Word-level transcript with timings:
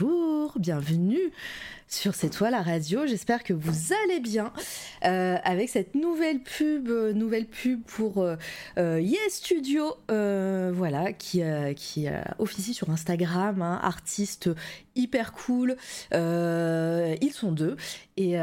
bonjour, 0.00 0.52
bienvenue 0.58 1.32
sur 1.88 2.14
C'est 2.14 2.28
toi 2.28 2.50
la 2.50 2.60
radio. 2.60 3.06
J'espère 3.06 3.42
que 3.42 3.54
vous 3.54 3.94
allez 4.04 4.20
bien 4.20 4.52
euh, 5.04 5.36
avec 5.42 5.70
cette 5.70 5.94
nouvelle 5.94 6.42
pub, 6.42 6.88
euh, 6.88 7.12
nouvelle 7.14 7.46
pub 7.46 7.82
pour 7.82 8.22
euh, 8.22 8.36
Yes 8.76 9.36
Studio, 9.36 9.94
voilà, 10.08 11.12
qui, 11.14 11.42
qui 11.76 12.06
officie 12.38 12.74
sur 12.74 12.90
Instagram, 12.90 13.62
hein, 13.62 13.80
artiste 13.82 14.50
hyper 14.94 15.32
cool. 15.32 15.76
ils 16.12 17.32
sont 17.32 17.52
deux 17.52 17.76
et 18.16 18.30
il 18.30 18.30
y, 18.30 18.36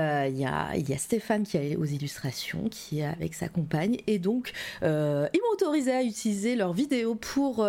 a, 0.46 0.76
y 0.76 0.94
a 0.94 0.98
Stéphane 0.98 1.44
qui 1.44 1.58
est 1.58 1.76
aux 1.76 1.85
illustrations, 1.85 2.68
qui 2.70 3.02
est 3.02 3.05
avec 3.05 3.34
sa 3.34 3.48
compagne 3.48 3.98
et 4.08 4.18
donc 4.18 4.54
ils 4.82 4.88
m'ont 4.88 5.54
autorisé 5.54 5.91
à 5.91 6.04
utiliser 6.04 6.55
leurs 6.55 6.74
vidéos 6.74 7.16
pour, 7.16 7.68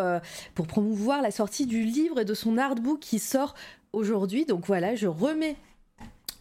pour 0.55 0.67
promouvoir 0.67 1.21
la 1.21 1.31
sortie 1.31 1.67
du 1.67 1.83
livre 1.85 2.21
et 2.21 2.25
de 2.25 2.35
son 2.35 2.57
artbook 2.57 3.01
qui 3.01 3.19
sort 3.19 3.55
aujourd'hui. 3.97 4.45
Donc 4.45 4.67
voilà, 4.67 4.95
je 4.95 5.07
remets 5.07 5.57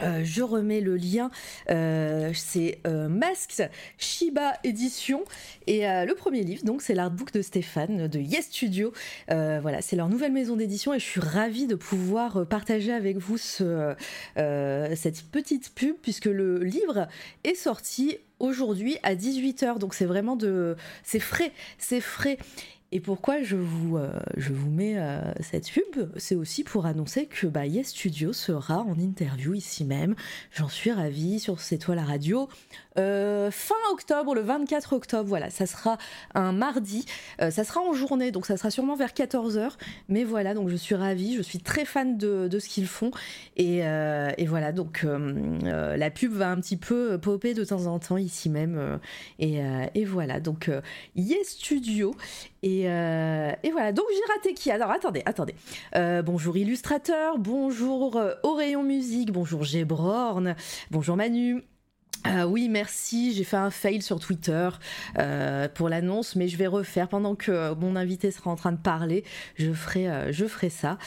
euh, 0.01 0.21
je 0.23 0.43
remets 0.43 0.81
le 0.81 0.97
lien, 0.97 1.31
euh, 1.69 2.31
c'est 2.33 2.79
euh, 2.85 3.07
Masks 3.07 3.61
Shiba 3.97 4.55
Édition 4.65 5.23
et 5.67 5.83
le 5.85 6.13
premier 6.13 6.43
livre, 6.43 6.63
donc 6.65 6.81
c'est 6.81 6.93
l'artbook 6.93 7.31
de 7.31 7.41
Stéphane 7.41 8.07
de 8.07 8.19
Yes 8.19 8.47
Studio. 8.47 8.91
voilà, 9.29 9.81
c'est 9.81 9.95
leur 9.95 10.09
nouvelle 10.09 10.31
maison 10.31 10.55
d'édition 10.55 10.93
et 10.93 10.99
je 10.99 11.05
suis 11.05 11.21
ravie 11.21 11.65
de 11.65 11.75
pouvoir 11.75 12.45
partager 12.47 12.91
avec 12.91 13.17
vous 13.17 13.37
ce, 13.37 13.95
cette 14.35 15.23
petite 15.31 15.73
pub 15.73 15.95
puisque 16.01 16.25
le 16.25 16.59
livre 16.63 17.07
est 17.43 17.55
sorti 17.55 18.17
aujourd'hui 18.39 18.97
à 19.01 19.15
18h 19.15 19.79
donc 19.79 19.93
c'est 19.93 20.05
vraiment 20.05 20.35
de 20.35 20.75
c'est 21.03 21.21
frais 21.21 21.53
c'est 21.77 22.01
frais 22.01 22.37
et 22.91 22.99
pourquoi 22.99 23.41
je 23.41 23.57
vous, 23.57 23.97
euh, 23.97 24.19
mets 24.69 24.97
euh, 24.97 25.21
cette 25.41 25.69
pub? 25.69 26.09
C'est 26.17 26.35
aussi 26.35 26.63
pour 26.63 26.85
annoncer 26.85 27.25
que 27.25 27.47
bah, 27.47 27.65
Yes 27.65 27.89
Studio 27.89 28.31
sera 28.31 28.79
en 28.79 28.97
interview 28.99 29.53
ici 29.53 29.83
même. 29.85 30.15
J'en 30.53 30.69
suis 30.69 30.91
ravie 30.91 31.39
sur 31.39 31.59
C'est 31.59 31.77
toi 31.77 31.95
la 31.95 32.05
radio. 32.05 32.47
Euh, 32.97 33.51
fin 33.51 33.75
octobre, 33.91 34.35
le 34.35 34.41
24 34.41 34.93
octobre, 34.93 35.27
voilà, 35.27 35.49
ça 35.49 35.65
sera 35.65 35.97
un 36.33 36.51
mardi. 36.51 37.05
ça 37.39 37.63
sera 37.63 37.81
en 37.81 37.93
journée, 37.93 38.31
donc 38.31 38.45
ça 38.45 38.57
sera 38.57 38.69
sûrement 38.69 38.95
vers 38.95 39.11
14h. 39.11 39.71
Mais 40.09 40.23
voilà, 40.23 40.53
donc 40.53 40.69
je 40.69 40.75
suis 40.75 40.95
ravie, 40.95 41.35
je 41.35 41.41
suis 41.41 41.59
très 41.59 41.85
fan 41.85 42.17
de, 42.17 42.47
de 42.47 42.59
ce 42.59 42.69
qu'ils 42.69 42.87
font. 42.87 43.11
Et, 43.57 43.79
et, 43.79 44.45
voilà, 44.45 44.71
donc 44.71 45.05
la 45.05 46.09
pub 46.09 46.31
va 46.31 46.49
un 46.49 46.59
petit 46.59 46.77
peu 46.77 47.17
popper 47.17 47.53
de 47.53 47.63
temps 47.63 47.85
en 47.85 47.99
temps 47.99 48.17
ici 48.17 48.49
même. 48.49 48.99
Et, 49.39 50.05
voilà, 50.05 50.39
donc 50.39 50.69
Yes 51.15 51.49
Studio. 51.49 52.15
Euh, 52.65 53.51
et, 53.63 53.71
voilà, 53.71 53.91
donc 53.91 54.05
j'ai 54.11 54.33
raté 54.33 54.53
qui? 54.53 54.71
Alors 54.71 54.91
attendez, 54.91 55.21
attendez. 55.25 55.55
Euh, 55.95 56.21
bonjour 56.21 56.57
illustrateur, 56.57 57.37
bonjour 57.37 58.17
euh, 58.17 58.33
au 58.43 58.53
rayon 58.53 58.83
musique, 58.83 59.31
bonjour 59.31 59.63
Gébrorn, 59.63 60.55
bonjour 60.91 61.15
Manu. 61.15 61.63
Ah 62.27 62.47
oui, 62.47 62.69
merci. 62.69 63.33
J'ai 63.33 63.43
fait 63.43 63.55
un 63.55 63.69
fail 63.69 64.01
sur 64.01 64.19
Twitter 64.19 64.69
euh, 65.19 65.67
pour 65.67 65.89
l'annonce, 65.89 66.35
mais 66.35 66.47
je 66.47 66.57
vais 66.57 66.65
refaire 66.65 67.07
pendant 67.07 67.35
que 67.35 67.75
mon 67.75 67.95
invité 67.95 68.31
sera 68.31 68.49
en 68.49 68.55
train 68.55 68.71
de 68.71 68.79
parler. 68.79 69.23
Je 69.57 69.71
ferai, 69.71 70.09
euh, 70.09 70.69
ça. 70.71 70.97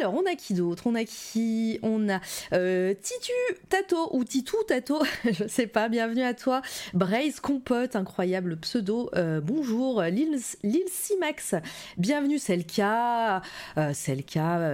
Alors, 0.00 0.14
on 0.14 0.26
a 0.26 0.34
qui 0.34 0.54
d'autre? 0.54 0.88
On 0.88 0.96
a 0.96 1.04
qui? 1.04 1.78
On 1.82 2.08
a 2.08 2.20
euh, 2.52 2.94
Titu 3.00 3.32
Tato 3.68 4.08
ou 4.10 4.24
Titou 4.24 4.56
Tato, 4.66 5.00
je 5.24 5.46
sais 5.46 5.68
pas. 5.68 5.88
Bienvenue 5.88 6.24
à 6.24 6.34
toi. 6.34 6.62
Braise 6.94 7.38
Compote, 7.38 7.94
incroyable 7.94 8.56
pseudo. 8.56 9.08
bonjour, 9.44 10.02
Lil, 10.02 10.40
Simax. 10.88 11.54
Bienvenue, 11.96 12.40
le 12.56 12.64
cas. 12.64 13.40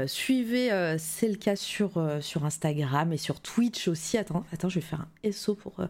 suivez 0.06 0.70
cas 1.36 1.56
sur, 1.56 1.98
Instagram 2.42 3.12
et 3.12 3.19
sur 3.19 3.41
Twitch 3.41 3.88
aussi. 3.88 4.16
Attends, 4.16 4.44
je 4.70 4.76
vais 4.76 4.81
faire 4.81 5.04
un 5.22 5.32
SO 5.32 5.54
pour 5.54 5.81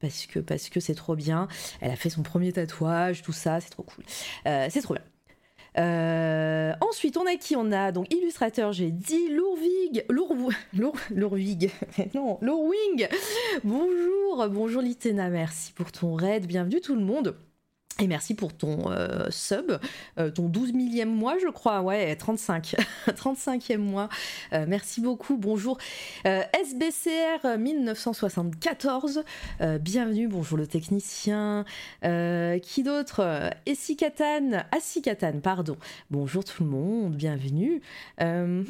parce 0.00 0.26
que 0.26 0.40
parce 0.40 0.68
que 0.68 0.80
c'est 0.80 0.94
trop 0.94 1.16
bien. 1.16 1.48
Elle 1.80 1.92
a 1.92 1.96
fait 1.96 2.10
son 2.10 2.22
premier 2.22 2.52
tatouage, 2.52 3.22
tout 3.22 3.32
ça, 3.32 3.60
c'est 3.60 3.70
trop 3.70 3.84
cool. 3.84 4.04
Euh, 4.46 4.66
c'est 4.70 4.82
trop 4.82 4.94
bien. 4.94 5.04
Euh, 5.78 6.74
ensuite, 6.82 7.16
on 7.16 7.26
a 7.26 7.36
qui 7.36 7.56
On 7.56 7.72
a 7.72 7.92
donc 7.92 8.12
illustrateur, 8.12 8.72
j'ai 8.72 8.90
dit 8.90 9.28
Lourvig, 9.28 10.04
Lour, 10.10 10.34
Lour, 10.74 10.96
Lourvig, 11.10 11.70
non, 12.14 12.38
Lourwing. 12.42 13.08
Bonjour, 13.64 14.48
bonjour 14.50 14.82
Litena, 14.82 15.30
merci 15.30 15.72
pour 15.72 15.92
ton 15.92 16.14
raid, 16.14 16.46
bienvenue 16.46 16.80
tout 16.80 16.94
le 16.94 17.04
monde. 17.04 17.36
Et 18.00 18.06
merci 18.06 18.34
pour 18.34 18.54
ton 18.54 18.90
euh, 18.90 19.26
sub, 19.30 19.78
euh, 20.18 20.30
ton 20.30 20.48
12 20.48 20.72
millième 20.72 21.14
mois, 21.14 21.36
je 21.38 21.48
crois, 21.48 21.82
ouais, 21.82 22.16
35, 22.16 22.74
35e 23.06 23.76
mois. 23.76 24.08
Euh, 24.52 24.64
merci 24.66 25.00
beaucoup, 25.00 25.36
bonjour. 25.36 25.78
SBCR 26.24 27.58
1974, 27.58 29.24
bienvenue, 29.80 30.26
bonjour 30.26 30.56
le 30.56 30.66
technicien. 30.66 31.64
qui 32.02 32.82
d'autre? 32.82 33.50
Essikatan, 33.66 34.64
Assikatan, 34.72 35.40
pardon. 35.42 35.76
Bonjour 36.10 36.44
tout 36.44 36.64
le 36.64 36.70
monde, 36.70 37.14
bienvenue. 37.14 37.82
Hmm, 38.18 38.62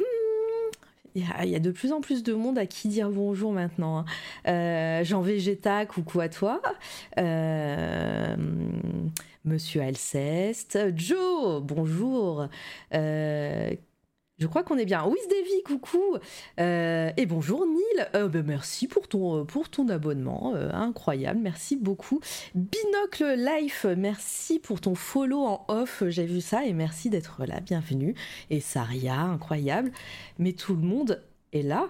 il 1.15 1.25
y, 1.45 1.56
a, 1.56 1.59
de 1.59 1.71
plus 1.71 1.93
en 1.93 2.00
plus 2.00 2.23
de 2.23 2.33
monde 2.33 2.59
à 2.59 2.67
qui 2.67 2.89
dire 2.89 3.11
bonjour 3.11 3.53
maintenant. 3.53 3.99
Hein. 3.99 4.05
Euh, 4.49 5.05
Jean 5.05 5.21
Végéta, 5.21 5.84
coucou 5.87 6.21
à 6.21 6.28
toi. 6.28 6.61
Euh, 7.19 8.37
Monsieur 9.45 9.83
Alceste. 9.83 10.78
Joe, 10.97 11.62
bonjour. 11.62 12.49
Je 14.42 14.48
crois 14.48 14.64
qu'on 14.64 14.76
est 14.76 14.84
bien. 14.84 15.06
Oui, 15.06 15.19
Davy, 15.30 15.62
coucou. 15.64 16.16
Euh, 16.58 17.12
et 17.16 17.26
bonjour 17.26 17.64
Neil. 17.64 18.06
Euh, 18.16 18.26
ben, 18.26 18.44
merci 18.44 18.88
pour 18.88 19.06
ton, 19.06 19.38
euh, 19.38 19.44
pour 19.44 19.69
ton 19.69 19.88
abonnement. 19.88 20.53
incroyable. 20.72 21.38
Merci 21.41 21.76
beaucoup. 21.76 22.19
Binocle 22.56 23.36
Life, 23.36 23.86
merci 23.97 24.58
pour 24.58 24.80
ton 24.80 24.97
follow 24.97 25.44
en 25.44 25.64
off. 25.69 26.03
J'ai 26.08 26.26
vu 26.26 26.41
ça 26.41 26.64
et 26.64 26.72
merci 26.72 27.08
d'être 27.08 27.47
là. 27.47 27.60
Bienvenue. 27.60 28.16
Et 28.50 28.58
Saria, 28.58 29.20
incroyable. 29.20 29.92
Mais 30.41 30.54
tout 30.54 30.74
le 30.74 30.82
monde 30.82 31.22
est 31.53 31.62
là. 31.62 31.86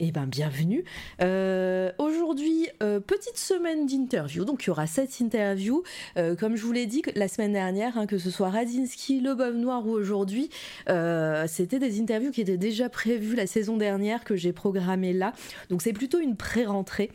Eh 0.00 0.12
bien, 0.12 0.26
bienvenue. 0.26 0.84
Euh, 1.22 1.90
aujourd'hui, 1.98 2.68
euh, 2.84 3.00
petite 3.00 3.36
semaine 3.36 3.84
d'interview. 3.86 4.44
Donc, 4.44 4.62
il 4.62 4.68
y 4.68 4.70
aura 4.70 4.86
cette 4.86 5.18
interview. 5.18 5.82
Euh, 6.16 6.36
comme 6.36 6.54
je 6.54 6.62
vous 6.62 6.70
l'ai 6.70 6.86
dit 6.86 7.02
la 7.16 7.26
semaine 7.26 7.52
dernière, 7.52 7.98
hein, 7.98 8.06
que 8.06 8.16
ce 8.16 8.30
soit 8.30 8.48
Radinski, 8.48 9.20
Le 9.20 9.34
Bove 9.34 9.56
Noir 9.56 9.84
ou 9.84 9.90
aujourd'hui, 9.90 10.50
c'était 10.86 11.80
des 11.80 12.00
interviews 12.00 12.30
qui 12.30 12.42
étaient 12.42 12.56
déjà 12.56 12.88
prévues 12.88 13.34
la 13.34 13.48
saison 13.48 13.76
dernière, 13.76 14.22
que 14.22 14.36
j'ai 14.36 14.52
programmées 14.52 15.12
là. 15.12 15.32
Donc, 15.68 15.82
c'est 15.82 15.92
plutôt 15.92 16.20
une 16.20 16.36
pré-rentrée 16.36 17.10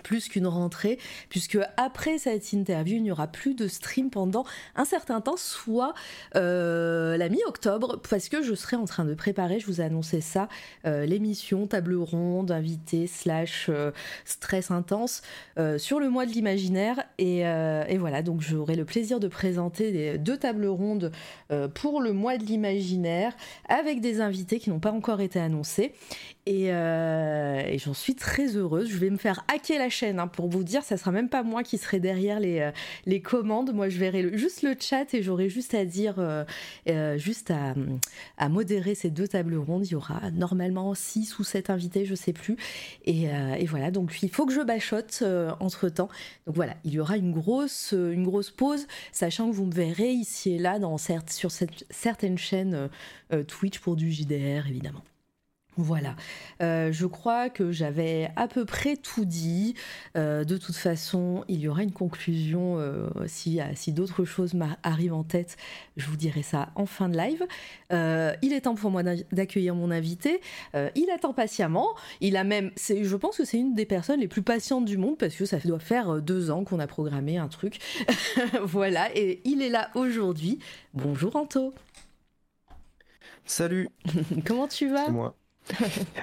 plus 0.00 0.28
qu'une 0.28 0.46
rentrée, 0.46 0.98
puisque 1.28 1.58
après 1.76 2.18
cette 2.18 2.52
interview, 2.52 2.96
il 2.96 3.02
n'y 3.02 3.12
aura 3.12 3.26
plus 3.26 3.54
de 3.54 3.68
stream 3.68 4.10
pendant 4.10 4.44
un 4.76 4.84
certain 4.84 5.20
temps, 5.20 5.36
soit 5.36 5.94
euh, 6.36 7.16
la 7.16 7.28
mi-octobre, 7.28 8.00
parce 8.08 8.28
que 8.28 8.42
je 8.42 8.54
serai 8.54 8.76
en 8.76 8.84
train 8.84 9.04
de 9.04 9.14
préparer, 9.14 9.60
je 9.60 9.66
vous 9.66 9.80
ai 9.80 9.84
annoncé 9.84 10.20
ça, 10.20 10.48
euh, 10.86 11.06
l'émission 11.06 11.66
table 11.66 11.96
ronde, 11.96 12.50
invité, 12.50 13.06
slash 13.06 13.66
euh, 13.68 13.92
stress 14.24 14.70
intense 14.70 15.22
sur 15.76 16.00
le 16.00 16.08
mois 16.08 16.24
de 16.24 16.32
l'imaginaire. 16.32 17.02
Et, 17.18 17.44
voilà, 17.98 18.22
donc 18.22 18.40
j'aurai 18.40 18.76
le 18.76 18.84
plaisir 18.84 19.20
de 19.20 19.28
présenter 19.28 20.16
deux 20.16 20.38
tables 20.38 20.66
rondes 20.66 21.12
pour 21.74 22.00
le 22.00 22.12
mois 22.12 22.38
de 22.38 22.44
l'imaginaire, 22.44 23.34
avec 23.68 24.00
des 24.00 24.20
invités 24.20 24.58
qui 24.58 24.70
n'ont 24.70 24.80
pas 24.80 24.92
encore 24.92 25.20
été 25.20 25.38
annoncés. 25.38 25.92
Euh, 26.50 27.62
et, 27.66 27.78
j'en 27.78 27.94
suis 27.94 28.14
très 28.14 28.56
heureuse. 28.56 28.88
Je 28.88 28.96
vais 28.96 29.10
me 29.10 29.16
faire 29.16 29.44
hacker 29.48 29.78
la 29.78 29.88
chaîne 29.88 30.18
hein, 30.18 30.26
pour 30.26 30.48
vous 30.48 30.64
dire, 30.64 30.82
ça 30.82 30.96
sera 30.96 31.12
même 31.12 31.28
pas 31.28 31.42
moi 31.42 31.62
qui 31.62 31.78
serai 31.78 32.00
derrière 32.00 32.40
les, 32.40 32.60
euh, 32.60 33.18
commandes. 33.20 33.72
Moi, 33.72 33.88
je 33.88 33.98
verrai 33.98 34.36
juste 34.36 34.62
le 34.62 34.74
chat 34.78 35.12
et 35.14 35.22
j'aurai 35.22 35.48
juste 35.48 35.74
à 35.74 35.84
dire, 35.84 36.16
euh, 36.18 37.18
juste 37.18 37.50
à, 37.50 38.48
modérer 38.48 38.94
ces 38.94 39.10
deux 39.10 39.28
tables 39.28 39.56
rondes. 39.56 39.86
Il 39.86 39.92
y 39.92 39.94
aura 39.94 40.30
normalement 40.32 40.94
6 40.94 41.38
ou 41.38 41.44
7 41.44 41.70
invités, 41.70 42.04
je 42.04 42.14
sais 42.14 42.32
plus. 42.32 42.56
Et, 43.04 43.28
voilà, 43.66 43.90
donc 43.90 44.22
il 44.22 44.30
faut 44.30 44.46
que 44.46 44.52
je 44.52 44.62
bachote 44.62 45.22
entre 45.60 45.88
temps. 45.88 46.08
Donc 46.46 46.56
voilà, 46.56 46.74
il 46.84 46.92
y 46.92 47.00
aura 47.00 47.16
une 47.16 47.32
grosse, 47.32 47.92
une 47.92 48.24
grosse 48.24 48.50
pause, 48.50 48.86
sachant 49.12 49.50
que 49.50 49.54
vous 49.54 49.66
me 49.66 49.72
verrez 49.72 50.10
ici 50.10 50.52
et 50.52 50.58
là 50.58 50.78
dans, 50.78 50.96
sur 50.98 51.50
certaines 51.90 52.38
chaînes 52.38 52.88
Twitch 53.46 53.78
pour 53.78 53.96
du 53.96 54.10
JDR, 54.10 54.66
évidemment. 54.66 55.02
Voilà, 55.82 56.14
euh, 56.60 56.92
je 56.92 57.06
crois 57.06 57.48
que 57.48 57.72
j'avais 57.72 58.30
à 58.36 58.48
peu 58.48 58.66
près 58.66 58.96
tout 58.96 59.24
dit. 59.24 59.74
Euh, 60.14 60.44
de 60.44 60.58
toute 60.58 60.76
façon, 60.76 61.42
il 61.48 61.58
y 61.60 61.68
aura 61.68 61.82
une 61.82 61.92
conclusion 61.92 62.78
euh, 62.78 63.08
si, 63.26 63.60
si 63.74 63.92
d'autres 63.92 64.26
choses 64.26 64.52
arrivent 64.82 65.14
en 65.14 65.24
tête. 65.24 65.56
Je 65.96 66.06
vous 66.06 66.16
dirai 66.16 66.42
ça 66.42 66.68
en 66.74 66.84
fin 66.84 67.08
de 67.08 67.16
live. 67.16 67.46
il 68.42 68.52
est 68.52 68.60
temps 68.60 68.74
pour 68.74 68.90
moi 68.90 69.02
d'accueillir 69.32 69.74
mon 69.74 69.90
invité. 69.90 70.42
il 70.74 71.08
attend 71.10 71.32
patiemment. 71.32 71.88
Il 72.20 72.36
a 72.36 72.44
même, 72.44 72.70
je 72.76 73.16
pense 73.16 73.38
que 73.38 73.46
c'est 73.46 73.58
une 73.58 73.74
des 73.74 73.86
personnes 73.86 74.20
les 74.20 74.28
plus 74.28 74.42
patientes 74.42 74.84
du 74.84 74.98
monde 74.98 75.16
parce 75.16 75.34
que 75.34 75.46
ça 75.46 75.56
doit 75.60 75.78
faire 75.78 76.20
deux 76.20 76.50
ans 76.50 76.62
qu'on 76.64 76.78
a 76.78 76.86
programmé 76.86 77.38
un 77.38 77.48
truc. 77.48 77.78
voilà, 78.62 79.08
et 79.16 79.40
il 79.44 79.62
est 79.62 79.70
là 79.70 79.90
aujourd'hui. 79.94 80.58
Bonjour 80.92 81.36
Anto. 81.36 81.72
Salut. 83.46 83.88
Comment 84.46 84.68
tu 84.68 84.88
vas? 84.88 85.08
Moi. 85.08 85.34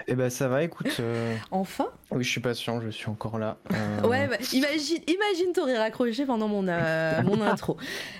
Eh 0.07 0.15
ben 0.15 0.29
ça 0.29 0.47
va, 0.47 0.63
écoute. 0.63 0.97
Euh, 0.99 1.35
enfin 1.51 1.87
Oui, 2.11 2.23
je 2.23 2.29
suis 2.29 2.41
patient, 2.41 2.81
je 2.81 2.89
suis 2.89 3.09
encore 3.09 3.37
là. 3.39 3.57
Euh, 3.73 4.07
ouais, 4.07 4.27
bah, 4.27 4.37
imagine, 4.53 4.99
imagine 5.07 5.53
t'aurais 5.53 5.77
raccroché 5.77 6.25
pendant 6.25 6.47
mon, 6.47 6.67
euh, 6.67 7.21
mon 7.23 7.41
intro. 7.41 7.77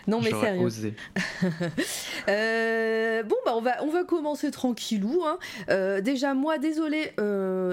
Non 0.07 0.21
mais 0.21 0.31
sérieux. 0.31 0.61
Osé. 0.61 0.93
bon 1.41 3.35
bah 3.45 3.53
on 3.55 3.61
va 3.61 3.83
on 3.83 3.89
va 3.89 4.03
commencer 4.03 4.51
tranquillou. 4.51 5.23
Hein. 5.25 6.01
déjà 6.01 6.33
moi, 6.33 6.57
désolé, 6.57 7.13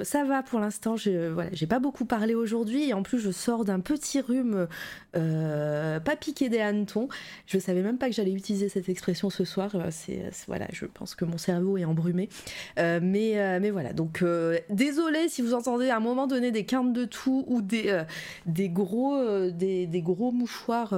ça 0.04 0.24
va 0.24 0.42
pour 0.42 0.60
l'instant. 0.60 0.96
Voilà, 1.32 1.50
j'ai 1.52 1.66
pas 1.66 1.78
beaucoup 1.78 2.04
parlé 2.04 2.34
aujourd'hui 2.34 2.88
et 2.88 2.94
en 2.94 3.02
plus 3.02 3.18
je 3.18 3.30
sors 3.30 3.64
d'un 3.64 3.80
petit 3.80 4.20
rhume 4.20 4.66
pas 5.14 6.16
piqué 6.16 6.48
des 6.48 6.60
hannetons. 6.60 7.08
Je 7.46 7.58
savais 7.58 7.82
même 7.82 7.98
pas 7.98 8.08
que 8.08 8.14
j'allais 8.14 8.32
utiliser 8.32 8.68
cette 8.68 8.88
expression 8.88 9.30
ce 9.30 9.44
soir. 9.44 9.70
C'est 9.90 10.30
voilà, 10.46 10.66
je 10.72 10.86
pense 10.86 11.14
que 11.14 11.24
mon 11.24 11.38
cerveau 11.38 11.76
est 11.78 11.84
embrumé. 11.84 12.28
mais 12.76 13.34
euh, 13.44 13.58
mais 13.60 13.70
voilà, 13.70 13.92
donc 13.92 14.22
euh, 14.22 14.58
désolé 14.70 15.28
si 15.28 15.42
vous 15.42 15.54
entendez 15.54 15.88
à 15.88 15.96
un 15.96 16.00
moment 16.00 16.26
donné 16.26 16.50
des 16.50 16.64
quintes 16.64 16.92
de 16.92 17.04
tout 17.04 17.44
ou 17.46 17.62
des, 17.62 17.88
euh, 17.88 18.04
des, 18.46 18.68
gros, 18.68 19.18
des, 19.50 19.86
des, 19.86 20.02
gros 20.02 20.32
mouchoirs. 20.32 20.94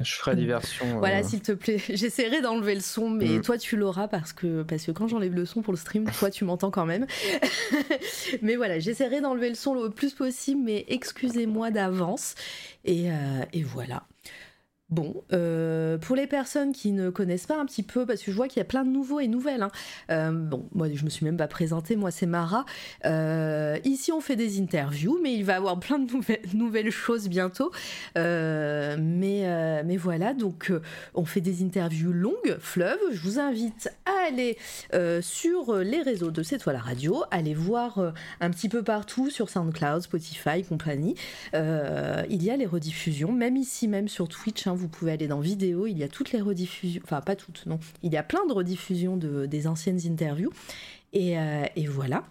Je 0.00 0.14
ferai 0.14 0.36
diversion. 0.36 0.98
Voilà, 0.98 1.22
s'il 1.22 1.40
te 1.40 1.52
plaît. 1.52 1.78
J'essaierai 1.88 2.40
d'enlever 2.40 2.74
le 2.74 2.80
son, 2.80 3.10
mais 3.10 3.38
mm. 3.38 3.42
toi 3.42 3.58
tu 3.58 3.76
l'auras 3.76 4.08
parce 4.08 4.32
que, 4.32 4.62
parce 4.62 4.84
que 4.84 4.92
quand 4.92 5.08
j'enlève 5.08 5.34
le 5.34 5.44
son 5.44 5.62
pour 5.62 5.72
le 5.72 5.78
stream, 5.78 6.04
toi 6.18 6.30
tu 6.30 6.44
m'entends 6.44 6.70
quand 6.70 6.86
même. 6.86 7.06
mais 8.42 8.56
voilà, 8.56 8.78
j'essaierai 8.78 9.20
d'enlever 9.20 9.48
le 9.48 9.54
son 9.54 9.74
le 9.74 9.90
plus 9.90 10.14
possible, 10.14 10.62
mais 10.64 10.84
excusez-moi 10.88 11.70
d'avance. 11.70 12.34
Et, 12.84 13.08
et 13.52 13.57
voilà. 13.62 14.06
Bon, 14.90 15.22
euh, 15.34 15.98
pour 15.98 16.16
les 16.16 16.26
personnes 16.26 16.72
qui 16.72 16.92
ne 16.92 17.10
connaissent 17.10 17.44
pas 17.44 17.60
un 17.60 17.66
petit 17.66 17.82
peu, 17.82 18.06
parce 18.06 18.22
que 18.22 18.30
je 18.30 18.36
vois 18.36 18.48
qu'il 18.48 18.60
y 18.60 18.62
a 18.62 18.64
plein 18.64 18.86
de 18.86 18.90
nouveaux 18.90 19.20
et 19.20 19.28
nouvelles. 19.28 19.62
Hein. 19.62 19.70
Euh, 20.10 20.30
bon, 20.30 20.66
moi 20.72 20.88
je 20.90 21.04
me 21.04 21.10
suis 21.10 21.26
même 21.26 21.36
pas 21.36 21.46
présentée, 21.46 21.94
moi 21.94 22.10
c'est 22.10 22.24
Mara. 22.24 22.64
Euh, 23.04 23.76
ici 23.84 24.12
on 24.12 24.22
fait 24.22 24.34
des 24.34 24.58
interviews, 24.58 25.18
mais 25.22 25.34
il 25.34 25.44
va 25.44 25.52
y 25.52 25.56
avoir 25.56 25.78
plein 25.78 25.98
de 25.98 26.10
nouvelles, 26.54 26.90
choses 26.90 27.28
bientôt. 27.28 27.70
mais, 28.16 29.96
voilà, 29.98 30.32
donc 30.32 30.72
on 31.14 31.26
fait 31.26 31.42
des 31.42 31.62
interviews 31.62 32.14
longues, 32.14 32.56
fleuves. 32.58 32.98
Je 33.12 33.20
vous 33.20 33.38
invite 33.38 33.90
à 34.06 34.28
aller 34.28 34.56
sur 35.20 35.74
les 35.74 36.00
réseaux 36.00 36.30
de 36.30 36.42
C'est 36.42 36.56
toi 36.56 36.72
la 36.72 36.78
radio, 36.78 37.24
aller 37.30 37.52
voir 37.52 38.14
un 38.40 38.50
petit 38.50 38.70
peu 38.70 38.82
partout 38.82 39.28
sur 39.28 39.50
SoundCloud, 39.50 40.00
Spotify, 40.00 40.64
compagnie. 40.66 41.14
il 41.52 42.42
y 42.42 42.50
a 42.50 42.56
les 42.56 42.66
rediffusions, 42.66 43.32
même 43.32 43.58
ici, 43.58 43.86
même 43.86 44.08
sur 44.08 44.28
Twitch. 44.28 44.66
Hein, 44.66 44.77
vous 44.78 44.88
pouvez 44.88 45.12
aller 45.12 45.28
dans 45.28 45.40
vidéo, 45.40 45.86
il 45.86 45.98
y 45.98 46.04
a 46.04 46.08
toutes 46.08 46.32
les 46.32 46.40
rediffusions, 46.40 47.02
enfin 47.04 47.20
pas 47.20 47.36
toutes, 47.36 47.66
non, 47.66 47.78
il 48.02 48.12
y 48.12 48.16
a 48.16 48.22
plein 48.22 48.46
de 48.46 48.52
rediffusions 48.52 49.16
de, 49.16 49.46
des 49.46 49.66
anciennes 49.66 50.00
interviews. 50.06 50.50
Et, 51.12 51.38
euh, 51.38 51.64
et 51.76 51.86
voilà. 51.86 52.24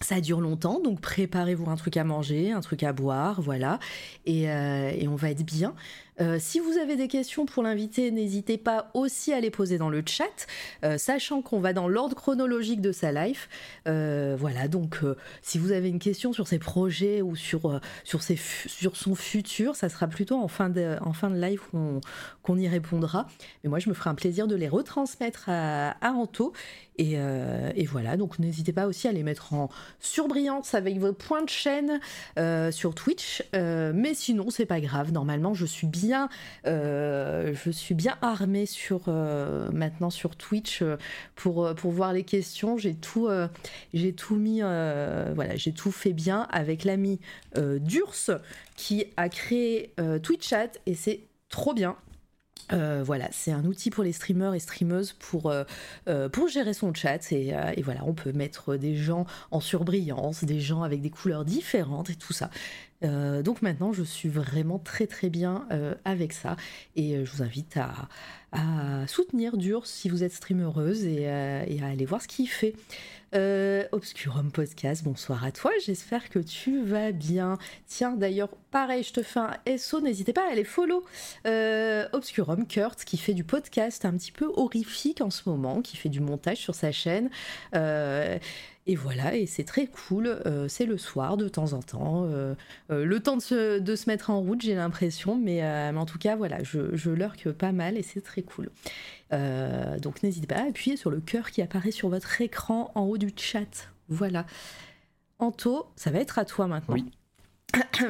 Ça 0.00 0.20
dure 0.20 0.40
longtemps, 0.40 0.80
donc 0.80 1.00
préparez-vous 1.00 1.70
un 1.70 1.76
truc 1.76 1.96
à 1.96 2.04
manger, 2.04 2.50
un 2.50 2.60
truc 2.60 2.82
à 2.82 2.92
boire, 2.92 3.40
voilà, 3.40 3.78
et, 4.26 4.50
euh, 4.50 4.90
et 4.90 5.06
on 5.06 5.14
va 5.14 5.30
être 5.30 5.44
bien. 5.44 5.74
Euh, 6.20 6.38
si 6.38 6.60
vous 6.60 6.78
avez 6.78 6.96
des 6.96 7.08
questions 7.08 7.46
pour 7.46 7.62
l'invité, 7.62 8.10
n'hésitez 8.10 8.58
pas 8.58 8.90
aussi 8.94 9.32
à 9.32 9.40
les 9.40 9.50
poser 9.50 9.78
dans 9.78 9.90
le 9.90 10.02
chat, 10.06 10.46
euh, 10.84 10.98
sachant 10.98 11.42
qu'on 11.42 11.60
va 11.60 11.72
dans 11.72 11.88
l'ordre 11.88 12.14
chronologique 12.14 12.80
de 12.80 12.92
sa 12.92 13.12
life. 13.12 13.48
Euh, 13.88 14.36
voilà, 14.38 14.68
donc 14.68 15.00
si 15.42 15.58
vous 15.58 15.72
avez 15.72 15.88
une 15.88 15.98
question 15.98 16.32
sur 16.32 16.46
ses 16.46 16.58
projets 16.58 17.22
ou 17.22 17.36
sur, 17.36 17.80
sur, 18.04 18.22
ses 18.22 18.36
sur 18.36 18.96
son 18.96 19.14
futur, 19.14 19.76
ça 19.76 19.88
sera 19.88 20.06
plutôt 20.06 20.36
en 20.36 20.48
fin 20.48 20.68
de, 20.68 20.96
en 21.00 21.12
fin 21.12 21.30
de 21.30 21.40
live 21.40 21.60
qu'on 22.42 22.58
y 22.58 22.68
répondra. 22.68 23.26
Mais 23.62 23.70
moi, 23.70 23.78
je 23.78 23.88
me 23.88 23.94
ferai 23.94 24.10
un 24.10 24.14
plaisir 24.14 24.46
de 24.46 24.54
les 24.54 24.68
retransmettre 24.68 25.48
à, 25.48 25.90
à 26.00 26.12
Anto. 26.12 26.52
Et, 26.96 27.14
et, 27.74 27.86
voilà, 27.86 28.16
donc 28.16 28.38
n'hésitez 28.38 28.72
pas 28.72 28.86
aussi 28.86 29.08
à 29.08 29.12
les 29.12 29.24
mettre 29.24 29.52
en 29.52 29.68
surbrillance 29.98 30.74
avec 30.74 30.96
vos 30.98 31.12
points 31.12 31.42
de 31.42 31.48
chaîne 31.48 31.98
sur 32.70 32.94
Twitch. 32.94 33.42
mais 33.52 34.14
sinon, 34.14 34.50
c'est 34.50 34.66
pas 34.66 34.80
grave. 34.80 35.10
Normalement, 35.10 35.54
je 35.54 35.66
suis 35.66 35.88
bien 35.88 36.03
euh, 36.66 37.54
je 37.54 37.70
suis 37.70 37.94
bien 37.94 38.16
armée 38.22 38.66
sur 38.66 39.02
euh, 39.08 39.70
maintenant 39.72 40.10
sur 40.10 40.36
Twitch 40.36 40.82
euh, 40.82 40.96
pour 41.34 41.74
pour 41.74 41.90
voir 41.90 42.12
les 42.12 42.24
questions. 42.24 42.76
J'ai 42.76 42.94
tout 42.94 43.28
j'ai 43.92 44.12
tout 44.12 44.36
mis 44.36 44.60
voilà 44.60 45.56
j'ai 45.56 45.72
tout 45.72 45.92
fait 45.92 46.12
bien 46.12 46.46
avec 46.50 46.84
l'ami 46.84 47.20
Durs 47.56 48.14
qui 48.76 49.04
a 49.16 49.28
créé 49.28 49.94
Twitch 50.22 50.48
Chat 50.48 50.78
et 50.86 50.94
c'est 50.94 51.20
trop 51.48 51.74
bien. 51.74 51.96
Voilà, 52.70 53.28
c'est 53.30 53.52
un 53.52 53.64
outil 53.64 53.90
pour 53.90 54.04
les 54.04 54.12
streamers 54.12 54.54
et 54.54 54.58
streameuses 54.58 55.12
pour, 55.12 55.52
pour 56.32 56.48
gérer 56.48 56.74
son 56.74 56.92
chat. 56.94 57.30
Et, 57.32 57.54
voilà, 57.82 58.00
on 58.04 58.14
peut 58.14 58.32
mettre 58.32 58.76
des 58.76 58.96
gens 58.96 59.26
en 59.50 59.60
surbrillance, 59.60 60.44
des 60.44 60.60
gens 60.60 60.82
avec 60.82 61.00
des 61.00 61.10
couleurs 61.10 61.44
différentes 61.44 62.10
et 62.10 62.16
tout 62.16 62.32
ça. 62.32 62.50
Euh, 63.04 63.42
donc 63.42 63.62
maintenant, 63.62 63.92
je 63.92 64.02
suis 64.02 64.28
vraiment 64.28 64.78
très 64.78 65.06
très 65.06 65.28
bien 65.28 65.66
euh, 65.72 65.94
avec 66.04 66.32
ça 66.32 66.56
et 66.96 67.16
euh, 67.16 67.24
je 67.24 67.32
vous 67.32 67.42
invite 67.42 67.76
à, 67.76 68.08
soutenir 69.08 69.56
Dur 69.56 69.84
si 69.84 70.08
vous 70.08 70.22
êtes 70.22 70.32
streamereuse 70.32 71.04
et 71.04 71.28
à 71.28 71.86
aller 71.88 72.04
voir 72.04 72.22
ce 72.22 72.28
qu'il 72.28 72.48
fait. 72.48 72.72
Obscurum 73.34 74.52
Podcast, 74.52 75.02
bonsoir 75.02 75.44
à 75.44 75.50
toi, 75.50 75.72
j'espère 75.84 76.28
que 76.28 76.38
tu 76.38 76.84
vas 76.84 77.10
bien. 77.10 77.58
Tiens, 77.86 78.12
d'ailleurs, 78.12 78.50
pareil, 78.70 79.02
je 79.02 79.12
te 79.12 79.24
fais 79.24 79.40
un 79.40 79.76
SO, 79.76 80.00
n'hésitez 80.00 80.32
pas 80.32 80.46
à 80.46 80.52
aller 80.52 80.62
follow 80.62 81.04
Obscurum 82.12 82.66
Kurt 82.68 83.04
qui 83.04 83.16
fait 83.16 83.34
du 83.34 83.42
podcast 83.42 84.04
un 84.04 84.12
petit 84.12 84.30
peu 84.30 84.52
horrifique 84.54 85.20
en 85.20 85.30
ce 85.30 85.48
moment, 85.48 85.82
qui 85.82 85.96
fait 85.96 86.08
du 86.08 86.20
montage 86.20 86.58
sur 86.58 86.76
sa 86.76 86.92
chaîne. 86.92 87.28
Et 88.86 88.96
voilà, 88.96 89.34
et 89.34 89.46
c'est 89.46 89.64
très 89.64 89.86
cool. 89.86 90.26
Euh, 90.26 90.68
c'est 90.68 90.84
le 90.84 90.98
soir 90.98 91.38
de 91.38 91.48
temps 91.48 91.72
en 91.72 91.80
temps. 91.80 92.26
Euh, 92.26 92.54
euh, 92.90 93.06
le 93.06 93.20
temps 93.20 93.36
de 93.36 93.40
se, 93.40 94.08
mettre 94.08 94.28
en 94.28 94.40
route, 94.40 94.60
j'ai 94.60 94.74
l'impression. 94.74 95.36
Mais, 95.36 95.66
en 95.96 96.04
tout 96.04 96.18
cas, 96.18 96.36
voilà, 96.36 96.62
je, 96.62 96.94
je 96.94 97.10
lurque 97.10 97.50
pas 97.50 97.72
mal 97.72 97.96
et 97.96 98.02
c'est 98.02 98.20
très 98.20 98.42
cool. 98.42 98.70
donc 99.30 100.22
n'hésitez 100.22 100.46
pas 100.46 100.56
à 100.56 100.68
appuyer 100.68 100.96
sur 100.96 101.10
le 101.10 101.20
cœur 101.20 101.50
qui 101.50 101.62
apparaît 101.62 101.90
sur 101.92 102.08
votre 102.08 102.40
écran 102.40 102.90
en 102.94 103.02
haut 103.02 103.18
du 103.18 103.32
chat. 103.34 103.90
Voilà. 104.08 104.44
Anto, 105.38 105.86
ça 105.96 106.10
va 106.10 106.20
être 106.20 106.38
à 106.38 106.44
toi 106.44 106.66
maintenant. 106.66 106.94
Oui. 106.94 107.10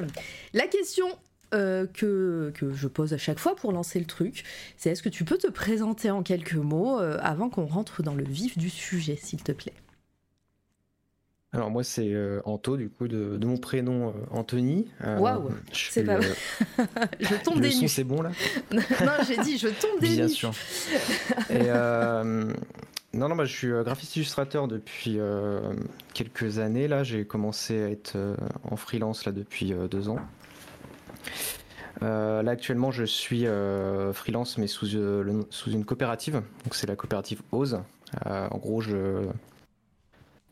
La 0.54 0.66
question 0.66 1.06
que, 1.52 2.52
que, 2.52 2.72
je 2.72 2.88
pose 2.88 3.12
à 3.12 3.18
chaque 3.18 3.38
fois 3.38 3.54
pour 3.54 3.70
lancer 3.70 4.00
le 4.00 4.06
truc, 4.06 4.42
c'est 4.76 4.90
est-ce 4.90 5.04
que 5.04 5.08
tu 5.08 5.24
peux 5.24 5.38
te 5.38 5.46
présenter 5.46 6.10
en 6.10 6.24
quelques 6.24 6.54
mots 6.54 6.98
avant 6.98 7.48
qu'on 7.48 7.66
rentre 7.66 8.02
dans 8.02 8.14
le 8.14 8.24
vif 8.24 8.58
du 8.58 8.70
sujet, 8.70 9.14
s'il 9.14 9.40
te 9.40 9.52
plaît? 9.52 9.72
Alors 11.54 11.70
moi 11.70 11.84
c'est 11.84 12.12
euh, 12.12 12.40
Anto 12.44 12.76
du 12.76 12.88
coup 12.88 13.06
de, 13.06 13.38
mon 13.44 13.56
prénom 13.56 14.08
euh, 14.08 14.12
Anthony. 14.32 14.88
Euh, 15.04 15.18
Waouh, 15.18 15.50
c'est 15.72 16.02
pas 16.02 16.16
vrai. 16.16 16.34
je 17.20 17.34
tombe 17.44 17.60
des 17.60 17.72
nues. 17.76 17.88
c'est 17.88 18.02
bon 18.02 18.22
là 18.22 18.32
Non, 18.72 19.12
j'ai 19.26 19.36
dit 19.38 19.56
je 19.56 19.68
tombe 19.68 20.00
des 20.00 20.08
nues. 20.08 20.16
Bien 20.16 20.28
sûr. 20.28 20.52
Et 21.50 21.68
non 23.16 23.28
non 23.28 23.36
bah, 23.36 23.44
je 23.44 23.52
suis 23.52 23.68
graphiste 23.68 24.16
illustrateur 24.16 24.66
depuis 24.66 25.18
quelques 26.12 26.58
années 26.58 26.88
là. 26.88 27.04
J'ai 27.04 27.24
commencé 27.24 27.84
à 27.84 27.88
être 27.88 28.16
en 28.64 28.74
freelance 28.74 29.24
là 29.24 29.30
depuis 29.30 29.72
deux 29.88 30.08
ans. 30.08 30.18
là 32.00 32.50
actuellement 32.50 32.90
je 32.90 33.04
suis 33.04 33.46
freelance 34.12 34.58
mais 34.58 34.66
sous, 34.66 34.88
sous 35.50 35.70
une 35.70 35.84
coopérative. 35.84 36.42
Donc 36.64 36.74
c'est 36.74 36.88
la 36.88 36.96
coopérative 36.96 37.42
Ose. 37.52 37.78
en 38.24 38.58
gros 38.58 38.80
je 38.80 39.28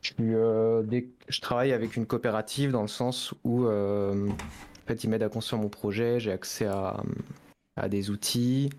je, 0.03 0.13
euh, 0.21 0.83
je, 1.29 1.41
travaille 1.41 1.73
avec 1.73 1.97
une 1.97 2.07
coopérative 2.07 2.73
dans 2.73 2.83
le 2.83 2.89
sens 2.89 3.35
où 3.45 3.67
euh, 3.67 4.29
en 4.29 4.87
fait, 4.87 5.05
ils 5.05 5.09
m'aident 5.09 5.23
à 5.23 5.29
construire 5.29 5.63
mon 5.63 5.69
projet, 5.69 6.21
j'ai 6.21 6.33
accès 6.33 6.67
à, 6.67 7.03
à, 7.77 7.89
des 7.89 8.11
outils. 8.11 8.71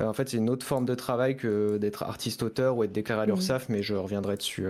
Euh, 0.00 0.06
en 0.06 0.12
fait, 0.12 0.28
c'est 0.28 0.36
une 0.36 0.50
autre 0.50 0.66
forme 0.66 0.84
de 0.84 0.94
travail 0.94 1.36
que 1.36 1.78
d'être 1.78 2.02
artiste-auteur 2.02 2.76
ou 2.76 2.82
être 2.82 2.92
déclaré 2.92 3.22
à 3.22 3.26
l'URSSAF, 3.26 3.68
mais 3.68 3.82
je 3.82 3.94
reviendrai 3.94 4.36
dessus 4.36 4.66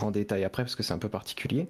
en 0.00 0.12
détail 0.12 0.44
après 0.44 0.62
parce 0.62 0.76
que 0.76 0.84
c'est 0.84 0.94
un 0.94 0.98
peu 0.98 1.10
particulier. 1.10 1.66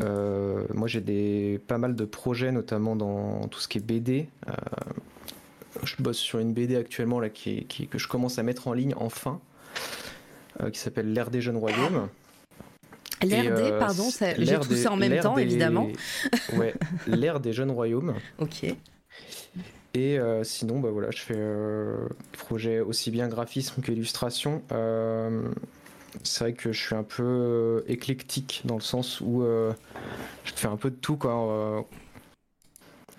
moi, 0.00 0.86
j'ai 0.86 1.02
des, 1.02 1.60
pas 1.66 1.78
mal 1.78 1.94
de 1.94 2.04
projets, 2.06 2.50
notamment 2.50 2.96
dans 2.96 3.46
tout 3.48 3.60
ce 3.60 3.68
qui 3.68 3.78
est 3.78 3.82
BD. 3.82 4.28
je 5.84 5.94
bosse 5.98 6.18
sur 6.18 6.38
une 6.38 6.54
BD 6.54 6.76
actuellement 6.76 7.20
là, 7.20 7.28
qui, 7.28 7.66
qui, 7.66 7.88
que 7.88 7.98
je 7.98 8.08
commence 8.08 8.38
à 8.38 8.42
mettre 8.42 8.68
en 8.68 8.72
ligne 8.72 8.94
enfin. 8.96 9.38
Euh, 10.62 10.70
qui 10.70 10.78
s'appelle 10.78 11.12
L'ère 11.12 11.30
des 11.30 11.40
jeunes 11.40 11.56
royaumes. 11.56 12.08
L'RD, 13.22 13.78
pardon, 13.78 14.08
j'ai 14.38 14.58
tout 14.60 14.74
ça 14.74 14.92
en 14.92 14.96
même 14.96 15.20
temps, 15.20 15.38
évidemment. 15.38 15.88
ouais, 16.56 16.74
l'ère 17.06 17.40
des 17.40 17.52
jeunes 17.52 17.70
royaumes. 17.70 18.14
Ok. 18.38 18.64
Et 19.94 20.18
sinon, 20.42 20.80
bah 20.80 20.90
voilà, 20.90 21.10
je 21.10 21.20
fais 21.20 21.34
des 21.34 22.38
projets 22.38 22.80
aussi 22.80 23.10
bien 23.10 23.28
graphisme 23.28 23.80
qu'illustration. 23.80 24.62
c'est 26.22 26.44
vrai 26.44 26.52
que 26.52 26.72
je 26.72 26.80
suis 26.80 26.94
un 26.94 27.04
peu 27.04 27.84
éclectique 27.88 28.62
dans 28.66 28.74
le 28.74 28.82
sens 28.82 29.22
où 29.22 29.42
je 29.42 30.52
fais 30.54 30.68
un 30.68 30.76
peu 30.76 30.90
de 30.90 30.96
tout. 30.96 31.16
Quoi 31.16 31.86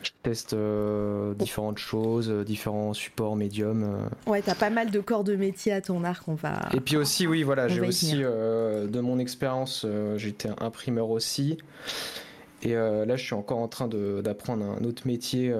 je 0.04 0.12
teste 0.24 0.54
euh, 0.54 1.34
différentes 1.34 1.80
choses, 1.80 2.30
euh, 2.30 2.44
différents 2.44 2.94
supports, 2.94 3.36
médiums. 3.36 3.84
Euh. 3.84 4.32
Ouais, 4.32 4.42
t'as 4.42 4.56
pas 4.56 4.70
mal 4.70 4.92
de 4.92 5.00
corps 5.00 5.24
de 5.24 5.36
métier 5.36 5.72
à 5.72 5.82
ton 5.82 6.04
arc, 6.04 6.28
on 6.28 6.36
va. 6.36 6.70
Et 6.74 6.80
puis 6.80 6.98
aussi, 6.98 7.28
oui, 7.28 7.44
voilà, 7.44 7.68
j'ai 7.68 7.82
aussi 7.82 8.18
de 8.18 9.00
mon 9.00 9.20
expérience, 9.20 9.86
j'étais 10.16 10.50
imprimeur 10.60 11.10
aussi. 11.10 11.58
Et 12.64 12.74
là, 12.74 13.16
je 13.16 13.24
suis 13.24 13.36
encore 13.36 13.60
en 13.60 13.68
train 13.68 13.88
d'apprendre 13.88 14.66
un 14.66 14.84
autre 14.84 15.08
métier 15.08 15.54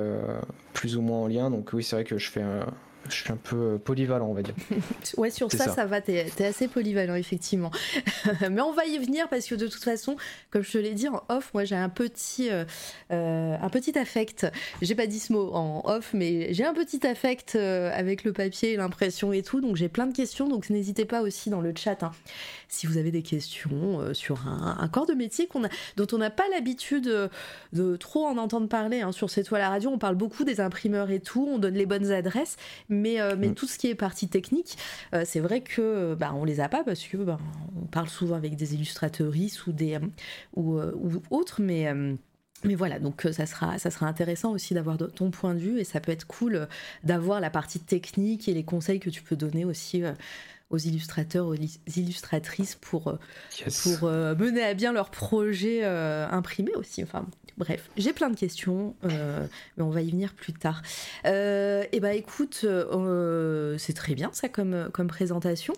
plus 0.74 0.98
ou 0.98 1.02
moins 1.02 1.20
en 1.20 1.28
lien. 1.28 1.50
Donc 1.50 1.72
oui, 1.74 1.84
c'est 1.84 1.96
vrai 1.96 2.06
que 2.06 2.18
je 2.18 2.30
fais 2.30 2.42
un, 2.42 2.66
je 3.10 3.16
suis 3.16 3.32
un 3.32 3.38
peu 3.38 3.56
euh, 3.56 3.78
polyvalent, 3.78 4.28
on 4.28 4.34
va 4.34 4.42
dire. 4.42 4.54
ouais, 5.18 5.30
sur 5.30 5.52
ça, 5.52 5.70
ça, 5.70 5.86
va, 5.86 6.02
t'es 6.02 6.28
es 6.38 6.46
assez 6.46 6.68
polyvalent, 6.68 7.16
effectivement. 7.16 7.72
Mais 8.50 8.62
on 8.62 8.74
va 8.74 8.86
y 8.86 8.98
venir 8.98 9.28
parce 9.30 9.46
que 9.46 9.56
de 9.56 9.68
toute 9.68 9.84
façon, 9.84 10.16
comme 10.52 10.64
je 10.64 10.72
te 10.72 10.78
l'ai 10.78 10.94
dit 10.94 11.08
en 11.08 11.24
off, 11.30 11.54
moi 11.54 11.66
j'ai 11.66 11.76
un 11.76 11.90
petit, 11.90 12.50
euh, 12.50 12.66
euh, 13.12 13.56
un 13.60 13.70
petit 13.70 13.98
affect. 13.98 14.48
J'ai 14.82 14.96
pas 14.96 15.08
dit 15.08 15.20
ce 15.20 15.34
mot 15.34 15.52
en 15.54 15.82
off, 15.86 16.12
mais 16.14 16.54
j'ai 16.54 16.66
un 16.66 16.74
petit 16.74 17.06
affect 17.06 17.56
avec 17.56 18.24
le 18.24 18.34
papier, 18.34 18.76
l'impression 18.76 19.34
et 19.34 19.44
tout. 19.44 19.62
Donc 19.62 19.76
j'ai 19.76 19.90
plein 19.90 20.08
de 20.08 20.16
questions, 20.16 20.48
donc 20.48 20.70
n'hésitez 20.70 21.06
pas 21.06 21.22
aussi 21.22 21.50
dans 21.50 21.62
le 21.62 21.74
chat. 21.76 22.04
Hein 22.04 22.12
si 22.70 22.88
vous 22.88 22.98
avez 22.98 23.12
des 23.12 23.22
questions 23.22 24.02
euh, 24.02 24.14
sur 24.14 24.48
un, 24.48 24.88
corps 24.88 25.06
de 25.06 25.14
métier 25.14 25.48
a, 25.54 25.68
dont 25.96 26.08
on 26.14 26.18
n'a 26.18 26.30
pas 26.30 26.44
l'habitude 26.52 27.08
euh, 27.08 27.28
de, 27.74 27.96
trop 27.96 28.26
en 28.26 28.38
entendre 28.38 28.68
parler 28.68 29.02
hein, 29.02 29.12
sur 29.12 29.30
cette 29.30 29.48
toile 29.48 29.62
à 29.62 29.70
radio. 29.70 29.90
On 29.90 29.98
parle 29.98 30.16
beaucoup 30.16 30.44
des 30.44 30.60
imprimeurs 30.60 31.10
et 31.10 31.20
tout, 31.20 31.48
on 31.50 31.58
donne 31.58 31.76
les 31.76 31.86
bonnes 31.86 32.12
adresses, 32.12 32.58
mais, 32.90 33.22
euh, 33.22 33.36
mais 33.38 33.50
mm. 33.50 33.56
tout 33.56 33.68
ce 33.68 33.78
qui 33.78 33.88
est 33.88 33.96
partie 33.96 34.28
technique, 34.28 34.78
c'est 35.26 35.40
vrai 35.40 35.62
que 35.62 36.16
bah, 36.16 36.34
on 36.36 36.44
les 36.44 36.60
a 36.60 36.70
pas 36.70 36.84
parce 36.84 37.04
que 37.04 37.18
bah, 37.18 37.40
on 37.82 37.86
parle 37.86 38.10
souvent 38.10 38.36
avec 38.36 38.56
des 38.56 38.74
illustrateuristes 38.76 39.68
ou 39.68 39.72
des 39.72 39.98
ou, 40.56 40.80
ou 40.80 41.22
autres, 41.30 41.62
mais 41.62 41.94
mais 42.64 42.76
voilà, 42.76 43.00
donc 43.00 43.28
ça 43.32 43.46
sera, 43.46 43.78
ça 43.78 43.92
sera 43.92 44.08
intéressant 44.08 44.52
aussi 44.52 44.74
d'avoir 44.74 44.98
ton 44.98 45.30
point 45.30 45.54
de 45.54 45.60
vue 45.60 45.80
et 45.80 45.84
ça 45.84 46.00
peut 46.00 46.12
être 46.12 46.26
cool 46.26 46.68
d'avoir 47.04 47.40
la 47.40 47.50
partie 47.50 47.80
technique 47.80 48.50
et 48.50 48.54
les 48.54 48.64
conseils 48.64 49.00
que 49.00 49.10
tu 49.10 49.22
peux 49.22 49.36
donner 49.36 49.64
aussi 49.64 50.04
aux 50.70 50.78
illustrateurs, 50.78 51.48
aux 51.48 51.56
illustratrices 51.56 52.76
pour, 52.76 53.08
euh, 53.08 53.20
pour 53.84 54.08
euh, 54.08 54.36
mener 54.36 54.64
à 54.64 54.74
bien 54.74 54.92
leur 54.92 55.10
projet 55.10 55.82
euh, 55.84 56.28
imprimé 56.30 56.72
aussi. 56.76 57.04
Enfin, 57.04 57.26
bref, 57.58 57.90
j'ai 57.96 58.12
plein 58.12 58.30
de 58.30 58.36
questions, 58.36 58.96
mais 59.04 59.84
on 59.84 59.90
va 59.90 60.02
y 60.02 60.12
venir 60.12 60.34
plus 60.34 60.54
tard. 60.54 60.82
et 61.24 61.88
eh 61.92 62.00
bah 62.00 62.10
ben, 62.10 62.18
écoute, 62.18 62.66
c'est 63.78 63.94
très 63.94 64.16
bien 64.16 64.30
ça 64.34 64.50
comme, 64.50 64.90
comme 64.92 65.08
présentation. 65.08 65.74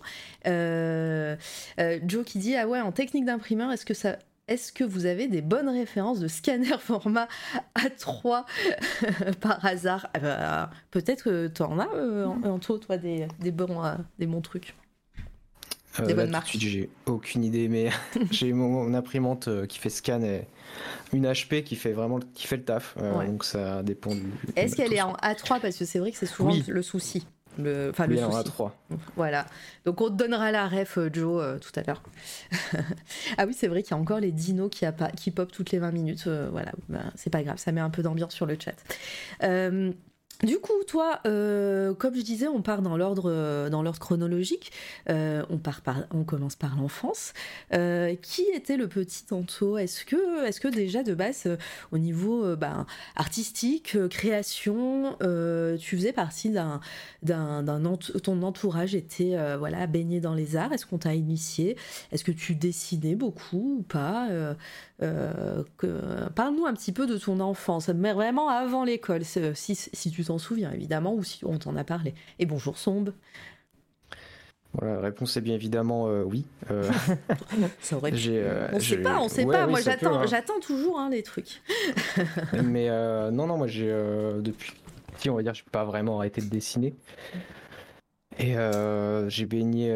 Joe 0.45 2.25
qui 2.25 2.39
dit 2.39 2.55
Ah 2.55 2.67
ouais, 2.67 2.81
en 2.81 2.91
technique 2.91 3.25
d'imprimeur, 3.25 3.71
est-ce 3.71 3.85
que 3.85 3.93
ça 3.93 4.17
est-ce 4.49 4.73
que 4.73 4.83
vous 4.83 5.05
avez 5.05 5.27
des 5.27 5.41
bonnes 5.41 5.69
références 5.69 6.19
de 6.19 6.27
scanner 6.27 6.77
format 6.79 7.27
A3 7.75 8.43
par 9.39 9.63
hasard? 9.63 10.09
Ah 10.15 10.19
bah, 10.19 10.69
Peut-être 10.91 11.23
que 11.23 11.47
tu 11.47 11.61
en 11.61 11.79
as, 11.79 11.87
euh, 11.93 12.25
Anto, 12.25 12.77
toi, 12.79 12.97
des, 12.97 13.27
bons, 13.51 13.83
euh, 13.83 13.93
des 14.17 14.25
bons 14.25 14.41
trucs. 14.41 14.75
Euh, 15.99 16.05
des 16.05 16.13
bonnes 16.13 16.31
marques. 16.31 16.55
J'ai 16.57 16.89
aucune 17.05 17.43
idée, 17.43 17.67
mais 17.67 17.89
j'ai 18.31 18.53
mon, 18.53 18.93
imprimante 18.93 19.47
euh, 19.47 19.65
qui 19.65 19.79
fait 19.79 19.89
scan 19.89 20.21
et 20.23 20.47
une 21.13 21.25
HP 21.25 21.63
qui 21.63 21.75
fait 21.75 21.93
vraiment 21.93 22.19
qui 22.33 22.47
fait 22.47 22.57
le 22.57 22.63
taf. 22.63 22.95
Donc 22.97 23.43
ça 23.43 23.83
dépend 23.83 24.13
du. 24.13 24.31
Est-ce 24.55 24.75
qu'elle 24.75 24.93
est 24.93 25.01
en 25.01 25.13
A3 25.13 25.59
parce 25.59 25.77
que 25.77 25.85
c'est 25.85 25.99
vrai 25.99 26.11
que 26.11 26.17
c'est 26.17 26.25
souvent 26.25 26.55
le 26.67 26.81
souci. 26.81 27.25
Le, 27.57 27.89
enfin, 27.89 28.07
le 28.07 28.17
souci. 28.17 28.43
3. 28.43 28.75
Voilà. 29.15 29.45
Donc 29.85 29.99
on 30.01 30.09
te 30.09 30.15
donnera 30.15 30.51
la 30.51 30.67
ref, 30.67 30.97
euh, 30.97 31.09
Joe, 31.11 31.41
euh, 31.43 31.57
tout 31.57 31.77
à 31.77 31.83
l'heure. 31.83 32.01
ah 33.37 33.45
oui, 33.45 33.53
c'est 33.53 33.67
vrai 33.67 33.83
qu'il 33.83 33.91
y 33.91 33.93
a 33.95 34.01
encore 34.01 34.19
les 34.19 34.31
dinos 34.31 34.69
qui, 34.69 34.85
qui 35.17 35.31
pop 35.31 35.51
toutes 35.51 35.71
les 35.71 35.79
20 35.79 35.91
minutes. 35.91 36.25
Euh, 36.27 36.49
voilà, 36.51 36.71
ben, 36.87 37.11
c'est 37.15 37.29
pas 37.29 37.43
grave, 37.43 37.57
ça 37.57 37.71
met 37.71 37.81
un 37.81 37.89
peu 37.89 38.01
d'ambiance 38.01 38.33
sur 38.33 38.45
le 38.45 38.57
chat. 38.59 38.75
Du 40.41 40.57
coup, 40.59 40.71
toi, 40.87 41.19
euh, 41.25 41.93
comme 41.93 42.15
je 42.15 42.21
disais, 42.21 42.47
on 42.47 42.61
part 42.61 42.81
dans 42.81 42.95
l'ordre 42.95 43.29
euh, 43.29 43.91
chronologique. 43.99 44.71
Euh, 45.09 45.43
on 45.49 45.57
part 45.57 45.81
par, 45.81 46.05
on 46.11 46.23
commence 46.23 46.55
par 46.55 46.77
l'enfance. 46.77 47.33
qui 48.21 48.43
était 48.53 48.77
le 48.77 48.87
petit 48.87 49.25
Tanto 49.25 49.77
Est-ce 49.77 50.05
que, 50.05 50.45
est-ce 50.45 50.61
que 50.61 50.69
déjà 50.69 51.03
de 51.03 51.13
base, 51.13 51.47
au 51.91 51.97
niveau 51.97 52.55
ben, 52.55 52.85
artistique, 53.17 53.97
création, 54.09 55.17
tu 55.19 55.97
faisais 55.97 56.13
partie 56.13 56.51
d'un, 56.51 56.79
d'un, 57.21 57.97
ton 58.23 58.41
entourage 58.41 58.95
était 58.95 59.35
voilà 59.57 59.87
baigné 59.87 60.21
dans 60.21 60.35
les 60.35 60.55
arts? 60.55 60.71
Est-ce 60.71 60.85
qu'on 60.85 60.99
t'a 60.99 61.15
initié? 61.15 61.75
Est-ce 62.13 62.23
que 62.23 62.31
tu 62.31 62.55
dessinais 62.55 63.15
beaucoup 63.15 63.79
ou 63.79 63.81
pas? 63.81 64.29
Parle-nous 64.99 66.65
un 66.65 66.73
petit 66.73 66.93
peu 66.93 67.07
de 67.07 67.17
ton 67.17 67.41
enfance, 67.41 67.89
mais 67.89 68.13
vraiment 68.13 68.49
avant 68.49 68.85
l'école, 68.85 69.25
si, 69.25 69.75
si 69.75 70.11
tu 70.11 70.23
t'en 70.29 70.37
souviens 70.37 70.71
évidemment 70.71 71.15
ou 71.15 71.23
si 71.23 71.43
on 71.43 71.57
t'en 71.57 71.75
a 71.75 71.83
parlé. 71.83 72.13
Et 72.37 72.45
bonjour 72.45 72.77
Sombe. 72.77 73.13
Voilà, 74.73 74.97
la 74.97 75.01
réponse 75.01 75.35
est 75.35 75.41
bien 75.41 75.55
évidemment 75.55 76.07
euh, 76.07 76.21
oui. 76.23 76.45
Euh, 76.69 76.87
ça 77.81 77.97
aurait 77.97 78.11
euh, 78.13 78.69
on 78.71 78.79
sait 78.79 78.97
pas, 78.97 79.19
on 79.19 79.27
sait 79.27 79.45
pas. 79.47 79.65
Moi 79.65 79.81
j'attends, 79.81 80.19
hein. 80.19 80.27
j'attends 80.27 80.59
toujours 80.59 80.99
hein, 80.99 81.09
les 81.09 81.23
trucs. 81.23 81.63
Mais 82.63 82.89
non, 83.31 83.47
non, 83.47 83.57
moi 83.57 83.65
j'ai 83.65 83.87
depuis 83.87 84.73
on 85.27 85.33
va 85.33 85.41
dire, 85.41 85.55
je 85.55 85.63
peux 85.63 85.71
pas 85.71 85.83
vraiment 85.83 86.19
arrêté 86.19 86.41
de 86.41 86.47
dessiner. 86.47 86.93
Et 88.37 88.53
j'ai 89.29 89.45
baigné 89.47 89.91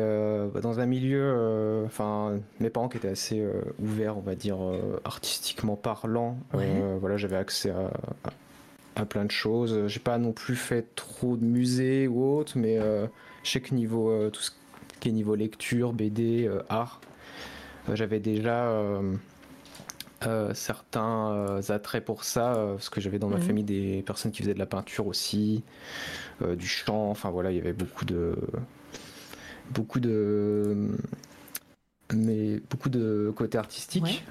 dans 0.63 0.79
un 0.79 0.85
milieu, 0.87 1.83
enfin 1.85 2.39
mes 2.59 2.71
parents 2.71 2.89
qui 2.89 2.97
étaient 2.97 3.07
assez 3.07 3.47
ouverts, 3.79 4.17
on 4.17 4.21
va 4.21 4.33
dire 4.33 4.57
artistiquement 5.05 5.75
parlant. 5.75 6.39
voilà, 6.51 7.17
j'avais 7.17 7.37
accès 7.37 7.69
à, 7.69 7.91
à 8.23 8.31
plein 9.01 9.25
de 9.25 9.31
choses. 9.31 9.87
J'ai 9.87 9.99
pas 9.99 10.17
non 10.17 10.31
plus 10.31 10.55
fait 10.55 10.95
trop 10.95 11.35
de 11.35 11.43
musées 11.43 12.07
ou 12.07 12.37
autre, 12.37 12.53
mais 12.55 12.77
euh, 12.77 13.07
je 13.43 13.51
sais 13.51 13.61
que 13.61 13.73
niveau 13.73 14.09
euh, 14.09 14.29
tout 14.29 14.41
ce 14.41 14.51
qui 14.99 15.09
est 15.09 15.11
niveau 15.11 15.35
lecture, 15.35 15.93
BD, 15.93 16.47
euh, 16.47 16.61
art, 16.69 17.01
j'avais 17.93 18.19
déjà 18.19 18.71
certains 20.53 21.59
attraits 21.67 22.05
pour 22.05 22.23
ça, 22.23 22.53
parce 22.75 22.89
que 22.89 23.01
j'avais 23.01 23.19
dans 23.19 23.27
ma 23.27 23.37
mhm. 23.37 23.43
famille 23.43 23.63
des 23.65 24.03
personnes 24.05 24.31
qui 24.31 24.41
faisaient 24.41 24.53
de 24.53 24.59
la 24.59 24.65
peinture 24.65 25.07
aussi, 25.07 25.63
du 26.41 26.65
chant, 26.65 27.09
enfin 27.09 27.29
voilà, 27.29 27.51
il 27.51 27.57
y 27.57 27.59
avait 27.59 27.73
beaucoup 27.73 28.05
de 28.05 28.33
beaucoup 29.71 29.99
de 29.99 30.95
mais 32.13 32.61
beaucoup 32.69 32.89
de 32.89 33.33
côté 33.35 33.57
artistique. 33.57 34.23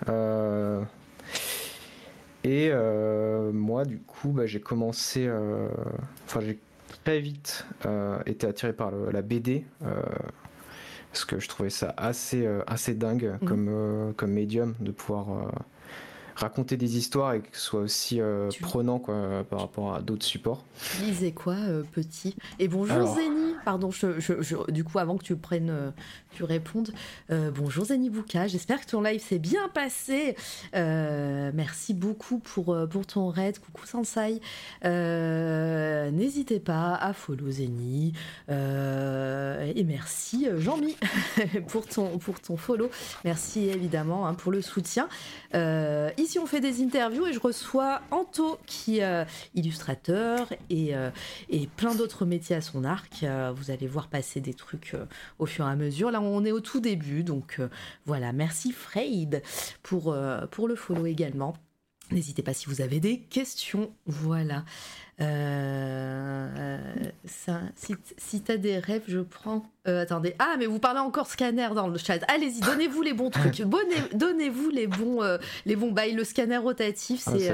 Et 2.44 2.70
euh, 2.70 3.52
moi, 3.52 3.84
du 3.84 3.98
coup, 3.98 4.30
bah, 4.30 4.46
j'ai 4.46 4.60
commencé. 4.60 5.26
Euh, 5.26 5.68
enfin, 6.26 6.40
j'ai 6.40 6.58
très 7.04 7.20
vite 7.20 7.66
euh, 7.86 8.18
été 8.26 8.46
attiré 8.46 8.72
par 8.72 8.90
la 8.90 9.22
BD. 9.22 9.64
parce 11.12 11.24
que 11.24 11.38
je 11.38 11.48
trouvais 11.48 11.70
ça 11.70 11.94
assez, 11.96 12.48
assez 12.66 12.94
dingue 12.94 13.36
mmh. 13.40 13.46
comme, 13.46 14.14
comme 14.16 14.32
médium 14.32 14.74
de 14.80 14.90
pouvoir 14.90 15.52
raconter 16.34 16.76
des 16.78 16.96
histoires 16.96 17.34
et 17.34 17.40
que 17.40 17.56
ce 17.56 17.60
soit 17.60 17.80
aussi 17.80 18.20
prenant 18.60 18.98
quoi, 18.98 19.44
par 19.48 19.60
rapport 19.60 19.94
à 19.94 20.00
d'autres 20.00 20.24
supports. 20.24 20.64
Tu 20.96 21.02
lisais 21.04 21.32
quoi, 21.32 21.56
petit? 21.92 22.34
Et 22.58 22.66
bonjour 22.66 23.14
Zeni 23.14 23.51
Pardon, 23.64 23.90
du 24.68 24.84
coup, 24.84 24.98
avant 24.98 25.16
que 25.16 25.24
tu 25.24 25.36
prennes, 25.36 25.70
euh, 25.70 25.90
tu 26.32 26.44
répondes, 26.44 26.92
bonjour 27.28 27.84
Zeni 27.86 28.10
Bouka, 28.10 28.46
j'espère 28.46 28.80
que 28.80 28.90
ton 28.90 29.02
live 29.02 29.20
s'est 29.20 29.38
bien 29.38 29.68
passé. 29.68 30.36
merci 30.72 31.94
beaucoup 31.94 32.38
pour, 32.38 32.76
pour 32.88 33.06
ton 33.06 33.28
raid, 33.28 33.58
coucou 33.58 33.86
Sansai. 33.86 34.40
N'hésitez 34.82 36.60
pas 36.60 36.94
à 36.94 37.12
follow 37.12 37.50
Zeni. 37.50 38.14
et 38.48 39.84
merci 39.84 40.48
Jean-Mi 40.56 40.96
pour, 41.68 41.86
ton, 41.86 42.18
pour 42.18 42.60
follow. 42.60 42.90
Merci 43.24 43.68
évidemment 43.68 44.26
hein, 44.26 44.34
pour 44.34 44.52
le 44.52 44.62
soutien. 44.62 45.08
Ici, 45.52 46.38
on 46.38 46.46
fait 46.46 46.60
des 46.60 46.82
interviews 46.82 47.26
et 47.26 47.32
je 47.32 47.40
reçois 47.40 48.00
Anto, 48.10 48.58
qui 48.66 48.98
est 48.98 49.04
euh, 49.12 49.24
illustrateur 49.54 50.52
et, 50.70 50.94
euh, 50.94 51.10
et 51.48 51.66
plein 51.66 51.94
d'autres 51.94 52.24
métiers 52.24 52.56
à 52.56 52.60
son 52.60 52.84
arc. 52.84 53.24
Euh, 53.52 53.54
vous 53.54 53.70
allez 53.70 53.86
voir 53.86 54.08
passer 54.08 54.40
des 54.40 54.54
trucs 54.54 54.96
au 55.38 55.46
fur 55.46 55.66
et 55.66 55.70
à 55.70 55.76
mesure. 55.76 56.10
Là, 56.10 56.20
on 56.20 56.44
est 56.44 56.52
au 56.52 56.60
tout 56.60 56.80
début, 56.80 57.22
donc 57.22 57.60
voilà. 58.06 58.32
Merci 58.32 58.72
Freyd 58.72 59.42
pour, 59.82 60.16
pour 60.50 60.68
le 60.68 60.74
follow 60.74 61.06
également. 61.06 61.54
N'hésitez 62.10 62.42
pas 62.42 62.52
si 62.52 62.66
vous 62.66 62.80
avez 62.82 63.00
des 63.00 63.20
questions. 63.20 63.90
Voilà. 64.06 64.64
Euh, 65.20 66.78
ça, 67.24 67.60
si 67.76 67.94
si 68.18 68.42
tu 68.42 68.52
as 68.52 68.56
des 68.56 68.78
rêves, 68.78 69.04
je 69.08 69.20
prends. 69.20 69.64
Euh, 69.88 70.02
attendez. 70.02 70.34
Ah, 70.38 70.56
mais 70.58 70.66
vous 70.66 70.78
parlez 70.78 71.00
encore 71.00 71.26
scanner 71.26 71.68
dans 71.74 71.88
le 71.88 71.98
chat. 71.98 72.18
Allez-y, 72.28 72.60
donnez-vous 72.60 73.02
les 73.02 73.12
bons 73.14 73.30
trucs. 73.30 73.60
Donnez- 73.62 74.14
Donnez-vous 74.14 74.70
les 74.70 74.86
bons, 74.86 75.22
euh, 75.22 75.38
les 75.64 75.76
bons 75.76 75.92
bails. 75.92 76.12
Le 76.14 76.24
scanner 76.24 76.58
rotatif, 76.58 77.22
Ah, 77.26 77.32
c'est. 77.38 77.50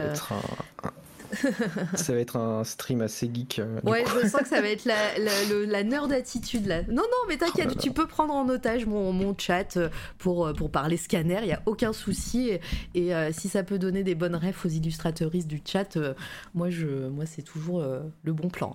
ça 1.94 2.12
va 2.14 2.18
être 2.20 2.36
un 2.36 2.64
stream 2.64 3.00
assez 3.00 3.30
geek. 3.32 3.58
euh, 3.58 3.80
Ouais, 3.84 4.04
je 4.06 4.26
sens 4.28 4.42
que 4.42 4.48
ça 4.48 4.60
va 4.60 4.68
être 4.68 4.84
la, 4.84 5.18
la, 5.18 5.44
le- 5.44 5.64
la 5.64 5.82
nerd 5.84 6.12
attitude 6.12 6.66
là. 6.66 6.82
Non, 6.84 7.02
non, 7.02 7.02
mais 7.28 7.36
t'inquiète, 7.36 7.70
Oh 7.72 7.78
tu 7.80 7.92
peux 7.92 8.06
prendre 8.06 8.32
en 8.34 8.48
otage 8.48 8.86
mon, 8.86 9.12
mon 9.12 9.36
chat 9.36 9.76
euh, 9.76 9.88
pour, 10.18 10.46
euh, 10.46 10.52
pour 10.52 10.70
parler 10.70 10.96
scanner, 10.96 11.38
il 11.42 11.46
n'y 11.46 11.52
a 11.52 11.62
aucun 11.66 11.92
souci. 11.92 12.48
Et, 12.50 12.60
et, 12.94 13.14
euh, 13.14 13.30
si 13.32 13.48
ça 13.48 13.62
peut 13.62 13.78
donner 13.78 14.02
des 14.02 14.14
bonnes 14.14 14.36
refs 14.36 14.64
aux 14.64 14.68
illustrateuristes 14.68 15.48
du 15.48 15.60
chat, 15.64 15.96
euh, 15.96 16.14
moi, 16.54 16.70
je, 16.70 16.86
moi 17.08 17.26
c'est 17.26 17.42
toujours 17.42 17.82
le 18.24 18.32
bon 18.32 18.48
plan. 18.48 18.74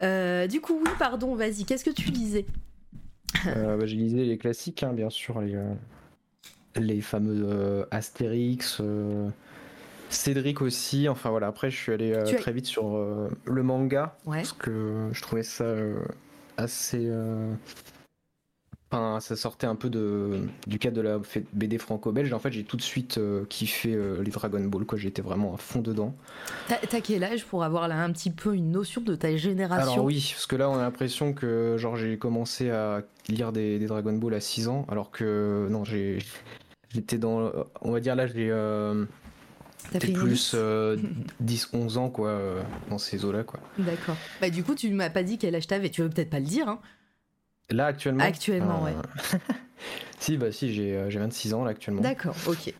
hein. 0.00 0.46
Du 0.48 0.60
coup, 0.60 0.78
oui, 0.82 0.90
pardon, 0.98 1.34
vas-y, 1.34 1.64
qu'est-ce 1.64 1.84
que 1.84 1.90
tu 1.90 2.10
lisais? 2.10 2.46
Bah, 3.44 3.84
J'ai 3.86 3.96
lisé 3.96 4.24
les 4.24 4.38
classiques, 4.38 4.82
hein, 4.82 4.92
bien 4.92 5.10
sûr, 5.10 5.40
les, 5.40 5.58
les 6.76 7.00
fameux 7.00 7.86
Astérix, 7.90 8.80
Cédric 10.14 10.62
aussi. 10.62 11.08
Enfin 11.08 11.30
voilà, 11.30 11.48
après 11.48 11.70
je 11.70 11.76
suis 11.76 11.92
allé 11.92 12.12
euh, 12.12 12.24
très 12.38 12.52
vite 12.52 12.66
sur 12.66 12.96
euh, 12.96 13.28
le 13.44 13.62
manga 13.62 14.16
Ouais. 14.26 14.38
parce 14.38 14.52
que 14.52 15.08
je 15.12 15.22
trouvais 15.22 15.42
ça 15.42 15.64
euh, 15.64 15.96
assez. 16.56 17.10
Enfin, 18.90 19.18
ça 19.18 19.34
sortait 19.34 19.66
un 19.66 19.74
peu 19.74 19.90
de, 19.90 20.46
du 20.68 20.78
cadre 20.78 20.96
de 20.96 21.00
la 21.00 21.18
BD 21.52 21.78
franco-belge. 21.78 22.32
En 22.32 22.38
fait, 22.38 22.52
j'ai 22.52 22.62
tout 22.62 22.76
de 22.76 22.82
suite 22.82 23.18
kiffé 23.48 23.98
les 24.22 24.30
Dragon 24.30 24.60
Ball. 24.60 24.84
Quoi, 24.84 24.98
j'étais 24.98 25.22
vraiment 25.22 25.52
à 25.54 25.56
fond 25.56 25.80
dedans. 25.80 26.14
T'as 26.68 26.76
t'as 26.76 27.00
quel 27.00 27.24
âge 27.24 27.44
pour 27.44 27.64
avoir 27.64 27.88
là 27.88 28.00
un 28.00 28.12
petit 28.12 28.30
peu 28.30 28.54
une 28.54 28.70
notion 28.70 29.00
de 29.00 29.16
ta 29.16 29.36
génération? 29.36 29.92
Alors 29.94 30.04
oui, 30.04 30.30
parce 30.32 30.46
que 30.46 30.54
là 30.54 30.70
on 30.70 30.76
a 30.76 30.82
l'impression 30.82 31.32
que 31.32 31.74
genre 31.76 31.96
j'ai 31.96 32.18
commencé 32.18 32.70
à 32.70 33.02
lire 33.28 33.50
des, 33.50 33.80
des 33.80 33.86
Dragon 33.86 34.12
Ball 34.12 34.34
à 34.34 34.40
6 34.40 34.68
ans, 34.68 34.86
alors 34.88 35.10
que 35.10 35.66
non, 35.70 35.82
j'ai 35.82 36.18
j'étais 36.94 37.18
dans 37.18 37.50
on 37.80 37.90
va 37.90 37.98
dire 38.00 38.14
là 38.14 38.26
j'ai 38.28 38.48
euh, 38.50 39.04
T'as 39.90 39.98
plus 40.00 40.52
euh, 40.54 40.96
10 41.40 41.70
11 41.72 41.98
ans 41.98 42.10
quoi 42.10 42.28
euh, 42.28 42.62
dans 42.90 42.98
ces 42.98 43.24
eaux-là 43.24 43.44
quoi. 43.44 43.60
D'accord. 43.78 44.16
Bah, 44.40 44.50
du 44.50 44.64
coup, 44.64 44.74
tu 44.74 44.90
m'as 44.90 45.10
pas 45.10 45.22
dit 45.22 45.38
quel 45.38 45.54
âge 45.54 45.66
t'avais. 45.66 45.90
Tu 45.90 46.02
veux 46.02 46.08
peut-être 46.10 46.30
pas 46.30 46.40
le 46.40 46.46
dire. 46.46 46.68
Hein. 46.68 46.80
Là 47.70 47.86
actuellement? 47.86 48.24
Actuellement, 48.24 48.82
ouais. 48.82 48.94
si 50.18 50.36
bah 50.36 50.52
si, 50.52 50.72
j'ai 50.74 50.96
euh, 50.96 51.10
j'ai 51.10 51.18
26 51.18 51.54
ans 51.54 51.64
là 51.64 51.70
actuellement. 51.70 52.02
D'accord, 52.02 52.36
ok. 52.46 52.74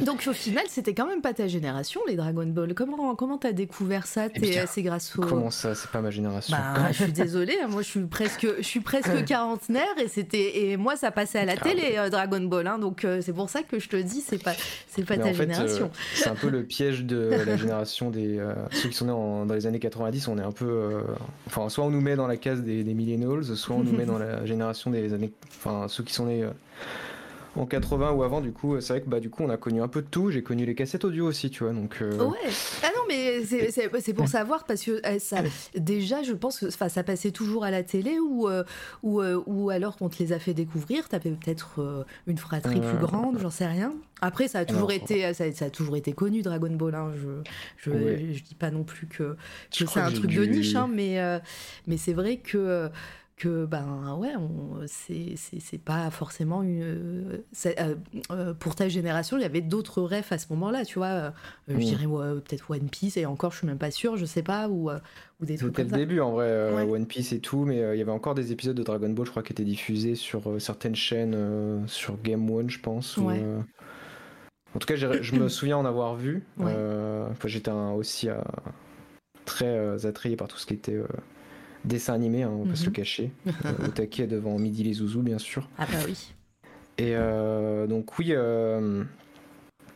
Donc 0.00 0.24
au 0.28 0.32
final, 0.32 0.64
c'était 0.68 0.92
quand 0.92 1.06
même 1.06 1.20
pas 1.20 1.32
ta 1.34 1.46
génération, 1.46 2.00
les 2.08 2.16
Dragon 2.16 2.46
Ball. 2.46 2.74
Comment 2.74 3.14
comment 3.14 3.38
t'as 3.38 3.52
découvert 3.52 4.06
ça? 4.08 4.26
Eh 4.34 4.40
T'es- 4.40 4.64
C'est 4.66 4.82
grâce 4.82 5.16
au. 5.16 5.22
Comment 5.22 5.50
ça, 5.52 5.74
c'est 5.76 5.88
pas 5.90 6.00
ma 6.00 6.10
génération. 6.10 6.56
Bah, 6.56 6.90
je 6.90 7.04
suis 7.04 7.12
désolée, 7.12 7.56
hein, 7.62 7.68
moi 7.68 7.82
je 7.82 7.88
suis 7.88 8.00
presque, 8.00 8.46
je 8.58 8.62
suis 8.62 8.80
presque 8.80 9.24
quarantenaire 9.24 9.84
et 10.02 10.08
c'était 10.08 10.64
et 10.70 10.76
moi 10.76 10.96
ça 10.96 11.12
passait 11.12 11.38
à 11.38 11.44
la 11.44 11.52
Ah 11.52 11.62
télé 11.64 11.94
euh, 11.96 12.10
Dragon 12.10 12.40
Ball, 12.40 12.66
hein, 12.66 12.78
donc 12.78 13.04
euh, 13.04 13.20
c'est 13.24 13.32
pour 13.32 13.48
ça 13.48 13.62
que 13.62 13.78
je 13.78 13.88
te 13.88 13.94
dis 13.96 14.20
c'est 14.20 14.42
pas 14.42 14.54
c'est 14.88 15.04
pas 15.04 15.16
Mais 15.16 15.22
ta 15.22 15.28
en 15.28 15.34
fait, 15.34 15.42
génération. 15.52 15.84
euh, 15.86 15.98
c'est 16.16 16.28
un 16.28 16.34
peu 16.34 16.48
le 16.48 16.62
piège 16.64 17.04
de 17.04 17.30
la 17.46 17.56
génération 17.56 18.10
des 18.10 18.38
euh, 18.38 18.52
ceux 18.72 18.88
qui 18.88 18.96
sont 18.96 19.04
nés 19.06 19.12
en- 19.12 19.46
dans 19.46 19.54
les 19.54 19.66
années 19.66 19.78
90. 19.78 20.26
On 20.26 20.38
est 20.38 20.42
un 20.42 20.50
peu, 20.52 20.66
euh, 20.68 21.02
enfin, 21.46 21.68
soit 21.68 21.84
on 21.84 21.90
nous 21.90 22.00
met 22.00 22.16
dans 22.16 22.26
la 22.26 22.36
case 22.36 22.62
des, 22.62 22.82
des 22.82 22.94
millennials, 22.94 23.44
soit 23.44 23.76
on 23.76 23.84
nous 23.84 23.92
met 23.92 24.06
dans 24.06 24.18
la 24.18 24.44
génération 24.44 24.90
des 24.90 25.12
années, 25.14 25.32
enfin 25.58 25.86
ceux 25.88 26.02
qui 26.02 26.12
sont 26.14 26.26
nés 26.26 26.42
euh, 26.42 26.50
en 27.56 27.66
80 27.66 28.12
ou 28.12 28.22
avant. 28.22 28.40
Du 28.40 28.52
coup, 28.52 28.80
c'est 28.80 28.92
vrai 28.94 29.02
que 29.02 29.08
bah 29.08 29.20
du 29.20 29.30
coup 29.30 29.42
on 29.44 29.50
a 29.50 29.56
connu 29.56 29.80
un 29.82 29.88
peu 29.88 30.02
de 30.02 30.06
tout. 30.08 30.30
J'ai 30.30 30.42
connu 30.42 30.64
les 30.66 30.74
cassettes 30.74 31.04
audio 31.04 31.26
aussi, 31.26 31.50
tu 31.50 31.64
vois. 31.64 31.72
Donc 31.72 31.98
euh, 32.02 32.16
Ouais. 32.24 32.36
Ah 32.82 32.88
non, 32.96 33.02
mais 33.08 33.44
c'est- 33.44 34.12
pour 34.14 34.28
savoir 34.28 34.64
parce 34.64 34.82
que 34.82 35.00
euh, 35.06 35.18
ça, 35.18 35.38
déjà, 35.76 36.22
je 36.22 36.32
pense 36.32 36.58
que 36.58 36.70
ça 36.70 37.02
passait 37.02 37.30
toujours 37.30 37.64
à 37.64 37.70
la 37.70 37.82
télé 37.82 38.18
ou 38.18 38.48
euh, 38.48 38.64
ou, 39.02 39.20
euh, 39.20 39.42
ou 39.46 39.70
alors 39.70 39.96
qu'on 39.96 40.08
te 40.08 40.18
les 40.22 40.32
a 40.32 40.38
fait 40.38 40.54
découvrir. 40.54 41.08
T'avais 41.08 41.30
peut-être 41.30 41.80
euh, 41.80 42.04
une 42.26 42.38
fratrie 42.38 42.80
Euh, 42.82 42.90
plus 42.90 42.98
grande, 43.06 43.38
j'en 43.38 43.50
sais 43.50 43.66
rien. 43.66 43.92
Après, 44.20 44.48
ça 44.48 44.60
a 44.60 44.64
toujours 44.64 44.90
alors- 44.90 45.02
été 45.02 45.32
ça, 45.34 45.52
ça 45.52 45.64
a 45.66 45.70
toujours 45.70 45.96
été 45.96 46.12
connu 46.12 46.42
Dragon 46.42 46.70
Ball. 46.70 46.94
Hein. 46.94 47.12
Je 47.16 47.28
je, 47.76 47.90
Ouais. 47.90 48.28
je 48.32 48.42
dis 48.42 48.54
pas 48.54 48.70
non 48.70 48.84
plus 48.84 49.06
que, 49.06 49.36
c'est 49.70 49.96
un 49.98 50.10
truc 50.10 50.32
de 50.34 50.44
niche, 50.44 50.74
hein, 50.74 50.88
mais 50.92 51.20
euh, 51.20 51.38
mais 51.86 51.96
c'est 51.96 52.12
vrai 52.14 52.38
que 52.38 52.88
que 53.36 53.66
ben 53.66 54.16
ouais 54.16 54.32
c'est 54.86 55.34
c'est 55.36 55.58
c'est 55.60 55.78
pas 55.78 56.08
forcément 56.10 56.62
une 56.62 57.42
c'est, 57.52 57.80
euh, 57.80 57.96
euh, 58.30 58.54
pour 58.54 58.76
ta 58.76 58.88
génération 58.88 59.36
il 59.36 59.42
y 59.42 59.44
avait 59.44 59.60
d'autres 59.60 60.02
refs 60.02 60.30
à 60.30 60.38
ce 60.38 60.46
moment-là 60.50 60.84
tu 60.84 60.98
vois 61.00 61.06
euh, 61.08 61.30
je 61.68 61.74
Mm. 61.74 61.80
dirais 61.80 62.06
ouais, 62.06 62.34
peut-être 62.40 62.70
One 62.70 62.88
Piece 62.88 63.16
et 63.16 63.26
encore 63.26 63.50
je 63.52 63.58
suis 63.58 63.66
même 63.66 63.78
pas 63.78 63.90
sûre 63.90 64.16
je 64.16 64.24
sais 64.24 64.42
pas 64.44 64.68
ou 64.68 64.88
euh, 64.90 65.00
ou 65.40 65.46
des 65.46 65.58
trucs 65.58 65.74
comme 65.74 65.86
le 65.86 65.90
ça 65.90 65.96
début 65.96 66.20
en 66.20 66.30
vrai, 66.32 66.46
euh, 66.46 66.84
Ouais. 66.84 66.92
One 66.92 67.06
Piece 67.06 67.32
et 67.32 67.40
tout, 67.40 67.64
mais 67.64 67.80
euh, 67.82 67.94
il 67.94 67.98
y 67.98 68.02
avait 68.02 68.10
encore 68.12 68.34
des 68.34 68.52
épisodes 68.52 68.76
de 68.76 68.82
Dragon 68.82 69.10
Ball, 69.10 69.26
je 69.26 69.30
crois, 69.30 69.42
qui 69.42 69.52
étaient 69.52 69.64
diffusés 69.64 70.14
sur 70.14 70.48
euh, 70.48 70.58
certaines 70.58 70.94
chaînes, 70.94 71.34
euh, 71.34 71.86
sur 71.86 72.20
Game 72.22 72.48
One, 72.50 72.70
je 72.70 72.78
pense. 72.80 73.20
ou, 73.20 73.26
Ouais. 73.26 73.40
euh, 73.42 73.60
En 74.74 74.78
tout 74.80 74.86
cas, 74.86 74.96
je 74.96 75.34
me 75.34 75.48
souviens 75.48 75.76
en 75.78 75.84
avoir 75.84 76.16
vu. 76.16 76.42
Euh, 76.60 77.28
J'étais 77.44 77.70
aussi 77.70 78.28
euh, 78.28 78.34
très 79.44 79.66
euh, 79.66 79.98
attrayé 80.06 80.36
par 80.36 80.48
tout 80.48 80.56
ce 80.56 80.66
qui 80.66 80.74
était 80.74 80.94
euh, 80.94 81.06
dessin 81.84 82.14
animé, 82.14 82.42
hein, 82.42 82.50
on 82.52 82.64
va 82.64 82.70
pas 82.70 82.76
se 82.76 82.82
Mhm. 82.82 82.86
le 82.88 82.92
cacher. 82.92 83.30
Euh, 83.66 83.88
au 83.88 83.90
taquet 83.90 84.26
devant 84.26 84.58
Midi 84.58 84.82
les 84.84 84.94
Zouzous, 84.94 85.22
bien 85.22 85.38
sûr. 85.38 85.68
ah 85.78 85.86
bah 85.90 85.98
oui 86.06 86.32
Et 86.98 87.14
euh, 87.16 87.86
donc 87.86 88.18
oui, 88.18 88.28
euh, 88.30 89.02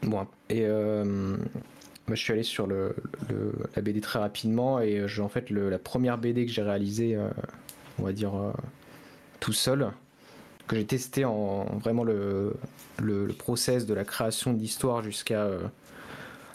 bon, 0.02 0.26
et 0.48 0.62
euh, 0.64 1.04
moi, 1.04 2.14
je 2.14 2.22
suis 2.22 2.32
allé 2.32 2.42
sur 2.42 2.66
le, 2.66 2.94
le- 3.28 3.52
la 3.76 3.82
BD 3.82 4.00
très 4.00 4.18
rapidement 4.18 4.80
et 4.80 5.00
euh, 5.00 5.08
j'ai 5.08 5.22
en 5.22 5.28
fait 5.28 5.50
le- 5.50 5.68
la 5.70 5.78
première 5.78 6.18
BD 6.18 6.46
que 6.46 6.52
j'ai 6.52 6.62
réalisée, 6.62 7.14
euh, 7.16 7.28
on 7.98 8.04
va 8.04 8.12
dire 8.12 8.34
euh, 8.34 8.52
tout 9.40 9.52
seul, 9.52 9.88
que 10.66 10.76
j'ai 10.76 10.86
testé 10.86 11.24
en 11.24 11.64
vraiment 11.78 12.04
le, 12.04 12.54
process 13.38 13.86
de 13.86 13.94
la 13.94 14.04
création 14.04 14.52
de 14.54 14.58
l'histoire 14.58 15.02
jusqu'à 15.02 15.42
euh, 15.42 15.60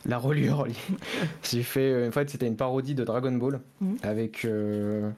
la 0.06 0.18
reliure. 0.18 0.68
j'ai 1.44 1.64
fait, 1.64 1.92
euh, 1.92 2.08
en 2.10 2.12
fait, 2.12 2.30
c'était 2.30 2.48
une 2.48 2.58
parodie 2.58 2.96
de 2.96 3.04
Dragon 3.04 3.32
Ball 3.32 3.62
Mhm. 3.82 3.98
avec 4.04 4.46
euh, 4.46 5.10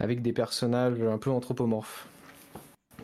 avec 0.00 0.22
des 0.22 0.32
personnages 0.32 1.00
un 1.02 1.18
peu 1.18 1.30
anthropomorphes. 1.30 2.06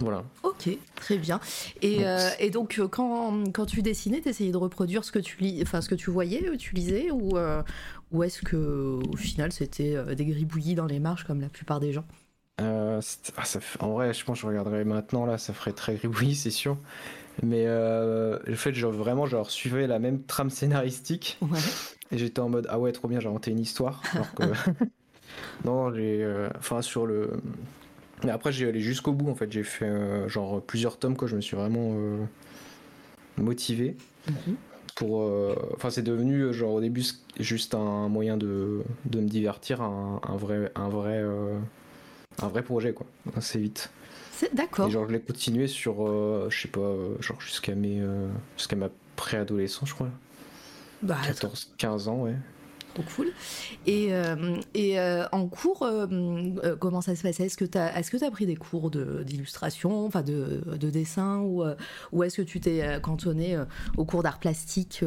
Voilà. 0.01 0.25
ok 0.43 0.71
très 0.97 1.19
bien 1.19 1.39
et, 1.81 1.99
Donc, 1.99 2.05
euh, 2.05 2.29
et 2.41 2.51
donc 2.51 2.81
quand, 2.91 3.45
quand 3.53 3.65
tu 3.65 3.81
dessinais 3.81 4.21
t'essayais 4.21 4.51
de 4.51 4.57
reproduire 4.57 5.05
ce 5.05 5.13
que 5.13 5.21
tu 5.21 5.37
lis 5.41 5.61
enfin 5.63 5.81
ce 5.81 5.89
que 5.89 5.95
tu 5.95 6.11
voyais 6.11 6.51
tu 6.59 6.75
lisais 6.75 7.13
ou 7.13 7.39
euh, 7.39 7.63
ou 8.11 8.25
est-ce 8.25 8.43
que 8.43 8.57
au 8.57 9.17
final 9.17 9.53
c'était 9.53 9.97
des 10.17 10.25
gribouillis 10.27 10.75
dans 10.75 10.87
les 10.87 10.99
marges 10.99 11.23
comme 11.23 11.41
la 11.41 11.49
plupart 11.49 11.79
des 11.79 11.93
gens? 11.93 12.05
Euh, 12.61 13.01
ah, 13.37 13.45
ça 13.45 13.61
en 13.81 13.93
vrai, 13.93 14.13
je 14.13 14.25
pense 14.25 14.39
que 14.39 14.43
je 14.43 14.47
regarderai 14.49 14.85
maintenant, 14.85 15.27
là, 15.27 15.39
ça 15.39 15.53
ferait 15.53 15.73
très 15.73 15.95
gribouillis, 15.95 16.37
c'est 16.37 16.51
sûr. 16.51 16.77
Mais 17.43 17.65
euh, 17.67 18.39
le 18.47 18.55
fait, 18.55 18.75
genre, 18.75 18.93
vraiment, 18.93 19.27
genre, 19.27 19.51
suivais 19.51 19.87
la 19.87 19.99
même 19.99 20.23
trame 20.25 20.51
scénaristique 20.51 21.39
ouais 21.41 21.75
et 22.13 22.19
j'étais 22.19 22.41
en 22.41 22.49
mode, 22.51 22.67
ah 22.71 22.79
ouais, 22.79 22.93
trop 22.93 23.09
bien, 23.09 23.21
j'ai 23.21 23.29
inventé 23.29 23.51
une 23.51 23.61
histoire. 23.61 24.03
Alors 24.15 24.35
que. 24.35 24.45
non, 25.65 25.93
j'ai. 25.95 26.23
euh, 26.23 26.49
Enfin, 26.59 26.83
sur 26.83 27.07
le. 27.07 27.31
Mais 28.25 28.31
après, 28.31 28.53
j'ai 28.53 28.69
allé 28.69 28.81
jusqu'au 28.81 29.13
bout, 29.13 29.31
en 29.31 29.35
fait. 29.35 29.53
J'ai 29.53 29.65
fait, 29.65 29.87
euh, 29.87 30.29
genre, 30.29 30.63
plusieurs 30.63 30.99
tomes, 30.99 31.17
quoi. 31.17 31.29
Je 31.29 31.37
me 31.37 31.41
suis 31.41 31.57
vraiment 31.57 31.97
motivé 33.37 33.97
Mhm. 34.27 34.57
pour. 34.95 35.31
Enfin, 35.75 35.91
c'est 35.91 36.03
devenu, 36.03 36.53
genre, 36.53 36.75
au 36.75 36.81
début, 36.81 37.05
juste 37.41 37.75
un 37.75 38.09
moyen 38.09 38.37
de, 38.37 38.83
de 39.07 39.21
me 39.21 39.29
divertir, 39.29 39.83
un, 39.83 40.21
un 40.27 40.37
vrai. 40.37 40.71
Un 40.75 40.89
vrai 40.89 41.23
un 42.43 42.49
vrai 42.49 42.63
projet 42.63 42.93
quoi 42.93 43.07
assez 43.37 43.59
vite 43.59 43.91
d'accord. 44.53 44.89
Et 44.89 44.91
genre 44.91 45.07
je 45.09 45.13
l'ai 45.13 45.21
continué 45.21 45.67
sur 45.67 46.07
euh, 46.07 46.49
je 46.51 46.63
sais 46.63 46.69
pas 46.69 46.81
euh, 46.81 47.17
genre 47.21 47.41
jusqu'à 47.41 47.75
mes 47.75 48.01
euh, 48.01 48.29
jusqu'à 48.57 48.77
ma 48.77 48.89
préadolescence 49.17 49.89
je 49.89 49.95
crois. 49.95 50.11
Bah, 51.03 51.19
14 51.25 51.73
15 51.79 52.09
ans 52.09 52.23
ouais. 52.23 52.35
Trop 52.95 53.03
cool. 53.17 53.33
Et, 53.87 54.15
euh, 54.15 54.57
et 54.73 55.01
en 55.33 55.49
cours, 55.49 55.85
comment 56.79 57.01
ça 57.01 57.17
se 57.17 57.23
passait 57.23 57.47
Est-ce 57.47 57.57
que 57.57 57.65
tu 57.65 57.77
as, 57.77 58.31
pris 58.31 58.47
des 58.47 58.55
cours 58.55 58.89
de- 58.89 59.25
d'illustration, 59.25 60.07
enfin 60.07 60.23
de, 60.23 60.63
de 60.77 60.91
dessin, 60.91 61.41
ou, 61.41 61.65
ou 62.13 62.23
est-ce 62.23 62.37
que 62.37 62.43
tu 62.43 62.61
t'es 62.61 63.01
cantonné 63.03 63.57
euh, 63.57 63.65
au 63.97 64.05
cours 64.05 64.23
d'art 64.23 64.39
plastique 64.39 65.05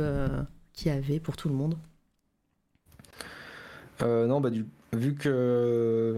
qu'il 0.74 0.92
y 0.92 0.94
avait 0.94 1.22
pour 1.22 1.38
tout 1.38 1.48
le 1.48 1.56
monde? 1.56 1.76
Non 4.02 4.42
bah 4.42 4.50
du 4.50 4.66
vu 4.94 5.16
que 5.16 6.18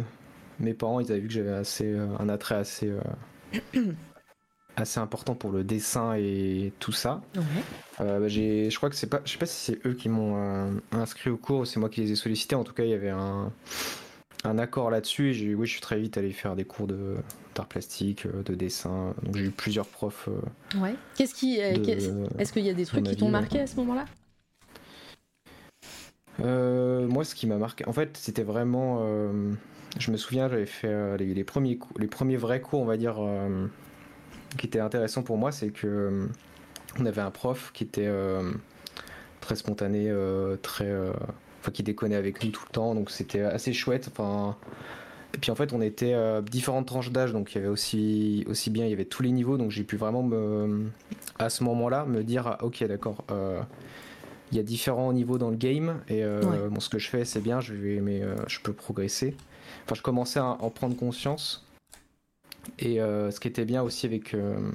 mes 0.60 0.74
parents 0.74 1.00
ils 1.00 1.12
avaient 1.12 1.22
vu 1.22 1.28
que 1.28 1.34
j'avais 1.34 1.52
assez 1.54 1.86
euh, 1.86 2.08
un 2.20 2.30
attrait 2.30 2.56
assez 2.56 2.88
euh, 2.90 3.00
assez 4.76 5.00
important 5.00 5.36
pour 5.36 5.52
le 5.52 5.64
dessin 5.64 6.14
et 6.16 6.72
tout 6.80 6.92
ça 6.92 7.22
Ouais. 7.36 7.42
Euh, 8.02 8.20
bah, 8.20 8.28
j'ai, 8.30 8.70
je 8.70 8.78
crois 8.78 8.90
que 8.90 8.96
c'est 8.96 9.08
pas, 9.10 9.20
je 9.26 9.32
sais 9.34 9.38
pas 9.38 9.46
si 9.46 9.72
c'est 9.74 9.86
eux 9.86 9.94
qui 9.94 10.08
m'ont 10.08 10.36
euh, 10.38 10.72
inscrit 10.94 11.30
au 11.30 11.36
cours, 11.38 11.60
ou 11.62 11.66
c'est 11.66 11.80
moi 11.82 11.90
qui 11.90 12.00
les 12.02 12.12
ai 12.14 12.16
sollicités. 12.16 12.56
En 12.56 12.64
tout 12.64 12.72
cas, 12.74 12.84
il 12.84 12.90
y 12.92 12.94
avait 12.94 13.10
un, 13.10 13.52
un 14.46 14.58
accord 14.58 14.90
là-dessus 14.90 15.32
et 15.32 15.34
j'ai, 15.34 15.54
oui, 15.54 15.68
je 15.68 15.72
suis 15.74 15.82
très 15.82 16.00
vite 16.00 16.18
allé 16.18 16.32
faire 16.32 16.56
des 16.56 16.64
cours 16.64 16.88
de 16.88 17.16
d'art 17.56 17.68
plastique, 17.68 18.26
de 18.28 18.56
dessin. 18.56 19.14
Donc 19.24 19.36
j'ai 19.36 19.46
eu 19.46 19.52
plusieurs 19.52 19.86
profs. 19.88 20.30
euh, 20.30 20.80
Ouais. 20.80 20.96
Qu'est-ce 21.16 21.34
qui. 21.34 21.58
Est-ce 21.58 22.54
qu'il 22.54 22.64
y 22.64 22.70
a 22.70 22.74
des 22.74 22.86
trucs 22.86 23.04
qui 23.06 23.18
t'ont 23.18 23.30
marqué 23.30 23.60
à 23.60 23.68
ce 23.68 23.76
moment-là? 23.78 24.06
Moi, 26.40 27.26
ce 27.26 27.36
qui 27.36 27.48
m'a 27.48 27.58
marqué, 27.58 27.86
en 27.86 27.92
fait, 27.94 28.16
c'était 28.16 28.44
vraiment. 28.44 29.04
Je 29.98 30.12
me 30.12 30.18
souviens, 30.18 30.50
j'avais 30.50 30.66
fait 30.66 30.88
euh, 30.88 31.18
les, 31.18 31.34
les 31.34 31.44
premiers 31.44 31.78
cou- 31.78 31.94
les 31.98 32.08
premiers 32.08 32.38
vrais 32.38 32.62
cours, 32.62 32.82
on 32.82 32.86
va 32.86 32.98
dire, 32.98 33.16
euh, 33.20 33.66
qui 34.58 34.68
étaient 34.68 34.80
intéressants 34.80 35.24
pour 35.24 35.38
moi, 35.38 35.52
c'est 35.52 35.70
que 35.70 35.88
euh, 35.88 36.26
on 37.00 37.06
avait 37.06 37.22
un 37.22 37.32
prof 37.32 37.72
qui 37.74 37.84
était 37.84 38.10
très 39.42 39.56
spontané, 39.56 40.12
très, 40.64 40.92
enfin, 41.62 41.72
qui 41.72 41.84
déconnait 41.84 42.16
avec 42.16 42.44
nous 42.44 42.50
tout 42.52 42.64
le 42.68 42.72
temps, 42.74 42.96
donc 42.96 43.12
c'était 43.12 43.42
assez 43.42 43.74
chouette. 43.74 44.10
Enfin, 44.12 44.56
et 45.36 45.38
puis 45.38 45.52
en 45.52 45.56
fait, 45.56 45.72
on 45.72 45.82
était 45.82 46.14
euh, 46.14 46.42
différentes 46.42 46.88
tranches 46.88 47.12
d'âge, 47.12 47.32
donc 47.32 47.54
il 47.54 47.56
y 47.56 47.58
avait 47.60 47.68
aussi 47.68 48.44
aussi 48.50 48.72
bien, 48.72 48.86
il 48.86 48.90
y 48.90 48.94
avait 48.94 49.06
tous 49.06 49.22
les 49.22 49.32
niveaux, 49.32 49.58
donc 49.58 49.70
j'ai 49.70 49.84
pu 49.84 49.98
vraiment 49.98 50.24
me, 50.24 50.88
à 51.38 51.50
ce 51.50 51.64
moment-là, 51.64 52.06
me 52.06 52.24
dire, 52.24 52.48
ah, 52.48 52.64
ok, 52.64 52.84
d'accord. 52.86 53.24
euh, 53.32 53.62
il 54.52 54.58
y 54.58 54.60
a 54.60 54.64
différents 54.64 55.14
niveaux 55.14 55.38
dans 55.38 55.52
le 55.52 55.58
game 55.58 56.02
et 56.10 56.24
euh, 56.24 56.42
Ouais. 56.44 56.70
bon, 56.70 56.80
ce 56.80 56.90
que 56.90 56.98
je 56.98 57.08
fais 57.08 57.24
c'est 57.24 57.40
bien, 57.40 57.62
je 57.62 57.76
vais, 57.76 58.02
mais 58.02 58.24
je 58.48 58.60
peux 58.62 58.74
progresser. 58.74 59.38
Enfin, 59.90 59.96
je 59.98 60.04
commençais 60.04 60.38
à 60.40 60.46
en 60.62 60.70
prendre 60.70 60.96
conscience. 60.96 61.66
Et 62.78 63.02
euh, 63.02 63.32
ce 63.32 63.40
qui 63.40 63.48
était 63.48 63.66
bien 63.66 63.82
aussi 63.82 64.06
avec 64.06 64.36
euh, 64.36 64.70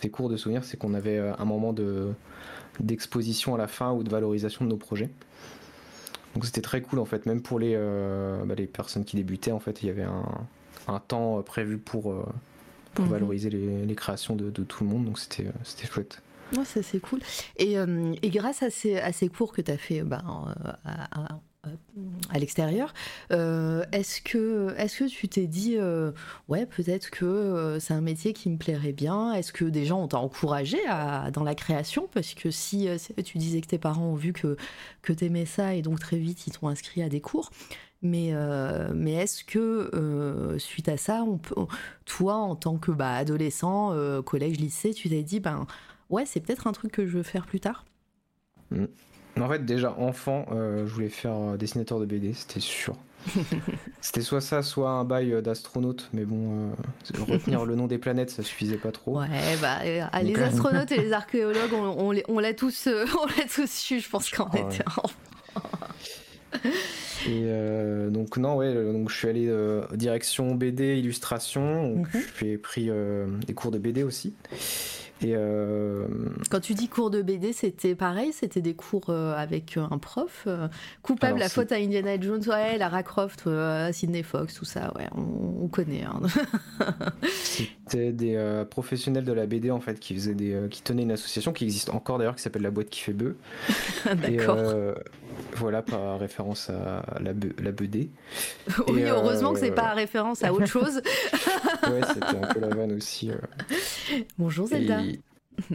ces 0.00 0.10
cours 0.10 0.28
de 0.28 0.36
souvenirs, 0.36 0.64
c'est 0.64 0.76
qu'on 0.76 0.94
avait 0.94 1.18
euh, 1.18 1.32
un 1.38 1.44
moment 1.44 1.72
de 1.72 2.08
d'exposition 2.80 3.54
à 3.54 3.58
la 3.58 3.68
fin 3.68 3.92
ou 3.92 4.02
de 4.02 4.10
valorisation 4.10 4.64
de 4.64 4.70
nos 4.70 4.76
projets. 4.76 5.10
Donc 6.34 6.44
c'était 6.44 6.60
très 6.60 6.80
cool 6.82 6.98
en 6.98 7.04
fait, 7.04 7.24
même 7.24 7.40
pour 7.40 7.60
les, 7.60 7.74
euh, 7.76 8.42
bah, 8.44 8.56
les 8.56 8.66
personnes 8.66 9.04
qui 9.04 9.14
débutaient 9.14 9.52
en 9.52 9.60
fait, 9.60 9.80
il 9.84 9.86
y 9.86 9.90
avait 9.90 10.02
un, 10.02 10.24
un 10.88 10.98
temps 10.98 11.40
prévu 11.42 11.78
pour, 11.78 12.10
euh, 12.10 12.24
pour 12.94 13.04
Mhm. 13.04 13.10
valoriser 13.12 13.48
les, 13.50 13.86
les 13.86 13.94
créations 13.94 14.34
de, 14.34 14.50
de 14.50 14.64
tout 14.64 14.82
le 14.82 14.90
monde, 14.90 15.04
donc 15.04 15.20
c'était 15.20 15.46
c'était 15.62 15.86
chouette. 15.86 16.20
Ouais, 16.56 16.64
ça 16.64 16.82
c'est 16.82 16.98
cool. 16.98 17.20
Et, 17.58 17.78
euh, 17.78 18.12
et 18.22 18.30
grâce 18.30 18.64
à 18.64 18.70
ces, 18.70 18.96
à 18.98 19.12
ces 19.12 19.28
cours 19.28 19.52
que 19.52 19.62
tu 19.62 19.70
as 19.70 19.78
fait 19.78 20.00
à, 20.00 20.16
à- 20.84 21.40
à 22.30 22.38
l'extérieur, 22.40 22.92
euh, 23.30 23.84
est-ce 23.92 24.20
que, 24.20 24.74
est 24.76 24.98
que 24.98 25.04
tu 25.04 25.28
t'es 25.28 25.46
dit, 25.46 25.76
euh, 25.76 26.10
ouais, 26.48 26.66
peut-être 26.66 27.10
que 27.10 27.24
euh, 27.24 27.78
c'est 27.78 27.94
un 27.94 28.00
métier 28.00 28.32
qui 28.32 28.50
me 28.50 28.56
plairait 28.56 28.92
bien? 28.92 29.32
Est-ce 29.32 29.52
que 29.52 29.64
des 29.64 29.84
gens 29.84 30.00
ont 30.00 30.16
encouragé 30.16 30.78
à, 30.88 31.30
dans 31.30 31.44
la 31.44 31.54
création? 31.54 32.08
Parce 32.12 32.34
que 32.34 32.50
si 32.50 32.88
tu 33.24 33.38
disais 33.38 33.60
que 33.60 33.68
tes 33.68 33.78
parents 33.78 34.06
ont 34.06 34.16
vu 34.16 34.32
que, 34.32 34.56
que 35.02 35.12
tu 35.12 35.24
aimais 35.24 35.46
ça 35.46 35.74
et 35.74 35.82
donc 35.82 36.00
très 36.00 36.18
vite 36.18 36.46
ils 36.48 36.52
t'ont 36.52 36.66
inscrit 36.66 37.02
à 37.02 37.08
des 37.08 37.20
cours, 37.20 37.50
mais, 38.02 38.32
mais 38.92 39.12
est-ce 39.12 39.44
que 39.44 40.56
suite 40.58 40.88
à 40.88 40.96
ça, 40.96 41.22
on 41.22 41.38
peut, 41.38 41.54
toi 42.04 42.34
en 42.34 42.56
tant 42.56 42.76
que 42.76 42.90
bah, 42.90 43.14
adolescent, 43.14 43.94
collège, 44.24 44.58
lycée, 44.58 44.94
tu 44.94 45.08
t'es 45.08 45.22
dit, 45.22 45.38
ben 45.38 45.66
ouais, 46.10 46.26
c'est 46.26 46.40
peut-être 46.40 46.66
un 46.66 46.72
truc 46.72 46.90
que 46.90 47.06
je 47.06 47.16
veux 47.16 47.22
faire 47.22 47.46
plus 47.46 47.60
tard? 47.60 47.84
En 49.40 49.48
fait, 49.48 49.64
déjà 49.64 49.94
enfant, 49.98 50.46
euh, 50.52 50.86
je 50.86 50.92
voulais 50.92 51.08
faire 51.08 51.34
euh, 51.34 51.56
dessinateur 51.56 51.98
de 52.00 52.06
BD, 52.06 52.34
c'était 52.34 52.60
sûr. 52.60 52.96
c'était 54.00 54.20
soit 54.20 54.40
ça, 54.40 54.62
soit 54.62 54.90
un 54.90 55.04
bail 55.04 55.32
euh, 55.32 55.40
d'astronaute, 55.40 56.10
mais 56.12 56.24
bon, 56.24 56.70
euh, 56.70 57.22
retenir 57.28 57.64
le 57.64 57.74
nom 57.74 57.86
des 57.86 57.98
planètes, 57.98 58.30
ça 58.30 58.42
suffisait 58.42 58.76
pas 58.76 58.92
trop. 58.92 59.18
Ouais, 59.20 59.28
bah 59.60 59.78
euh, 59.84 60.02
ah, 60.12 60.22
les 60.22 60.38
astronautes 60.42 60.92
et 60.92 60.98
les 60.98 61.12
archéologues, 61.12 61.72
on, 61.72 62.38
l'a 62.40 62.52
tous, 62.54 62.88
on 63.22 63.26
l'a 63.26 63.44
tous 63.52 63.70
su, 63.70 64.00
je 64.00 64.08
pense 64.08 64.28
quand 64.30 64.48
on 64.52 64.70
était 64.70 64.84
enfant. 64.86 65.10
Et 67.24 67.44
euh, 67.46 68.10
donc 68.10 68.36
non, 68.36 68.56
ouais, 68.56 68.74
donc 68.74 69.08
je 69.08 69.16
suis 69.16 69.28
allé 69.28 69.46
euh, 69.48 69.82
direction 69.94 70.54
BD, 70.54 70.98
illustration. 70.98 71.94
Donc 71.94 72.12
Mhm. 72.14 72.22
j'ai 72.40 72.58
pris 72.58 72.90
euh, 72.90 73.26
des 73.46 73.54
cours 73.54 73.70
de 73.70 73.78
BD 73.78 74.02
aussi. 74.02 74.34
Et 75.22 75.34
euh, 75.36 76.06
Quand 76.50 76.60
tu 76.60 76.74
dis 76.74 76.88
cours 76.88 77.10
de 77.10 77.22
BD, 77.22 77.52
c'était 77.52 77.94
pareil, 77.94 78.32
c'était 78.32 78.60
des 78.60 78.74
cours 78.74 79.10
euh, 79.10 79.34
avec 79.36 79.76
euh, 79.76 79.86
un 79.90 79.98
prof. 79.98 80.46
coupable, 81.02 81.32
Alors, 81.34 81.38
la 81.38 81.48
faute 81.48 81.72
à 81.72 81.76
Indiana 81.76 82.20
Jones, 82.20 82.42
ouais, 82.48 82.78
Lara 82.78 83.02
Croft, 83.02 83.48
Sidney 83.92 84.22
Fox, 84.22 84.54
tout 84.54 84.64
ça, 84.64 84.92
ouais, 84.96 85.06
on, 85.16 85.64
on 85.64 85.68
connaît. 85.68 86.02
hein. 86.04 86.20
c'était 87.86 88.12
des 88.12 88.36
euh, 88.36 88.64
professionnels 88.64 89.24
de 89.24 89.32
la 89.32 89.46
BD 89.46 89.70
en 89.70 89.80
fait 89.80 89.98
qui 90.00 90.14
faisaient 90.14 90.34
des, 90.34 90.66
qui 90.70 90.82
tenaient 90.82 91.02
une 91.02 91.12
association 91.12 91.52
qui 91.52 91.64
existe 91.64 91.90
encore 91.90 92.18
d'ailleurs 92.18 92.36
qui 92.36 92.42
s'appelle 92.42 92.62
la 92.62 92.70
boîte 92.70 92.88
qui 92.90 93.00
fait 93.00 93.12
bœuf. 93.12 93.34
D'accord. 94.06 94.58
Voilà 95.56 95.82
par 95.82 96.18
référence 96.18 96.70
à 96.70 97.02
la, 97.20 97.32
la 97.62 97.72
BD. 97.72 98.10
oui, 98.88 99.00
et, 99.00 99.04
heureusement 99.06 99.52
que 99.52 99.60
c'est 99.60 99.70
euh, 99.70 99.74
pas 99.74 99.92
référence 99.94 100.42
à 100.44 100.52
autre 100.52 100.66
chose. 100.66 101.02
Ouais, 101.90 102.00
c'était 102.06 102.36
un 102.36 102.52
peu 102.52 102.60
la 102.60 102.68
vanne 102.74 102.92
aussi. 102.92 103.30
euh. 103.30 103.36
Bonjour 104.38 104.68
Zelda. 104.68 105.02
Et, 105.02 105.18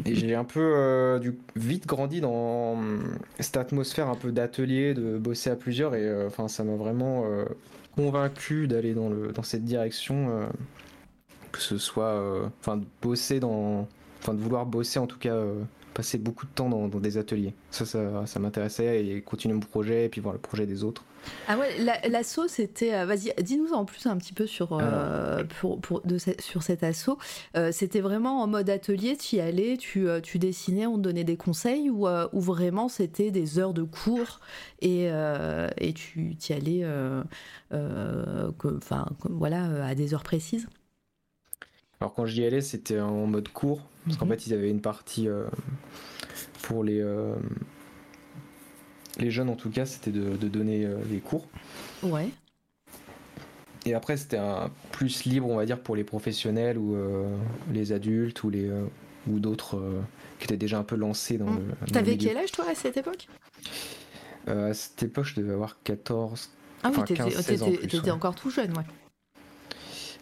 et 0.06 0.16
j'ai 0.16 0.36
un 0.36 0.44
peu 0.46 0.62
euh, 0.76 1.20
du, 1.20 1.38
vite 1.56 1.86
grandi 1.86 2.22
dans 2.22 2.74
hum, 2.74 3.18
cette 3.40 3.58
atmosphère 3.58 4.08
un 4.08 4.16
peu 4.16 4.32
d'atelier, 4.32 4.94
de 4.94 5.18
bosser 5.18 5.50
à 5.50 5.56
plusieurs, 5.56 5.96
et 5.96 6.04
euh, 6.06 6.28
enfin 6.28 6.48
ça 6.48 6.64
m'a 6.64 6.76
vraiment 6.76 7.26
euh, 7.26 7.46
convaincu 7.96 8.68
d'aller 8.68 8.94
dans, 8.94 9.10
le, 9.10 9.32
dans 9.34 9.44
cette 9.44 9.66
direction, 9.66 10.30
euh, 10.30 10.46
que 11.52 11.60
ce 11.62 11.78
soit, 11.78 12.06
euh, 12.06 12.48
enfin 12.60 12.78
de 12.78 12.86
bosser 13.02 13.40
dans, 13.40 13.88
enfin 14.22 14.34
de 14.34 14.40
vouloir 14.40 14.66
bosser 14.66 15.00
en 15.00 15.08
tout 15.08 15.20
cas, 15.20 15.34
euh, 15.34 15.62
passer 15.98 16.20
beaucoup 16.20 16.46
de 16.46 16.52
temps 16.52 16.70
dans, 16.70 16.88
dans 16.88 17.00
des 17.00 17.18
ateliers. 17.18 17.56
Ça, 17.72 17.84
ça, 17.84 18.28
ça 18.28 18.40
m'intéressait 18.40 19.04
et 19.04 19.22
continuer 19.24 19.56
mon 19.56 19.62
projet 19.62 20.06
et 20.06 20.10
puis 20.10 20.22
voir 20.22 20.36
le 20.36 20.40
projet 20.40 20.68
des 20.68 20.84
autres. 20.84 21.04
Ah 21.48 21.58
ouais, 21.58 21.80
la- 21.80 22.00
l'assaut, 22.08 22.48
c'était. 22.48 22.94
euh, 22.94 23.06
Vas-y, 23.08 23.34
dis-nous 23.42 23.74
en 23.74 23.84
plus 23.84 24.06
un 24.06 24.16
petit 24.18 24.32
peu 24.32 24.46
sur, 24.46 24.70
euh, 24.74 25.44
pour, 25.60 25.82
pour- 25.82 26.02
de 26.02 26.20
sur 26.40 26.62
cet 26.62 26.84
assaut. 26.84 27.18
Euh, 27.56 27.72
c'était 27.72 28.00
vraiment 28.00 28.44
en 28.44 28.48
mode 28.48 28.70
atelier, 28.70 29.18
tu 29.18 29.38
y 29.38 29.40
allais, 29.42 29.78
tu, 29.78 30.06
tu 30.22 30.38
dessinais, 30.38 30.86
on 30.86 30.98
te 30.98 31.02
donnait 31.02 31.24
des 31.24 31.36
conseils 31.36 31.90
ou, 31.90 32.08
euh, 32.08 32.28
ou 32.32 32.42
vraiment 32.42 32.90
c'était 32.90 33.32
des 33.32 33.58
heures 33.58 33.74
de 33.74 33.82
cours 33.84 34.40
et, 34.82 35.08
et 35.08 35.94
tu 35.94 36.38
y 36.50 36.54
allais 36.54 36.86
que- 37.72 38.78
enfin, 38.78 39.08
voilà, 39.30 39.86
à 39.86 39.96
des 39.96 40.14
heures 40.14 40.24
précises? 40.24 40.68
Alors 42.00 42.14
quand 42.14 42.26
j'y 42.26 42.46
allais, 42.46 42.62
c'était 42.62 43.00
en 43.00 43.26
mode 43.26 43.50
cours, 43.50 43.82
parce 44.06 44.18
qu'en 44.18 44.26
Mhm. 44.26 44.32
fait, 44.34 44.48
ils 44.48 44.54
avaient 44.54 44.70
une 44.70 44.82
partie 44.82 45.28
euh, 45.28 45.46
pour 46.64 46.84
les 46.84 47.00
euh, 47.02 47.34
les 49.18 49.32
jeunes 49.32 49.50
en 49.50 49.56
tout 49.56 49.72
cas, 49.72 49.86
c'était 49.86 50.12
de, 50.12 50.38
de 50.38 50.48
donner 50.48 50.86
euh, 50.86 50.98
les 51.10 51.20
cours. 51.20 51.48
Ouais. 52.04 52.30
Et 53.86 53.94
après, 53.96 54.18
c'était 54.18 54.38
un 54.38 54.70
plus 54.92 55.24
libre, 55.26 55.48
on 55.50 55.56
va 55.56 55.66
dire, 55.66 55.80
pour 55.80 55.96
les 55.96 56.04
professionnels 56.04 56.78
ou 56.78 56.96
euh, 56.96 57.36
les 57.74 57.94
adultes 57.94 58.44
ou 58.44 58.50
les 58.50 58.70
ou 59.28 59.40
d'autres 59.40 59.82
qui 60.40 60.46
étaient 60.46 60.58
déjà 60.58 60.78
un 60.78 60.84
peu 60.84 60.96
lancés 60.96 61.38
dans 61.38 61.50
Mhm. 61.50 61.60
le. 61.82 61.92
T'avais 61.94 62.18
quel 62.18 62.38
âge 62.38 62.52
toi 62.52 62.66
à 62.70 62.76
cette 62.76 62.98
époque? 62.98 63.28
À 64.46 64.74
cette 64.74 65.02
époque, 65.04 65.26
je 65.26 65.36
devais 65.36 65.54
avoir 65.54 65.82
14. 65.84 66.52
Ah 66.84 66.90
oui, 66.92 66.98
t'étais 67.06 67.16
15, 67.16 67.42
16 67.42 67.62
ans 67.64 67.66
t'étais- 67.66 67.78
plus, 67.80 67.88
t'étais 67.90 68.06
ouais. 68.06 68.12
encore 68.12 68.36
tout 68.36 68.50
jeune, 68.52 68.78
ouais. 68.78 68.84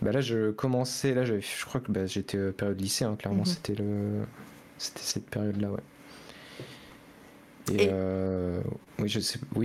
Bah 0.01 0.12
là, 0.12 0.21
je 0.21 0.51
commençais, 0.51 1.13
là, 1.13 1.23
j'avais- 1.25 1.41
je 1.41 1.65
crois 1.65 1.79
que 1.81 1.91
bah, 1.91 2.05
j'étais 2.05 2.38
euh, 2.38 2.51
période 2.51 2.79
lycée, 2.79 3.05
hein, 3.05 3.15
clairement, 3.17 3.39
Mhm. 3.39 3.45
c'était 3.45 3.75
le, 3.75 4.21
c'était 4.77 5.01
cette 5.01 5.25
période-là, 5.29 5.71
ouais. 5.71 5.79
Et, 7.73 7.86
Et- 7.86 7.89
euh, 7.91 8.60
oui, 8.99 9.10
je 9.10 9.19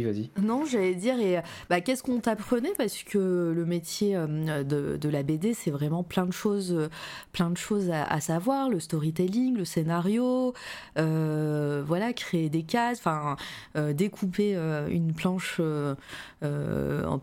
vas-y. 0.05 0.31
Non, 0.43 0.65
j'allais 0.65 0.95
dire, 0.95 1.19
et 1.21 1.41
bah, 1.69 1.81
qu'est-ce 1.81 2.03
qu'on 2.03 2.19
t'apprenait? 2.19 2.73
Parce 2.77 3.03
que 3.05 3.53
le 3.55 3.65
métier 3.65 4.17
euh, 4.17 4.65
de, 4.65 5.09
la 5.09 5.23
BD, 5.23 5.55
c'est 5.55 5.71
vraiment 5.71 6.03
plein 6.03 6.27
de 6.27 6.33
choses, 6.33 6.73
euh, 6.73 6.89
plein 7.33 7.51
de 7.51 7.57
choses 7.57 7.91
à, 7.93 8.21
savoir, 8.21 8.69
le 8.69 8.81
storytelling, 8.81 9.57
le 9.57 9.65
scénario, 9.65 10.53
euh, 10.99 11.83
voilà, 11.87 12.13
créer 12.13 12.49
des 12.49 12.65
cases, 12.65 12.99
enfin, 12.99 13.37
découper 13.93 14.55
une 14.89 15.13
planche 15.13 15.61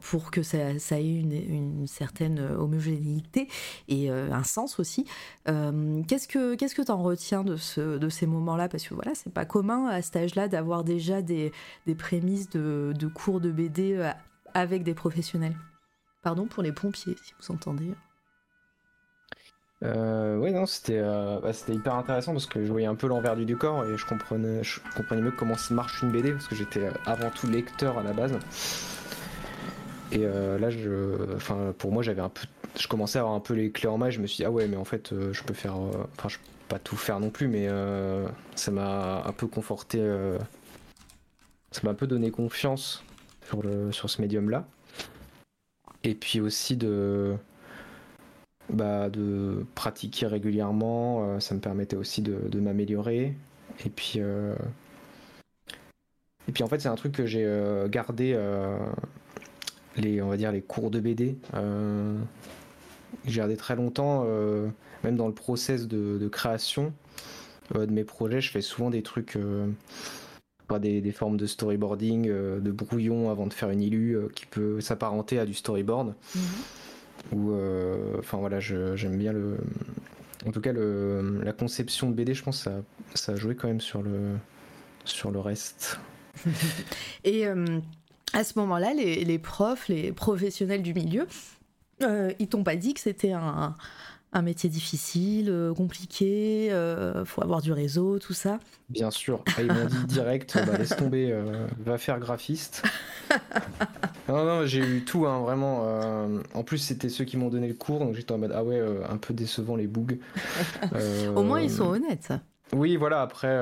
pour 0.02 0.32
que 0.32 0.44
ça, 0.44 0.58
ait 0.58 1.04
une, 1.04 1.88
certaine 1.88 2.40
homogénéité 2.40 3.48
et 3.90 4.10
un 4.10 4.44
sens 4.44 4.80
aussi. 4.80 5.06
Qu'est-ce 5.46 6.28
que 6.28 6.56
qu'est-ce 6.56 6.76
que 6.76 6.82
t'en 6.82 7.02
retiens 7.02 7.44
de 7.44 7.58
ce 7.58 7.98
de 7.98 8.10
ces 8.10 8.26
moments-là? 8.26 8.70
Parce 8.70 8.88
que 8.88 8.94
voilà, 8.94 9.12
c'est 9.14 9.32
pas 9.32 9.46
commun 9.46 9.88
à 9.88 10.02
cet 10.02 10.16
âge-là 10.16 10.48
d'avoir 10.48 10.84
déjà 10.84 11.22
des 11.22 11.52
prémices 11.98 12.50
de, 12.50 13.08
cours 13.14 13.42
de 13.42 13.52
BD 13.52 13.98
euh, 13.98 14.12
avec 14.54 14.84
des 14.84 14.94
professionnels. 14.94 15.58
Pardon 16.24 16.46
pour 16.46 16.64
les 16.64 16.72
pompiers, 16.72 17.16
si 17.24 17.34
vous 17.40 17.54
entendez. 17.54 17.94
Euh, 19.84 20.38
ouais, 20.38 20.52
non, 20.52 20.66
c'était, 20.66 21.00
euh, 21.00 21.40
bah, 21.40 21.52
hyper 21.68 21.96
intéressant 21.96 22.32
parce 22.32 22.48
que 22.48 22.66
je 22.66 22.72
voyais 22.72 22.88
un 22.88 22.96
peu 22.96 23.08
l'envers 23.08 23.36
du 23.36 23.46
décor 23.46 23.86
et 23.86 23.96
je 23.96 24.06
comprenais, 24.06 24.64
je 24.64 24.80
comprenais 24.96 25.22
mieux 25.22 25.32
comment 25.32 25.56
se 25.56 25.74
marche 25.74 26.02
une 26.02 26.12
BD 26.12 26.32
parce 26.32 26.48
que 26.48 26.56
j'étais 26.56 26.86
euh, 26.86 26.92
avant 27.06 27.30
tout 27.30 27.48
lecteur 27.48 28.00
à 28.00 28.04
la 28.04 28.14
base. 28.14 28.34
Et 30.12 30.22
euh, 30.24 30.58
là, 30.58 30.70
je, 30.72 31.36
enfin, 31.36 31.74
pour 31.78 31.92
moi, 31.92 32.02
j'avais 32.02 32.22
un 32.22 32.30
peu, 32.30 32.48
je 32.80 32.88
commençais 32.88 33.20
à 33.20 33.22
avoir 33.22 33.36
un 33.36 33.40
peu 33.40 33.54
les 33.54 33.72
clés 33.72 33.90
en 33.90 33.98
main. 33.98 34.10
Je 34.10 34.20
me 34.20 34.26
suis 34.26 34.38
dit, 34.38 34.46
ah 34.46 34.52
ouais, 34.52 34.68
mais 34.68 34.78
en 34.78 34.86
fait, 34.86 35.14
je 35.32 35.44
peux 35.44 35.54
faire, 35.54 35.76
enfin, 35.76 36.30
je 36.30 36.38
peux 36.38 36.44
pas 36.70 36.80
tout 36.80 36.96
faire 36.96 37.20
non 37.20 37.30
plus, 37.30 37.48
mais 37.48 37.68
ça 38.56 38.72
m'a 38.72 39.24
un 39.26 39.34
peu 39.34 39.48
conforté, 39.48 40.00
ça 41.72 41.82
m'a 41.84 41.92
un 41.92 41.96
peu 41.96 42.08
donné 42.08 42.32
confiance 42.32 43.04
sur 43.46 43.62
le, 43.62 43.92
sur 43.92 44.10
ce 44.10 44.22
médium-là. 44.22 44.68
et 46.04 46.16
puis 46.16 46.40
aussi 46.40 46.76
de, 46.78 47.36
bah, 48.70 49.10
de 49.10 49.66
pratiquer 49.76 50.28
régulièrement. 50.28 51.40
ça 51.40 51.56
me 51.56 51.60
permettait 51.60 51.96
aussi 51.96 52.22
de, 52.22 52.60
m'améliorer. 52.60 53.36
Et 53.86 53.90
puis, 53.90 54.20
et 56.48 56.52
puis 56.52 56.64
en 56.64 56.68
fait, 56.68 56.80
c'est 56.80 56.90
un 56.90 56.96
truc 56.96 57.14
que 57.14 57.26
j'ai 57.26 57.46
gardé 57.90 58.38
les, 59.98 60.22
on 60.22 60.30
va 60.30 60.38
dire, 60.38 60.52
les 60.52 60.62
cours 60.62 60.92
de 60.92 61.00
BD. 61.00 61.38
j'ai 63.26 63.38
gardé 63.38 63.56
très 63.58 63.76
longtemps, 63.76 64.26
même 65.04 65.16
dans 65.16 65.28
le 65.28 65.34
process 65.34 65.88
de 65.88 66.28
création 66.28 66.94
de 67.74 67.92
mes 67.92 68.04
projets, 68.04 68.42
je 68.42 68.52
fais 68.52 68.62
souvent 68.62 68.90
des 68.90 69.04
trucs 69.04 69.38
des, 70.80 71.02
des, 71.02 71.12
formes 71.12 71.38
de 71.38 71.46
storyboarding, 71.46 72.28
euh, 72.30 72.60
de 72.60 72.72
brouillon 72.72 73.30
avant 73.30 73.48
de 73.48 73.54
faire 73.54 73.70
une 73.70 73.82
illu 73.82 74.16
euh, 74.16 74.28
qui 74.36 74.46
peut 74.46 74.82
s'apparenter 74.82 75.40
à 75.40 75.46
du 75.46 75.54
storyboard. 75.54 76.14
Mhm. 76.36 76.42
Ou, 77.32 77.52
euh, 77.52 78.16
enfin 78.20 78.38
voilà, 78.38 78.60
j'aime 78.60 79.18
bien 79.18 79.34
le. 79.34 79.58
En 80.46 80.52
tout 80.52 80.62
cas, 80.62 80.72
le, 80.72 81.42
la 81.44 81.52
conception 81.52 82.10
de 82.10 82.16
BD, 82.16 82.34
je 82.34 82.44
pense, 82.44 82.62
ça, 82.62 82.82
ça 83.16 83.34
a 83.34 83.36
joué 83.36 83.56
quand 83.56 83.68
même 83.68 83.82
sur 83.82 84.02
le, 84.02 84.36
sur 85.04 85.32
le 85.32 85.40
reste. 85.40 86.00
Et 87.24 87.46
à 88.34 88.44
ce 88.44 88.60
moment-là, 88.60 88.94
les, 88.94 89.26
les, 89.26 89.40
profs, 89.40 89.88
les 89.88 90.12
professionnels 90.14 90.84
du 90.84 90.94
milieu, 90.94 91.28
ils 92.02 92.48
t'ont 92.48 92.64
pas 92.64 92.76
dit 92.76 92.94
que 92.94 93.00
c'était 93.00 93.34
un, 93.34 93.76
un 94.38 94.44
métier 94.44 94.70
difficile, 94.70 95.50
euh, 95.50 95.74
compliqué, 95.74 96.70
euh, 96.72 97.26
faut 97.26 97.42
avoir 97.42 97.62
du 97.62 97.72
réseau, 97.72 98.20
tout 98.20 98.34
ça 98.34 98.60
Bien 98.90 99.10
sûr. 99.10 99.44
Ah, 99.58 99.64
ils 99.64 99.72
m'ont 99.72 99.86
dit 99.86 100.04
direct, 100.08 100.58
bah, 100.66 100.78
laisse 100.78 100.96
tomber, 100.96 101.32
euh, 101.32 101.66
va 101.80 101.98
faire 101.98 102.20
graphiste. 102.20 102.84
non, 104.30 104.46
non, 104.46 104.66
j'ai 104.66 104.80
eu 104.80 105.04
tout, 105.04 105.26
hein, 105.26 105.40
vraiment. 105.40 106.40
en 106.54 106.64
plus, 106.64 106.78
c'était 106.78 107.10
ceux 107.10 107.26
qui 107.26 107.36
m'ont 107.36 107.50
donné 107.50 107.68
le 107.68 107.74
cours, 107.74 108.00
donc 108.00 108.14
j'étais 108.14 108.32
en 108.32 108.38
mode, 108.38 108.54
ah 108.54 108.64
ouais, 108.64 108.82
un 109.10 109.18
peu 109.18 109.34
décevant 109.34 109.76
les 109.76 109.88
bougs. 109.88 110.20
Au 111.36 111.44
moins, 111.44 111.60
ils 111.60 111.72
sont 111.72 111.88
honnêtes. 111.88 112.32
Oui, 112.74 112.96
voilà, 112.96 113.22
après. 113.22 113.60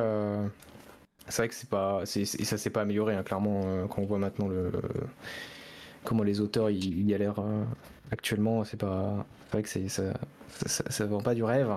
C'est 1.27 1.41
vrai 1.41 1.49
que 1.49 1.55
c'est 1.55 1.69
pas, 1.69 2.03
ça 2.05 2.57
s'est 2.57 2.69
pas 2.69 2.81
amélioré, 2.81 3.15
hein, 3.15 3.23
clairement, 3.23 3.87
quand 3.87 4.01
on 4.01 4.05
voit 4.05 4.19
maintenant 4.19 4.47
le, 4.47 4.71
comment 6.03 6.21
les 6.21 6.41
auteurs 6.41 6.69
y, 6.69 6.77
y 6.77 7.17
l'air 7.17 7.39
actuellement, 8.11 8.63
c'est 8.63 8.77
pas, 8.77 9.25
vrai 9.51 9.63
que 9.63 9.69
c'est, 9.69 9.87
ça, 9.87 10.13
ça, 10.89 11.05
vend 11.05 11.21
pas 11.21 11.35
du 11.35 11.43
rêve. 11.43 11.69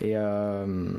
Et 0.00 0.12
euh, 0.16 0.92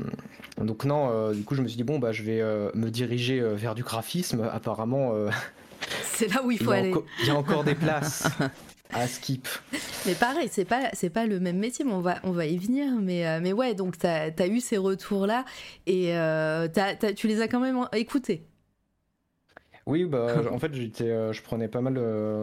donc 0.58 0.84
non, 0.84 1.10
euh, 1.10 1.34
du 1.34 1.44
coup 1.44 1.54
je 1.54 1.62
me 1.62 1.68
suis 1.68 1.76
dit 1.76 1.84
bon 1.84 1.98
bah 1.98 2.12
je 2.12 2.22
vais 2.22 2.40
euh, 2.40 2.70
me 2.74 2.90
diriger 2.90 3.40
vers 3.40 3.74
du 3.74 3.82
graphisme. 3.82 4.48
Apparemment, 4.52 5.12
c'est 6.02 6.32
là 6.32 6.42
où 6.44 6.50
il 6.50 6.62
faut 6.62 6.70
aller. 6.70 6.94
Il 7.22 7.28
y 7.28 7.30
a 7.30 7.36
encore 7.36 7.64
des 7.64 7.74
places. 7.74 8.28
à 8.92 9.08
skip. 9.08 9.48
Mais 10.06 10.14
pareil, 10.14 10.48
c'est 10.52 10.64
pas 10.64 10.90
c'est 10.92 11.10
pas 11.10 11.26
le 11.26 11.40
même 11.40 11.58
métier, 11.58 11.84
mais 11.84 11.92
on 11.92 12.00
va 12.00 12.20
on 12.22 12.30
va 12.30 12.46
y 12.46 12.56
venir. 12.58 12.92
Mais 13.00 13.40
mais 13.40 13.52
ouais, 13.52 13.74
donc 13.74 13.98
t'as 13.98 14.30
as 14.38 14.46
eu 14.46 14.60
ces 14.60 14.76
retours 14.76 15.26
là 15.26 15.44
et 15.86 16.14
tu 17.16 17.28
les 17.28 17.40
as 17.40 17.48
quand 17.48 17.60
même 17.60 17.88
écoutés? 17.92 18.46
Oui, 19.86 20.04
bah 20.04 20.36
en 20.50 20.58
fait 20.58 20.72
j'étais 20.74 21.32
je 21.32 21.42
prenais 21.42 21.68
pas 21.68 21.80
mal 21.80 21.94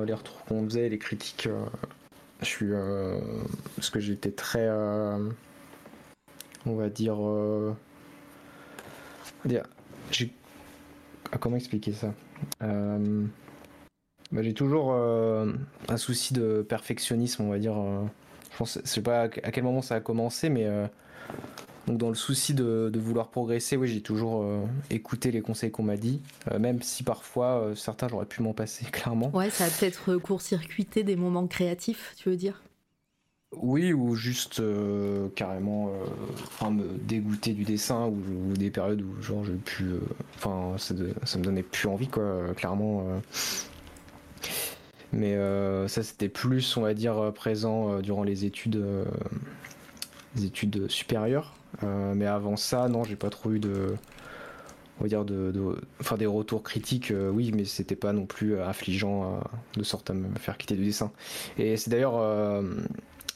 les 0.05 0.13
retours 0.13 0.43
qu'on 0.45 0.65
faisait, 0.65 0.89
les 0.89 0.97
critiques 0.97 1.47
je 2.41 2.47
suis. 2.47 2.67
Euh, 2.71 3.19
parce 3.75 3.89
que 3.89 3.99
j'étais 3.99 4.31
très. 4.31 4.67
Euh, 4.67 5.29
on 6.65 6.75
va 6.75 6.89
dire. 6.89 7.15
Euh. 7.19 7.73
Ah, 11.31 11.37
comment 11.39 11.55
expliquer 11.55 11.93
ça? 11.93 12.13
Bah, 12.59 14.41
J'ai 14.41 14.53
toujours 14.53 14.93
un 14.93 15.97
souci 15.97 16.33
de 16.33 16.65
perfectionnisme, 16.67 17.43
on 17.43 17.49
va 17.49 17.59
dire. 17.59 17.75
je 18.51 18.57
pense, 18.57 18.79
je 18.83 18.87
sais 18.87 19.01
pas 19.01 19.21
à 19.21 19.29
quel 19.29 19.63
moment 19.63 19.81
ça 19.81 19.95
a 19.95 19.99
commencé, 19.99 20.49
mais 20.49 20.67
donc 21.87 21.97
dans 21.97 22.09
le 22.09 22.15
souci 22.15 22.53
de, 22.53 22.91
vouloir 22.95 23.29
progresser, 23.29 23.75
oui, 23.75 23.87
j'ai 23.87 24.01
toujours 24.01 24.43
euh, 24.43 24.63
écouté 24.89 25.31
les 25.31 25.41
conseils 25.41 25.71
qu'on 25.71 25.83
m'a 25.83 25.97
dit, 25.97 26.21
euh, 26.51 26.59
même 26.59 26.81
si 26.81 27.03
parfois 27.03 27.61
euh, 27.61 27.75
certains 27.75 28.07
j'aurais 28.07 28.25
pu 28.25 28.41
m'en 28.43 28.53
passer 28.53 28.85
clairement. 28.91 29.31
Ouais, 29.33 29.49
ça 29.49 29.65
a 29.65 29.69
peut-être 29.69 30.17
court-circuité 30.17 31.03
des 31.03 31.15
moments 31.15 31.47
créatifs, 31.47 32.13
tu 32.17 32.29
veux 32.29 32.35
dire? 32.35 32.61
Oui, 33.57 33.91
ou 33.91 34.15
juste 34.15 34.61
carrément, 35.35 35.91
enfin 36.45 36.71
me 36.71 36.85
dégoûter 36.99 37.51
du 37.51 37.65
dessin 37.65 38.07
ou, 38.07 38.53
des 38.53 38.71
périodes 38.71 39.01
où 39.01 39.21
genre 39.21 39.43
j'ai 39.43 39.55
pu, 39.55 39.89
enfin 40.37 40.77
ça, 40.77 40.95
ça, 41.25 41.37
me 41.37 41.43
donnait 41.43 41.61
plus 41.61 41.89
envie 41.89 42.07
quoi, 42.07 42.53
clairement. 42.55 43.05
Mais 45.11 45.35
ça 45.89 46.01
c'était 46.01 46.29
plus, 46.29 46.77
on 46.77 46.81
va 46.81 46.93
dire, 46.93 47.33
présent 47.33 47.99
durant 47.99 48.23
les 48.23 48.45
études, 48.45 48.81
les 50.37 50.45
études 50.45 50.89
supérieures. 50.89 51.53
Euh, 51.83 52.13
mais 52.15 52.25
avant 52.25 52.57
ça, 52.57 52.87
non, 52.87 53.03
j'ai 53.03 53.15
pas 53.15 53.29
trop 53.29 53.51
eu 53.51 53.59
de, 53.59 53.95
on 54.99 55.03
va 55.03 55.07
dire 55.07 55.25
de, 55.25 55.53
enfin 55.99 56.17
des 56.17 56.25
retours 56.25 56.63
critiques, 56.63 57.11
euh, 57.11 57.29
oui, 57.29 57.51
mais 57.53 57.65
c'était 57.65 57.95
pas 57.95 58.13
non 58.13 58.25
plus 58.25 58.55
euh, 58.55 58.67
affligeant 58.67 59.41
de 59.75 59.83
sorte 59.83 60.09
à 60.09 60.13
me 60.13 60.27
faire 60.37 60.57
quitter 60.57 60.75
du 60.75 60.85
dessin. 60.85 61.11
Et 61.57 61.77
c'est 61.77 61.89
d'ailleurs 61.89 62.21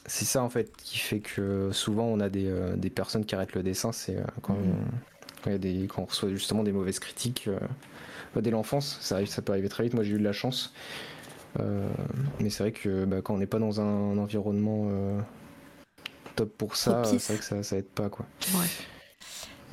c'est 0.08 0.24
ça 0.24 0.42
en 0.42 0.50
fait 0.50 0.70
qui 0.76 0.98
fait 0.98 1.18
que 1.18 1.70
souvent 1.72 2.04
on 2.04 2.20
a 2.20 2.28
des, 2.28 2.52
des 2.76 2.90
personnes 2.90 3.24
qui 3.24 3.34
arrêtent 3.34 3.54
le 3.54 3.62
dessin, 3.62 3.90
c'est 3.90 4.16
quand, 4.42 4.54
mmh. 4.54 4.74
quand, 5.42 5.50
y 5.50 5.54
a 5.54 5.58
des, 5.58 5.86
quand 5.88 6.02
on 6.02 6.06
reçoit 6.06 6.28
justement 6.28 6.62
des 6.62 6.72
mauvaises 6.72 7.00
critiques 7.00 7.48
dès 8.36 8.50
l'enfance, 8.50 8.98
ça 9.00 9.16
arrive, 9.16 9.28
ça 9.28 9.40
peut 9.42 9.52
arriver 9.52 9.68
très 9.68 9.82
vite. 9.82 9.94
Moi 9.94 10.04
j'ai 10.04 10.14
eu 10.14 10.18
de 10.18 10.24
la 10.24 10.32
chance, 10.32 10.72
mais 11.58 12.50
c'est 12.50 12.62
vrai 12.62 12.72
que 12.72 13.04
bah, 13.06 13.22
quand 13.22 13.34
on 13.34 13.38
n'est 13.38 13.46
pas 13.46 13.58
dans 13.58 13.80
un 13.80 14.16
environnement 14.18 14.88
top 16.36 16.56
pour 16.56 16.76
ça, 16.76 17.02
c'est 17.04 17.22
vrai 17.32 17.38
que 17.38 17.44
ça, 17.44 17.62
ça 17.62 17.76
aide 17.76 17.88
pas 17.88 18.08
quoi. 18.08 18.26
Ouais. 18.54 18.66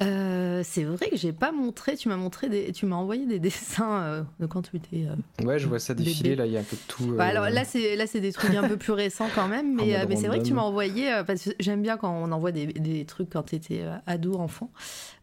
Euh, 0.01 0.61
c'est 0.65 0.83
vrai 0.83 1.09
que 1.09 1.17
j'ai 1.17 1.31
pas 1.31 1.51
montré, 1.51 1.95
tu 1.95 2.09
m'as 2.09 2.17
montré 2.17 2.49
des, 2.49 2.71
tu 2.71 2.85
m'as 2.85 2.95
envoyé 2.95 3.25
des 3.27 3.39
dessins 3.39 4.01
euh, 4.01 4.23
de 4.39 4.47
quand 4.47 4.63
tu 4.63 4.77
étais. 4.77 5.05
Euh, 5.07 5.45
ouais, 5.45 5.59
je 5.59 5.67
vois 5.67 5.79
ça 5.79 5.93
défiler 5.93 6.35
là, 6.35 6.47
il 6.47 6.51
y 6.51 6.57
a 6.57 6.61
un 6.61 6.63
peu 6.63 6.75
de 6.75 6.81
tout. 6.87 7.15
Bah, 7.15 7.25
alors 7.25 7.49
là, 7.49 7.63
c'est 7.63 7.95
là, 7.95 8.07
c'est 8.07 8.19
des 8.19 8.33
trucs 8.33 8.55
un 8.55 8.67
peu 8.67 8.77
plus 8.77 8.91
récents 8.91 9.29
quand 9.35 9.47
même, 9.47 9.75
mais, 9.75 10.05
mais 10.07 10.15
c'est 10.15 10.27
vrai 10.27 10.39
que 10.39 10.45
tu 10.45 10.53
m'as 10.53 10.63
envoyé 10.63 11.21
parce 11.27 11.43
que 11.43 11.51
j'aime 11.59 11.81
bien 11.81 11.97
quand 11.97 12.11
on 12.11 12.31
envoie 12.31 12.51
des, 12.51 12.65
des 12.67 13.05
trucs 13.05 13.29
quand 13.29 13.43
tu 13.43 13.55
étais 13.55 13.83
ado, 14.07 14.35
enfant. 14.35 14.71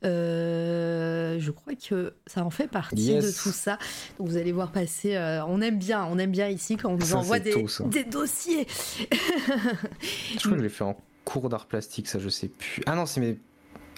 je 0.02 1.50
crois 1.50 1.74
que 1.74 2.14
ça 2.26 2.44
en 2.44 2.50
fait 2.50 2.68
partie 2.68 3.16
de 3.16 3.20
tout 3.20 3.52
ça. 3.52 3.78
Donc 4.18 4.28
vous 4.28 4.36
allez 4.36 4.52
voir 4.52 4.70
passer. 4.70 5.18
on 5.48 5.60
aime 5.60 5.78
bien, 5.78 6.06
on 6.10 6.18
aime 6.18 6.30
bien 6.30 6.48
ici 6.48 6.76
quand 6.76 6.90
on 6.90 6.96
nous 6.96 7.14
envoie 7.14 7.40
des, 7.40 7.66
des 7.86 8.04
dossiers. 8.04 8.66
je 8.70 10.38
crois 10.38 10.52
que 10.52 10.58
je 10.58 10.62
l'ai 10.62 10.68
fait 10.68 10.84
en 10.84 10.94
cours 11.30 11.48
d'art 11.48 11.66
plastique, 11.66 12.08
ça 12.08 12.18
je 12.18 12.28
sais 12.28 12.48
plus. 12.48 12.82
Ah 12.86 12.96
non, 12.96 13.06
c'est 13.06 13.20
mes. 13.20 13.38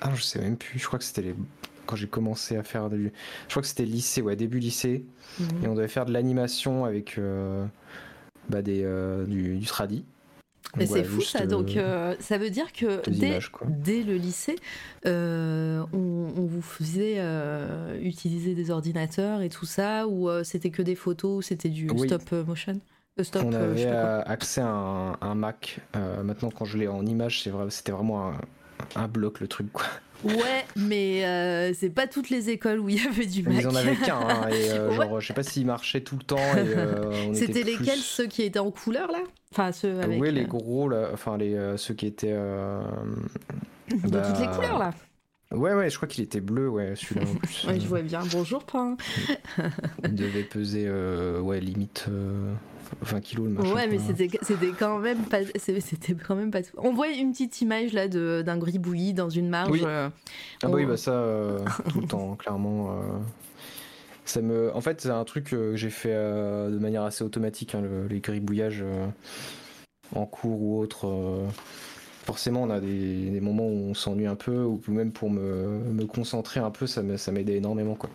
Ah 0.03 0.09
non, 0.09 0.15
je 0.15 0.23
sais 0.23 0.39
même 0.39 0.57
plus. 0.57 0.79
Je 0.79 0.87
crois 0.87 0.99
que 0.99 1.05
c'était 1.05 1.23
les... 1.23 1.35
quand 1.87 1.97
j'ai 1.97 2.07
commencé 2.07 2.57
à 2.57 2.63
faire 2.63 2.91
du. 2.91 3.11
Je 3.49 3.51
crois 3.51 3.63
que 3.63 3.69
c'était 3.69 3.87
lycée, 3.87 4.21
ouais, 4.21 4.37
début 4.37 4.59
lycée. 4.59 5.05
Mhm. 5.41 5.65
Et 5.65 5.69
on 5.69 5.75
devait 5.75 5.89
faire 5.89 6.05
de 6.05 6.13
l'animation 6.13 6.85
avec 6.85 7.17
euh, 7.17 7.65
bah, 8.51 8.61
des, 8.61 8.83
euh, 8.85 9.25
du, 9.25 9.57
du 9.57 9.67
tradi. 9.67 10.05
Mais 10.77 10.87
c'est 10.87 11.05
fou 11.05 11.21
ça, 11.21 11.45
donc 11.45 11.77
euh, 11.77 12.15
ça 12.19 12.39
veut 12.39 12.49
dire 12.49 12.73
que 12.73 13.03
dès, 13.11 13.41
dès, 13.69 14.03
le 14.03 14.15
lycée, 14.15 14.57
on, 15.05 15.85
on, 15.93 16.47
vous 16.47 16.63
faisait 16.63 17.21
utiliser 18.01 18.55
des 18.55 18.71
ordinateurs 18.71 19.43
et 19.43 19.51
tout 19.51 19.67
ça, 19.67 20.07
ou 20.07 20.31
c'était 20.45 20.71
que 20.71 20.81
des 20.81 20.95
photos, 20.95 21.39
ou 21.39 21.43
c'était 21.43 21.69
du 21.69 21.89
stop 21.99 22.33
motion? 22.47 22.81
On 23.19 23.53
euh, 23.53 23.71
avait 23.71 23.87
euh, 23.87 24.23
accès 24.25 24.61
à 24.61 25.17
un, 25.21 25.35
Mac. 25.35 25.81
Euh, 25.97 26.23
maintenant, 26.23 26.51
quand 26.51 26.65
je 26.65 26.79
l'ai 26.79 26.89
en 26.89 27.05
image, 27.05 27.43
c'était 27.69 27.93
vraiment 27.93 28.33
un, 28.97 29.09
bloc 29.09 29.41
le 29.41 29.49
truc 29.49 29.73
quoi. 29.73 29.87
Ouais, 30.25 30.65
mais 30.77 31.73
c'est 31.75 31.91
pas 31.91 32.07
toutes 32.07 32.31
les 32.31 32.51
écoles 32.51 32.79
où 32.79 32.89
il 32.89 33.03
y 33.03 33.07
avait 33.07 33.27
du 33.27 33.43
Mac. 33.43 33.55
Ils 33.61 33.69
en 33.69 33.75
avaient 33.75 33.97
qu'un, 33.97 34.21
hein, 34.21 34.49
et 34.49 34.69
genre, 34.95 35.21
je 35.21 35.27
sais 35.27 35.35
pas 35.35 35.43
s'il 35.43 35.67
marchait 35.67 36.01
tout 36.01 36.17
le 36.17 36.25
temps. 36.25 37.35
C'était 37.35 37.63
lesquels 37.63 37.99
ceux 37.99 38.27
qui 38.27 38.43
étaient 38.43 38.59
en 38.59 38.71
couleur 38.71 39.11
là? 39.11 39.21
Enfin 39.53 39.73
ceux 39.73 40.01
avec. 40.01 40.21
Oui, 40.21 40.33
les 40.33 40.45
gros 40.45 40.89
là, 40.89 41.11
enfin 41.13 41.37
les 41.37 41.75
ceux 41.77 41.95
qui 41.95 42.07
étaient. 42.07 42.33
De 42.33 44.09
bah, 44.09 44.23
toutes 44.23 44.41
les 44.41 44.55
couleurs 44.55 44.79
là. 44.79 44.93
Ouais, 45.51 45.75
ouais, 45.75 45.91
je 45.91 45.97
crois 45.97 46.09
qu'il 46.09 46.25
était 46.25 46.41
bleu, 46.41 46.67
ouais, 46.71 46.95
celui-là 46.97 47.27
en 47.31 47.35
plus. 47.35 47.65
ouais, 47.69 47.79
je 47.79 47.87
vois 47.87 48.01
bien. 48.01 48.23
Bonjour, 48.33 48.65
pain. 48.65 48.97
Il 50.03 50.15
devait 50.15 50.45
peser, 50.45 50.89
ouais, 50.89 51.61
limite 51.61 52.09
20 53.01 53.21
kilos 53.21 53.47
le 53.47 53.53
machin. 53.53 53.75
Ouais, 53.75 53.87
mais 53.87 53.99
c'était 53.99 54.29
quand 54.79 54.99
même 54.99 55.25
pas. 55.25 55.39
C'était 55.57 56.15
quand 56.15 56.35
même 56.35 56.51
pas. 56.51 56.61
On 56.77 56.93
voit 56.93 57.09
une 57.09 57.33
petite 57.33 57.61
image 57.61 57.93
là 57.93 58.09
d'un 58.09 58.59
gribouillis 58.59 59.15
dans 59.15 59.31
une 59.31 59.49
marge. 59.49 59.71
Oui. 59.71 59.83
Euh, 59.85 60.09
ah 60.63 60.69
bah 60.69 60.75
oui, 60.75 60.85
bah 60.85 60.97
ça 60.97 61.13
euh, 61.13 61.59
tout 61.91 62.01
le 62.01 62.07
temps, 62.07 62.37
clairement. 62.37 62.93
Euh, 62.93 63.19
ça 64.25 64.41
me, 64.41 64.75
en 64.75 64.81
fait, 64.81 65.01
c'est 65.01 65.11
un 65.11 65.25
truc 65.25 65.45
que 65.45 65.75
j'ai 65.75 65.91
fait 65.91 66.15
de 66.15 66.79
manière 66.79 67.03
assez 67.03 67.25
automatique, 67.25 67.75
hein, 67.75 67.83
les 68.09 68.21
gribouillages 68.21 68.85
en 70.15 70.27
cours 70.27 70.63
ou 70.63 70.79
autre. 70.79 71.43
forcément, 72.25 72.63
on 72.63 72.71
a 72.71 72.79
des, 72.79 73.31
des 73.31 73.41
moments 73.41 73.67
où 73.67 73.91
on 73.91 73.95
s'ennuie 73.95 74.29
un 74.29 74.37
peu, 74.37 74.63
ou 74.63 74.81
même 74.87 75.11
pour 75.11 75.29
me, 75.29 75.81
me 75.81 76.07
concentrer 76.07 76.61
un 76.61 76.71
peu, 76.71 76.87
ça 76.87 77.03
m'aidait 77.03 77.57
énormément, 77.57 77.97
quoi. 77.97 78.11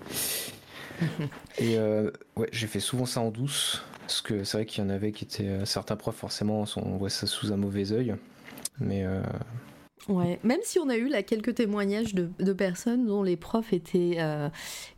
Et 1.60 1.78
ouais, 2.38 2.50
j'ai 2.54 2.68
fait 2.68 2.80
souvent 2.80 3.06
ça 3.06 3.20
en 3.20 3.30
douce. 3.30 3.84
Parce 4.08 4.22
que 4.22 4.46
c'est 4.46 4.58
vrai 4.58 4.66
qu'il 4.66 4.82
y 4.82 4.88
en 4.88 4.90
avait 4.90 5.12
qui 5.12 5.26
étaient. 5.26 5.66
Certains 5.66 5.98
profs, 5.98 6.16
forcément, 6.16 6.64
on 6.78 6.96
voit 6.96 7.10
ça 7.10 7.28
sous 7.28 7.52
un 7.52 7.58
mauvais 7.58 7.92
œil. 7.92 8.16
Mais 8.80 9.06
Ouais, 10.10 10.40
même 10.44 10.60
si 10.64 10.80
on 10.80 10.88
a 10.90 10.96
eu 10.96 11.10
là 11.10 11.22
quelques 11.22 11.56
témoignages 11.56 12.16
de, 12.16 12.30
de 12.40 12.54
personnes 12.54 13.06
dont 13.06 13.24
les 13.24 13.36
profs 13.36 13.74
étaient, 13.74 14.18
euh, 14.20 14.50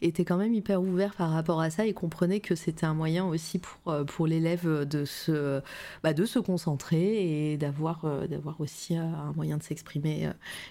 étaient 0.01 0.25
quand 0.25 0.37
même 0.37 0.53
hyper 0.53 0.81
ouverts 0.81 1.15
par 1.15 1.31
rapport 1.31 1.61
à 1.61 1.69
ça 1.71 1.85
et 1.85 1.93
comprenaient 1.93 2.39
que 2.39 2.55
c'était 2.55 2.85
un 2.85 2.93
moyen 2.93 3.25
aussi 3.25 3.57
pour, 3.57 3.93
euh, 3.93 4.03
pour 4.03 4.27
l'élève 4.27 4.85
de 4.87 5.05
se, 5.05 5.61
bah, 6.03 6.13
de 6.13 6.25
se 6.25 6.37
concentrer 6.37 7.51
et 7.51 7.57
d'avoir, 7.57 8.05
euh, 8.05 8.27
d'avoir 8.27 8.61
aussi 8.61 8.95
un 8.95 9.33
moyen 9.35 9.57
de 9.57 9.63
s'exprimer 9.63 10.29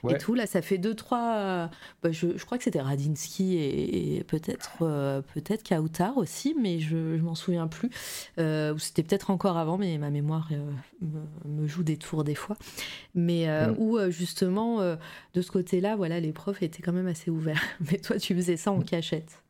et 0.09 0.19
tout. 0.19 0.35
Là, 0.35 0.47
ça 0.47 0.63
fait 0.63 0.79
deux, 0.79 0.95
trois. 0.95 1.69
Bah, 2.03 2.13
je, 2.13 2.37
je, 2.37 2.45
crois 2.45 2.59
que 2.59 2.65
c'était 2.65 2.81
Radinsky 2.81 3.57
et, 3.57 4.25
peut-être, 4.25 4.79
peut-être 5.35 5.69
Kautar 5.69 6.17
aussi, 6.17 6.55
mais 6.61 6.79
je, 6.79 6.97
ne 6.97 7.23
m'en 7.23 7.35
souviens 7.35 7.67
plus. 7.67 7.91
ou 8.39 8.79
c'était 8.79 9.03
peut-être 9.03 9.31
encore 9.31 9.57
avant, 9.57 9.79
mais 9.79 9.99
ma 9.99 10.11
mémoire 10.11 10.49
me, 11.01 11.63
me, 11.63 11.67
joue 11.67 11.83
des 11.83 11.97
tours 11.97 12.25
des 12.25 12.35
fois. 12.35 12.57
Mais 13.15 13.47
mm. 13.47 13.75
où 13.79 13.99
justement, 14.11 14.28
euh, 14.43 14.97
de 15.35 15.43
ce 15.43 15.51
côté-là, 15.51 15.97
voilà, 15.97 16.21
les 16.21 16.33
profs 16.33 16.63
étaient 16.63 16.83
quand 16.83 16.93
même 16.93 17.07
assez 17.07 17.31
ouverts. 17.31 17.63
Mais 17.91 17.99
toi, 17.99 18.19
tu 18.19 18.35
faisais 18.35 18.57
ça 18.57 18.71
en 18.71 18.81
cachette. 18.81 19.43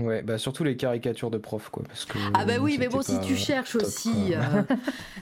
Ouais, 0.00 0.22
bah 0.22 0.38
surtout 0.38 0.64
les 0.64 0.76
caricatures 0.76 1.30
de 1.30 1.38
profs, 1.38 1.68
quoi. 1.68 1.84
Parce 1.86 2.04
que, 2.04 2.18
ah 2.34 2.44
bah 2.44 2.54
oui, 2.60 2.78
mais 2.80 2.88
bon, 2.88 3.00
si 3.00 3.20
tu 3.20 3.36
cherches 3.36 3.76
aussi. 3.76 4.34
Euh. 4.34 4.62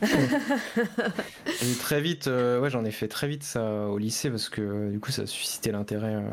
très 1.81 2.01
vite, 2.01 2.27
euh, 2.27 2.59
ouais, 2.59 2.71
j'en 2.71 2.83
ai 2.87 2.91
fait 2.91 3.09
très 3.09 3.29
vite 3.29 3.43
ça 3.43 3.89
au 3.89 3.99
lycée 3.99 4.31
parce 4.31 4.49
que 4.49 4.91
du 4.91 4.99
coup, 4.99 5.11
ça 5.11 5.27
suscitait 5.27 5.73
l'intérêt. 5.73 6.25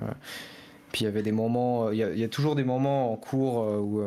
Puis 0.93 1.01
il 1.01 1.03
y 1.03 1.07
avait 1.07 1.21
des 1.21 1.33
moments, 1.33 1.91
il 1.91 1.97
y, 1.97 2.19
y, 2.19 2.23
a 2.23 2.29
toujours 2.29 2.55
des 2.55 2.63
moments 2.63 3.11
en 3.11 3.17
cours 3.17 3.57
où 3.57 4.01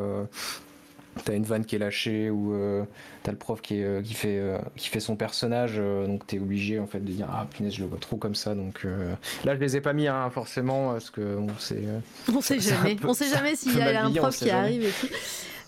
t'as 1.23 1.35
une 1.35 1.43
vanne 1.43 1.65
qui 1.65 1.75
est 1.75 1.79
lâchée 1.79 2.29
ou 2.29 2.53
euh, 2.53 2.83
t'as 3.23 3.31
le 3.31 3.37
prof 3.37 3.61
qui, 3.61 3.83
euh, 3.83 4.01
qui, 4.01 4.13
fait, 4.13 4.37
euh, 4.37 4.57
qui 4.75 4.89
fait 4.89 4.99
son 4.99 5.15
personnage, 5.15 5.77
donc 5.77 6.25
t'es 6.27 6.39
obligé 6.39 6.79
en 6.79 6.87
fait 6.87 6.99
de 6.99 7.11
dire 7.11 7.27
ah 7.31 7.47
punaise 7.49 7.73
je 7.73 7.81
le 7.81 7.87
vois 7.87 7.99
trop 7.99 8.17
comme 8.17 8.35
ça. 8.35 8.55
Donc 8.55 8.85
là 9.43 9.55
je 9.55 9.59
les 9.59 9.77
ai 9.77 9.81
pas 9.81 9.93
mis 9.93 10.07
hein, 10.07 10.29
forcément 10.29 10.91
parce 10.93 11.09
que 11.09 11.37
bon, 11.37 11.53
c'est. 11.59 11.83
on 12.33 12.41
sait 12.41 12.59
jamais, 12.59 12.97
on 13.03 13.13
sait 13.13 13.29
jamais 13.29 13.55
s'il 13.55 13.77
y 13.77 13.81
a 13.81 14.05
un 14.05 14.11
prof 14.11 14.35
qui 14.35 14.49
arrive 14.49 14.85
et 14.85 14.91
tout. 14.91 15.07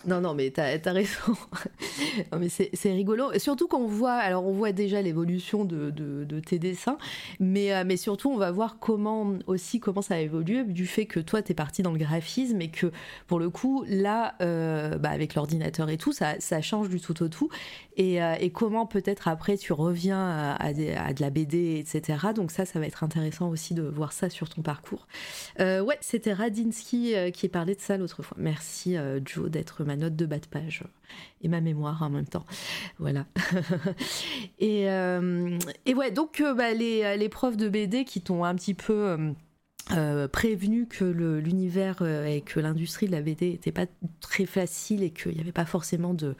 Non, 0.07 0.21
non, 0.21 0.35
mais 0.35 0.51
t'as 0.51 0.77
as 0.83 0.91
raison. 0.91 1.35
mais 2.39 2.49
c'est 2.49 2.91
rigolo. 2.91 3.31
Surtout 3.37 3.67
qu'on 3.67 3.87
voit, 3.87 4.13
alors 4.13 4.45
on 4.45 4.51
voit 4.51 4.71
déjà 4.71 5.01
l'évolution 5.01 5.65
de, 5.65 5.89
de, 5.89 6.39
tes 6.39 6.59
dessins, 6.59 6.97
mais, 7.39 7.73
euh, 7.73 7.83
mais 7.85 7.97
surtout 7.97 8.29
on 8.29 8.37
va 8.37 8.51
voir 8.51 8.77
comment 8.79 9.33
aussi 9.47 9.79
comment 9.79 10.01
ça 10.01 10.15
a 10.15 10.19
évolué 10.19 10.63
du 10.63 10.85
fait 10.85 11.05
que 11.05 11.19
toi 11.19 11.41
t'es 11.41 11.53
parti 11.53 11.81
dans 11.81 11.91
le 11.91 11.97
graphisme 11.97 12.61
et 12.61 12.69
que 12.69 12.91
pour 13.27 13.39
le 13.39 13.49
coup 13.49 13.83
là, 13.87 14.35
euh, 14.41 14.97
bah, 14.97 15.09
avec 15.09 15.33
l'ordinateur 15.33 15.89
et 15.89 15.97
tout, 15.97 16.11
ça, 16.11 16.35
ça, 16.39 16.61
change 16.61 16.89
du 16.89 16.99
tout 16.99 17.23
au 17.23 17.27
tout. 17.27 17.49
Et, 17.97 18.21
euh, 18.21 18.35
et 18.39 18.49
comment 18.51 18.85
peut-être 18.85 19.27
après 19.27 19.57
tu 19.57 19.73
reviens 19.73 20.19
à, 20.19 20.63
à, 20.63 20.73
de 20.73 21.21
la 21.21 21.29
BD, 21.29 21.79
etc. 21.79 22.27
Donc 22.35 22.51
ça, 22.51 22.65
ça 22.65 22.79
va 22.79 22.85
être 22.85 23.03
intéressant 23.03 23.49
aussi 23.49 23.73
de 23.73 23.83
voir 23.83 24.11
ça 24.11 24.29
sur 24.29 24.49
ton 24.49 24.61
parcours. 24.61 25.07
ouais, 25.59 25.97
c'était 26.01 26.33
Radinsky 26.33 27.13
qui 27.33 27.49
parlait 27.49 27.75
de 27.75 27.81
ça 27.81 27.97
l'autre 27.97 28.21
fois. 28.21 28.37
Merci 28.39 28.97
Joe 29.25 29.49
d'être 29.49 29.83
ma 29.95 30.01
note 30.01 30.15
de 30.15 30.25
bas 30.25 30.39
de 30.39 30.45
page 30.45 30.83
et 31.41 31.47
ma 31.47 31.61
mémoire 31.61 32.01
en 32.03 32.09
même 32.09 32.27
temps. 32.27 32.45
Voilà. 32.99 33.25
et, 34.59 34.89
euh, 34.89 35.57
et, 35.85 35.93
ouais, 35.93 36.11
donc 36.11 36.41
euh, 36.41 36.53
bah, 36.53 36.73
les, 36.73 37.17
les, 37.17 37.29
profs 37.29 37.57
de 37.57 37.69
BD 37.69 38.05
qui 38.05 38.21
t'ont 38.21 38.43
un 38.43 38.55
petit 38.55 38.73
peu 38.73 39.17
euh, 39.91 40.27
prévenu 40.27 40.87
que 40.87 41.05
l'univers 41.05 42.01
et 42.01 42.41
que 42.41 42.59
l'industrie 42.59 43.07
de 43.07 43.11
la 43.11 43.21
BD 43.21 43.51
n'était 43.51 43.71
pas 43.71 43.85
très 44.19 44.45
facile 44.45 45.03
et 45.03 45.11
qu'il 45.11 45.33
n'y 45.33 45.41
avait 45.41 45.51
pas 45.51 45.65
forcément 45.65 46.13
de, 46.13 46.35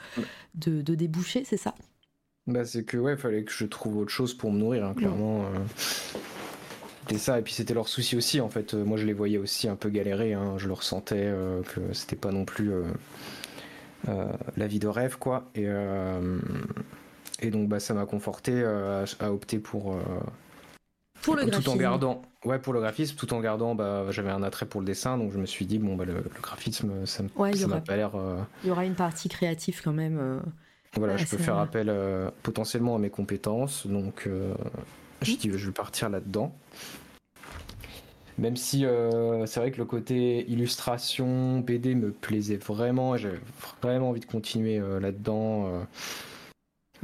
de, 0.55 0.95
débouchés, 0.95 1.43
c'est 1.45 1.57
ça? 1.57 1.73
Bah, 2.47 2.65
c'est 2.65 2.83
que 2.83 2.97
ouais, 2.97 3.17
fallait 3.17 3.43
que 3.43 3.51
je 3.51 3.65
trouve 3.65 3.97
autre 3.97 4.11
chose 4.11 4.33
pour 4.33 4.51
me 4.51 4.59
nourrir, 4.59 4.85
hein, 4.85 4.93
clairement. 4.93 5.45
C'était 7.07 7.19
ça, 7.19 7.39
et 7.39 7.43
puis 7.43 7.53
c'était 7.53 7.75
leur 7.75 7.87
souci 7.87 8.15
aussi, 8.15 8.41
en 8.41 8.49
fait. 8.49 8.73
Moi, 8.73 8.97
je 8.97 9.05
les 9.05 9.13
voyais 9.13 9.37
aussi 9.37 9.67
un 9.67 9.75
peu 9.75 9.89
galérer, 9.89 10.33
hein. 10.33 10.55
je 10.57 10.67
le 10.67 10.73
ressentais, 10.73 11.31
que 11.73 11.93
c'était 11.93 12.15
pas 12.15 12.31
non 12.31 12.45
plus 12.45 12.71
euh, 12.71 12.83
la 14.57 14.67
vie 14.67 14.79
de 14.79 14.87
rêve, 14.87 15.17
quoi. 15.17 15.49
Et, 15.55 15.65
euh, 15.65 16.39
et 17.41 17.49
donc, 17.49 17.67
bah, 17.67 17.79
ça 17.79 17.93
m'a 17.93 18.05
conforté 18.05 18.51
euh, 18.55 19.05
à, 19.19 19.31
opter 19.31 19.59
pour. 19.59 19.97
pour 21.21 21.35
le 21.35 21.49
tout 21.49 21.69
en 21.69 21.75
gardant, 21.75 22.21
ouais, 22.43 22.59
pour 22.59 22.73
le 22.73 22.79
graphisme, 22.79 23.15
tout 23.15 23.33
en 23.33 23.39
gardant, 23.39 23.75
bah, 23.75 24.05
j'avais 24.09 24.31
un 24.31 24.43
attrait 24.43 24.65
pour 24.65 24.81
le 24.81 24.85
dessin, 24.85 25.17
donc 25.17 25.31
je 25.31 25.37
me 25.37 25.45
suis 25.45 25.65
dit 25.65 25.79
bon, 25.79 25.95
bah, 25.95 26.05
le, 26.05 26.23
graphisme, 26.41 27.05
ça, 27.05 27.23
m'a 27.23 27.81
pas 27.81 27.95
l'air. 27.95 28.11
Il 28.63 28.69
y 28.69 28.71
aura 28.71 28.85
une 28.85 28.95
partie 28.95 29.29
créative 29.29 29.81
quand 29.83 29.93
même. 29.93 30.41
voilà, 30.95 31.17
je 31.17 31.25
peux 31.25 31.37
faire 31.37 31.57
appel 31.57 31.91
potentiellement 32.43 32.95
à 32.95 32.99
mes 32.99 33.09
compétences, 33.09 33.87
donc 33.87 34.29
je 35.21 35.35
dis 35.35 35.51
je 35.51 35.65
vais 35.65 35.73
partir 35.73 36.09
là-dedans. 36.09 36.55
Même 38.37 38.57
si 38.57 38.85
euh, 38.85 39.45
c'est 39.45 39.59
vrai 39.59 39.71
que 39.71 39.77
le 39.77 39.85
côté 39.85 40.45
illustration, 40.49 41.59
BD 41.59 41.95
me 41.95 42.11
plaisait 42.11 42.57
vraiment, 42.57 43.15
j'avais 43.15 43.39
vraiment 43.81 44.09
envie 44.09 44.19
de 44.19 44.25
continuer 44.25 44.77
euh, 44.77 44.99
là-dedans. 44.99 45.85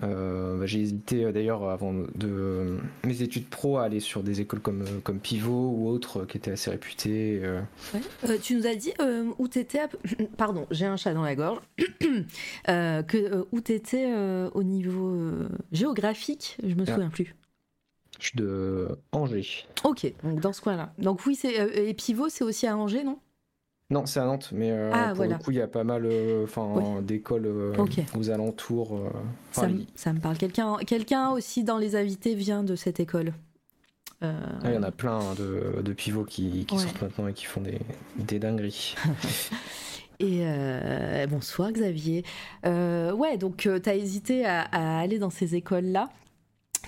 Euh, 0.03 0.57
bah, 0.57 0.65
j'ai 0.65 0.81
hésité 0.81 1.31
d'ailleurs 1.31 1.69
avant 1.69 1.93
de 1.93 2.77
mes 3.05 3.21
études 3.21 3.47
pro 3.47 3.77
à 3.77 3.83
aller 3.83 3.99
sur 3.99 4.23
des 4.23 4.41
écoles 4.41 4.59
comme, 4.59 4.83
comme 5.03 5.19
Pivot 5.19 5.73
ou 5.77 5.87
autres 5.87 6.25
qui 6.25 6.37
étaient 6.37 6.51
assez 6.51 6.71
réputées. 6.71 7.41
tu 8.41 8.55
nous 8.55 8.67
as 8.67 8.75
dit 8.75 8.93
où 9.37 9.47
t'étais. 9.47 9.81
Pardon, 10.37 10.67
j'ai 10.71 10.85
un 10.85 10.97
chat 10.97 11.13
dans 11.13 11.23
la 11.23 11.35
gorge. 11.35 11.59
que, 12.67 13.45
où 13.51 13.61
t'étais 13.61 14.11
au 14.53 14.63
niveau 14.63 15.17
géographique, 15.71 16.57
je 16.61 16.75
me 16.75 16.83
ah. 16.87 16.93
souviens 16.93 17.09
plus 17.09 17.35
de 18.35 18.87
Angers. 19.11 19.65
Ok, 19.83 20.11
donc 20.23 20.39
dans 20.39 20.53
ce 20.53 20.61
coin-là. 20.61 20.93
Donc 20.97 21.25
oui, 21.25 21.35
c'est 21.35 21.59
euh, 21.59 21.87
et 21.87 21.93
Pivot, 21.93 22.29
c'est 22.29 22.43
aussi 22.43 22.67
à 22.67 22.77
Angers, 22.77 23.03
non? 23.03 23.19
Non, 23.89 24.05
c'est 24.05 24.21
à 24.21 24.25
Nantes, 24.25 24.51
mais 24.53 24.71
euh, 24.71 24.89
ah, 24.93 25.13
pour 25.13 25.25
le 25.25 25.35
coup, 25.35 25.51
il 25.51 25.57
y 25.57 25.61
a 25.61 25.67
pas 25.67 25.83
mal 25.83 26.03
euh, 26.05 26.45
d'écoles 27.01 27.73
aux 28.17 28.29
alentours. 28.29 28.97
Ça, 29.51 29.67
me 29.67 30.19
parle. 30.19 30.37
Quelqu'un 30.37 30.77
quelqu'un 30.77 31.31
aussi 31.31 31.63
dans 31.63 31.77
les 31.77 31.95
invités 31.95 32.35
vient 32.35 32.63
de 32.63 32.75
cette 32.75 32.99
école? 32.99 33.33
Ah, 34.21 34.35
il 34.65 34.73
y 34.73 34.77
en 34.77 34.83
a 34.83 34.91
plein 34.91 35.17
hein, 35.17 35.33
de, 35.35 35.81
de 35.81 35.93
pivots 35.93 36.25
qui, 36.25 36.67
sortent 36.69 37.01
maintenant 37.01 37.27
et 37.27 37.33
qui 37.33 37.45
font 37.45 37.61
des, 37.61 37.79
des 38.17 38.39
dingueries. 38.39 38.95
Et 40.19 40.45
bonsoir 41.27 41.71
Xavier. 41.71 42.23
ouais, 42.63 43.37
donc 43.37 43.57
tu 43.57 43.89
as 43.89 43.95
hésité 43.95 44.45
à, 44.45 44.99
aller 44.99 45.17
dans 45.17 45.31
ces 45.31 45.55
écoles-là? 45.55 46.09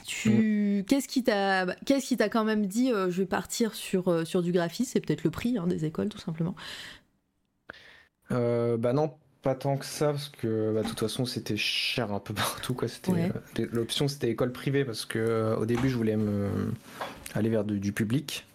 Tu, 0.06 0.84
qu'est-ce 0.88 1.08
qui 1.08 1.24
t'a, 1.24 1.66
qu'est-ce 1.86 2.08
qui 2.08 2.18
t'a 2.18 2.30
quand 2.30 2.44
même 2.44 2.66
dit, 2.66 2.92
euh, 2.92 3.10
je 3.10 3.22
vais 3.22 3.28
partir 3.28 3.74
sur 3.74 4.10
euh, 4.10 4.26
sur 4.26 4.42
du 4.42 4.52
graphisme, 4.52 4.92
c'est 4.94 5.00
peut-être 5.00 5.24
le 5.24 5.30
prix 5.30 5.58
hein, 5.58 5.68
des 5.68 5.86
écoles 5.86 6.10
tout 6.10 6.20
simplement. 6.20 6.56
Euh, 8.32 8.78
bah 8.78 8.94
non, 8.94 9.14
pas 9.42 9.56
tant 9.56 9.78
que 9.78 9.86
ça 9.86 10.08
parce 10.08 10.30
que 10.30 10.74
bah, 10.74 10.82
de 10.84 10.88
toute 10.88 11.00
façon 11.00 11.26
c'était 11.26 11.58
cher 11.58 12.12
un 12.12 12.20
peu 12.20 12.34
partout 12.34 12.74
quoi. 12.74 12.88
C'était 12.88 13.32
l'option 13.72 14.08
c'était 14.08 14.30
école 14.30 14.52
privée 14.52 14.84
parce 14.86 15.06
que 15.06 15.56
au 15.58 15.66
début 15.66 15.90
je 15.90 15.96
voulais 15.96 16.18
me 16.18 16.50
aller 17.34 17.50
vers 17.50 17.64
du 17.64 17.92
public, 17.94 18.46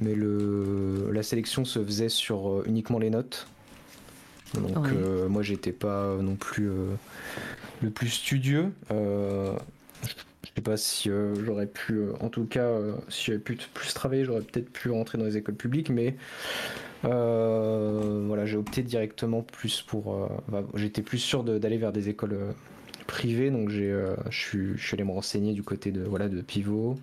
mais 0.00 0.14
le 0.14 1.10
la 1.12 1.22
sélection 1.22 1.64
se 1.64 1.84
faisait 1.84 2.08
sur 2.08 2.64
uniquement 2.66 2.98
les 2.98 3.10
notes. 3.10 3.46
Donc 4.54 4.88
moi 5.28 5.42
j'étais 5.42 5.72
pas 5.72 6.16
non 6.16 6.36
plus 6.36 6.70
le 7.82 7.90
plus 7.90 8.08
studieux. 8.08 8.72
Je 10.02 10.14
sais 10.56 10.62
pas 10.62 10.76
si 10.76 11.10
euh, 11.10 11.34
j'aurais 11.44 11.66
pu, 11.66 11.94
euh, 11.94 12.12
en 12.20 12.28
tout 12.28 12.44
cas, 12.44 12.64
euh, 12.64 12.94
si 13.08 13.26
j'avais 13.26 13.38
pu 13.38 13.58
plus 13.74 13.92
travailler, 13.94 14.24
j'aurais 14.24 14.40
peut-être 14.40 14.70
pu 14.70 14.90
rentrer 14.90 15.18
dans 15.18 15.24
les 15.24 15.36
écoles 15.36 15.54
publiques, 15.54 15.90
mais 15.90 16.16
voilà, 17.02 18.46
j'ai 18.46 18.56
opté 18.56 18.82
directement 18.82 19.42
plus 19.42 19.82
pour. 19.82 20.28
J'étais 20.74 21.02
plus 21.02 21.18
sûr 21.18 21.44
d'aller 21.44 21.76
vers 21.76 21.92
des 21.92 22.08
écoles 22.08 22.36
privées, 23.06 23.50
donc 23.50 23.70
je 23.70 24.16
suis, 24.30 24.76
allé 24.92 25.04
me 25.04 25.12
renseigner 25.12 25.52
du 25.52 25.62
côté 25.62 25.92
de 25.92 26.02
voilà 26.02 26.28
de 26.28 26.40
pivot. 26.40 26.96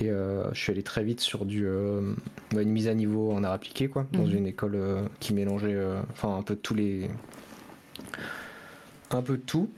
Et 0.00 0.08
je 0.08 0.58
suis 0.58 0.72
allé 0.72 0.82
très 0.82 1.04
vite 1.04 1.20
sur 1.20 1.46
du, 1.46 1.66
une 1.66 2.68
mise 2.68 2.88
à 2.88 2.94
niveau 2.94 3.32
en 3.32 3.44
art 3.44 3.52
appliqué, 3.52 3.88
quoi, 3.88 4.06
dans 4.12 4.26
mhm. 4.26 4.36
une 4.36 4.46
école 4.46 4.78
qui 5.20 5.32
mélangeait 5.32 5.78
enfin 6.10 6.36
un 6.36 6.42
peu 6.42 6.56
tous 6.56 6.74
les. 6.74 7.08
un 9.10 9.22
peu 9.22 9.38
tout. 9.38 9.70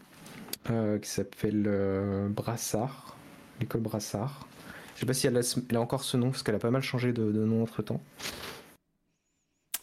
Euh, 0.70 0.98
qui 0.98 1.10
s'appelle 1.10 1.64
euh, 1.66 2.28
Brassard, 2.28 3.16
l'école 3.60 3.82
Brassard. 3.82 4.48
Je 4.94 5.00
sais 5.00 5.06
pas 5.06 5.12
si 5.12 5.26
elle 5.26 5.36
a, 5.36 5.80
encore 5.80 6.04
ce 6.04 6.16
nom 6.16 6.30
parce 6.30 6.42
qu'elle 6.42 6.54
a 6.54 6.58
pas 6.58 6.70
mal 6.70 6.80
changé 6.80 7.12
de, 7.12 7.22
nom 7.22 7.62
entre 7.62 7.82
temps. 7.82 8.00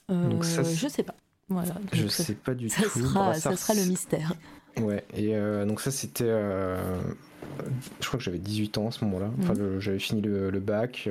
Euh, 0.10 0.42
je 0.42 0.88
sais 0.88 1.04
pas. 1.04 1.14
Voilà, 1.50 1.76
je 1.94 2.08
sais 2.08 2.34
pas 2.34 2.56
du 2.56 2.70
tout. 2.70 2.82
Sera, 2.82 3.36
ça 3.36 3.56
sera 3.56 3.76
le 3.76 3.86
mystère. 3.86 4.34
Ouais, 4.78 5.04
et 5.14 5.36
donc 5.68 5.82
ça 5.82 5.92
c'était. 5.92 6.26
je 6.26 8.08
crois 8.08 8.18
que 8.18 8.24
j'avais 8.24 8.40
18 8.40 8.78
ans 8.80 8.88
à 8.88 8.92
ce 8.92 9.06
moment-là. 9.06 9.30
Enfin, 9.40 9.54
mm. 9.54 9.80
j'avais 9.80 10.00
fini 10.00 10.22
le, 10.22 10.50
bac. 10.60 11.08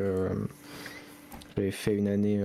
j'avais 1.57 1.71
fait 1.71 1.95
une 1.95 2.09
année 2.09 2.43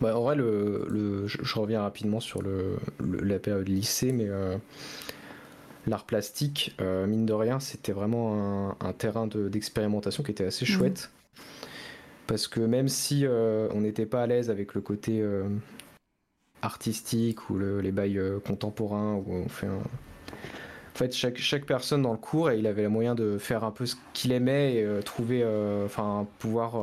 Bah, 0.00 0.16
en 0.16 0.22
vrai, 0.22 0.36
le, 0.36 0.86
le- 0.88 1.26
je, 1.26 1.38
je 1.42 1.58
reviens 1.58 1.82
rapidement 1.82 2.20
sur 2.20 2.40
le, 2.40 2.76
le- 2.98 3.20
la 3.20 3.38
période 3.38 3.68
lycée, 3.68 4.12
mais 4.12 4.28
euh, 4.28 4.56
l'art 5.86 6.04
plastique, 6.04 6.74
euh, 6.80 7.06
mine 7.06 7.26
de 7.26 7.32
rien, 7.32 7.60
c'était 7.60 7.92
vraiment 7.92 8.70
un, 8.70 8.76
un 8.80 8.92
terrain 8.92 9.26
de- 9.26 9.48
d'expérimentation 9.48 10.22
qui 10.22 10.30
était 10.30 10.44
assez 10.46 10.64
Mhm. 10.64 10.70
chouette. 10.70 11.10
Parce 12.26 12.46
que 12.48 12.60
même 12.60 12.88
si 12.88 13.26
euh, 13.26 13.68
on 13.74 13.80
n'était 13.80 14.06
pas 14.06 14.22
à 14.22 14.26
l'aise 14.26 14.48
avec 14.48 14.74
le 14.74 14.80
côté 14.80 15.20
euh, 15.20 15.44
artistique 16.62 17.50
ou 17.50 17.54
le- 17.56 17.80
les 17.80 17.92
bails 17.92 18.20
contemporains, 18.46 19.14
où 19.14 19.24
on 19.32 19.48
fait 19.48 19.66
un... 19.66 19.78
En 20.94 20.98
fait, 20.98 21.12
chaque, 21.14 21.38
chaque 21.38 21.64
personne 21.64 22.02
dans 22.02 22.12
le 22.12 22.18
cours, 22.18 22.52
il 22.52 22.66
avait 22.66 22.82
le 22.82 22.88
moyen 22.90 23.14
de 23.14 23.38
faire 23.38 23.64
un 23.64 23.70
peu 23.70 23.86
ce 23.86 23.96
qu'il 24.12 24.30
aimait 24.30 24.74
et 24.76 25.00
trouver, 25.04 25.42
enfin, 25.86 26.26
pouvoir, 26.38 26.82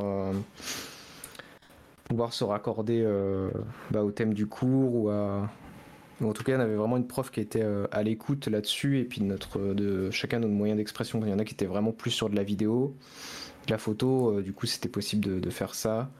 pouvoir 2.04 2.32
se 2.32 2.42
raccorder 2.42 3.02
euh, 3.06 3.50
bah, 3.92 4.02
au 4.02 4.10
thème 4.10 4.34
du 4.34 4.46
cours 4.46 4.94
ou 4.96 5.08
à. 5.10 5.48
En 6.28 6.32
tout 6.32 6.44
cas, 6.44 6.56
on 6.56 6.60
avait 6.60 6.74
vraiment 6.74 6.96
une 6.96 7.06
prof 7.06 7.30
qui 7.30 7.40
était 7.40 7.62
euh, 7.62 7.86
à 7.92 8.02
l'écoute 8.02 8.46
là-dessus 8.48 8.98
et 8.98 9.04
puis 9.04 9.22
notre, 9.22 9.58
de 9.74 10.10
chacun 10.10 10.38
notre 10.40 10.52
moyen 10.52 10.76
d'expression. 10.76 11.20
Il 11.24 11.30
y 11.30 11.32
en 11.32 11.38
a 11.38 11.44
qui 11.44 11.54
étaient 11.54 11.66
vraiment 11.66 11.92
plus 11.92 12.10
sur 12.10 12.28
de 12.28 12.36
la 12.36 12.42
vidéo, 12.42 12.94
de 13.66 13.72
la 13.72 13.78
photo, 13.78 14.38
euh, 14.38 14.42
du 14.42 14.52
coup, 14.52 14.66
c'était 14.66 14.88
possible 14.88 15.24
de, 15.24 15.40
de 15.40 15.50
faire 15.50 15.74
ça. 15.74 16.10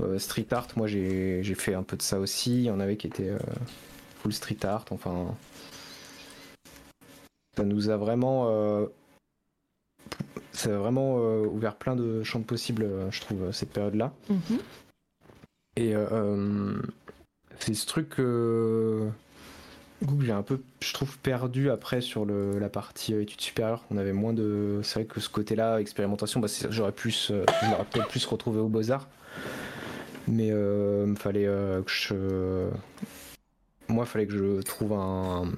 Euh, 0.00 0.18
street 0.18 0.46
art, 0.50 0.68
moi 0.76 0.86
j'ai 0.86 1.42
fait 1.54 1.74
un 1.74 1.82
peu 1.82 1.96
de 1.96 2.02
ça 2.02 2.18
aussi. 2.18 2.56
Il 2.56 2.64
y 2.64 2.70
en 2.70 2.80
avait 2.80 2.96
qui 2.96 3.06
étaient 3.06 3.28
euh, 3.28 3.38
full 4.22 4.32
street 4.32 4.64
art, 4.64 4.86
enfin. 4.90 5.34
Ça 7.56 7.64
nous 7.64 7.90
a 7.90 7.96
vraiment. 7.96 8.48
euh, 8.48 8.86
ça 10.52 10.74
a 10.74 10.78
vraiment 10.78 11.18
euh, 11.18 11.46
ouvert 11.46 11.76
plein 11.76 11.96
de 11.96 12.22
champs 12.22 12.42
possibles, 12.42 12.82
euh, 12.82 13.10
je 13.10 13.20
trouve, 13.20 13.52
cette 13.52 13.70
période-là. 13.70 14.12
Mhm. 14.28 14.58
Et 15.76 15.94
euh, 15.94 16.06
euh, 16.12 16.82
c'est 17.60 17.74
ce 17.74 17.86
truc 17.86 18.08
que 18.10 19.08
j'ai 20.20 20.32
un 20.32 20.42
peu, 20.42 20.60
je 20.80 20.92
trouve, 20.92 21.18
perdu 21.18 21.70
après 21.70 22.00
sur 22.00 22.24
le, 22.24 22.58
la 22.58 22.68
partie 22.68 23.14
études 23.14 23.40
supérieures. 23.40 23.84
On 23.90 23.98
avait 23.98 24.12
moins 24.12 24.32
de. 24.32 24.80
C'est 24.82 25.00
vrai 25.00 25.04
que 25.04 25.20
ce 25.20 25.28
côté-là, 25.28 25.80
expérimentation, 25.80 26.40
bah, 26.40 26.48
j'aurais 26.70 26.92
plus, 26.92 27.30
euh, 27.30 27.44
j'aurais 27.62 27.84
peut-être 27.84 28.08
plus 28.08 28.24
retrouvé 28.26 28.60
aux 28.60 28.68
Beaux-Arts. 28.68 29.08
Mais 30.28 30.50
euh, 30.50 31.06
il 31.08 31.16
fallait 31.16 31.46
euh, 31.46 31.82
que 31.82 31.90
je. 31.90 32.68
Moi, 33.88 34.04
il 34.04 34.08
fallait 34.08 34.26
que 34.26 34.32
je 34.32 34.62
trouve 34.62 34.92
un. 34.94 35.52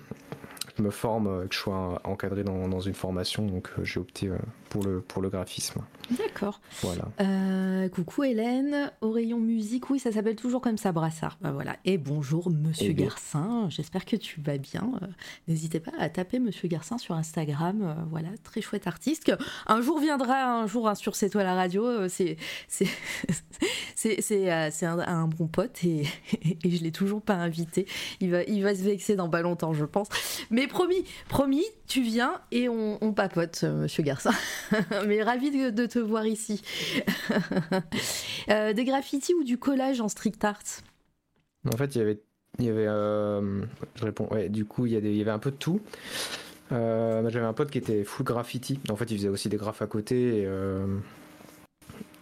Je 0.76 0.82
me 0.82 0.90
forme, 0.90 1.46
que 1.48 1.54
je 1.54 1.58
sois 1.58 2.00
encadré 2.04 2.44
dans, 2.44 2.66
dans 2.66 2.80
une 2.80 2.94
formation, 2.94 3.44
donc 3.44 3.68
j'ai 3.82 4.00
opté 4.00 4.30
pour, 4.70 4.82
le, 4.82 5.02
pour 5.02 5.20
le 5.20 5.28
graphisme. 5.28 5.82
D'accord. 6.18 6.60
Voilà. 6.82 7.04
Euh, 7.20 7.88
coucou 7.88 8.24
Hélène, 8.24 8.90
au 9.00 9.10
rayon 9.10 9.38
musique, 9.38 9.88
oui, 9.90 9.98
ça 9.98 10.12
s'appelle 10.12 10.36
toujours 10.36 10.60
comme 10.60 10.76
ça, 10.78 10.92
Brassard. 10.92 11.38
Bah 11.40 11.52
voilà. 11.52 11.76
Et 11.84 11.98
bonjour 11.98 12.50
Monsieur 12.50 12.90
Eh. 12.90 12.94
Garcin, 12.94 13.68
j'espère 13.70 14.04
que 14.04 14.16
tu 14.16 14.40
vas 14.40 14.58
bien. 14.58 14.90
Euh, 15.02 15.06
N'hésitez 15.48 15.80
pas 15.80 15.92
à 15.98 16.08
taper 16.08 16.38
Monsieur 16.38 16.68
Garcin 16.68 16.98
sur 16.98 17.14
Instagram. 17.14 17.82
euh, 17.82 17.94
voilà, 18.10 18.28
très 18.44 18.60
chouette 18.60 18.86
artiste. 18.86 19.24
Que 19.24 19.32
un 19.66 19.80
jour 19.80 19.98
viendra, 20.00 20.60
un 20.62 20.66
jour 20.66 20.88
hein, 20.88 20.94
sur 20.94 21.16
C'est 21.16 21.30
toi 21.30 21.42
la 21.44 21.54
radio. 21.54 21.86
c'est 23.94 24.86
un, 24.86 24.98
un 25.00 25.28
bon 25.28 25.46
pote 25.46 25.84
et, 25.84 26.02
et 26.64 26.70
je 26.70 26.82
l'ai 26.82 26.92
toujours 26.92 27.22
pas 27.22 27.34
invité. 27.34 27.86
Il 28.20 28.30
va 28.30 28.42
il 28.44 28.62
va 28.62 28.74
se 28.74 28.82
vexer 28.82 29.16
dans 29.16 29.28
pas 29.28 29.42
longtemps, 29.42 29.72
je 29.72 29.84
pense. 29.84 30.08
Mais 30.50 30.66
promis, 30.66 31.04
promis, 31.28 31.64
tu 31.86 32.02
viens 32.02 32.40
et 32.50 32.68
on, 32.68 32.98
on 33.02 33.12
papote, 33.12 33.62
Monsieur 33.64 34.02
Garcin. 34.02 34.32
Mais 35.06 35.22
ravi 35.22 35.50
de, 35.50 35.70
de 35.70 35.86
te 35.86 35.98
voir 36.02 36.26
ici. 36.26 36.62
Euh, 38.50 38.72
des 38.72 38.84
graffitis 38.84 39.34
ou 39.34 39.44
du 39.44 39.56
collage 39.56 40.00
en 40.00 40.08
street 40.08 40.32
art? 40.42 40.58
En 41.72 41.76
fait, 41.76 41.94
il 41.94 41.98
y 41.98 42.00
avait, 42.00 42.20
il 42.58 42.64
y 42.64 42.68
avait, 42.68 42.86
euh, 42.88 43.62
je 43.94 44.04
réponds, 44.04 44.26
ouais, 44.32 44.48
du 44.48 44.64
coup, 44.64 44.84
il 44.86 44.92
y, 44.92 44.96
a 44.96 45.00
des- 45.00 45.10
il 45.10 45.16
y 45.16 45.20
avait 45.22 45.30
un 45.30 45.38
peu 45.38 45.52
de 45.52 45.56
tout. 45.56 45.80
Euh, 46.72 47.22
J'avais 47.30 47.46
un 47.46 47.52
pote 47.52 47.70
qui 47.70 47.78
était 47.78 48.02
full 48.02 48.26
graffiti. 48.26 48.80
En 48.90 48.96
fait, 48.96 49.08
il 49.12 49.16
faisait 49.18 49.28
aussi 49.28 49.48
des 49.48 49.56
graphes 49.58 49.80
à 49.82 49.86
côté. 49.86 50.42
Et, 50.42 50.48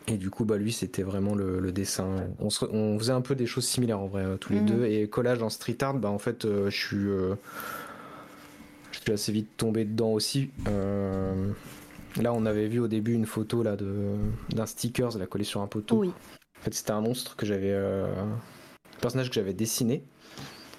et 0.08 0.16
du 0.18 0.28
coup, 0.28 0.44
bah, 0.44 0.58
lui, 0.58 0.72
c'était 0.72 1.02
vraiment 1.02 1.34
le, 1.34 1.58
le 1.58 1.72
dessin. 1.72 2.26
On, 2.38 2.50
se- 2.50 2.66
on 2.66 2.98
faisait 2.98 3.12
un 3.12 3.22
peu 3.22 3.34
des 3.34 3.46
choses 3.46 3.66
similaires 3.66 4.00
en 4.00 4.06
vrai, 4.08 4.26
tous 4.38 4.52
les 4.52 4.60
Mhm. 4.60 4.66
deux. 4.66 4.84
Et 4.86 5.08
collage 5.08 5.42
en 5.42 5.48
street 5.48 5.78
art, 5.80 5.94
bah, 5.94 6.10
en 6.10 6.18
fait, 6.18 6.46
je 6.46 6.68
suis, 6.70 6.96
je 8.92 8.98
suis 9.00 9.12
assez 9.12 9.32
vite 9.32 9.56
tombé 9.56 9.84
dedans 9.86 10.10
aussi. 10.12 10.50
Euh, 10.68 11.50
là, 12.20 12.32
on 12.32 12.46
avait 12.46 12.68
vu 12.68 12.80
au 12.80 12.88
début 12.88 13.12
une 13.14 13.26
photo 13.26 13.62
là 13.62 13.76
de 13.76 14.14
d'un 14.50 14.66
stickers, 14.66 15.16
là 15.18 15.26
collé 15.26 15.44
sur 15.44 15.60
un 15.60 15.66
poteau. 15.66 15.98
Oui. 15.98 16.08
En 16.08 16.62
fait, 16.62 16.74
c'était 16.74 16.92
un 16.92 17.00
monstre 17.00 17.36
que 17.36 17.46
j'avais. 17.46 17.70
euh, 17.72 18.06
un 18.22 19.00
personnage 19.00 19.28
que 19.28 19.34
j'avais 19.34 19.54
dessiné. 19.54 20.04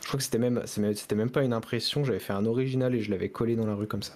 Je 0.01 0.07
crois 0.07 0.17
que 0.17 0.23
c'était 0.23 0.39
même, 0.39 0.61
c'était 0.65 1.15
même 1.15 1.29
pas 1.29 1.43
une 1.43 1.53
impression, 1.53 2.03
j'avais 2.03 2.19
fait 2.19 2.33
un 2.33 2.45
original 2.45 2.93
et 2.95 3.01
je 3.01 3.11
l'avais 3.11 3.29
collé 3.29 3.55
dans 3.55 3.65
la 3.67 3.75
rue 3.75 3.87
comme 3.87 4.03
ça. 4.03 4.13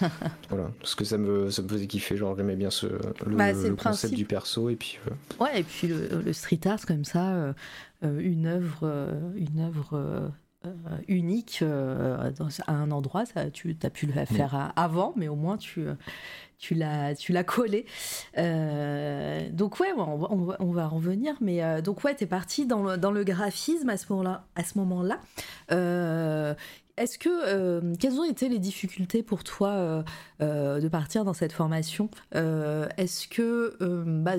voilà, 0.48 0.70
parce 0.80 0.94
que 0.94 1.04
ça 1.04 1.18
me, 1.18 1.50
ça 1.50 1.60
me 1.62 1.68
faisait 1.68 1.86
kiffer, 1.86 2.16
genre 2.16 2.36
j'aimais 2.36 2.56
bien 2.56 2.70
ce, 2.70 2.86
le, 2.86 3.36
Bah, 3.36 3.52
c'est 3.52 3.64
le 3.64 3.70
le 3.70 3.76
concept 3.76 4.14
du 4.14 4.24
perso 4.24 4.70
et 4.70 4.76
puis. 4.76 4.98
euh, 5.08 5.44
Ouais, 5.44 5.60
et 5.60 5.62
puis 5.64 5.88
le, 5.88 6.22
le 6.24 6.32
street 6.32 6.60
art 6.66 6.86
comme 6.86 7.04
ça, 7.04 7.32
euh, 7.34 7.52
une 8.02 8.46
œuvre, 8.46 9.12
une 9.36 9.60
œuvre 9.60 10.30
unique 11.08 11.58
euh, 11.62 12.30
dans, 12.32 12.48
à 12.66 12.72
un 12.72 12.90
endroit, 12.90 13.26
ça, 13.26 13.50
tu 13.50 13.76
as 13.82 13.90
pu 13.90 14.06
le 14.06 14.24
faire 14.24 14.54
à- 14.54 14.68
avant, 14.80 15.12
mais 15.16 15.28
au 15.28 15.36
moins 15.36 15.56
tu, 15.58 15.84
tu 16.58 16.74
l'as, 16.74 17.14
tu 17.14 17.32
l'as 17.32 17.44
collé. 17.44 17.86
Euh, 18.38 19.48
donc 19.50 19.80
ouais, 19.80 19.92
on 19.96 20.72
va, 20.72 20.86
en 20.86 20.88
revenir, 20.88 21.34
mais 21.40 21.62
euh, 21.62 21.80
donc 21.80 22.04
ouais, 22.04 22.14
t'es 22.14 22.26
parti 22.26 22.66
dans 22.66 22.82
le, 22.82 22.96
dans 22.96 23.10
le 23.10 23.24
graphisme 23.24 23.88
à 23.88 23.96
ce 23.96 24.06
moment-là. 24.10 24.46
À 24.54 24.64
ce 24.64 24.78
moment-là. 24.78 25.20
Euh, 25.72 26.54
est-ce 26.96 27.18
que 27.18 27.96
quelles 27.96 28.20
ont 28.20 28.24
été 28.24 28.48
les 28.48 28.60
difficultés 28.60 29.24
pour 29.24 29.42
toi 29.42 30.04
de 30.40 30.88
partir 30.88 31.24
dans 31.24 31.32
cette 31.32 31.52
formation? 31.52 32.08
Est-ce 32.32 33.26
que 33.26 33.76
bah, 34.06 34.36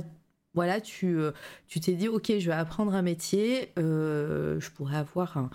voilà, 0.53 0.79
tu 0.79 1.19
tu 1.67 1.81
t'es 1.81 1.93
dit 1.93 2.07
ok, 2.07 2.31
je 2.39 2.45
vais 2.47 2.55
apprendre 2.55 2.95
un 2.95 3.01
métier, 3.01 3.73
je 3.75 4.69
pourrais 4.69 4.95
avoir 4.95 5.37
un 5.37 5.49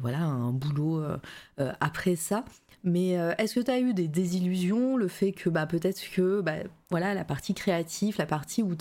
voilà 0.00 0.18
un 0.18 0.50
boulot 0.50 1.00
après 1.58 2.16
ça. 2.16 2.44
Mais 2.82 3.18
euh, 3.18 3.34
est-ce 3.38 3.54
que 3.56 3.60
tu 3.60 3.70
as 3.70 3.78
eu 3.80 3.92
des 3.94 4.08
désillusions, 4.08 4.96
le 4.96 5.08
fait 5.08 5.32
que 5.32 5.50
bah, 5.50 5.66
peut-être 5.66 6.02
que 6.12 6.40
bah, 6.40 6.54
voilà 6.90 7.14
la 7.14 7.24
partie 7.24 7.54
créative, 7.54 8.16
la 8.18 8.26
partie 8.26 8.62
où, 8.62 8.74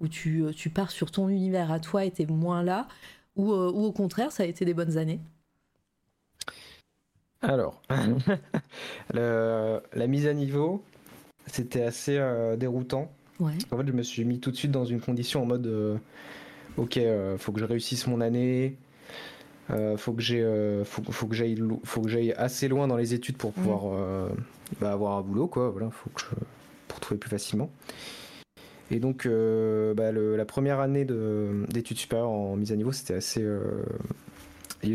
où 0.00 0.08
tu, 0.08 0.44
tu 0.56 0.70
pars 0.70 0.90
sur 0.92 1.10
ton 1.10 1.28
univers 1.28 1.72
à 1.72 1.80
toi 1.80 2.04
était 2.04 2.26
moins 2.26 2.62
là, 2.62 2.86
ou, 3.36 3.52
euh, 3.52 3.70
ou 3.72 3.84
au 3.84 3.92
contraire 3.92 4.30
ça 4.32 4.44
a 4.44 4.46
été 4.46 4.64
des 4.64 4.74
bonnes 4.74 4.96
années? 4.98 5.20
Alors, 7.40 7.82
le- 9.14 9.80
la 9.94 10.06
mise 10.06 10.26
à 10.26 10.34
niveau, 10.34 10.82
c'était 11.46 11.82
assez 11.82 12.16
euh, 12.18 12.56
déroutant. 12.56 13.12
Ouais. 13.40 13.52
En 13.72 13.78
fait, 13.78 13.86
je 13.86 13.92
me 13.92 14.02
suis 14.02 14.24
mis 14.24 14.40
tout 14.40 14.50
de 14.50 14.56
suite 14.56 14.70
dans 14.70 14.84
une 14.84 15.00
condition 15.00 15.42
en 15.42 15.46
mode 15.46 15.66
euh, 15.66 15.98
ok, 16.76 16.98
euh, 16.98 17.38
faut 17.38 17.52
que 17.52 17.60
je 17.60 17.64
réussisse 17.66 18.06
mon 18.06 18.20
année, 18.20 18.76
euh, 19.72 19.96
faut 19.96 20.12
que 20.12 20.22
j'ai, 20.22 20.42
euh, 20.42 20.84
faut, 20.84 21.02
faut 21.10 21.26
que 21.26 21.34
j'aille, 21.34 21.62
faut 21.84 22.02
que 22.02 22.08
j'aille 22.08 22.32
assez 22.32 22.68
loin 22.68 22.86
dans 22.88 22.96
les 22.96 23.14
études 23.14 23.36
pour 23.36 23.52
pouvoir 23.52 23.82
euh, 23.92 24.28
bah, 24.80 24.92
avoir 24.92 25.16
un 25.18 25.22
boulot, 25.22 25.46
quoi. 25.46 25.70
Voilà, 25.70 25.90
faut 25.90 26.10
que 26.10 26.20
je, 26.20 26.26
pour 26.88 27.00
trouver 27.00 27.18
plus 27.18 27.30
facilement. 27.30 27.70
Et 28.90 28.98
donc, 28.98 29.24
bah, 29.26 30.12
le- 30.12 30.36
la 30.36 30.44
première 30.44 30.78
année 30.80 31.04
de- 31.06 31.64
d'études 31.70 31.96
supérieures 31.98 32.28
en 32.28 32.56
mise 32.56 32.72
à 32.72 32.76
niveau, 32.76 32.92
c'était 32.92 33.14
assez, 33.14 33.42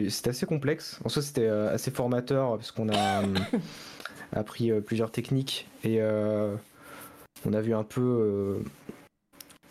c'était 0.09 0.29
assez 0.29 0.45
complexe. 0.45 0.99
En 1.03 1.09
soi, 1.09 1.21
c'était 1.23 1.47
assez 1.47 1.89
formateur 1.91 2.57
parce 2.57 2.71
qu'on 2.71 2.89
a 2.89 3.23
appris 4.33 4.71
plusieurs 4.81 5.09
techniques 5.11 5.67
et 5.83 5.99
on 6.03 7.53
a 7.53 7.61
vu 7.61 7.73
un 7.73 7.83
peu, 7.83 8.59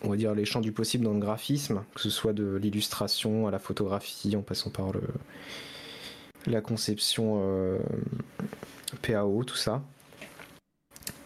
on 0.03 0.09
va 0.09 0.15
dire, 0.15 0.33
les 0.35 0.45
champs 0.45 0.61
du 0.61 0.71
possible 0.71 1.03
dans 1.03 1.13
le 1.13 1.19
graphisme, 1.19 1.83
que 1.95 2.01
ce 2.01 2.09
soit 2.09 2.33
de 2.33 2.55
l'illustration 2.55 3.47
à 3.47 3.51
la 3.51 3.59
photographie, 3.59 4.35
en 4.35 4.41
passant 4.41 4.69
par 4.69 4.91
le, 4.91 5.01
la 6.45 6.61
conception 6.61 7.39
euh, 7.41 7.79
PAO, 9.01 9.43
tout 9.43 9.55
ça. 9.55 9.81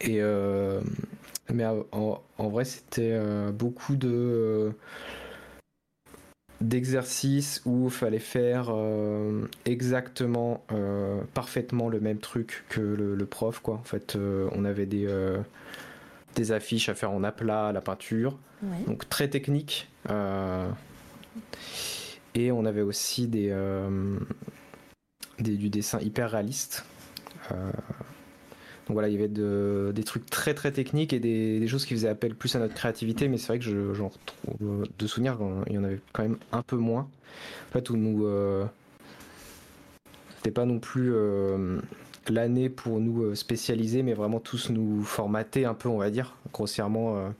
Et 0.02 0.20
euh, 0.20 0.80
mais 1.52 1.64
en, 1.64 2.48
vrai, 2.48 2.64
c'était 2.64 3.12
euh, 3.12 3.52
beaucoup 3.52 3.94
de 3.96 4.08
euh, 4.10 4.70
d'exercices 6.60 7.62
où 7.64 7.86
il 7.86 7.90
fallait 7.90 8.18
faire 8.20 8.72
exactement, 9.64 10.64
parfaitement 11.34 11.88
le 11.88 11.98
même 11.98 12.18
truc 12.18 12.64
que 12.68 12.80
le, 12.80 13.16
le 13.16 13.26
prof, 13.26 13.58
quoi. 13.58 13.74
En 13.74 13.82
fait, 13.82 14.16
on 14.16 14.64
avait 14.64 14.86
des 14.86 15.08
des 16.34 16.52
affiches 16.52 16.88
à 16.88 16.94
faire 16.94 17.10
en 17.12 17.22
aplat 17.24 17.72
la 17.72 17.80
peinture, 17.80 18.38
Ouais. 18.62 18.84
donc 18.86 19.08
très 19.08 19.28
technique. 19.28 19.88
euh, 20.10 20.68
et 22.34 22.50
on 22.50 22.64
avait 22.64 22.80
aussi 22.82 23.26
des, 23.28 23.48
euh, 23.50 24.16
des- 25.38 25.56
du 25.56 25.68
dessin 25.70 26.00
hyper 26.00 26.30
réaliste. 26.32 26.84
Euh, 27.52 27.70
Donc 28.88 28.94
voilà, 28.94 29.08
il 29.08 29.14
y 29.14 29.16
avait 29.16 29.28
de- 29.28 29.92
des 29.94 30.02
trucs 30.02 30.26
très 30.28 30.54
très 30.54 30.72
techniques 30.72 31.12
et 31.12 31.20
des, 31.20 31.60
des 31.60 31.68
choses 31.68 31.86
qui 31.86 31.94
faisaient 31.94 32.08
appel 32.08 32.34
plus 32.34 32.56
à 32.56 32.58
notre 32.58 32.74
créativité, 32.74 33.28
mais 33.28 33.38
c'est 33.38 33.46
vrai 33.46 33.58
que 33.60 33.64
je- 33.64 33.94
j'en 33.94 34.08
retrouve 34.08 34.88
de 34.98 35.06
souvenirs, 35.06 35.38
il 35.68 35.74
y 35.74 35.78
en 35.78 35.84
avait 35.84 36.00
quand 36.12 36.24
même 36.24 36.36
un 36.50 36.62
peu 36.62 36.76
moins. 36.76 37.08
En 37.68 37.72
fait, 37.72 37.88
où 37.90 37.96
nous. 37.96 38.26
C'était 40.36 40.50
pas 40.50 40.64
non 40.64 40.80
plus 40.80 41.12
l'année 42.30 42.68
pour 42.68 43.00
nous 43.00 43.22
euh, 43.22 43.34
spécialiser, 43.34 44.02
mais 44.02 44.14
vraiment 44.14 44.40
tous 44.40 44.70
nous 44.70 45.02
formater 45.02 45.64
un 45.64 45.74
peu, 45.74 45.88
on 45.88 45.98
va 45.98 46.10
dire, 46.10 46.34
grossièrement, 46.52 47.16
euh, 47.16 47.30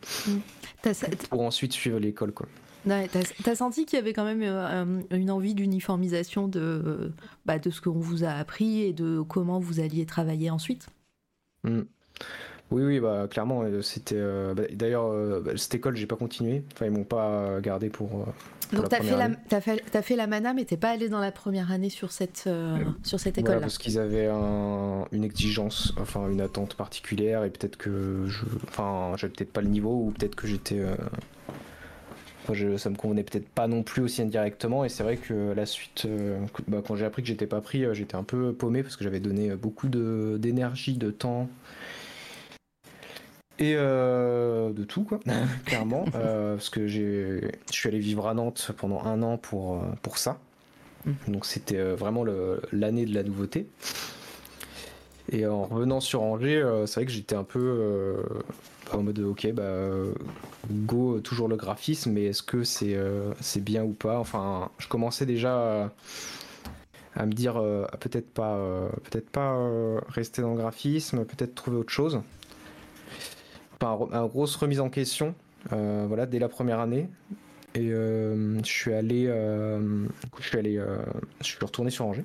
T'as 0.83 0.95
pour 1.31 1.43
ensuite 1.43 1.73
suivre 1.73 1.99
l'école, 1.99 2.33
quoi. 2.33 2.47
ouais, 2.87 3.07
t'as- 3.09 3.21
t'as 3.45 3.55
senti 3.55 3.87
qu'il 3.87 3.97
y 3.99 4.03
avait 4.03 4.13
quand 4.13 4.25
même 4.25 4.43
euh, 4.43 4.85
euh, 4.85 5.03
une 5.17 5.31
envie 5.31 5.55
d'uniformisation 5.55 6.49
de, 6.49 7.13
bah, 7.47 7.59
de 7.59 7.71
ce 7.71 7.81
qu'on 7.81 7.93
vous 8.01 8.25
a 8.25 8.31
appris 8.31 8.81
et 8.83 8.93
de 8.93 9.21
comment 9.21 9.61
vous 9.61 9.79
alliez 9.81 10.07
travailler 10.07 10.51
ensuite? 10.51 10.89
Mm. 11.65 11.83
Oui, 12.73 12.83
oui, 12.83 13.01
bah 13.01 13.27
clairement, 13.31 13.63
euh, 13.63 13.83
c'était. 13.83 14.17
euh, 14.19 14.55
bah, 14.55 14.63
D'ailleurs, 14.73 15.07
euh, 15.07 15.41
bah, 15.45 15.53
cette 15.57 15.75
école, 15.75 15.97
j'ai 15.97 16.07
pas 16.07 16.17
continué. 16.17 16.63
Enfin, 16.73 16.87
ils 16.87 16.91
m'ont 16.93 17.05
pas 17.05 17.61
gardé 17.61 17.89
pour. 17.91 18.09
pour 18.09 18.27
Donc 18.73 18.89
t'as 18.89 19.01
fait, 19.03 19.17
la, 19.17 19.29
t'as 19.49 19.61
fait, 19.61 19.83
t'as 19.93 20.03
fait 20.03 20.17
la 20.17 20.27
mana, 20.27 20.55
mais 20.55 20.65
t'es 20.65 20.77
pas 20.79 20.91
allé 20.91 21.09
dans 21.09 21.21
la 21.21 21.31
première 21.33 21.71
année 21.71 21.91
sur 21.91 22.11
cette, 22.13 22.45
euh, 22.47 22.77
sur 23.03 23.21
cette 23.21 23.35
Voilà, 23.37 23.51
école-là. 23.51 23.61
parce 23.61 23.77
qu'ils 23.79 23.99
avaient 23.99 24.27
un- 24.29 25.05
une 25.13 25.25
exigence, 25.25 25.95
enfin 26.01 26.29
une 26.31 26.41
attente 26.41 26.75
particulière, 26.75 27.45
et 27.45 27.51
peut-être 27.51 27.77
que 27.77 28.25
je. 28.27 28.45
Enfin, 28.69 29.13
j'avais 29.17 29.33
peut-être 29.33 29.53
pas 29.53 29.61
le 29.61 29.69
niveau, 29.69 30.07
ou 30.07 30.11
peut-être 30.19 30.35
que 30.35 30.47
j'étais. 30.47 30.79
euh, 30.79 30.95
enfin, 32.45 32.55
je- 32.55 32.77
ça 32.77 32.89
me 32.91 32.97
convenait 32.97 33.23
peut-être 33.23 33.49
pas 33.49 33.69
non 33.69 33.83
plus 33.83 34.03
aussi 34.03 34.23
indirectement, 34.23 34.85
et 34.85 34.89
c'est 34.89 35.03
vrai 35.03 35.17
que 35.19 35.53
la 35.55 35.67
suite, 35.67 36.05
euh, 36.07 36.39
bah, 36.69 36.79
quand 36.87 36.97
j'ai 36.97 37.05
appris 37.05 37.23
que 37.23 37.29
j'étais 37.29 37.47
pas 37.47 37.61
pris, 37.61 37.85
j'étais 37.93 38.17
un 38.17 38.25
peu 38.25 38.53
paumé 38.53 38.83
parce 38.83 38.97
que 38.97 39.05
j'avais 39.05 39.21
donné 39.21 39.55
beaucoup 39.55 39.89
de- 39.89 40.37
d'énergie, 40.41 40.95
de 40.97 41.11
temps. 41.11 41.49
Et 43.63 43.75
euh, 43.77 44.73
de 44.73 44.83
tout, 44.83 45.05
quoi, 45.05 45.21
clairement. 45.67 46.05
euh, 46.17 46.57
parce 46.57 46.69
que 46.69 46.89
j'ai, 46.89 47.53
je 47.69 47.73
suis 47.73 47.89
allé 47.89 48.01
vivre 48.01 48.27
à 48.27 48.35
Nantes 48.35 48.73
pendant 48.77 49.05
un 49.05 49.23
an 49.23 49.37
pour, 49.37 49.77
euh, 49.77 49.83
pour 50.03 50.19
ça. 50.19 50.41
Donc 51.29 51.47
c'était 51.47 51.81
vraiment 51.81 52.25
l'année 52.73 53.07
de 53.07 53.15
la 53.15 53.23
nouveauté. 53.23 53.69
Et 55.31 55.47
en 55.47 55.65
revenant 55.65 56.01
sur 56.01 56.23
Angers, 56.23 56.65
c'est 56.87 56.95
vrai 56.95 57.07
que 57.07 57.13
j'étais 57.13 57.37
un 57.37 57.45
peu 57.45 58.17
en 58.93 59.03
mode 59.03 59.19
ok, 59.21 59.53
bah, 59.53 59.81
go, 60.71 61.21
toujours 61.21 61.47
le 61.49 61.57
graphisme, 61.57 62.13
mais 62.13 62.25
est-ce 62.25 62.43
que 62.43 62.63
c'est 62.65 62.97
c'est 63.41 63.63
bien 63.63 63.83
ou 63.85 63.93
pas? 63.93 64.19
Enfin, 64.19 64.71
je 64.79 64.87
commençais 64.87 65.27
déjà 65.27 65.85
à, 65.85 65.91
à 67.17 67.27
me 67.27 67.33
dire 67.33 67.55
peut-être 67.99 68.31
pas, 68.33 68.57
peut-être 69.11 69.31
pas 69.31 69.57
rester 70.09 70.41
dans 70.43 70.53
le 70.53 70.59
graphisme, 70.59 71.25
peut-être 71.25 71.55
trouver 71.57 71.79
autre 71.79 71.93
chose. 71.93 72.21
Une 73.83 74.27
grosse 74.27 74.57
remise 74.57 74.81
en 74.81 74.91
question, 74.91 75.35
euh, 75.73 76.05
voilà, 76.07 76.27
dès 76.27 76.39
la 76.39 76.49
première 76.49 76.81
année. 76.81 77.09
Et 77.75 77.91
euh, 77.91 78.59
je 78.63 78.71
suis 78.71 78.93
allé, 78.93 79.27
euh, 79.29 80.07
je 80.39 80.47
suis 80.47 80.59
allé, 80.59 80.81
je 81.41 81.47
suis 81.47 81.59
retourné 81.65 81.91
sur 81.91 82.07
Angers. 82.07 82.25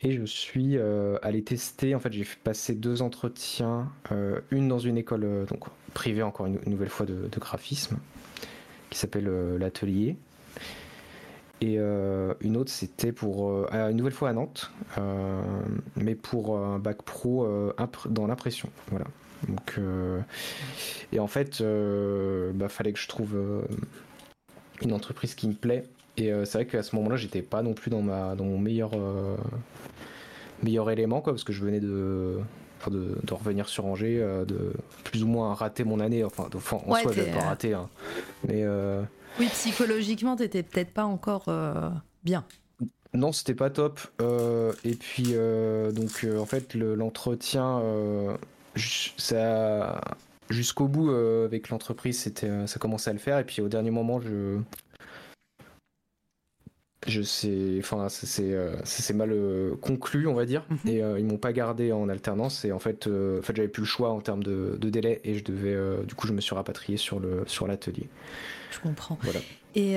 Et 0.00 0.12
je 0.12 0.24
suis 0.24 0.78
allé 1.22 1.42
tester. 1.42 1.94
En 1.94 2.00
fait, 2.00 2.12
j'ai 2.12 2.26
passer 2.44 2.74
deux 2.74 3.02
entretiens, 3.02 3.90
une 4.50 4.68
dans 4.68 4.78
une 4.78 4.96
école 4.96 5.46
donc 5.48 5.64
privée 5.94 6.22
encore 6.22 6.46
une, 6.46 6.58
nouvelle 6.66 6.88
fois 6.88 7.06
de, 7.06 7.38
graphisme, 7.38 7.98
qui 8.90 8.98
s'appelle 8.98 9.28
l'Atelier. 9.58 10.16
Et 11.60 11.78
une 11.78 12.56
autre, 12.56 12.70
c'était 12.70 13.10
pour 13.10 13.68
une 13.72 13.96
nouvelle 13.96 14.12
fois 14.12 14.28
à 14.28 14.32
Nantes, 14.34 14.70
mais 15.96 16.14
pour 16.14 16.56
un 16.56 16.78
bac 16.78 17.02
pro 17.02 17.48
dans 18.08 18.28
l'impression. 18.28 18.70
Voilà. 18.90 19.06
Donc, 19.46 19.74
euh, 19.78 20.20
et 21.12 21.20
en 21.20 21.26
fait, 21.28 21.60
euh, 21.60 22.52
bah, 22.54 22.68
fallait 22.68 22.92
que 22.92 22.98
je 22.98 23.08
trouve 23.08 23.34
euh, 23.36 23.62
une 24.82 24.92
entreprise 24.92 25.34
qui 25.34 25.48
me 25.48 25.54
plaît. 25.54 25.84
Et 26.16 26.32
c'est 26.44 26.58
vrai 26.58 26.66
qu'à 26.66 26.82
ce 26.82 26.96
moment-là, 26.96 27.16
j'étais 27.16 27.42
pas 27.42 27.62
non 27.62 27.74
plus 27.74 27.90
dans, 27.90 28.02
ma, 28.02 28.34
dans 28.34 28.44
mon 28.44 28.58
meilleur, 28.58 28.90
meilleur 30.62 30.90
élément, 30.90 31.20
quoi, 31.20 31.32
parce 31.32 31.44
que 31.44 31.52
je 31.52 31.64
venais 31.64 31.80
de, 31.80 32.38
enfin, 32.80 32.90
de, 32.90 33.16
de 33.22 33.34
revenir 33.34 33.68
sur 33.68 33.86
Angers, 33.86 34.18
euh, 34.20 34.44
de 34.44 34.72
plus 35.04 35.22
ou 35.22 35.26
moins 35.28 35.54
rater 35.54 35.84
mon 35.84 36.00
année. 36.00 36.24
Enfin, 36.24 36.48
de- 36.50 36.56
enfin, 36.56 36.78
en 36.86 36.92
Ouais, 36.92 37.00
soi, 37.00 37.12
j'avais 37.12 37.30
pas 37.30 37.42
raté. 37.42 37.74
hein. 37.74 37.88
Mais 38.48 38.62
euh, 38.64 39.02
Oui, 39.38 39.46
psychologiquement, 39.48 40.36
t'étais 40.36 40.62
peut-être 40.62 40.92
pas 40.92 41.04
encore 41.04 41.44
euh, 41.48 41.90
bien. 42.24 42.44
non, 43.14 43.32
c'était 43.32 43.54
pas 43.54 43.70
top. 43.70 44.00
Et 44.84 44.94
puis, 44.94 45.34
donc, 45.94 46.26
en 46.38 46.46
fait, 46.46 46.74
le- 46.74 46.94
l'entretien, 46.94 47.80
ça. 49.16 50.00
Jusqu'au 50.50 50.88
bout 50.88 51.10
euh, 51.10 51.44
avec 51.44 51.68
l'entreprise, 51.68 52.20
c'était, 52.20 52.48
euh, 52.48 52.66
ça 52.66 52.78
commençait 52.78 53.10
à 53.10 53.12
le 53.12 53.18
faire. 53.18 53.38
Et 53.38 53.44
puis 53.44 53.60
au 53.60 53.68
dernier 53.68 53.90
moment, 53.90 54.18
je, 54.18 54.58
je 57.06 57.22
sais, 57.22 57.76
enfin, 57.80 58.08
ça 58.08 58.26
s'est 58.26 58.52
euh, 58.52 59.14
mal 59.14 59.30
euh, 59.32 59.76
conclu, 59.76 60.26
on 60.26 60.34
va 60.34 60.46
dire. 60.46 60.64
Mhm. 60.70 60.78
Et 60.86 61.02
euh, 61.02 61.18
ils 61.18 61.24
m'ont 61.24 61.38
pas 61.38 61.52
gardé 61.52 61.92
en 61.92 62.08
alternance. 62.08 62.64
Et 62.64 62.72
en 62.72 62.78
fait, 62.78 63.06
en 63.06 63.42
fait, 63.42 63.56
j'avais 63.56 63.68
plus 63.68 63.82
le 63.82 63.86
choix 63.86 64.10
en 64.10 64.20
termes 64.20 64.42
de, 64.42 64.76
de 64.78 64.90
délai. 64.90 65.20
Et 65.24 65.34
je 65.34 65.44
devais, 65.44 65.76
du 66.06 66.14
coup, 66.14 66.26
je 66.26 66.32
me 66.32 66.40
suis 66.40 66.54
rapatrié 66.54 66.96
sur 66.96 67.20
le 67.20 67.44
sur 67.46 67.66
l'atelier. 67.66 68.08
Je 68.70 68.80
comprends. 68.80 69.18
Voilà. 69.22 69.40
Et, 69.74 69.96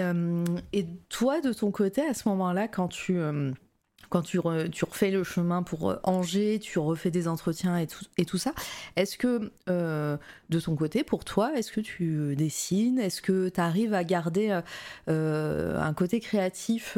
et 0.73 0.85
toi, 1.09 1.41
de 1.41 1.53
ton 1.53 1.71
côté, 1.71 2.01
à 2.01 2.13
ce 2.13 2.27
moment-là, 2.29 2.67
quand 2.67 2.87
tu, 2.87 3.17
quand 4.11 4.21
tu, 4.21 4.39
re- 4.39 4.69
tu 4.69 4.83
refais 4.83 5.09
le 5.09 5.23
chemin 5.23 5.63
pour 5.63 5.89
euh, 5.89 5.95
Angers, 6.03 6.59
tu 6.59 6.79
refais 6.79 7.09
des 7.11 7.29
entretiens 7.29 7.77
et 7.77 8.25
tout, 8.25 8.37
ça, 8.37 8.53
est-ce 8.97 9.17
que 9.17 9.51
euh, 9.69 10.17
de 10.49 10.59
ton 10.59 10.75
côté, 10.75 11.03
pour 11.03 11.23
toi, 11.23 11.53
est-ce 11.55 11.71
que 11.71 11.79
tu 11.79 12.35
dessines? 12.35 12.99
Est-ce 12.99 13.21
que 13.21 13.47
tu 13.49 13.59
arrives 13.61 13.93
à 13.93 14.03
garder 14.03 14.59
euh, 15.07 15.79
un 15.79 15.93
côté 15.93 16.19
créatif 16.19 16.97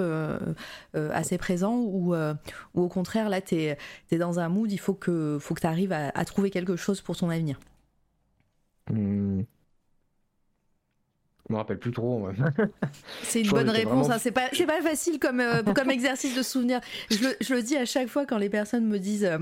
assez 0.93 1.38
présent 1.38 1.78
ou, 1.78 2.16
ou 2.16 2.82
au 2.82 2.89
contraire, 2.89 3.30
là, 3.30 3.41
tu 3.41 3.55
es, 3.55 3.78
dans 4.11 4.39
un 4.39 4.49
mood, 4.49 4.72
il 4.72 4.80
faut 4.80 4.95
que, 4.95 5.38
faut 5.39 5.53
que 5.53 5.61
tu 5.61 5.68
arrives 5.68 5.93
à, 5.93 6.26
trouver 6.26 6.49
quelque 6.49 6.76
chose 6.76 7.01
pour 7.01 7.16
ton 7.16 7.30
avenir? 7.30 7.59
Hmm. 8.89 9.43
Je 11.50 11.54
me 11.54 11.58
rappelle 11.58 11.80
plus 11.80 11.91
trop. 11.91 12.30
C'est 13.24 13.41
une 13.41 13.50
bonne 13.50 13.70
réponse. 13.70 14.08
vraiment- 14.08 14.16
hein. 14.16 14.18
C'est 14.20 14.32
pas, 14.32 14.82
facile 14.82 15.20
comme, 15.20 15.39
euh, 15.41 15.62
comme 15.76 15.89
exercice 15.91 16.36
de 16.36 16.41
souvenir. 16.41 16.80
Je 17.12 17.18
le, 17.20 17.36
je 17.41 17.54
le 17.54 17.62
dis 17.62 17.76
à 17.76 17.86
chaque 17.86 18.08
fois 18.08 18.26
quand 18.26 18.38
les 18.38 18.50
personnes 18.50 18.86
me 18.88 18.98
disent. 18.98 19.26
euh, 19.26 19.39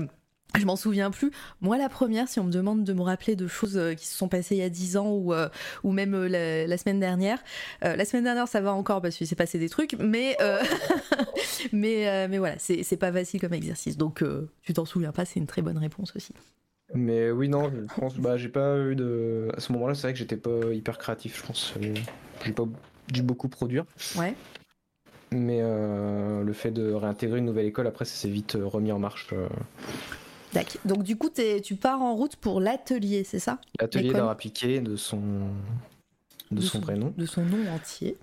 je 0.58 0.66
m'en 0.66 0.76
souviens 0.76 1.10
plus. 1.10 1.30
Moi, 1.62 1.78
la 1.78 1.88
première, 1.88 2.28
si 2.28 2.38
on 2.38 2.44
me 2.44 2.52
demande 2.52 2.84
de 2.84 2.92
me 2.92 3.00
rappeler 3.00 3.36
de 3.36 3.46
choses 3.46 3.78
euh, 3.78 3.94
qui 3.94 4.06
se 4.06 4.14
sont 4.14 4.28
passées 4.28 4.54
il 4.54 4.58
y 4.58 4.62
a 4.62 4.68
10 4.68 4.98
ans 4.98 5.08
ou, 5.10 5.32
euh, 5.32 5.48
ou 5.82 5.92
même 5.92 6.14
la, 6.26 6.66
la 6.66 6.76
semaine 6.76 7.00
dernière, 7.00 7.38
euh, 7.84 7.96
la 7.96 8.04
semaine 8.04 8.24
dernière, 8.24 8.46
ça 8.48 8.60
va 8.60 8.74
encore 8.74 9.00
parce 9.00 9.16
qu'il 9.16 9.26
s'est 9.26 9.34
passé 9.34 9.58
des 9.58 9.70
trucs, 9.70 9.94
mais, 9.98 10.36
euh, 10.42 10.60
mais, 11.72 12.28
mais 12.28 12.36
voilà, 12.36 12.56
c'est 12.58 12.96
pas 12.98 13.10
facile 13.12 13.40
comme 13.40 13.54
exercice. 13.54 13.96
Donc, 13.96 14.22
tu 14.62 14.72
t'en 14.74 14.84
souviens 14.84 15.12
pas, 15.12 15.24
c'est 15.24 15.40
une 15.40 15.46
très 15.46 15.62
bonne 15.62 15.78
réponse 15.78 16.12
aussi. 16.16 16.34
Mais 16.94 17.30
oui, 17.30 17.48
non, 17.48 17.70
je 17.70 17.94
pense, 18.00 18.16
bah, 18.16 18.36
j'ai 18.36 18.48
pas 18.48 18.78
eu 18.78 18.94
de. 18.96 19.48
À 19.56 19.60
ce 19.60 19.72
moment-là, 19.72 19.94
c'est 19.94 20.02
vrai 20.02 20.12
que 20.12 20.18
j'étais 20.18 20.36
pas 20.36 20.72
hyper 20.72 20.98
créatif, 20.98 21.40
je 21.40 21.46
pense. 21.46 21.74
Euh, 21.82 21.94
J'ai 22.44 22.52
pas 22.52 22.64
dû 23.12 23.22
beaucoup 23.22 23.48
produire. 23.48 23.84
Ouais. 24.16 24.34
Mais 25.30 25.60
euh, 25.62 26.42
le 26.44 26.52
fait 26.52 26.70
de 26.70 26.92
réintégrer 26.92 27.38
une 27.38 27.46
nouvelle 27.46 27.66
école, 27.66 27.86
après, 27.86 28.04
ça 28.04 28.14
s'est 28.14 28.28
vite 28.28 28.56
euh, 28.56 28.66
remis 28.66 28.92
en 28.92 28.98
marche. 28.98 29.30
euh. 29.32 29.48
Tac. 30.52 30.76
Donc, 30.84 31.02
du 31.02 31.16
coup, 31.16 31.30
tu 31.64 31.74
pars 31.76 32.02
en 32.02 32.14
route 32.14 32.36
pour 32.36 32.60
l'atelier, 32.60 33.24
c'est 33.24 33.38
ça? 33.38 33.58
L'atelier 33.80 34.12
d'art 34.12 34.28
appliqué 34.28 34.80
de 34.80 34.96
son, 34.96 35.20
de 36.50 36.60
son 36.60 36.80
vrai 36.80 36.96
nom. 36.96 37.14
De 37.16 37.24
son 37.24 37.42
nom 37.46 37.66
entier. 37.74 38.18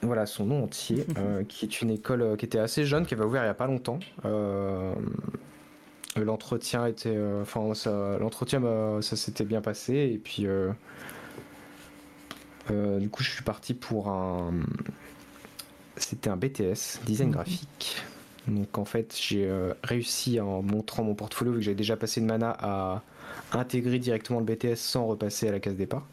Voilà, 0.00 0.24
son 0.24 0.46
nom 0.46 0.64
entier, 0.64 1.04
euh, 1.18 1.44
qui 1.44 1.66
est 1.66 1.82
une 1.82 1.90
école 1.90 2.38
qui 2.38 2.46
était 2.46 2.58
assez 2.58 2.86
jeune, 2.86 3.04
qui 3.04 3.12
avait 3.12 3.24
ouvert 3.24 3.42
il 3.44 3.48
y 3.48 3.50
a 3.50 3.54
pas 3.54 3.66
longtemps. 3.66 3.98
Euh, 6.16 6.24
L'entretien 6.24 6.86
était, 6.86 7.14
euh, 7.16 7.42
enfin, 7.42 7.74
ça, 7.74 8.16
l'entretien, 8.20 8.60
bah, 8.60 8.98
ça 9.00 9.16
s'était 9.16 9.44
bien 9.44 9.60
passé, 9.60 9.94
et 10.14 10.18
puis, 10.18 10.46
euh, 10.46 10.70
du 12.98 13.08
coup, 13.10 13.22
je 13.22 13.30
suis 13.30 13.42
parti 13.44 13.74
pour 13.74 14.08
un, 14.08 14.52
c'était 15.96 16.30
un 16.30 16.36
BTS, 16.36 17.00
design 17.04 17.28
Mhm. 17.28 17.34
graphique. 17.34 18.02
Donc, 18.46 18.76
en 18.78 18.84
fait, 18.84 19.16
j'ai 19.18 19.50
réussi 19.82 20.38
en 20.38 20.60
montrant 20.62 21.02
mon 21.02 21.14
portfolio, 21.14 21.52
vu 21.52 21.58
que 21.58 21.64
j'avais 21.64 21.74
déjà 21.74 21.96
passé 21.96 22.20
une 22.20 22.26
mana, 22.26 22.54
à 22.60 23.02
intégrer 23.52 23.98
directement 23.98 24.38
le 24.38 24.44
BTS 24.44 24.76
sans 24.76 25.06
repasser 25.06 25.48
à 25.48 25.52
la 25.52 25.60
case 25.60 25.76
départ. 25.76 26.06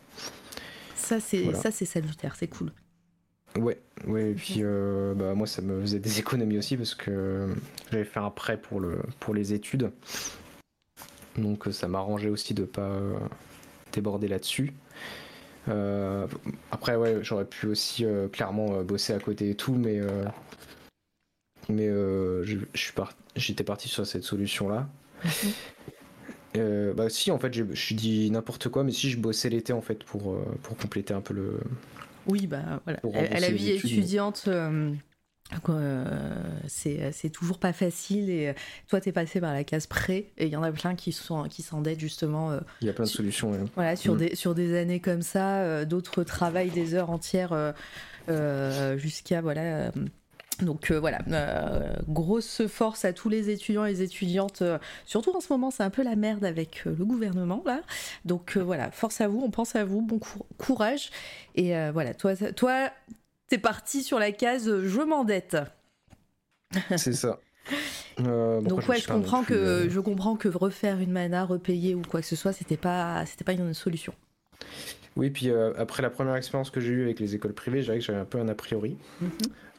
Ça, 0.95 1.19
c'est 1.19 1.41
Voilà. 1.43 1.57
ça, 1.59 1.71
c'est 1.71 1.85
salutaire, 1.85 2.35
c'est 2.37 2.47
cool. 2.47 2.71
Ouais, 3.57 3.77
ouais, 4.07 4.31
et 4.31 4.33
puis 4.33 4.59
euh, 4.59 5.13
bah, 5.13 5.33
moi 5.33 5.45
ça 5.45 5.61
me 5.61 5.81
faisait 5.81 5.99
des 5.99 6.19
économies 6.19 6.57
aussi 6.57 6.77
parce 6.77 6.95
que 6.95 7.49
j'avais 7.91 8.05
fait 8.05 8.19
un 8.19 8.29
prêt 8.29 8.57
pour, 8.59 8.79
le, 8.79 8.99
pour 9.19 9.33
les 9.33 9.53
études. 9.53 9.91
Donc 11.37 11.67
euh, 11.67 11.71
ça 11.71 11.87
m'arrangeait 11.87 12.29
aussi 12.29 12.53
de 12.53 12.63
pas 12.63 12.81
euh, 12.81 13.13
déborder 13.91 14.27
là-dessus. 14.27 14.73
Euh, 15.69 16.27
après, 16.71 16.95
ouais, 16.95 17.19
j'aurais 17.23 17.45
pu 17.45 17.67
aussi 17.67 18.05
euh, 18.05 18.27
clairement 18.27 18.81
bosser 18.83 19.13
à 19.13 19.19
côté 19.19 19.49
et 19.51 19.55
tout, 19.55 19.73
mais, 19.75 19.99
mais 21.69 21.89
par- 22.95 23.13
j'étais 23.35 23.63
parti 23.63 23.87
sur 23.87 24.05
cette 24.05 24.23
solution-là. 24.23 24.87
Bah 26.55 27.09
si, 27.09 27.31
en 27.31 27.39
fait, 27.39 27.53
je 27.53 27.63
suis 27.73 27.95
dit 27.95 28.29
n'importe 28.31 28.69
quoi, 28.69 28.83
mais 28.83 28.91
si 28.91 29.09
je 29.09 29.17
bossais 29.17 29.49
l'été 29.49 29.71
en 29.73 29.81
fait 29.81 30.03
pour, 30.03 30.37
pour 30.63 30.77
compléter 30.77 31.13
un 31.13 31.21
peu 31.21 31.33
le. 31.33 31.59
Oui, 32.27 32.47
bah 32.47 32.81
voilà. 32.85 32.99
À, 33.13 33.39
la 33.39 33.51
vie 33.51 33.71
étudiante, 33.71 34.45
euh, 34.47 34.93
c'est 36.67 37.29
toujours 37.31 37.59
pas 37.59 37.73
facile. 37.73 38.29
Et 38.29 38.53
toi, 38.87 39.01
t'es 39.01 39.11
passé 39.11 39.41
par 39.41 39.53
la 39.53 39.63
case 39.63 39.87
pré, 39.87 40.31
et 40.37 40.45
il 40.45 40.51
y 40.51 40.55
en 40.55 40.63
a 40.63 40.71
plein 40.71 40.95
qui 40.95 41.11
sont 41.11 41.43
qui 41.43 41.61
s'endettent 41.61 41.99
justement. 41.99 42.57
il 42.81 42.87
y 42.87 42.89
a 42.89 42.93
plein 42.93 43.05
de 43.05 43.09
solutions. 43.09 43.51
Voilà, 43.75 43.95
sur, 43.95 44.15
mm. 44.15 44.17
des, 44.17 44.35
sur 44.35 44.55
des 44.55 44.77
années 44.77 44.99
comme 44.99 45.21
ça, 45.21 45.85
d'autres 45.85 46.23
travaillent 46.23 46.71
des 46.71 46.93
heures 46.93 47.09
entières 47.09 47.73
jusqu'à 48.97 49.41
voilà 49.41 49.91
donc 50.61 50.91
euh, 50.91 50.99
voilà, 50.99 51.19
euh, 51.29 51.93
grosse 52.07 52.67
force 52.67 53.05
à 53.05 53.13
tous 53.13 53.29
les 53.29 53.49
étudiants 53.49 53.85
et 53.85 53.91
les 53.91 54.01
étudiantes. 54.01 54.61
Euh, 54.61 54.77
surtout 55.05 55.35
en 55.35 55.41
ce 55.41 55.51
moment, 55.51 55.71
c'est 55.71 55.83
un 55.83 55.89
peu 55.89 56.03
la 56.03 56.15
merde 56.15 56.45
avec 56.45 56.85
le 56.85 57.05
gouvernement 57.05 57.63
là. 57.65 57.81
Donc 58.25 58.57
voilà, 58.57 58.91
force 58.91 59.21
à 59.21 59.27
vous, 59.27 59.41
on 59.43 59.49
pense 59.49 59.75
à 59.75 59.85
vous, 59.85 60.01
bon 60.01 60.19
courage. 60.57 61.09
Et 61.55 61.73
voilà, 61.91 62.13
toi, 62.13 62.35
toi, 62.35 62.89
t'es 63.47 63.57
parti 63.57 64.03
sur 64.03 64.19
la 64.19 64.31
case 64.31 64.69
je 64.85 65.01
m'endette. 65.01 65.57
C'est 66.97 67.13
ça. 67.13 67.39
Donc 68.17 68.87
ouais, 68.87 68.99
je 68.99 69.07
comprends 69.07 69.43
que 69.43 69.87
je 69.89 69.99
comprends 69.99 70.35
que 70.35 70.47
refaire 70.47 70.99
une 70.99 71.11
mana, 71.11 71.45
repayer 71.45 71.95
ou 71.95 72.01
quoi 72.01 72.21
que 72.21 72.27
ce 72.27 72.35
soit, 72.35 72.53
c'était 72.53 72.77
pas 72.77 73.25
c'était 73.25 73.43
pas 73.43 73.53
une 73.53 73.73
solution. 73.73 74.13
Oui, 75.17 75.29
puis 75.29 75.51
après 75.77 76.01
la 76.01 76.09
première 76.09 76.35
expérience 76.35 76.69
que 76.69 76.79
j'ai 76.79 76.91
eue 76.91 77.03
avec 77.03 77.19
les 77.19 77.35
écoles 77.35 77.53
privées, 77.53 77.83
j'avais 77.83 77.99
que 77.99 78.05
j'avais 78.05 78.19
un 78.19 78.25
peu 78.25 78.39
un 78.39 78.47
a 78.47 78.55
priori. 78.55 78.97
Mhm. 79.21 79.31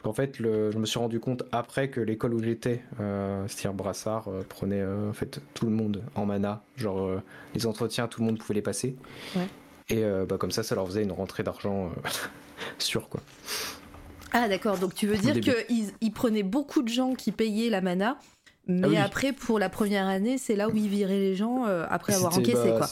En 0.05 0.13
fait, 0.13 0.37
je 0.37 0.77
me 0.77 0.85
suis 0.85 0.99
rendu 0.99 1.19
compte 1.19 1.43
après 1.51 1.89
que 1.89 2.01
l'école 2.01 2.33
où 2.33 2.43
j'étais, 2.43 2.81
euh, 2.99 3.45
c'est-à-dire 3.47 3.73
Brassard, 3.73 4.27
euh, 4.27 4.43
prenait 4.47 4.81
euh, 4.81 5.09
en 5.09 5.13
fait 5.13 5.39
tout 5.53 5.65
le 5.65 5.71
monde 5.71 6.03
en 6.15 6.25
mana. 6.25 6.61
Genre 6.75 6.99
euh, 6.99 7.21
les 7.55 7.65
entretiens, 7.65 8.07
tout 8.07 8.19
le 8.19 8.27
monde 8.27 8.37
pouvait 8.37 8.55
les 8.55 8.61
passer. 8.61 8.95
Et 9.89 10.03
bah, 10.27 10.37
comme 10.37 10.51
ça, 10.51 10.63
ça 10.63 10.75
leur 10.75 10.87
faisait 10.87 11.03
une 11.03 11.11
rentrée 11.11 11.43
d'argent 11.43 11.91
sûre, 12.79 13.09
quoi. 13.09 13.21
Ah 14.31 14.47
d'accord, 14.47 14.77
donc 14.79 14.95
tu 14.95 15.05
veux 15.05 15.17
dire 15.17 15.39
qu'ils 15.39 15.91
ils 16.01 16.11
prenaient 16.11 16.41
beaucoup 16.41 16.81
de 16.81 16.87
gens 16.87 17.13
qui 17.13 17.31
payaient 17.31 17.69
la 17.69 17.81
mana, 17.81 18.17
mais 18.67 18.97
ah 18.97 19.03
après 19.03 19.33
pour 19.33 19.59
la 19.59 19.69
première 19.69 20.07
année, 20.07 20.39
c'est 20.39 20.55
là 20.55 20.69
où 20.69 20.75
ils 20.75 20.87
viraient 20.87 21.19
les 21.19 21.35
gens 21.35 21.65
après 21.65 22.15
avoir 22.15 22.35
encaissé 22.35 22.71
bah, 22.71 22.77
quoi 22.77 22.89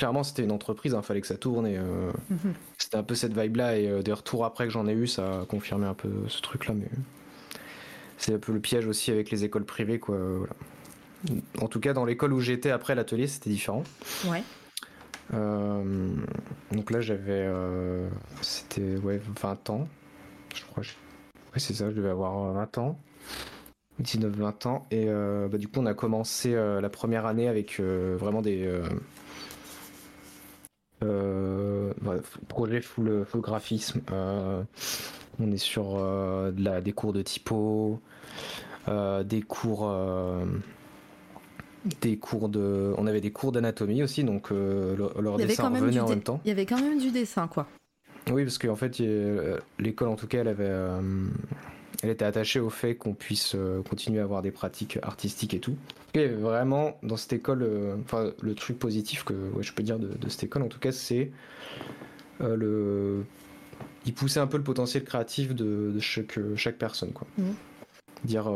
clairement, 0.00 0.24
c'était 0.24 0.44
une 0.44 0.50
entreprise, 0.50 0.92
il 0.92 0.96
hein, 0.96 1.02
fallait 1.02 1.20
que 1.20 1.26
ça 1.26 1.36
tourne. 1.36 1.66
Et 1.66 1.76
euh, 1.76 2.10
mhm. 2.30 2.54
c'était 2.78 2.96
un 2.96 3.02
peu 3.02 3.14
cette 3.14 3.38
vibe-là. 3.38 3.78
Et 3.78 3.86
euh, 3.86 4.02
des 4.02 4.14
retours 4.14 4.46
après 4.46 4.64
que 4.64 4.72
j'en 4.72 4.88
ai 4.88 4.94
eu, 4.94 5.06
ça 5.06 5.42
a 5.42 5.44
confirmé 5.44 5.86
un 5.86 5.92
peu 5.92 6.08
ce 6.26 6.40
truc-là. 6.40 6.72
Mais 6.74 6.88
c'est 8.16 8.32
un 8.32 8.38
peu 8.38 8.52
le 8.52 8.60
piège 8.60 8.86
aussi 8.86 9.10
avec 9.10 9.30
les 9.30 9.44
écoles 9.44 9.66
privées, 9.66 9.98
quoi. 9.98 10.16
En 11.60 11.68
tout 11.68 11.80
cas, 11.80 11.92
dans 11.92 12.06
l'école 12.06 12.32
où 12.32 12.40
j'étais 12.40 12.70
après 12.70 12.94
l'atelier, 12.94 13.26
c'était 13.26 13.50
différent. 13.50 13.84
Ouais. 14.26 14.42
Euh, 15.34 16.14
donc 16.72 16.90
là, 16.90 17.02
j'avais. 17.02 17.46
c'était 18.40 18.96
ouais, 18.96 19.20
20 19.42 19.68
ans. 19.68 19.86
Je 20.54 20.64
crois. 20.64 20.82
Ouais, 20.82 21.58
c'est 21.58 21.74
ça, 21.74 21.90
je 21.90 21.94
devais 21.94 22.08
avoir 22.08 22.54
20 22.54 22.78
ans. 22.78 22.98
19-20 24.02 24.66
ans. 24.66 24.86
Et 24.90 25.04
bah, 25.04 25.58
du 25.58 25.68
coup, 25.68 25.80
on 25.80 25.86
a 25.86 25.92
commencé 25.92 26.54
la 26.54 26.88
première 26.88 27.26
année 27.26 27.48
avec 27.48 27.80
vraiment 27.80 28.40
des 28.40 28.66
projet 32.48 32.80
full, 32.80 33.24
full 33.26 33.40
graphisme. 33.40 34.00
Euh, 34.12 34.62
on 35.40 35.50
est 35.50 35.58
sur 35.58 35.96
euh, 35.96 36.50
de 36.50 36.64
la, 36.64 36.80
des 36.80 36.92
cours 36.92 37.12
de 37.12 37.22
typo, 37.22 38.00
des 38.88 39.42
cours 39.42 39.92
des 42.02 42.18
cours 42.18 42.50
de 42.50 42.92
on 42.98 43.06
avait 43.06 43.22
des 43.22 43.30
cours 43.30 43.52
d'anatomie 43.52 44.02
aussi 44.02 44.22
donc 44.22 44.50
leur 44.50 45.38
dessin 45.38 45.70
revenait 45.70 46.00
en 46.00 46.08
même 46.08 46.20
temps 46.20 46.40
il 46.44 46.48
y 46.48 46.50
avait 46.50 46.66
quand 46.66 46.78
même 46.78 46.98
du 46.98 47.10
dessin 47.10 47.48
quoi 47.48 47.68
oui 48.30 48.44
parce 48.44 48.58
qu'en 48.58 48.76
fait 48.76 49.00
l'école 49.78 50.08
en 50.08 50.16
tout 50.16 50.26
cas 50.26 50.40
elle 50.40 50.48
avait 50.48 50.70
elle 52.02 52.10
était 52.10 52.24
attachée 52.24 52.60
au 52.60 52.70
fait 52.70 52.94
qu'on 52.94 53.14
puisse 53.14 53.54
euh, 53.54 53.82
continuer 53.82 54.20
à 54.20 54.24
avoir 54.24 54.42
des 54.42 54.50
pratiques 54.50 54.98
artistiques 55.02 55.54
et 55.54 55.60
tout. 55.60 55.76
Et 56.14 56.28
vraiment, 56.28 56.96
dans 57.02 57.16
cette 57.16 57.34
école, 57.34 57.62
euh, 57.62 57.96
enfin, 58.04 58.32
le 58.40 58.54
truc 58.54 58.78
positif 58.78 59.24
que 59.24 59.34
je 59.60 59.72
peux 59.72 59.82
dire 59.82 59.98
de, 59.98 60.28
cette 60.28 60.44
école, 60.44 60.62
en 60.62 60.68
tout 60.68 60.78
cas, 60.78 60.92
c'est 60.92 61.30
euh, 62.40 62.56
le. 62.56 63.24
Il 64.06 64.14
poussait 64.14 64.40
un 64.40 64.46
peu 64.46 64.56
le 64.56 64.62
potentiel 64.62 65.04
créatif 65.04 65.54
de, 65.54 65.98
chaque, 66.00 66.38
chaque 66.56 66.78
personne, 66.78 67.12
quoi. 67.12 67.26
Mmh. 67.36 67.50
Dire 68.24 68.52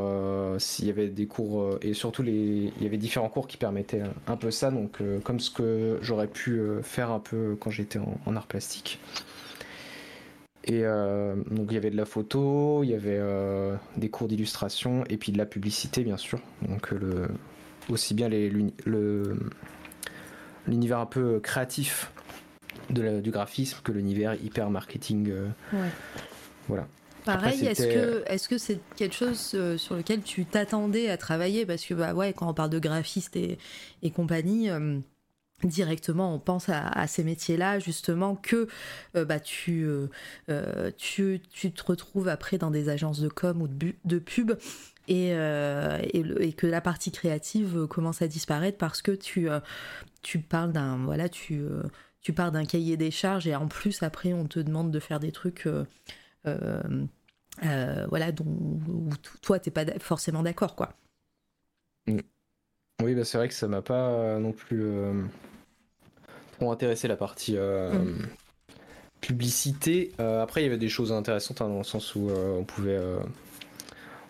s'il 0.59 0.86
y 0.86 0.90
avait 0.90 1.09
des 1.09 1.26
cours, 1.26 1.78
et 1.80 1.95
surtout 1.95 2.22
les, 2.22 2.70
il 2.76 2.82
y 2.82 2.86
avait 2.86 2.99
différents 2.99 3.30
cours 3.30 3.47
qui 3.47 3.57
permettaient 3.57 4.03
un 4.26 4.36
peu 4.36 4.51
ça, 4.51 4.70
donc 4.70 4.99
comme 5.22 5.40
ce 5.40 5.51
que 5.51 5.99
j'aurais 6.03 6.26
pu 6.26 6.61
faire 6.82 7.11
un 7.11 7.18
peu 7.18 7.57
quand 7.59 7.70
j'étais 7.70 7.99
en, 7.99 8.20
en 8.26 8.36
art 8.36 8.47
plastique. 8.47 9.01
Et 10.66 10.80
euh, 10.82 11.34
donc 11.50 11.66
il 11.70 11.74
y 11.74 11.76
avait 11.76 11.90
de 11.90 11.96
la 11.96 12.06
photo, 12.06 12.82
il 12.84 12.90
y 12.90 12.94
avait 12.94 13.18
euh, 13.18 13.76
des 13.98 14.08
cours 14.08 14.28
d'illustration 14.28 15.04
et 15.10 15.18
puis 15.18 15.30
de 15.30 15.36
la 15.38 15.44
publicité 15.44 16.02
bien 16.02 16.16
sûr. 16.16 16.40
Donc 16.66 16.92
euh, 16.92 16.98
le, 16.98 17.28
aussi 17.90 18.14
bien 18.14 18.30
l'univers 20.66 20.98
un 20.98 21.06
peu 21.06 21.38
créatif 21.40 22.10
de 22.88 23.20
du 23.20 23.30
graphisme 23.30 23.80
que 23.84 23.92
l'univers 23.92 24.34
hyper 24.42 24.70
marketing. 24.70 25.32
Voilà. 26.68 26.86
Pareil, 27.26 27.66
est-ce 27.66 27.86
que 27.86 28.22
est-ce 28.26 28.48
que 28.48 28.56
c'est 28.56 28.80
quelque 28.96 29.14
chose 29.14 29.56
sur 29.76 29.96
lequel 29.96 30.22
tu 30.22 30.46
t'attendais 30.46 31.10
à 31.10 31.18
travailler? 31.18 31.66
Parce 31.66 31.84
que 31.84 31.92
bah 31.92 32.14
ouais 32.14 32.32
quand 32.32 32.48
on 32.48 32.54
parle 32.54 32.70
de 32.70 32.78
graphiste 32.78 33.36
et, 33.36 33.58
et 34.02 34.10
compagnie 34.10 34.70
directement 35.64 36.34
on 36.34 36.38
pense 36.38 36.68
à, 36.68 37.06
ces 37.06 37.24
métiers-là 37.24 37.78
justement 37.78 38.36
que 38.36 38.68
euh, 39.16 39.24
bah, 39.24 39.40
tu, 39.40 39.84
euh, 39.84 40.08
euh, 40.48 40.90
tu, 40.96 41.40
te 41.40 41.82
retrouves 41.84 42.28
après 42.28 42.58
dans 42.58 42.70
des 42.70 42.88
agences 42.88 43.20
de 43.20 43.28
com 43.28 43.62
ou 43.62 43.68
de, 43.68 43.94
de 44.04 44.18
pub 44.18 44.52
et, 45.08 45.30
que 46.56 46.66
la 46.66 46.80
partie 46.80 47.10
créative 47.10 47.86
commence 47.86 48.22
à 48.22 48.28
disparaître 48.28 48.78
parce 48.78 49.02
que 49.02 49.12
tu, 49.12 49.48
tu 50.22 50.38
parles 50.38 50.72
d'un 50.72 51.04
voilà 51.04 51.28
tu, 51.28 51.62
tu 52.20 52.32
pars 52.32 52.52
d'un 52.52 52.64
cahier 52.64 52.96
des 52.96 53.10
charges 53.10 53.46
et 53.46 53.54
en 53.54 53.68
plus 53.68 54.02
après 54.02 54.32
on 54.32 54.46
te 54.46 54.60
demande 54.60 54.90
de 54.90 55.00
faire 55.00 55.20
des 55.20 55.32
trucs 55.32 55.68
voilà 56.44 58.32
dont 58.32 58.46
où 58.46 59.10
toi 59.42 59.58
t'es 59.58 59.70
pas 59.70 59.84
forcément 59.98 60.42
d'accord 60.42 60.74
quoi 60.74 60.94
mm. 62.06 62.20
oui 63.02 63.14
bah 63.14 63.24
c'est 63.24 63.36
vrai 63.36 63.48
que 63.48 63.54
ça 63.54 63.68
m'a 63.68 63.82
pas 63.82 64.38
non 64.38 64.52
plus 64.52 64.82
pour 66.59 66.72
intéresser 66.72 67.09
la 67.09 67.16
partie 67.16 67.55
euh, 67.57 67.92
publicité. 69.20 70.12
Euh, 70.20 70.42
après, 70.42 70.62
il 70.62 70.64
y 70.64 70.66
avait 70.66 70.78
des 70.78 70.88
choses 70.88 71.12
intéressantes 71.12 71.61
hein, 71.61 71.68
dans 71.68 71.78
le 71.78 71.84
sens 71.84 72.14
où 72.14 72.30
euh, 72.30 72.59
on 72.59 72.64
pouvait, 72.64 72.98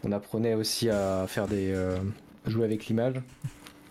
on 0.05 0.13
apprenait 0.13 0.55
aussi 0.55 0.91
à 0.91 1.27
faire 1.27 1.47
des 1.47 1.75
jouer 2.47 2.65
avec 2.65 2.87
l'image, 2.87 3.15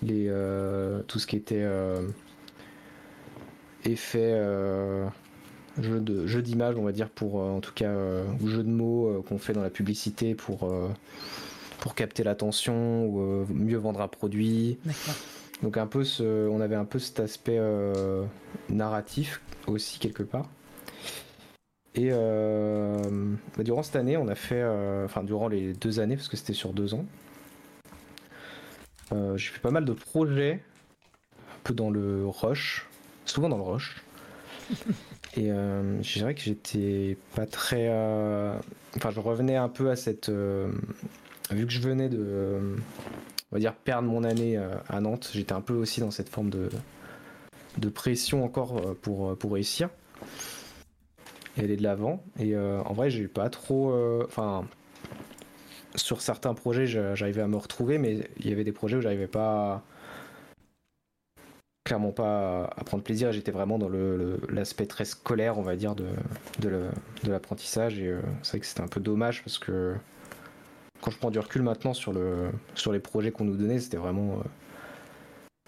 tout 0.02 1.20
ce 1.20 1.28
qui 1.28 1.36
était 1.36 1.66
effet 3.86 4.40
jeu 5.82 6.00
de 6.00 6.28
jeu 6.28 6.42
d'image 6.44 6.76
on 6.78 6.84
va 6.84 6.92
dire 6.92 7.10
pour 7.10 7.38
en 7.38 7.60
tout 7.60 7.74
cas 7.74 7.92
jeu 8.46 8.64
de 8.64 8.70
mots 8.70 9.24
qu'on 9.28 9.40
fait 9.40 9.54
dans 9.54 9.64
la 9.64 9.72
publicité 9.72 10.36
pour 10.36 10.72
pour 11.80 11.96
capter 11.96 12.24
l'attention 12.24 13.06
ou 13.08 13.46
mieux 13.50 13.78
vendre 13.78 14.02
un 14.02 14.08
produit 14.08 14.78
donc 15.64 15.78
un 15.78 15.88
peu 15.88 16.04
ce, 16.04 16.48
on 16.50 16.60
avait 16.60 16.76
un 16.76 16.84
peu 16.84 17.00
cet 17.00 17.22
aspect 17.22 17.58
euh, 17.58 18.26
narratif 18.70 19.42
aussi 19.66 19.98
quelque 19.98 20.22
part. 20.22 20.50
Et 21.96 22.10
euh, 22.12 23.02
bah, 23.56 23.64
durant 23.64 23.82
cette 23.82 23.96
année, 23.96 24.18
on 24.18 24.28
a 24.28 24.36
fait, 24.36 24.62
euh, 24.62 25.06
enfin 25.06 25.24
durant 25.24 25.48
les 25.48 25.74
deux 25.74 26.02
années, 26.02 26.18
parce 26.18 26.28
que 26.28 26.36
c'était 26.36 26.54
sur 26.54 26.74
deux 26.74 26.94
ans, 26.94 27.06
j'ai 29.36 29.50
fait 29.50 29.60
pas 29.60 29.70
mal 29.70 29.86
de 29.86 29.94
projets, 29.94 30.54
un 30.54 31.60
peu 31.64 31.76
dans 31.76 31.92
le 31.92 32.28
rush, 32.28 32.88
souvent 33.26 33.48
dans 33.48 33.58
le 33.58 33.64
rush. 33.64 34.04
Et 35.38 35.50
je 35.50 36.14
dirais 36.14 36.34
que 36.34 36.42
j'étais 36.42 37.16
pas 37.36 37.46
très. 37.46 37.90
Enfin, 38.98 39.12
je 39.12 39.20
revenais 39.20 39.56
un 39.56 39.70
peu 39.70 39.92
à 39.92 39.96
cette. 39.96 40.32
vu 40.32 41.68
que 41.68 41.72
je 41.72 41.80
venais 41.80 42.10
de 42.10 42.76
va 43.54 43.60
dire, 43.60 43.74
perdre 43.74 44.08
mon 44.10 44.24
année 44.24 44.58
euh, 44.58 44.76
à 44.90 45.00
Nantes. 45.00 45.30
J'étais 45.34 45.54
un 45.54 45.62
peu 45.62 45.74
aussi 45.74 46.00
dans 46.00 46.12
cette 46.12 46.30
forme 46.30 46.50
de, 46.50 46.70
de 47.78 47.90
pression 47.90 48.44
encore 48.44 48.78
euh, 48.78 48.98
pour, 49.00 49.30
euh, 49.30 49.36
pour 49.36 49.54
réussir 49.54 49.90
et 51.58 51.62
aller 51.62 51.78
de 51.78 51.84
l'avant. 51.84 52.24
Et 52.40 52.58
en 52.58 52.94
vrai, 52.94 53.12
j'ai 53.12 53.28
pas 53.28 53.48
trop. 53.52 53.94
Enfin, 54.26 54.66
sur 55.94 56.20
certains 56.20 56.56
projets, 56.56 56.88
j'arrivais 56.88 57.44
à 57.44 57.48
me 57.48 57.58
retrouver, 57.58 58.00
mais 58.00 58.28
il 58.40 58.50
y 58.50 58.52
avait 58.52 58.64
des 58.64 58.72
projets 58.72 58.98
où 58.98 59.02
j'arrivais 59.02 59.28
pas. 59.28 59.84
clairement 61.84 62.12
pas 62.12 62.72
à 62.76 62.84
prendre 62.84 63.04
plaisir. 63.04 63.32
J'étais 63.32 63.52
vraiment 63.52 63.78
dans 63.78 63.92
l'aspect 64.50 64.88
très 64.88 65.06
scolaire, 65.06 65.60
on 65.60 65.62
va 65.62 65.76
dire, 65.76 65.94
de, 65.94 66.08
de 66.60 66.90
l'apprentissage. 67.30 68.00
Et 68.00 68.16
c'est 68.42 68.54
vrai 68.54 68.60
que 68.62 68.66
c'était 68.66 68.82
un 68.82 68.88
peu 68.88 69.00
dommage 69.00 69.44
parce 69.44 69.60
que 69.60 69.94
quand 71.04 71.12
je 71.12 71.18
prends 71.18 71.32
du 71.32 71.40
recul 71.40 71.62
maintenant 71.62 71.94
sur, 71.94 72.14
le, 72.14 72.50
sur 72.76 72.94
les 72.94 73.00
projets 73.00 73.32
qu'on 73.32 73.44
nous 73.44 73.58
donnait, 73.58 73.80
c'était 73.80 73.98
vraiment. 73.98 74.36
Euh, 74.40 74.44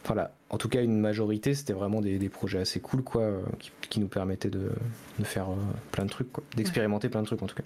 voilà, 0.06 0.32
en 0.50 0.58
tout 0.58 0.70
cas 0.70 0.82
une 0.82 1.00
majorité, 1.00 1.54
c'était 1.54 1.74
vraiment 1.74 2.00
des, 2.00 2.20
des, 2.20 2.30
projets 2.30 2.60
assez 2.60 2.80
cool, 2.80 3.04
quoi, 3.04 3.24
euh, 3.24 3.42
qui, 3.60 3.72
qui, 3.90 4.00
nous 4.00 4.08
permettaient 4.08 4.52
de, 4.52 4.72
de 5.20 5.24
faire 5.26 5.50
euh, 5.50 5.56
plein 5.92 6.06
de 6.06 6.10
trucs, 6.10 6.28
d'expérimenter 6.56 7.08
ouais. 7.08 7.12
plein 7.12 7.22
de 7.22 7.28
trucs 7.28 7.42
en 7.42 7.48
tout 7.48 7.56
cas. 7.56 7.64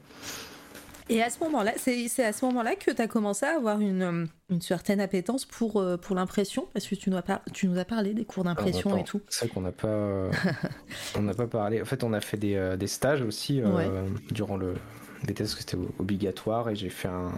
Et 1.09 1.21
à 1.21 1.29
ce 1.29 1.39
moment-là, 1.43 1.73
c'est 1.75 2.23
à 2.23 2.33
ce 2.33 2.45
moment-là 2.45 2.75
que 2.75 2.91
tu 2.91 3.01
as 3.01 3.07
commencé 3.07 3.45
à 3.45 3.55
avoir 3.55 3.79
une, 3.81 4.27
une 4.49 4.61
certaine 4.61 5.01
appétence 5.01 5.45
pour, 5.45 5.83
pour 6.01 6.15
l'impression, 6.15 6.67
parce 6.71 6.87
que 6.87 6.93
tu 6.93 7.09
nous, 7.09 7.17
as 7.17 7.23
par... 7.23 7.41
tu 7.51 7.67
nous 7.67 7.79
as 7.79 7.85
parlé 7.85 8.13
des 8.13 8.25
cours 8.25 8.43
d'impression 8.43 8.95
et 8.95 9.03
tout. 9.03 9.19
C'est 9.27 9.45
vrai 9.45 9.53
qu'on 9.53 9.61
n'a 9.61 9.71
pas, 9.71 10.29
on 11.17 11.23
n'a 11.23 11.33
pas 11.33 11.47
parlé. 11.47 11.81
En 11.81 11.85
fait, 11.85 12.03
on 12.03 12.13
a 12.13 12.21
fait 12.21 12.37
des, 12.37 12.75
des 12.77 12.87
stages 12.87 13.23
aussi 13.23 13.59
euh, 13.59 14.03
durant 14.29 14.55
le 14.55 14.75
BTS, 15.23 15.37
parce 15.37 15.55
que 15.55 15.61
c'était 15.61 15.77
obligatoire, 15.99 16.69
et 16.69 16.75
j'ai 16.75 16.89
fait 16.89 17.07
un 17.07 17.31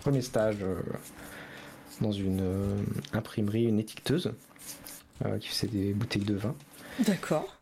premier 0.00 0.22
stage 0.22 0.58
euh, 0.62 0.76
dans 2.00 2.12
une 2.12 2.42
imprimerie, 3.12 3.64
une 3.64 3.80
étiqueteuse, 3.80 4.32
qui 5.40 5.48
faisait 5.48 5.68
des 5.68 5.94
bouteilles 5.94 6.24
de 6.24 6.34
vin. 6.34 6.54
D'accord. 7.00 7.56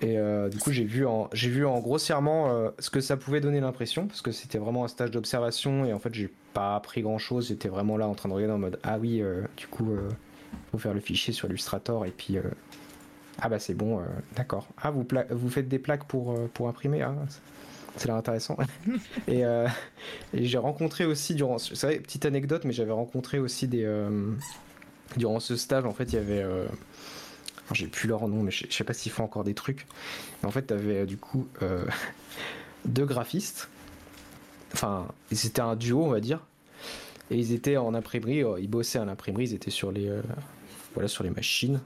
Et 0.00 0.16
euh, 0.16 0.48
du 0.48 0.58
coup, 0.58 0.70
j'ai 0.70 0.84
vu, 0.84 1.06
en, 1.06 1.28
j'ai 1.32 1.48
vu 1.48 1.66
en 1.66 1.80
grossièrement 1.80 2.50
euh, 2.50 2.70
ce 2.78 2.88
que 2.88 3.00
ça 3.00 3.16
pouvait 3.16 3.40
donner 3.40 3.60
l'impression, 3.60 4.06
parce 4.06 4.22
que 4.22 4.30
c'était 4.30 4.58
vraiment 4.58 4.84
un 4.84 4.88
stage 4.88 5.10
d'observation, 5.10 5.84
et 5.84 5.92
en 5.92 5.98
fait, 5.98 6.14
j'ai 6.14 6.32
pas 6.54 6.76
appris 6.76 7.02
grand 7.02 7.18
chose. 7.18 7.48
J'étais 7.48 7.68
vraiment 7.68 7.96
là 7.96 8.06
en 8.06 8.14
train 8.14 8.28
de 8.28 8.34
regarder 8.34 8.54
en 8.54 8.58
mode 8.58 8.78
Ah 8.84 8.98
oui, 8.98 9.20
euh, 9.20 9.42
du 9.56 9.66
coup, 9.66 9.88
faut 10.70 10.78
faire 10.78 10.94
le 10.94 11.00
fichier 11.00 11.32
sur 11.32 11.48
Illustrator, 11.48 12.06
et 12.06 12.12
puis 12.12 12.36
Ah 13.40 13.48
bah 13.48 13.58
c'est 13.58 13.74
bon, 13.74 14.00
d'accord. 14.36 14.68
Ah, 14.80 14.90
vous, 14.90 15.06
vous 15.30 15.50
faites 15.50 15.68
des 15.68 15.78
plaques 15.78 16.04
pour, 16.04 16.38
pour 16.50 16.68
imprimer 16.68 17.02
ah, 17.02 17.14
c'est 17.98 18.10
intéressant. 18.10 18.56
et, 19.28 19.42
et, 19.42 20.44
j'ai 20.44 20.58
rencontré 20.58 21.04
aussi, 21.04 21.34
durant. 21.34 21.56
Vous 21.56 21.74
savez, 21.74 22.00
petite 22.00 22.24
anecdote, 22.24 22.64
mais 22.64 22.72
j'avais 22.72 22.92
rencontré 22.92 23.38
aussi 23.38 23.68
des. 23.68 23.86
durant 25.16 25.40
ce 25.40 25.56
stage, 25.56 25.84
en 25.84 25.92
fait, 25.92 26.04
il 26.04 26.14
y 26.14 26.18
avait 26.18 26.44
j'ai 27.74 27.86
plus 27.86 28.08
leur 28.08 28.26
nom, 28.28 28.42
mais 28.42 28.50
je 28.50 28.66
sais 28.70 28.84
pas 28.84 28.94
s'ils 28.94 29.12
font 29.12 29.24
encore 29.24 29.44
des 29.44 29.54
trucs. 29.54 29.86
En 30.42 30.50
fait, 30.50 30.62
t'avais 30.62 31.06
du 31.06 31.16
coup 31.16 31.46
euh, 31.62 31.84
deux 32.84 33.04
graphistes. 33.04 33.68
Enfin, 34.72 35.08
c'était 35.32 35.60
un 35.60 35.76
duo, 35.76 36.04
on 36.04 36.10
va 36.10 36.20
dire. 36.20 36.40
Et 37.30 37.36
ils 37.36 37.52
étaient 37.52 37.76
en 37.76 37.94
imprimerie, 37.94 38.42
ils 38.60 38.68
bossaient 38.68 38.98
à 38.98 39.04
l'imprimerie, 39.04 39.44
ils 39.44 39.54
étaient 39.54 39.70
sur 39.70 39.92
les, 39.92 40.08
euh, 40.08 40.22
voilà, 40.94 41.08
sur 41.08 41.24
les 41.24 41.30
machines. 41.30 41.80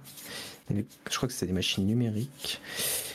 Je 0.70 1.16
crois 1.16 1.26
que 1.26 1.34
c'était 1.34 1.46
des 1.46 1.52
machines 1.52 1.84
numériques. 1.84 2.60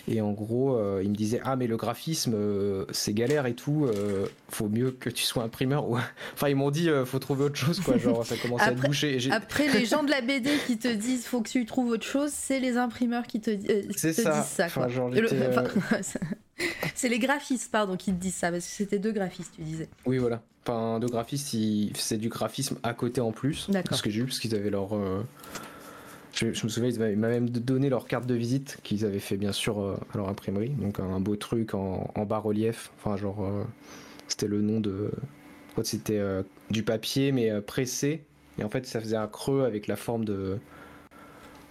Et 0.09 0.21
en 0.21 0.31
gros, 0.31 0.77
euh, 0.77 1.01
il 1.03 1.09
me 1.09 1.15
disait 1.15 1.41
ah 1.43 1.57
mais 1.57 1.67
le 1.67 1.75
graphisme 1.75 2.33
euh, 2.33 2.85
c'est 2.91 3.13
galère 3.13 3.45
et 3.45 3.53
tout. 3.53 3.85
Euh, 3.85 4.25
faut 4.49 4.69
mieux 4.69 4.91
que 4.91 5.09
tu 5.09 5.23
sois 5.23 5.43
imprimeur. 5.43 5.89
Ou... 5.89 5.97
enfin 6.33 6.47
ils 6.47 6.55
m'ont 6.55 6.71
dit 6.71 6.89
faut 7.05 7.19
trouver 7.19 7.45
autre 7.45 7.57
chose 7.57 7.81
quoi. 7.81 7.97
Genre 7.97 8.25
ça 8.25 8.37
commence 8.37 8.61
après, 8.61 8.73
à 8.73 8.75
te 8.75 8.87
boucher. 8.87 9.19
Après 9.31 9.67
les 9.67 9.85
gens 9.85 10.03
de 10.03 10.09
la 10.09 10.21
BD 10.21 10.51
qui 10.65 10.77
te 10.77 10.87
disent 10.87 11.25
faut 11.25 11.41
que 11.41 11.49
tu 11.49 11.65
trouves 11.65 11.89
autre 11.89 12.05
chose, 12.05 12.31
c'est 12.33 12.61
les 12.61 12.77
imprimeurs 12.77 13.27
qui 13.27 13.41
te, 13.41 13.51
qui 13.51 13.93
te 13.93 14.13
ça. 14.13 14.31
disent 14.31 14.49
ça. 14.49 14.65
Enfin, 14.67 14.87
c'est 16.95 17.09
les 17.09 17.19
graphistes 17.19 17.69
pardon 17.69 17.97
qui 17.97 18.13
te 18.13 18.19
disent 18.19 18.35
ça 18.35 18.49
parce 18.49 18.65
que 18.65 18.71
c'était 18.71 18.99
deux 18.99 19.11
graphistes 19.11 19.55
tu 19.55 19.61
disais. 19.61 19.89
Oui 20.05 20.19
voilà. 20.19 20.41
Enfin 20.65 20.99
deux 20.99 21.07
graphistes 21.07 21.53
faisaient 21.95 22.17
du 22.17 22.29
graphisme 22.29 22.77
à 22.83 22.93
côté 22.93 23.19
en 23.19 23.33
plus. 23.33 23.67
Ce 23.91 24.01
que 24.01 24.09
j'ai 24.09 24.21
vu 24.21 24.27
parce 24.27 24.39
qu'ils 24.39 24.55
avaient 24.55 24.69
leur 24.69 24.91
je, 26.37 26.53
je, 26.53 26.63
me 26.65 26.69
souviens, 26.69 26.89
ils 26.89 26.99
m'avaient 26.99 27.15
même 27.15 27.49
donné 27.49 27.89
leur 27.89 28.05
carte 28.05 28.27
de 28.27 28.35
visite 28.35 28.77
qu'ils 28.83 29.05
avaient 29.05 29.19
fait 29.19 29.37
bien 29.37 29.51
sûr 29.51 29.79
euh, 29.81 29.95
à 30.13 30.17
leur 30.17 30.29
imprimerie. 30.29 30.69
Donc 30.69 30.99
un 30.99 31.19
beau 31.19 31.35
truc 31.35 31.73
en, 31.73 32.11
en 32.13 32.25
bas-relief. 32.25 32.91
Enfin, 32.97 33.17
genre, 33.17 33.43
euh, 33.43 33.63
c'était 34.27 34.47
le 34.47 34.61
nom 34.61 34.79
de. 34.79 35.11
C'était 35.83 36.17
euh, 36.17 36.41
du 36.71 36.83
papier 36.83 37.31
mais 37.31 37.61
pressé. 37.61 38.23
Et 38.59 38.63
en 38.63 38.69
fait, 38.69 38.85
ça 38.87 38.99
faisait 38.99 39.15
un 39.15 39.27
creux 39.27 39.63
avec 39.63 39.85
la 39.87 39.95
forme 39.95 40.25
de, 40.25 40.57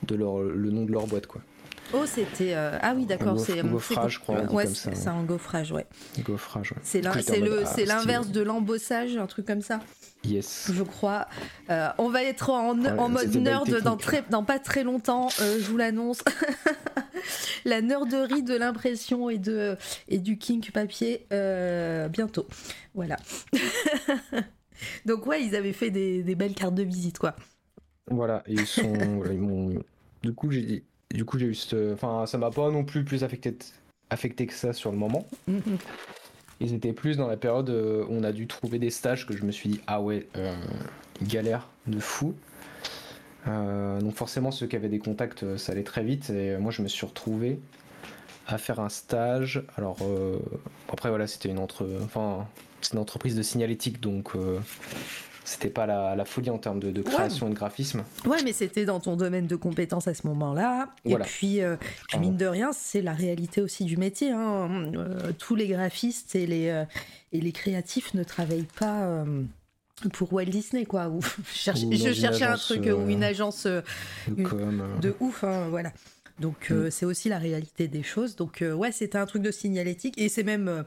de 0.04 0.14
leur, 0.14 0.40
le 0.40 0.70
nom 0.70 0.84
de 0.84 0.92
leur 0.92 1.06
boîte, 1.06 1.26
quoi. 1.26 1.42
Oh, 1.92 2.04
c'était. 2.04 2.54
Euh... 2.54 2.78
Ah 2.82 2.94
oui, 2.96 3.06
d'accord. 3.06 3.38
C'est 3.38 3.60
un 3.60 3.64
gaufrage, 3.64 4.14
je 4.14 4.20
crois. 4.20 4.42
Ouais, 4.52 4.66
c'est 4.66 5.08
un 5.08 5.22
gaufrage, 5.22 5.72
ouais. 5.72 5.86
Gaufrage, 6.24 6.72
ouais. 6.72 6.78
C'est 6.82 7.84
l'inverse 7.84 8.28
de 8.28 8.40
l'embossage, 8.40 9.16
un 9.16 9.26
truc 9.26 9.46
comme 9.46 9.62
ça. 9.62 9.80
Yes. 10.24 10.70
Je 10.72 10.82
crois. 10.82 11.28
Euh, 11.70 11.88
on 11.98 12.08
va 12.08 12.24
être 12.24 12.50
en, 12.50 12.78
ouais, 12.78 12.90
en 12.90 13.08
mode 13.08 13.34
nerd 13.36 13.82
dans, 13.82 13.96
très, 13.96 14.24
dans 14.30 14.44
pas 14.44 14.58
très 14.58 14.82
longtemps, 14.82 15.28
euh, 15.40 15.58
je 15.60 15.64
vous 15.70 15.76
l'annonce. 15.76 16.22
La 17.64 17.80
nerderie 17.80 18.42
de 18.42 18.54
l'impression 18.54 19.30
et, 19.30 19.38
de, 19.38 19.76
et 20.08 20.18
du 20.18 20.38
kink 20.38 20.70
papier 20.72 21.26
euh, 21.32 22.08
bientôt. 22.08 22.46
Voilà. 22.94 23.16
Donc, 25.06 25.26
ouais, 25.26 25.42
ils 25.42 25.54
avaient 25.56 25.72
fait 25.72 25.90
des, 25.90 26.22
des, 26.22 26.34
belles 26.34 26.54
cartes 26.54 26.74
de 26.74 26.82
visite, 26.82 27.18
quoi. 27.18 27.34
Voilà, 28.10 28.42
et 28.46 28.52
ils 28.52 28.66
sont. 28.66 28.94
ils. 29.30 29.80
Du 30.22 30.34
coup, 30.34 30.50
j'ai 30.50 30.84
du 31.12 31.24
coup, 31.24 31.38
j'ai 31.38 31.46
eu. 31.46 31.92
Enfin, 31.92 32.26
ça 32.26 32.38
m'a 32.38 32.50
pas 32.50 32.70
non 32.70 32.84
plus 32.84 33.04
plus 33.04 33.24
affecté, 33.24 33.56
affecté 34.10 34.46
que 34.46 34.54
ça 34.54 34.72
sur 34.72 34.90
le 34.90 34.98
moment. 34.98 35.26
Mm-hmm. 35.48 35.78
Ils 36.60 36.72
étaient 36.72 36.92
plus 36.92 37.16
dans 37.16 37.26
la 37.26 37.36
période 37.36 37.68
où 37.68 38.06
on 38.10 38.24
a 38.24 38.32
dû 38.32 38.46
trouver 38.46 38.78
des 38.78 38.90
stages 38.90 39.26
que 39.26 39.36
je 39.36 39.44
me 39.44 39.52
suis 39.52 39.68
dit, 39.68 39.80
ah 39.86 40.00
ouais, 40.00 40.26
euh, 40.36 40.54
galère 41.22 41.68
de 41.86 42.00
fou. 42.00 42.34
Euh, 43.46 44.00
donc 44.00 44.14
forcément, 44.14 44.50
ceux 44.50 44.66
qui 44.66 44.74
avaient 44.74 44.88
des 44.88 44.98
contacts, 44.98 45.56
ça 45.56 45.72
allait 45.72 45.82
très 45.82 46.02
vite. 46.02 46.30
Et 46.30 46.56
moi, 46.56 46.72
je 46.72 46.82
me 46.82 46.88
suis 46.88 47.06
retrouvé 47.06 47.58
à 48.46 48.58
faire 48.58 48.80
un 48.80 48.88
stage. 48.88 49.62
Alors, 49.76 49.98
euh, 50.02 50.38
après, 50.90 51.10
voilà, 51.10 51.26
c'était 51.26 51.50
une, 51.50 51.58
entre... 51.58 51.86
enfin, 52.04 52.46
une 52.92 52.98
entreprise 52.98 53.36
de 53.36 53.42
signalétique, 53.42 54.00
donc 54.00 54.32
c'était 55.46 55.70
pas 55.70 55.86
la, 55.86 56.16
la, 56.16 56.24
folie 56.24 56.50
en 56.50 56.58
termes 56.58 56.80
de, 56.80 56.90
de 56.90 57.02
création 57.02 57.46
ouais. 57.46 57.52
et 57.52 57.54
de 57.54 57.58
graphisme. 57.58 58.02
Ouais, 58.26 58.42
mais 58.42 58.52
c'était 58.52 58.84
dans 58.84 58.98
ton 58.98 59.16
domaine 59.16 59.46
de 59.46 59.54
compétences 59.54 60.08
à 60.08 60.14
ce 60.14 60.26
moment-là. 60.26 60.88
Voilà. 61.04 61.24
Et 61.24 61.28
puis, 61.28 61.62
euh, 61.62 61.76
puis, 62.08 62.18
mine 62.18 62.36
de 62.36 62.46
rien, 62.46 62.72
c'est 62.72 63.00
la 63.00 63.12
réalité 63.12 63.60
aussi 63.60 63.84
du 63.84 63.96
métier. 63.96 64.32
Hein. 64.32 64.90
Euh, 64.94 65.32
tous 65.38 65.54
les 65.54 65.68
graphistes 65.68 66.34
et 66.34 66.46
les, 66.46 66.68
euh, 66.68 66.84
et 67.32 67.40
les 67.40 67.52
créatifs 67.52 68.12
ne 68.14 68.24
travaillent 68.24 68.68
pas 68.78 69.24
pour 70.12 70.32
Walt 70.32 70.46
Disney, 70.46 70.84
quoi. 70.84 71.08
Ou, 71.08 71.20
je 71.52 71.56
cherchais, 71.56 71.86
je 71.92 72.12
cherchais 72.12 72.44
un 72.44 72.56
truc 72.56 72.84
ou 72.86 73.08
une 73.08 73.22
agence 73.22 73.66
de, 73.66 73.82
com, 74.42 74.82
de 75.00 75.14
ouf, 75.20 75.44
hein, 75.44 75.68
voilà. 75.70 75.92
Donc, 76.40 76.70
mm. 76.70 76.90
c'est 76.90 77.06
aussi 77.06 77.28
la 77.28 77.38
réalité 77.38 77.86
des 77.86 78.02
choses. 78.02 78.34
Donc, 78.34 78.64
ouais, 78.76 78.90
c'était 78.90 79.18
un 79.18 79.26
truc 79.26 79.42
de 79.42 79.52
signalétique. 79.52 80.18
Et 80.18 80.28
c'est 80.28 80.42
même 80.42 80.84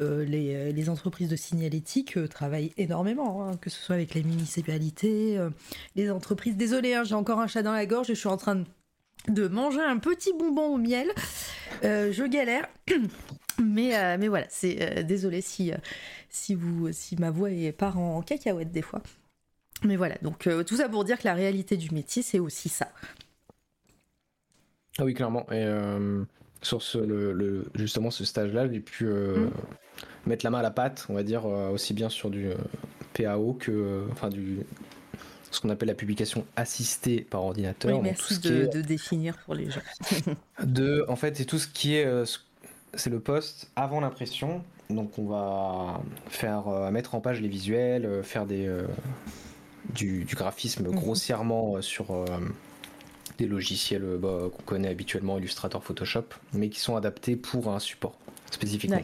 euh, 0.00 0.24
les, 0.24 0.72
les, 0.72 0.88
entreprises 0.90 1.28
de 1.28 1.36
signalétique 1.36 2.16
euh, 2.16 2.28
travaillent 2.28 2.72
énormément, 2.76 3.44
hein, 3.44 3.56
que 3.56 3.70
ce 3.70 3.80
soit 3.80 3.94
avec 3.96 4.14
les 4.14 4.22
municipalités, 4.22 5.38
euh, 5.38 5.50
les 5.96 6.10
entreprises. 6.10 6.56
Désolé, 6.56 6.94
hein, 6.94 7.04
j'ai 7.04 7.14
encore 7.14 7.40
un 7.40 7.46
chat 7.46 7.62
dans 7.62 7.72
la 7.72 7.86
gorge 7.86 8.10
et 8.10 8.14
je 8.14 8.18
suis 8.20 8.28
en 8.28 8.36
train 8.36 8.64
de, 9.28 9.48
manger 9.48 9.80
un 9.80 9.98
petit 9.98 10.32
bonbon 10.32 10.74
au 10.74 10.78
miel. 10.78 11.08
je 11.82 12.26
galère, 12.28 12.68
mais, 13.62 14.16
mais 14.18 14.28
voilà, 14.28 14.46
c'est 14.50 15.04
désolé 15.04 15.40
si, 15.40 15.72
si, 16.28 16.54
vous, 16.54 16.92
si 16.92 17.16
ma 17.16 17.30
voix 17.30 17.50
est 17.50 17.72
part 17.72 17.98
en 17.98 18.22
cacahuète 18.22 18.70
des 18.70 18.82
fois. 18.82 19.02
Mais 19.84 19.96
voilà, 19.96 20.16
donc 20.22 20.48
tout 20.66 20.76
ça 20.76 20.88
pour 20.88 21.04
dire 21.04 21.18
que 21.18 21.24
la 21.24 21.34
réalité 21.34 21.76
du 21.76 21.92
métier, 21.92 22.22
c'est 22.22 22.38
aussi 22.38 22.68
ça. 22.68 22.88
Ah 24.98 25.04
oui, 25.04 25.14
clairement. 25.14 25.46
Sur 26.62 26.82
ce, 26.82 26.98
le, 26.98 27.32
le, 27.32 27.66
justement 27.74 28.10
ce 28.10 28.24
stage-là, 28.24 28.68
j'ai 28.70 28.80
pu 28.80 29.06
euh, 29.06 29.36
mmh. 29.36 29.50
mettre 30.26 30.44
la 30.44 30.50
main 30.50 30.58
à 30.58 30.62
la 30.62 30.70
pâte, 30.70 31.06
on 31.08 31.14
va 31.14 31.22
dire, 31.22 31.46
euh, 31.46 31.70
aussi 31.70 31.94
bien 31.94 32.08
sur 32.08 32.30
du 32.30 32.48
euh, 32.48 32.54
PAO 33.14 33.54
que, 33.54 34.04
enfin, 34.12 34.28
du 34.28 34.60
ce 35.50 35.60
qu'on 35.62 35.70
appelle 35.70 35.88
la 35.88 35.94
publication 35.94 36.44
assistée 36.56 37.22
par 37.22 37.42
ordinateur. 37.42 37.96
Oui, 37.96 38.02
merci 38.02 38.38
de, 38.38 38.64
est, 38.64 38.74
de, 38.74 38.82
définir 38.82 39.38
pour 39.46 39.54
les 39.54 39.70
gens. 39.70 39.80
de, 40.62 41.06
en 41.08 41.16
fait, 41.16 41.38
c'est 41.38 41.46
tout 41.46 41.58
ce 41.58 41.66
qui 41.66 41.94
est, 41.94 42.06
c'est 42.92 43.08
le 43.08 43.18
poste 43.18 43.70
avant 43.74 44.00
l'impression. 44.00 44.62
Donc, 44.90 45.18
on 45.18 45.24
va 45.24 46.02
faire 46.28 46.90
mettre 46.92 47.14
en 47.14 47.22
page 47.22 47.40
les 47.40 47.48
visuels, 47.48 48.22
faire 48.22 48.44
des 48.44 48.70
du, 49.94 50.24
du, 50.24 50.34
graphisme 50.34 50.86
mmh. 50.86 50.94
grossièrement 50.94 51.80
sur 51.80 52.26
des 53.36 53.46
logiciels 53.46 54.18
bah, 54.18 54.48
qu'on 54.52 54.62
connaît 54.62 54.88
habituellement, 54.88 55.38
Illustrator, 55.38 55.82
Photoshop, 55.82 56.24
mais 56.52 56.68
qui 56.70 56.80
sont 56.80 56.96
adaptés 56.96 57.36
pour 57.36 57.68
un 57.68 57.78
support 57.78 58.18
spécifiquement. 58.50 59.02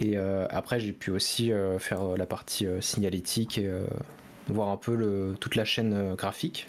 Et 0.00 0.16
euh, 0.16 0.46
après, 0.50 0.80
j'ai 0.80 0.92
pu 0.92 1.10
aussi 1.10 1.52
euh, 1.52 1.78
faire 1.78 2.16
la 2.16 2.26
partie 2.26 2.66
euh, 2.66 2.80
signalétique 2.80 3.58
et 3.58 3.70
voir 4.48 4.68
un 4.68 4.76
peu 4.76 4.94
le, 4.94 5.36
toute 5.38 5.56
la 5.56 5.64
chaîne 5.64 6.14
graphique, 6.14 6.68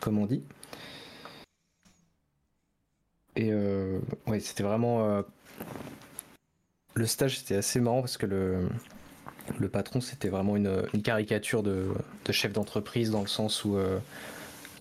comme 0.00 0.18
on 0.18 0.26
dit. 0.26 0.42
Et 3.34 3.52
ouais, 4.26 4.40
c'était 4.40 4.62
vraiment. 4.62 5.22
Le 6.94 7.06
stage, 7.06 7.38
c'était 7.38 7.56
assez 7.56 7.80
marrant 7.80 8.00
parce 8.00 8.18
que 8.18 8.26
le, 8.26 8.68
le 9.58 9.68
patron, 9.68 10.02
c'était 10.02 10.28
vraiment 10.28 10.56
une, 10.56 10.84
une 10.92 11.02
caricature 11.02 11.62
de, 11.62 11.88
de 12.24 12.32
chef 12.32 12.52
d'entreprise 12.52 13.10
dans 13.10 13.22
le 13.22 13.26
sens 13.26 13.64
où 13.64 13.78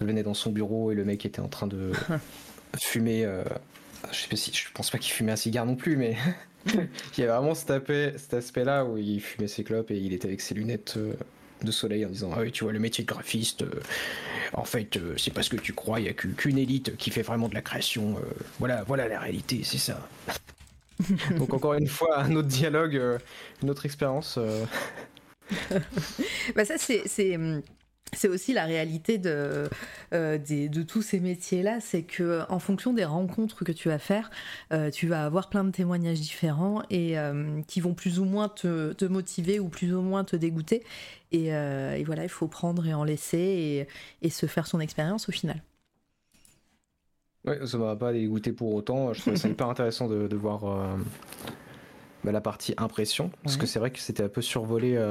je 0.01 0.05
venais 0.05 0.23
dans 0.23 0.33
son 0.33 0.51
bureau 0.51 0.91
et 0.91 0.95
le 0.95 1.05
mec 1.05 1.25
était 1.25 1.41
en 1.41 1.47
train 1.47 1.67
de 1.67 1.91
fumer. 2.81 3.23
Euh, 3.23 3.43
je, 4.11 4.21
sais 4.21 4.27
pas 4.27 4.35
si, 4.35 4.51
je 4.51 4.67
pense 4.73 4.89
pas 4.89 4.97
qu'il 4.97 5.13
fumait 5.13 5.31
un 5.31 5.37
cigare 5.37 5.65
non 5.65 5.75
plus, 5.75 5.95
mais 5.95 6.17
il 6.65 7.19
y 7.19 7.21
avait 7.21 7.31
vraiment 7.31 7.53
cet 7.53 7.69
aspect, 7.69 8.15
cet 8.17 8.33
aspect 8.33 8.63
là 8.63 8.83
où 8.83 8.97
il 8.97 9.21
fumait 9.21 9.47
ses 9.47 9.63
clopes 9.63 9.91
et 9.91 9.97
il 9.97 10.13
était 10.13 10.27
avec 10.27 10.41
ses 10.41 10.55
lunettes 10.55 10.95
euh, 10.97 11.13
de 11.61 11.71
soleil 11.71 12.03
en 12.07 12.09
disant 12.09 12.31
ah 12.35 12.39
oui 12.41 12.51
tu 12.51 12.63
vois 12.63 12.73
le 12.73 12.79
métier 12.79 13.03
de 13.03 13.07
graphiste 13.07 13.63
en 14.53 14.63
fait 14.63 14.97
c'est 15.15 15.31
pas 15.31 15.43
ce 15.43 15.51
que 15.51 15.57
tu 15.57 15.73
crois 15.73 15.99
il 15.99 16.07
y 16.07 16.09
a 16.09 16.13
qu'une 16.13 16.57
élite 16.57 16.97
qui 16.97 17.11
fait 17.11 17.21
vraiment 17.21 17.49
de 17.49 17.53
la 17.53 17.61
création 17.61 18.15
voilà 18.57 18.83
voilà 18.87 19.07
la 19.07 19.19
réalité 19.19 19.61
c'est 19.63 19.77
ça 19.77 20.09
donc 21.37 21.53
encore 21.53 21.75
une 21.75 21.85
fois 21.85 22.21
un 22.21 22.35
autre 22.35 22.47
dialogue 22.47 22.99
une 23.61 23.69
autre 23.69 23.85
expérience 23.85 24.39
bah 26.55 26.65
ça 26.65 26.79
c'est 26.79 27.35
hum, 27.35 27.61
c'est 28.13 28.27
aussi 28.27 28.53
la 28.53 28.65
réalité 28.65 29.17
de, 29.17 29.69
euh, 30.13 30.37
de 30.37 30.83
tous 30.83 31.01
ces 31.01 31.19
métiers-là, 31.19 31.79
c'est 31.79 32.03
que 32.03 32.41
en 32.49 32.59
fonction 32.59 32.93
des 32.93 33.05
rencontres 33.05 33.63
que 33.63 33.71
tu 33.71 33.87
vas 33.87 33.99
faire, 33.99 34.29
euh, 34.73 34.91
tu 34.91 35.07
vas 35.07 35.25
avoir 35.25 35.49
plein 35.49 35.63
de 35.63 35.71
témoignages 35.71 36.19
différents 36.19 36.83
et 36.89 37.17
euh, 37.17 37.61
qui 37.67 37.79
vont 37.79 37.93
plus 37.93 38.19
ou 38.19 38.25
moins 38.25 38.49
te, 38.49 39.05
motiver 39.05 39.59
ou 39.59 39.69
plus 39.69 39.93
ou 39.93 40.01
moins 40.01 40.23
te 40.23 40.35
dégoûter. 40.35 40.83
Et, 41.31 41.51
voilà, 42.03 42.23
il 42.23 42.29
faut 42.29 42.47
prendre 42.47 42.85
et 42.85 42.93
en 42.93 43.05
laisser 43.05 43.87
et, 44.21 44.29
se 44.29 44.45
faire 44.45 44.67
son 44.67 44.81
expérience 44.81 45.29
au 45.29 45.31
final. 45.31 45.63
Ouais, 47.45 47.65
ça 47.65 47.77
m'a 47.77 47.95
pas 47.95 48.11
dégoûté 48.11 48.51
pour 48.51 48.73
autant. 48.73 49.13
Je 49.13 49.21
trouve 49.21 49.35
ça 49.35 49.47
hyper 49.49 49.69
intéressant 49.69 50.09
de, 50.09 50.35
voir 50.35 50.97
bah, 52.25 52.31
la 52.33 52.41
partie 52.41 52.73
impression, 52.75 53.31
parce 53.43 53.55
que 53.55 53.65
c'est 53.65 53.79
vrai 53.79 53.91
que 53.91 53.99
c'était 53.99 54.23
un 54.23 54.29
peu 54.29 54.41
survolé 54.41 55.01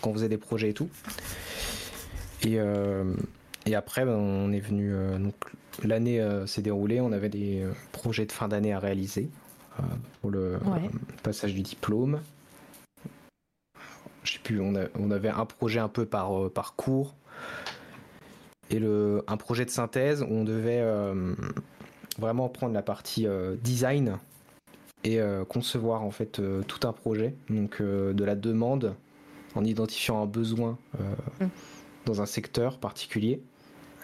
quand 0.00 0.10
on 0.10 0.14
faisait 0.14 0.28
des 0.28 0.38
projets 0.38 0.70
et 0.70 0.74
tout. 0.74 0.90
Et, 2.42 2.58
euh, 2.58 3.04
et 3.66 3.74
après, 3.74 4.04
ben, 4.04 4.14
on 4.14 4.52
est 4.52 4.60
venu. 4.60 4.92
Euh, 4.92 5.18
donc, 5.18 5.34
l'année 5.82 6.20
euh, 6.20 6.46
s'est 6.46 6.62
déroulée, 6.62 7.00
on 7.00 7.12
avait 7.12 7.28
des 7.28 7.66
projets 7.92 8.26
de 8.26 8.32
fin 8.32 8.48
d'année 8.48 8.72
à 8.72 8.78
réaliser 8.78 9.30
pour 10.20 10.32
le 10.32 10.58
passage 11.22 11.54
du 11.54 11.62
diplôme. 11.62 12.20
Je 14.24 14.32
sais 14.32 14.38
plus, 14.40 14.60
on, 14.60 14.74
on, 14.98 15.10
avait 15.12 15.28
un 15.28 15.46
projet 15.46 15.78
un 15.78 15.88
peu 15.88 16.04
par, 16.04 16.50
par 16.50 16.74
cours 16.74 17.14
et 18.70 18.80
le, 18.80 19.22
un 19.28 19.36
projet 19.36 19.64
de 19.64 19.70
synthèse 19.70 20.22
où 20.22 20.26
on 20.28 20.42
devait 20.42 20.84
vraiment 22.18 22.48
prendre 22.48 22.74
la 22.74 22.82
partie 22.82 23.28
design 23.62 24.18
et 25.04 25.20
concevoir 25.48 26.02
en 26.02 26.10
fait 26.10 26.42
tout 26.66 26.88
un 26.88 26.92
projet, 26.92 27.36
donc 27.48 27.80
de 27.80 28.24
la 28.24 28.34
demande 28.34 28.96
en 29.54 29.64
identifiant 29.64 30.20
un 30.20 30.26
besoin. 30.26 30.76
Mm 31.40 31.46
dans 32.08 32.22
un 32.22 32.26
secteur 32.26 32.78
particulier, 32.78 33.40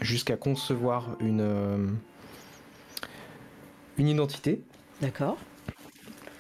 jusqu'à 0.00 0.36
concevoir 0.36 1.16
une, 1.20 1.40
euh, 1.40 1.88
une 3.96 4.09
identité. 4.09 4.61
D'accord. 5.00 5.38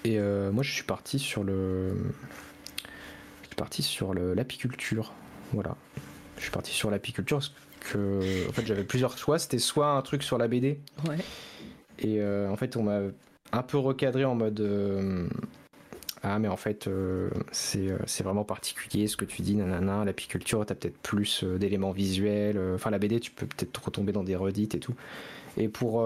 Et 0.04 0.18
euh, 0.18 0.52
moi, 0.52 0.62
je 0.62 0.72
suis 0.72 0.84
parti 0.84 1.18
sur 1.18 1.42
le, 1.42 1.94
je 3.42 3.46
suis 3.46 3.56
parti 3.56 3.82
sur 3.82 4.12
l'apiculture. 4.12 5.12
Voilà. 5.52 5.76
Je 6.36 6.42
suis 6.42 6.50
parti 6.50 6.72
sur 6.72 6.90
l'apiculture 6.90 7.38
parce 7.38 7.52
que, 7.80 8.48
en 8.48 8.52
fait, 8.52 8.66
j'avais 8.66 8.84
plusieurs 8.84 9.16
choix. 9.16 9.38
C'était 9.38 9.58
soit 9.58 9.92
un 9.92 10.02
truc 10.02 10.22
sur 10.22 10.36
la 10.36 10.48
BD. 10.48 10.78
Ouais. 11.08 11.16
Et 11.98 12.20
euh, 12.20 12.50
en 12.50 12.56
fait, 12.56 12.76
on 12.76 12.82
m'a 12.82 13.00
un 13.52 13.62
peu 13.62 13.78
recadré 13.78 14.24
en 14.26 14.34
mode 14.34 14.60
ah 16.26 16.38
mais 16.38 16.48
en 16.48 16.56
fait 16.56 16.86
euh, 16.86 17.28
euh, 17.76 17.98
c'est 18.06 18.22
vraiment 18.22 18.44
particulier 18.44 19.08
ce 19.08 19.16
que 19.16 19.26
tu 19.26 19.42
dis 19.42 19.54
nanana. 19.54 20.06
L'apiculture 20.06 20.64
t'as 20.64 20.74
peut-être 20.74 20.96
plus 20.98 21.44
euh, 21.44 21.58
d'éléments 21.58 21.90
visuels 21.90 22.58
enfin 22.74 22.90
la 22.90 22.98
BD 22.98 23.20
tu 23.20 23.30
peux 23.30 23.46
peut-être 23.46 23.84
retomber 23.84 24.12
dans 24.12 24.24
des 24.24 24.34
redites 24.34 24.74
et 24.74 24.80
tout. 24.80 24.94
Et 25.58 25.68
pour 25.68 26.04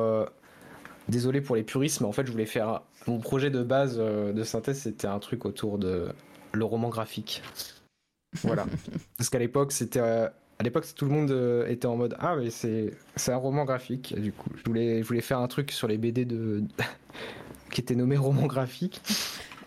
désolé 1.09 1.41
pour 1.41 1.55
les 1.55 1.63
puristes 1.63 2.01
mais 2.01 2.07
en 2.07 2.13
fait 2.13 2.27
je 2.27 2.33
voulais 2.33 2.47
faire 2.47 2.83
mon 3.07 3.19
projet 3.19 3.49
de 3.49 3.63
base 3.63 3.97
de 3.97 4.43
synthèse 4.43 4.81
c'était 4.81 5.07
un 5.07 5.21
truc 5.21 5.45
autour 5.45 5.79
de 5.79 6.09
le 6.53 6.65
roman 6.65 6.89
graphique. 6.89 7.43
Voilà. 8.43 8.67
Parce 9.17 9.31
qu'à 9.31 9.39
l'époque 9.39 9.71
c'était 9.71 10.01
à 10.01 10.33
l'époque 10.65 10.85
tout 10.97 11.05
le 11.05 11.13
monde 11.13 11.65
était 11.69 11.87
en 11.87 11.97
mode 11.97 12.17
ah 12.19 12.35
mais 12.35 12.51
c'est 12.51 12.93
un 13.29 13.37
roman 13.37 13.65
graphique. 13.65 14.21
Du 14.21 14.33
coup 14.33 14.51
je 14.57 14.65
voulais 14.65 15.01
je 15.01 15.07
voulais 15.07 15.21
faire 15.21 15.39
un 15.39 15.49
truc 15.49 15.71
sur 15.71 15.87
les 15.87 15.97
BD 15.97 16.25
de 16.25 16.65
qui 17.71 17.81
était 17.81 17.95
nommé 17.95 18.17
roman 18.17 18.47
graphique 18.47 19.01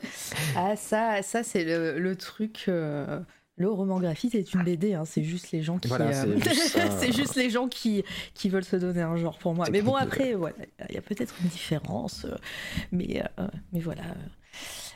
ah, 0.55 0.75
ça, 0.75 1.21
ça 1.21 1.43
c'est 1.43 1.63
le, 1.63 2.15
truc. 2.15 2.65
Euh, 2.67 3.19
le 3.57 3.69
roman 3.69 3.99
graphique 3.99 4.31
c'est 4.31 4.53
une 4.53 4.63
BD, 4.63 4.93
hein, 4.93 5.03
c'est 5.05 5.23
juste 5.23 5.51
les 5.51 5.61
gens 5.61 5.77
qui. 5.77 5.91
Euh, 5.91 6.37
c'est 6.99 7.11
juste, 7.11 7.35
les 7.35 7.49
gens 7.49 7.67
qui, 7.67 8.03
qui 8.33 8.49
veulent 8.49 8.63
se 8.63 8.75
donner 8.75 9.01
un 9.01 9.17
genre 9.17 9.37
pour 9.37 9.53
moi. 9.53 9.67
Mais 9.71 9.81
bon, 9.81 9.95
après, 9.95 10.33
voilà, 10.33 10.55
il 10.89 10.95
y 10.95 10.97
a 10.97 11.01
peut-être 11.01 11.35
une 11.43 11.49
différence. 11.49 12.25
Euh, 12.25 12.35
mais, 12.91 13.23
mais 13.73 13.79
voilà. 13.79 14.03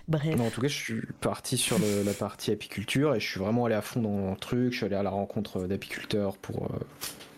Bref. 0.08 0.40
en 0.40 0.52
tout 0.52 0.62
cas, 0.62 0.68
je 0.68 0.78
suis 0.78 1.02
parti 1.20 1.58
sur 1.58 1.80
la 1.80 2.14
partie 2.14 2.52
apiculture 2.52 3.16
et 3.16 3.20
je 3.20 3.28
suis 3.28 3.40
vraiment 3.40 3.66
allé 3.66 3.74
à 3.74 3.82
fond 3.82 4.02
dans 4.02 4.32
le 4.32 4.38
truc. 4.38 4.72
Je 4.72 4.78
suis 4.78 4.86
allé 4.86 4.96
à 4.96 5.02
la 5.02 5.10
rencontre 5.10 5.66
d'apiculteurs 5.66 6.38
pour 6.38 6.70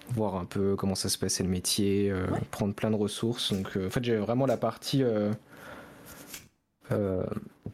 voir 0.10 0.36
un 0.36 0.46
peu 0.46 0.76
comment 0.76 0.96
ça 0.96 1.08
se 1.08 1.18
passait 1.18 1.44
le 1.44 1.50
métier, 1.50 2.14
prendre 2.52 2.74
plein 2.74 2.92
de 2.92 2.96
ressources. 2.96 3.54
Donc, 3.54 3.78
en 3.78 3.90
fait, 3.90 4.04
j'ai 4.04 4.18
vraiment 4.18 4.46
la 4.46 4.58
partie 4.58 5.02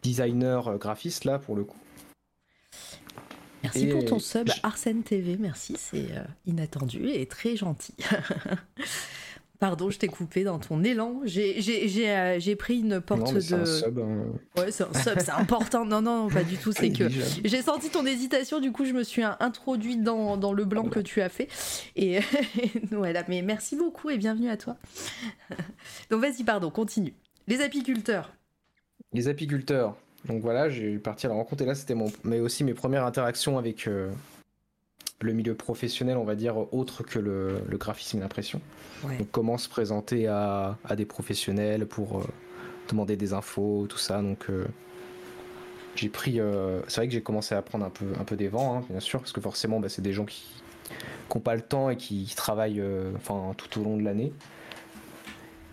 designer 0.04 0.68
euh, 0.68 0.78
graphiste 0.78 1.26
là 1.26 1.40
pour 1.40 1.56
le 1.56 1.64
coup. 1.64 1.78
Merci 3.64 3.88
pour 3.88 4.04
ton 4.04 4.20
sub 4.20 4.50
Arsène 4.62 5.04
TV, 5.04 5.38
merci, 5.40 5.76
c'est 5.78 6.12
euh, 6.12 6.24
inattendu 6.46 7.10
et 7.10 7.26
très 7.26 7.56
gentil. 7.56 7.96
Pardon, 9.60 9.90
je 9.90 9.98
t'ai 9.98 10.08
coupé 10.08 10.44
dans 10.44 10.60
ton 10.60 10.84
élan. 10.84 11.22
J'ai 11.24 12.56
pris 12.58 12.80
une 12.80 13.00
porte 13.00 13.34
de. 13.34 13.40
C'est 13.40 13.54
un 13.54 13.66
sub. 13.66 13.98
Hein. 14.00 14.26
Ouais, 14.58 14.72
c'est 14.72 14.84
un 14.84 14.94
sub, 14.94 15.18
c'est 15.20 15.30
important. 15.30 15.86
Non, 15.86 16.02
non, 16.02 16.28
pas 16.28 16.44
du 16.44 16.58
tout. 16.58 16.74
C'est 16.74 16.92
que 16.92 17.08
j'ai 17.08 17.62
senti 17.62 17.90
ton 17.90 18.06
hésitation, 18.06 18.60
du 18.60 18.74
coup, 18.74 18.84
je 18.84 18.92
me 18.92 19.04
suis 19.04 19.24
introduite 19.24 20.04
dans, 20.04 20.36
dans 20.36 20.52
le 20.52 20.66
blanc 20.66 20.90
que 20.90 21.00
tu 21.00 21.22
as 21.22 21.30
fait. 21.30 21.48
Et 21.96 22.20
voilà, 22.92 23.24
mais 23.30 23.42
merci 23.42 23.78
beaucoup 23.78 24.10
et 24.10 24.18
bienvenue 24.18 24.50
à 24.50 24.58
toi. 24.58 24.76
Donc, 26.10 26.20
vas-y, 26.20 26.44
pardon, 26.44 26.70
continue. 26.70 27.14
Les 27.48 27.62
apiculteurs 27.62 28.34
les 29.14 29.28
apiculteurs. 29.28 29.96
Donc 30.26 30.42
voilà, 30.42 30.70
j'ai 30.70 30.98
parti 30.98 31.26
à 31.26 31.30
la 31.30 31.36
rencontre 31.36 31.64
et 31.64 31.66
là 31.66 31.76
c'était 31.76 31.96
mon, 31.96 32.12
mais 32.24 32.40
aussi 32.40 32.64
mes 32.64 32.74
premières 32.74 33.06
interactions 33.06 33.58
avec 33.58 33.88
euh, 33.88 34.10
le 35.20 35.34
milieu 35.34 35.54
professionnel, 35.54 36.18
on 36.18 36.24
va 36.24 36.36
dire 36.36 36.74
autre 36.74 37.04
que 37.04 37.20
le, 37.20 37.62
graphisme 37.72 38.18
et 38.18 38.22
l'impression. 38.22 38.62
Donc 39.04 39.28
comment 39.32 39.58
se 39.58 39.68
présenter 39.68 40.28
à, 40.28 40.78
des 40.96 41.06
professionnels 41.06 41.86
pour 41.86 42.20
euh, 42.20 42.24
demander 42.90 43.18
des 43.18 43.34
infos, 43.34 43.86
tout 43.90 43.98
ça. 43.98 44.22
Donc 44.22 44.46
euh, 44.50 44.66
j'ai 45.96 46.10
pris, 46.10 46.40
c'est 46.88 46.96
vrai 46.96 47.08
que 47.08 47.14
j'ai 47.14 47.22
commencé 47.22 47.54
à 47.54 47.62
prendre 47.62 47.86
un 47.86 47.90
peu, 47.90 48.06
un 48.20 48.24
peu 48.24 48.38
des 48.38 48.48
vents, 48.48 48.78
hein, 48.78 48.86
bien 48.90 49.02
sûr, 49.02 49.20
parce 49.20 49.34
que 49.34 49.42
forcément 49.42 49.80
bah, 49.82 49.90
c'est 49.90 50.02
des 50.02 50.14
gens 50.14 50.26
qui 50.26 50.46
n'ont 51.36 51.42
pas 51.42 51.56
le 51.56 51.62
temps 51.62 51.90
et 51.90 51.98
qui, 51.98 52.24
qui 52.24 52.36
travaillent, 52.36 52.82
enfin 53.18 53.54
tout 53.58 53.82
au 53.82 53.84
long 53.84 53.98
de 53.98 54.04
l'année. 54.04 54.32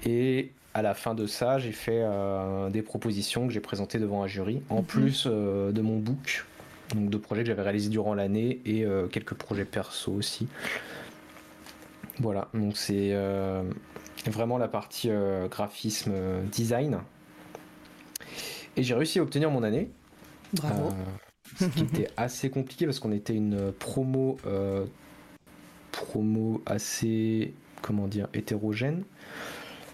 Et 0.05 0.53
à 0.75 0.83
la 0.83 0.95
fin 0.95 1.15
de 1.15 1.27
ça, 1.27 1.59
j'ai 1.59 1.73
fait 1.73 2.01
euh, 2.03 2.71
des 2.71 2.83
propositions 2.83 3.47
que 3.47 3.53
j'ai 3.53 3.61
présentées 3.61 3.99
devant 3.99 4.23
un 4.23 4.27
jury, 4.27 4.63
en 4.71 4.79
mhm. 4.79 4.85
plus 4.85 5.27
euh, 5.27 5.73
de 5.73 5.81
mon 5.81 5.99
book, 5.99 6.45
donc 6.95 7.11
de 7.11 7.17
projets 7.17 7.43
que 7.43 7.49
j'avais 7.49 7.63
réalisés 7.63 7.91
durant 7.91 8.15
l'année 8.15 8.61
et 8.65 8.85
euh, 8.85 9.09
quelques 9.09 9.35
projets 9.35 9.65
perso 9.65 10.13
aussi. 10.13 10.47
Voilà, 12.21 12.49
donc 12.53 12.77
c'est 12.77 13.15
vraiment 14.27 14.59
la 14.59 14.69
partie 14.69 15.11
graphisme 15.51 16.13
design. 16.53 16.99
Et 18.77 18.83
j'ai 18.83 18.95
réussi 18.95 19.21
à 19.21 19.23
obtenir 19.23 19.51
mon 19.51 19.63
année. 19.63 19.91
Bravo. 20.53 20.91
ce 21.59 21.65
qui 21.65 21.81
était 21.81 22.09
assez 22.19 22.51
compliqué 22.51 22.85
parce 22.85 23.01
qu'on 23.01 23.13
était 23.13 23.35
une 23.35 23.73
promo, 23.73 24.37
promo 25.93 26.63
assez, 26.67 27.55
comment 27.81 28.07
dire, 28.07 28.29
hétérogène. 28.35 29.05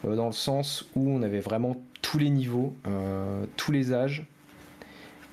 Euh, 0.05 0.17
dans 0.17 0.27
le 0.27 0.33
sens 0.33 0.87
où 0.95 1.09
on 1.11 1.23
avait 1.23 1.41
vraiment 1.41 1.77
tous 2.03 2.19
les 2.19 2.31
niveaux, 2.31 2.75
euh, 2.87 3.45
tous 3.57 3.73
les 3.73 3.93
âges, 3.93 4.27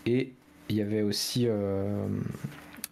et 0.06 0.34
il 0.70 0.76
y 0.76 0.82
avait 0.82 1.02
aussi 1.02 1.46
euh, 1.48 2.08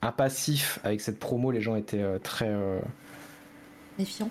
un 0.02 0.12
passif 0.12 0.80
avec 0.84 1.02
cette 1.02 1.20
promo. 1.20 1.52
Les 1.52 1.62
gens 1.62 1.76
étaient 1.76 2.20
très 2.20 2.52
méfiants. 3.98 4.30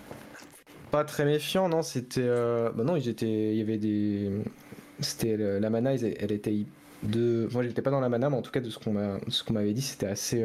Pas 0.91 1.05
très 1.05 1.25
méfiants, 1.25 1.69
non. 1.69 1.83
C'était, 1.83 2.29
bah 2.75 2.85
non, 2.85 2.97
ils 2.97 3.09
étaient, 3.09 3.53
il 3.53 3.57
y 3.57 3.61
avait 3.61 3.79
des, 3.79 4.31
c'était 5.01 5.37
la 5.37 5.71
mana, 5.71 5.95
elle, 5.95 6.33
était 6.33 6.65
de, 7.03 7.49
moi 7.53 7.63
j'étais 7.63 7.83
pas 7.83 7.91
dans 7.91 8.01
la 8.01 8.09
mana, 8.09 8.31
mais 8.31 8.37
en 8.37 8.43
tout 8.43 8.51
cas 8.51 8.61
de 8.61 8.71
ce 8.71 8.79
qu'on 8.79 8.93
m'a, 8.93 9.19
ce 9.29 9.43
qu'on 9.43 9.55
m'avait 9.55 9.73
dit, 9.73 9.83
c'était 9.83 10.07
assez 10.07 10.45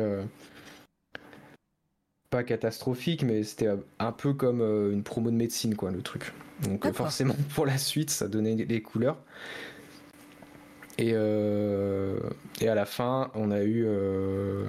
pas 2.30 2.44
catastrophique, 2.44 3.24
mais 3.24 3.44
c'était 3.44 3.70
un 4.00 4.12
peu 4.12 4.34
comme 4.34 4.62
une 4.62 5.04
promo 5.04 5.32
de 5.32 5.36
médecine, 5.36 5.76
quoi, 5.76 5.92
le 5.92 6.02
truc. 6.02 6.34
Donc 6.64 6.90
forcément 6.94 7.36
pour 7.56 7.66
la 7.66 7.78
suite 7.78 8.10
ça 8.10 8.28
donnait 8.28 8.56
les 8.56 8.82
couleurs. 8.82 9.18
Et, 10.98 11.12
euh, 11.14 12.18
et 12.62 12.70
à 12.70 12.76
la 12.76 12.86
fin 12.86 13.32
on 13.36 13.52
a 13.52 13.62
eu... 13.64 13.84
Euh, 13.86 14.66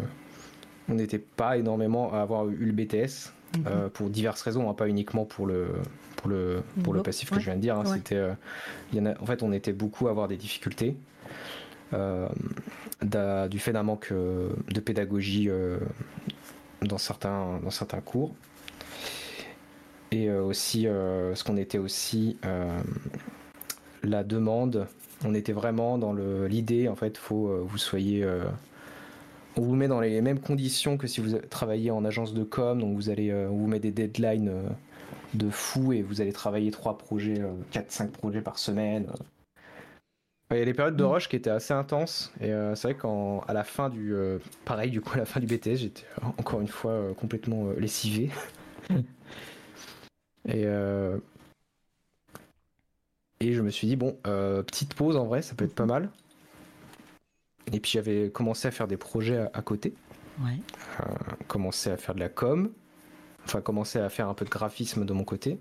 on 0.89 0.95
n'était 0.95 1.19
pas 1.19 1.57
énormément 1.57 2.13
à 2.13 2.21
avoir 2.21 2.49
eu 2.49 2.65
le 2.65 2.73
BTS 2.73 3.33
euh, 3.67 3.89
pour 3.89 4.09
diverses 4.09 4.43
raisons, 4.43 4.71
hein, 4.71 4.75
pas 4.75 4.89
uniquement 4.89 5.25
pour 5.25 5.47
le, 5.47 5.67
pour 6.15 6.31
le, 6.31 6.63
pour 6.85 6.95
le 6.95 7.03
passif 7.03 7.31
que 7.31 7.41
je 7.41 7.47
viens 7.47 7.57
de 7.57 7.61
dire. 7.61 7.77
Hein, 7.77 7.85
c'était, 7.87 8.23
en 9.21 9.27
fait 9.27 9.43
on 9.43 9.53
était 9.53 9.73
beaucoup 9.73 10.07
à 10.07 10.11
avoir 10.11 10.29
des 10.29 10.37
difficultés. 10.37 10.97
du 11.93 13.59
fait 13.59 13.73
d'un 13.73 13.83
manque 13.83 14.13
de 14.13 14.81
pédagogie 14.81 15.49
dans, 16.83 16.99
certains, 16.99 17.59
dans 17.63 17.71
certains 17.71 18.01
cours. 18.01 18.35
Et 20.13 20.31
aussi, 20.31 20.83
ce 20.83 21.43
qu'on 21.45 21.57
était 21.57 21.79
aussi, 21.79 22.39
la 24.03 24.23
demande, 24.23 24.87
on 25.25 25.35
était 25.35 25.53
vraiment 25.53 25.99
dans 25.99 26.15
l'idée, 26.15 26.89
en 26.89 26.95
fait, 26.95 27.19
faut 27.19 27.65
vous 27.67 27.79
soyez 27.79 28.25
on 29.57 29.63
vous 29.63 29.75
met 29.75 29.89
dans 29.89 30.01
les 30.01 30.21
mêmes 30.21 30.39
conditions 30.39 30.97
que 30.97 31.07
si 31.07 31.21
vous 31.21 31.39
travaillez 31.51 31.91
en 31.91 32.05
agence 32.05 32.35
de 32.35 32.45
com, 32.45 32.81
donc 32.81 32.95
vous 32.95 33.11
allez, 33.11 33.33
on 33.33 33.57
vous 33.57 33.67
met 33.67 33.81
des 33.81 33.91
deadlines 33.91 34.53
de 35.35 35.51
fou 35.51 35.93
et 35.93 36.03
vous 36.03 36.21
allez 36.21 36.33
travailler 36.33 36.71
trois 36.71 36.99
projets, 36.99 37.43
4-5 37.73 38.09
projets 38.09 38.41
par 38.41 38.59
semaine. 38.59 39.07
Il 40.53 40.59
y 40.59 40.63
a 40.63 40.65
des 40.65 40.75
périodes 40.75 40.97
de 40.97 41.05
mm. 41.05 41.09
rush 41.09 41.29
qui 41.29 41.37
étaient 41.37 41.51
assez 41.51 41.75
intenses 41.75 42.33
et 42.41 42.53
euh, 42.53 42.75
c'est 42.77 42.93
vrai 42.93 43.01
qu'à 43.01 43.53
la 43.53 43.65
fin 43.65 43.89
du 43.89 44.15
euh, 44.15 44.39
pareil 44.65 44.91
du 44.91 45.01
coup 45.01 45.15
à 45.15 45.19
la 45.19 45.25
fin 45.25 45.41
du 45.41 45.47
BTS 45.47 45.75
j'étais 45.75 46.07
encore 46.39 46.61
une 46.61 46.69
fois 46.69 46.93
euh, 46.93 47.15
complètement 47.15 47.71
lessivé. 47.77 48.31
Et 50.49 50.65
et 53.41 53.53
je 53.53 53.61
me 53.61 53.71
suis 53.71 53.89
dit 53.89 53.97
bon 53.97 54.17
petite 54.23 54.95
pause 54.95 55.17
en 55.17 55.25
vrai 55.25 55.43
ça 55.43 55.57
peut 55.57 55.65
être 55.65 55.75
pas 55.75 55.87
mal. 55.87 56.09
Et 57.73 57.81
puis 57.81 57.91
j'avais 57.91 58.31
commencé 58.31 58.69
à 58.69 58.71
faire 58.71 58.87
des 58.87 58.97
projets 58.97 59.49
à, 59.53 59.63
côté. 59.63 59.93
Ouais. 60.41 60.61
commencé 61.49 61.91
à 61.91 61.97
faire 61.97 62.15
de 62.15 62.21
la 62.21 62.29
com. 62.29 62.71
Enfin 63.45 63.61
commencé 63.61 63.99
à 63.99 64.09
faire 64.09 64.29
un 64.29 64.35
peu 64.35 64.45
de 64.45 64.51
graphisme 64.51 65.05
de 65.05 65.13
mon 65.13 65.25
côté. 65.25 65.59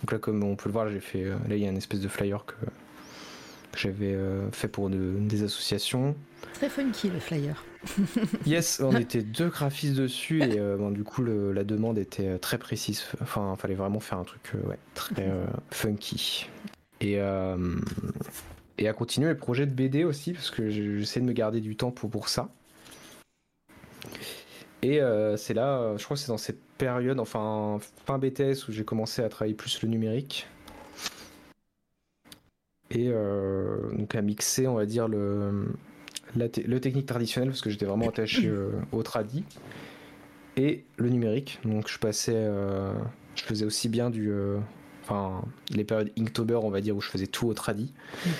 Donc 0.00 0.12
là 0.12 0.18
comme 0.18 0.42
on 0.42 0.56
peut 0.56 0.68
le 0.68 0.74
voir 0.74 0.90
j'ai 0.90 1.00
fait 1.00 1.24
là 1.24 1.56
il 1.56 1.58
y 1.58 1.64
a 1.64 1.70
une 1.70 1.78
espèce 1.78 2.00
de 2.00 2.08
flyer 2.08 2.44
que 2.44 2.54
que 3.78 3.88
j'avais 3.88 4.14
euh, 4.14 4.50
fait 4.50 4.68
pour 4.68 4.90
des 4.90 5.42
associations. 5.42 6.16
Très 6.54 6.68
funky 6.68 7.10
le 7.10 7.20
flyer. 7.20 7.64
yes, 8.46 8.80
on 8.80 8.96
était 8.96 9.22
deux 9.22 9.48
graphistes 9.48 9.94
dessus 9.94 10.42
et 10.42 10.58
euh, 10.58 10.76
bon, 10.76 10.90
du 10.90 11.04
coup 11.04 11.22
le, 11.22 11.52
la 11.52 11.64
demande 11.64 11.98
était 11.98 12.26
euh, 12.26 12.38
très 12.38 12.58
précise. 12.58 13.04
Enfin, 13.22 13.54
il 13.56 13.60
fallait 13.60 13.74
vraiment 13.74 14.00
faire 14.00 14.18
un 14.18 14.24
truc 14.24 14.52
ouais, 14.66 14.78
très 14.94 15.30
funky. 15.70 16.48
Et, 17.00 17.18
et 18.78 18.88
à 18.88 18.92
continuer 18.92 19.28
les 19.28 19.36
projets 19.36 19.66
de 19.66 19.70
BD 19.72 20.02
aussi 20.02 20.32
parce 20.32 20.50
que 20.50 20.68
j'essaie 20.68 21.20
de 21.20 21.24
me 21.24 21.32
garder 21.32 21.60
du 21.60 21.76
temps 21.76 21.92
pour, 21.92 22.10
pour 22.10 22.28
ça. 22.28 22.48
Et 24.82 25.00
c'est 25.36 25.54
là, 25.54 25.94
je 25.96 26.04
crois 26.04 26.16
que 26.16 26.20
c'est 26.20 26.28
dans 26.28 26.38
cette 26.38 26.60
période, 26.76 27.20
enfin 27.20 27.78
fin 28.04 28.18
BTS 28.18 28.68
où 28.68 28.72
j'ai 28.72 28.84
commencé 28.84 29.22
à 29.22 29.28
travailler 29.28 29.54
plus 29.54 29.80
le 29.82 29.88
numérique 29.88 30.48
et 32.90 33.08
euh, 33.08 33.90
donc 33.92 34.14
à 34.14 34.22
mixer, 34.22 34.66
on 34.66 34.74
va 34.74 34.86
dire, 34.86 35.08
le, 35.08 35.66
le 36.36 36.80
technique 36.80 37.06
traditionnel, 37.06 37.50
parce 37.50 37.60
que 37.60 37.70
j'étais 37.70 37.84
vraiment 37.84 38.08
attaché 38.08 38.46
euh, 38.46 38.70
au 38.92 39.02
tradi, 39.02 39.44
et 40.56 40.84
le 40.96 41.08
numérique. 41.10 41.60
Donc 41.64 41.88
je 41.88 41.98
passais, 41.98 42.32
euh, 42.34 42.92
je 43.34 43.42
faisais 43.42 43.64
aussi 43.64 43.88
bien 43.88 44.10
du. 44.10 44.32
Enfin, 45.02 45.42
les 45.70 45.84
périodes 45.84 46.12
Inktober, 46.18 46.60
on 46.62 46.70
va 46.70 46.80
dire, 46.80 46.96
où 46.96 47.00
je 47.00 47.08
faisais 47.08 47.26
tout 47.26 47.46
au 47.46 47.54
tradi. 47.54 47.92
Mm. 48.24 48.30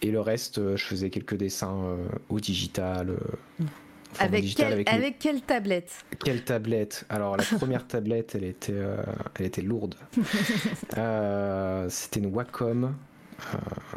Et 0.00 0.10
le 0.10 0.20
reste, 0.20 0.76
je 0.76 0.84
faisais 0.84 1.10
quelques 1.10 1.36
dessins 1.36 1.96
au 2.28 2.40
digital. 2.40 3.16
Mm. 3.58 3.64
avec, 4.20 4.60
avec, 4.60 5.18
quelle 5.18 5.40
tablette? 5.42 6.04
Quelle 6.24 6.44
tablette? 6.44 7.04
Alors 7.08 7.36
la 7.36 7.44
première 7.44 7.86
tablette, 7.86 8.34
elle 8.34 8.44
était, 8.44 8.80
elle 9.34 9.46
était 9.46 9.62
lourde. 9.62 9.96
C'était 11.88 12.20
une 12.20 12.32
Wacom 12.32 12.94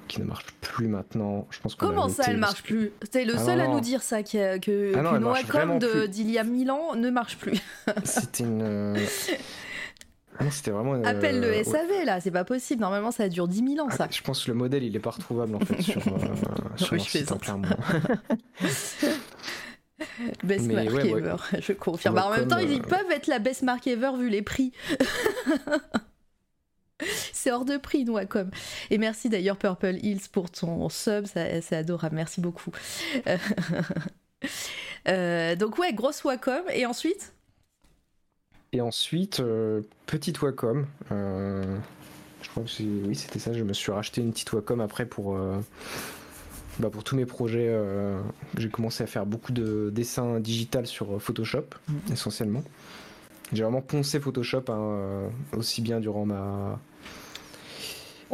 qui 0.08 0.22
ne 0.22 0.26
marche 0.26 0.46
plus 0.62 0.88
maintenant. 0.88 1.48
Je 1.50 1.60
pense 1.60 1.76
Comment 1.76 2.10
ça, 2.10 2.24
elle 2.28 2.38
marche 2.38 2.64
plus 2.64 2.92
T'es 3.12 3.26
le 3.26 3.36
ah 3.36 3.46
seul 3.46 3.62
à 3.62 3.68
nous 3.68 3.80
dire 3.80 4.04
ça, 4.04 4.24
que, 4.24 4.58
que 4.58 4.94
ah 4.96 5.14
qu'une 5.14 5.24
Wacom 5.24 5.80
d'il 6.08 6.30
y 6.32 6.38
a 6.38 6.44
mille 6.44 6.72
ans 6.72 6.96
ne 6.96 7.10
marche 7.10 7.38
plus. 7.38 7.60
C'était 8.04 8.44
une. 8.44 8.62
Euh, 8.62 8.98
ah 10.40 10.50
c'était 10.50 10.72
vraiment. 10.72 11.04
Appelle 11.04 11.40
le 11.40 11.64
SAV 11.64 12.06
là, 12.06 12.20
c'est 12.20 12.32
pas 12.32 12.44
possible. 12.44 12.82
Normalement, 12.82 13.12
ça 13.12 13.30
dure 13.30 13.48
10 13.48 13.76
000 13.76 13.86
ans 13.86 13.90
ça. 13.90 14.08
je 14.10 14.22
pense 14.22 14.44
que 14.46 14.52
le 14.52 14.58
modèle 14.58 14.84
il 14.84 14.96
est 14.96 15.00
pas 15.00 15.12
retrouvable 15.12 15.56
en 15.56 15.60
fait 15.60 15.82
sur, 15.82 16.02
euh, 16.08 16.20
sur 16.78 16.98
je 16.98 17.04
site, 17.04 17.40
clairement. 17.40 17.68
Best 20.44 20.66
mark 20.72 20.88
ever, 20.88 21.36
je 21.60 21.74
confirme. 21.74 22.16
Bah, 22.16 22.26
en 22.26 22.32
même 22.32 22.48
temps, 22.48 22.58
ils 22.58 22.82
peuvent 22.82 23.12
être 23.12 23.28
la 23.28 23.38
best 23.38 23.62
mark 23.62 23.86
ever 23.86 24.12
vu 24.18 24.30
les 24.30 24.42
prix. 24.42 24.72
c'est 27.34 27.52
hors 27.52 27.66
de 27.66 27.78
prix, 27.78 28.06
nous, 28.06 28.14
Wacom. 28.14 28.50
Et 28.90 28.98
merci 28.98 29.30
d'ailleurs, 29.30 29.58
Purple 29.58 29.98
Hills, 30.02 30.30
pour 30.32 30.50
ton 30.50 30.90
sub, 30.90 31.26
c'est 31.26 31.74
adorable, 31.74 32.16
merci 32.16 32.42
beaucoup. 32.42 32.72
Euh, 35.08 35.56
donc, 35.56 35.80
ouais, 35.80 35.94
grosse 35.94 36.24
Wacom, 36.24 36.64
et 36.72 36.86
ensuite? 36.86 37.34
Et 38.72 38.82
ensuite, 38.82 39.40
euh, 39.40 39.82
petite 40.06 40.42
Wacom. 40.42 40.86
Euh, 41.12 41.78
je 42.42 42.50
crois 42.50 42.64
que 42.64 42.84
oui, 43.08 43.16
c'était 43.16 43.40
ça, 43.40 43.54
je 43.54 43.64
me 43.64 43.74
suis 43.74 43.92
racheté 43.92 44.22
une 44.22 44.32
petite 44.32 44.54
Wacom 44.54 44.80
après 44.80 45.06
pour. 45.06 45.38
Bah 46.80 46.90
pour 46.92 47.04
tous 47.04 47.16
mes 47.16 47.26
projets, 47.26 47.76
j'ai 48.58 48.70
commencé 48.70 49.04
à 49.04 49.08
faire 49.08 49.26
beaucoup 49.26 49.52
de 49.52 49.90
dessins 49.92 50.40
digitales 50.40 50.88
sur 50.88 51.22
Photoshop, 51.22 51.66
mm. 51.88 52.14
essentiellement. 52.14 52.64
J'ai 53.52 53.64
vraiment 53.64 53.82
poncé 53.82 54.20
Photoshop 54.20 54.66
hein, 54.70 55.30
aussi 55.58 55.82
bien 55.82 56.00
durant 56.00 56.26
ma, 56.26 56.80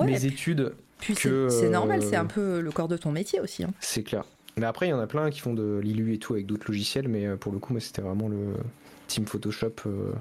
mes 0.05 0.25
études. 0.25 0.73
c'est 1.01 1.69
normal, 1.69 2.01
c'est 2.01 2.15
un 2.15 2.25
peu 2.25 2.59
le 2.61 2.71
corps 2.71 2.87
de 2.87 2.97
ton 2.97 3.11
métier 3.11 3.39
aussi. 3.39 3.63
Hein. 3.63 3.71
C'est 3.79 4.03
clair. 4.03 4.23
Mais 4.57 4.65
après, 4.65 4.87
il 4.87 4.89
y 4.89 4.93
en 4.93 4.99
a 4.99 5.07
plein 5.07 5.29
qui 5.29 5.39
font 5.39 5.53
de 5.53 5.79
l'ILU 5.83 6.13
et 6.13 6.17
tout 6.17 6.33
avec 6.33 6.47
d'autres 6.47 6.65
logiciels, 6.67 7.07
mais 7.07 7.27
euh, 7.27 7.35
pour 7.35 7.51
le 7.51 7.59
coup, 7.59 7.73
moi, 7.73 7.79
c'était 7.79 8.01
vraiment 8.01 8.27
le 8.27 8.55
Team 9.07 9.27
Photoshop 9.27 9.73
euh, 9.85 10.13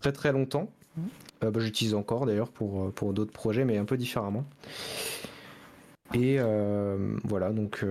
très 0.00 0.12
très 0.12 0.32
longtemps. 0.32 0.70
Mmh. 0.96 1.02
Euh, 1.44 1.50
bah, 1.50 1.60
j'utilise 1.60 1.94
encore 1.94 2.26
d'ailleurs 2.26 2.50
pour, 2.50 2.92
pour 2.92 3.14
d'autres 3.14 3.32
projets, 3.32 3.64
mais 3.64 3.78
un 3.78 3.86
peu 3.86 3.96
différemment. 3.96 4.44
Et 6.12 6.38
voilà, 7.24 7.50
donc 7.50 7.84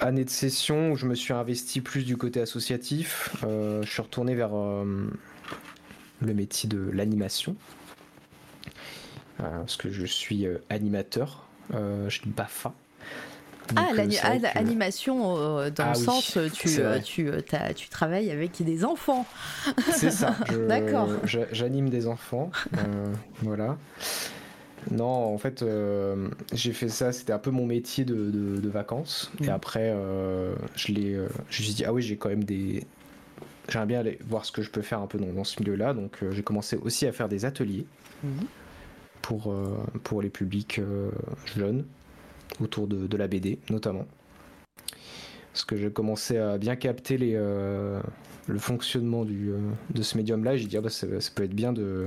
année 0.00 0.24
de 0.24 0.30
session 0.30 0.90
où 0.90 0.96
je 0.96 1.06
me 1.06 1.14
suis 1.14 1.32
investi 1.32 1.80
plus 1.80 2.04
du 2.04 2.16
côté 2.16 2.40
associatif. 2.40 3.36
je 3.42 3.86
suis 3.88 4.02
retourné 4.02 4.34
vers 4.34 4.50
le 4.52 6.34
métier 6.34 6.68
de 6.68 6.90
l'animation. 6.90 7.54
Euh, 9.40 9.58
parce 9.58 9.76
que 9.76 9.90
je 9.90 10.06
suis 10.06 10.46
euh, 10.46 10.58
animateur, 10.70 11.46
euh, 11.74 12.08
je 12.08 12.20
suis 12.20 12.30
BAFA. 12.30 12.72
ah, 13.74 13.88
l'animation, 14.54 15.34
dans 15.34 15.68
le 15.68 15.72
ah 15.78 15.94
sens, 15.94 16.38
tu, 16.54 16.70
tu, 17.02 17.30
tu, 17.74 17.88
travailles 17.88 18.30
avec 18.30 18.62
des 18.62 18.84
enfants. 18.84 19.26
C'est 19.92 20.10
ça. 20.10 20.36
D'accord. 20.68 21.08
J'anime 21.52 21.90
des 21.90 22.06
enfants. 22.06 22.50
voilà. 23.42 23.76
Non, 24.92 25.34
en 25.34 25.38
fait, 25.38 25.64
j'ai 26.52 26.72
fait 26.72 26.88
ça, 26.88 27.12
c'était 27.12 27.32
un 27.32 27.40
peu 27.40 27.50
mon 27.50 27.66
métier 27.66 28.04
de, 28.04 28.68
vacances. 28.68 29.32
Et 29.40 29.48
mm. 29.48 29.50
après, 29.50 29.94
je 30.76 30.92
l'ai. 30.92 31.14
je 31.50 31.62
me 31.62 31.64
suis 31.64 31.74
dit, 31.74 31.84
ah 31.84 31.92
oui, 31.92 32.02
j'ai 32.02 32.16
quand 32.16 32.28
même 32.28 32.44
des. 32.44 32.84
J'aimerais 33.68 33.86
bien 33.86 33.98
aller 33.98 34.18
voir 34.28 34.44
ce 34.44 34.52
que 34.52 34.62
je 34.62 34.70
peux 34.70 34.82
faire 34.82 35.00
un 35.00 35.08
peu 35.08 35.18
dans, 35.18 35.42
ce 35.42 35.60
milieu-là. 35.60 35.92
Donc, 35.92 36.18
j'ai 36.30 36.42
commencé 36.44 36.76
aussi 36.76 37.04
à 37.04 37.12
faire 37.12 37.28
des 37.28 37.44
ateliers. 37.44 37.84
Mm 38.22 38.44
pour, 39.26 39.50
euh, 39.50 39.76
pour 40.04 40.22
les 40.22 40.30
publics 40.30 40.78
euh, 40.78 41.10
jeunes, 41.56 41.84
autour 42.60 42.86
de, 42.86 43.16
la 43.16 43.26
BD 43.26 43.58
notamment. 43.70 44.06
Parce 45.52 45.64
que 45.64 45.76
j'ai 45.76 45.90
commencé 45.90 46.38
à 46.38 46.58
bien 46.58 46.76
capter 46.76 47.18
les, 47.18 47.32
euh, 47.34 48.00
le 48.46 48.58
fonctionnement 48.60 49.24
du, 49.24 49.52
de 49.90 50.02
ce 50.02 50.16
médium-là 50.16 50.56
j'ai 50.56 50.66
dit, 50.66 50.76
ah 50.76 50.80
bah, 50.80 50.90
ça, 50.90 51.08
peut 51.34 51.42
être 51.42 51.54
bien 51.54 51.72
de, 51.72 52.06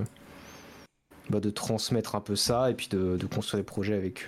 bah, 1.29 1.41
de 1.41 1.49
transmettre 1.49 2.15
un 2.15 2.21
peu 2.21 2.37
ça 2.37 2.71
et 2.71 2.73
puis 2.73 2.87
de, 2.87 3.19
construire 3.29 3.61
des 3.61 3.67
projets 3.67 3.95
avec 3.95 4.27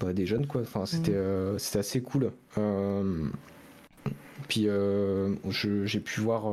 bah, 0.00 0.12
des 0.12 0.24
jeunes 0.24 0.46
quoi. 0.46 0.60
Enfin, 0.60 0.86
c'était 0.86 1.18
mmh. 1.18 1.58
c'était 1.58 1.80
assez 1.80 2.00
cool. 2.00 2.30
puis 4.46 4.68
j'ai 5.50 6.00
pu 6.00 6.20
voir 6.20 6.52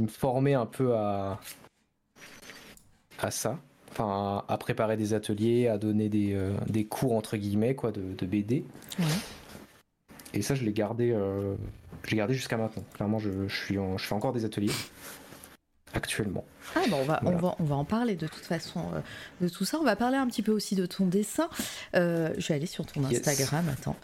me 0.00 0.06
former 0.06 0.54
un 0.54 0.66
peu 0.66 0.94
à, 0.94 1.40
à 3.24 3.30
ça, 3.30 3.58
enfin 3.90 4.44
à, 4.48 4.58
préparer 4.58 4.96
des 4.96 5.14
ateliers, 5.14 5.68
à 5.68 5.78
donner 5.78 6.08
des, 6.08 6.34
euh, 6.34 6.54
des 6.68 6.84
cours 6.84 7.14
entre 7.14 7.36
guillemets 7.36 7.74
quoi 7.74 7.90
de, 7.90 8.26
BD. 8.26 8.64
Et 10.32 10.42
ça, 10.42 10.54
je 10.54 10.64
l'ai 10.64 10.72
gardé, 10.72 11.12
euh, 11.12 11.54
gardé 12.10 12.34
jusqu'à 12.34 12.56
maintenant. 12.56 12.84
Clairement, 12.94 13.18
je, 13.18 13.48
suis 13.48 13.76
je 13.76 14.04
fais 14.04 14.14
encore 14.14 14.32
des 14.32 14.44
ateliers 14.44 14.72
actuellement. 15.94 16.44
Ah 16.74 16.80
bon, 16.90 16.96
on 16.96 17.04
va, 17.04 17.20
on 17.24 17.36
va, 17.36 17.54
on 17.60 17.64
va 17.64 17.76
en 17.76 17.84
parler 17.84 18.16
de 18.16 18.26
toute 18.26 18.44
façon 18.44 18.80
euh, 18.94 19.00
de 19.40 19.48
tout 19.48 19.64
ça. 19.64 19.78
On 19.78 19.84
va 19.84 19.94
parler 19.94 20.16
un 20.16 20.26
petit 20.26 20.42
peu 20.42 20.50
aussi 20.50 20.74
de 20.74 20.86
ton 20.86 21.06
dessin. 21.06 21.48
je 21.94 22.48
vais 22.48 22.54
aller 22.54 22.66
sur 22.66 22.84
ton 22.84 23.04
Instagram. 23.04 23.64
Attends. 23.72 23.96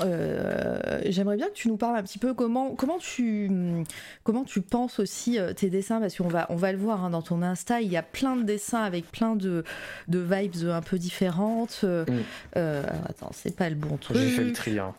Euh, 0.00 1.02
j'aimerais 1.06 1.36
bien 1.36 1.48
que 1.48 1.54
tu 1.54 1.68
nous 1.68 1.76
parles 1.76 1.96
un 1.96 2.02
petit 2.02 2.18
peu 2.18 2.32
comment, 2.32 2.74
comment, 2.74 2.98
tu, 2.98 3.84
comment 4.24 4.44
tu 4.44 4.62
penses 4.62 4.98
aussi 4.98 5.38
euh, 5.38 5.52
tes 5.52 5.68
dessins, 5.68 6.00
parce 6.00 6.16
qu'on 6.16 6.28
va, 6.28 6.46
on 6.48 6.56
va 6.56 6.72
le 6.72 6.78
voir 6.78 7.04
hein, 7.04 7.10
dans 7.10 7.20
ton 7.20 7.42
Insta, 7.42 7.82
il 7.82 7.92
y 7.92 7.96
a 7.98 8.02
plein 8.02 8.36
de 8.36 8.42
dessins 8.42 8.82
avec 8.82 9.10
plein 9.10 9.36
de, 9.36 9.64
de 10.08 10.18
vibes 10.18 10.68
un 10.70 10.80
peu 10.80 10.98
différentes. 10.98 11.80
Euh, 11.84 12.06
mm. 12.06 12.86
attends, 13.08 13.30
c'est 13.32 13.54
pas 13.54 13.68
le 13.68 13.76
bon 13.76 13.98
truc. 13.98 14.16
J'ai 14.16 14.30
fait 14.30 14.44
le 14.44 14.52
tri. 14.52 14.78
Hein. 14.78 14.94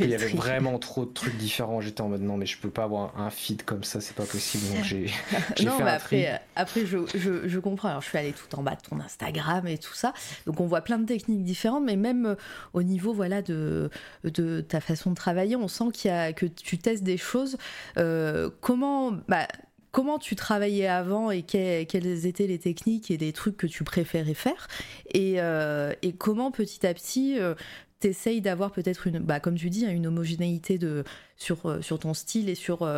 Il 0.00 0.10
y 0.10 0.14
avait 0.14 0.28
vraiment 0.28 0.78
trop 0.78 1.04
de 1.04 1.12
trucs 1.12 1.36
différents. 1.36 1.80
J'étais 1.80 2.00
en 2.00 2.08
mode 2.08 2.22
non, 2.22 2.36
mais 2.36 2.46
je 2.46 2.58
peux 2.58 2.70
pas 2.70 2.84
avoir 2.84 3.18
un 3.18 3.30
feed 3.30 3.62
comme 3.62 3.84
ça, 3.84 4.00
c'est 4.00 4.14
pas 4.14 4.24
possible. 4.24 4.64
Donc 4.74 4.84
j'ai 4.84 5.06
Non, 5.64 5.78
mais 5.82 5.90
après, 5.90 6.40
après 6.56 6.86
je, 6.86 6.98
je, 7.14 7.48
je, 7.48 7.58
comprends. 7.58 7.88
Alors 7.88 8.02
je 8.02 8.08
suis 8.08 8.18
allée 8.18 8.32
tout 8.32 8.58
en 8.58 8.62
bas 8.62 8.76
de 8.76 8.88
ton 8.88 9.00
Instagram 9.00 9.66
et 9.66 9.78
tout 9.78 9.94
ça. 9.94 10.12
Donc 10.46 10.60
on 10.60 10.66
voit 10.66 10.82
plein 10.82 10.98
de 10.98 11.06
techniques 11.06 11.44
différentes, 11.44 11.84
mais 11.84 11.96
même 11.96 12.26
euh, 12.26 12.34
au 12.72 12.82
niveau 12.82 13.12
voilà, 13.12 13.42
de, 13.42 13.90
de 14.24 14.60
ta 14.60 14.80
façon 14.80 15.10
de 15.10 15.16
travailler, 15.16 15.56
on 15.56 15.68
sent 15.68 15.84
qu'il 15.92 16.10
y 16.10 16.14
a, 16.14 16.32
que 16.32 16.46
tu 16.46 16.78
testes 16.78 17.04
des 17.04 17.18
choses. 17.18 17.56
Euh, 17.98 18.50
comment. 18.60 19.12
Bah, 19.28 19.46
comment 19.94 20.18
tu 20.18 20.34
travaillais 20.34 20.88
avant 20.88 21.30
et 21.30 21.42
quelles 21.42 22.26
étaient 22.26 22.48
les 22.48 22.58
techniques 22.58 23.12
et 23.12 23.16
les 23.16 23.32
trucs 23.32 23.56
que 23.56 23.68
tu 23.68 23.84
préférais 23.84 24.34
faire? 24.34 24.66
Et, 25.14 25.34
euh, 25.38 25.92
et 26.02 26.12
comment 26.12 26.50
petit 26.50 26.84
à 26.84 26.92
petit 26.92 27.38
euh, 27.38 27.54
t'essayes 28.00 28.40
d'avoir 28.40 28.70
peut-être 28.72 29.06
une, 29.06 29.18
bah, 29.18 29.40
comme 29.40 29.54
tu 29.54 29.70
dis, 29.70 29.86
hein, 29.86 29.90
une 29.90 30.06
homogénéité 30.06 30.78
de, 30.78 31.04
sur, 31.36 31.66
euh, 31.66 31.80
sur 31.80 31.98
ton 31.98 32.14
style 32.14 32.48
et 32.48 32.54
sur, 32.54 32.88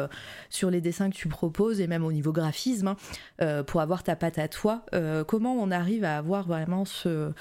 sur 0.51 0.71
les 0.71 0.81
dessins 0.81 1.11
que 1.11 1.17
tu 1.17 1.29
proposes 1.29 1.81
et 1.81 1.87
même 1.87 2.05
au 2.05 2.13
niveau 2.13 2.33
graphisme 2.33 2.95
hein, 3.39 3.63
pour 3.65 3.81
avoir 3.81 4.03
ta 4.03 4.17
patte 4.17 4.39
à 4.39 4.49
toi. 4.49 4.85
comment 5.27 5.55
on 5.55 5.71
arrive 5.71 6.05
à 6.05 6.19
avoir 6.19 6.47
vraiment 6.47 6.85
ce, 6.85 7.33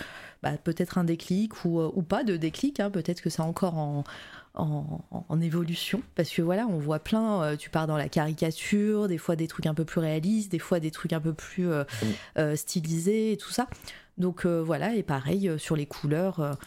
bah, 0.43 0.57
peut-être 0.63 0.97
un 0.97 1.03
déclic 1.03 1.65
ou, 1.65 1.81
ou 1.81 2.01
pas 2.01 2.23
de 2.23 2.37
déclic, 2.37 2.79
hein, 2.79 2.91
peut-être 2.91 3.21
que 3.21 3.29
c'est 3.29 3.41
encore 3.41 3.77
en, 3.77 4.03
en, 4.55 5.41
évolution? 5.41 6.01
Parce 6.15 6.29
que 6.29 6.41
voilà 6.41 6.65
on 6.67 6.77
voit 6.77 6.99
plein 6.99 7.43
euh, 7.43 7.55
tu 7.55 7.69
pars 7.69 7.87
dans 7.87 7.97
la 7.97 8.09
caricature 8.09 9.07
des 9.07 9.17
fois 9.17 9.35
des 9.35 9.47
trucs 9.47 9.65
un 9.65 9.73
peu 9.73 9.85
plus 9.85 9.99
réalistes 9.99 10.51
des 10.51 10.59
fois 10.59 10.79
des 10.79 10.91
trucs 10.91 11.13
un 11.13 11.19
peu 11.19 11.33
plus 11.33 11.69
euh, 11.69 11.83
euh, 12.37 12.55
stylisés 12.55 13.33
et 13.33 13.37
tout 13.37 13.51
ça 13.51 13.67
donc 14.18 14.45
voilà 14.45 14.95
et 14.95 15.03
pareil 15.03 15.51
sur 15.57 15.76
les 15.76 15.86
couleurs 15.86 16.57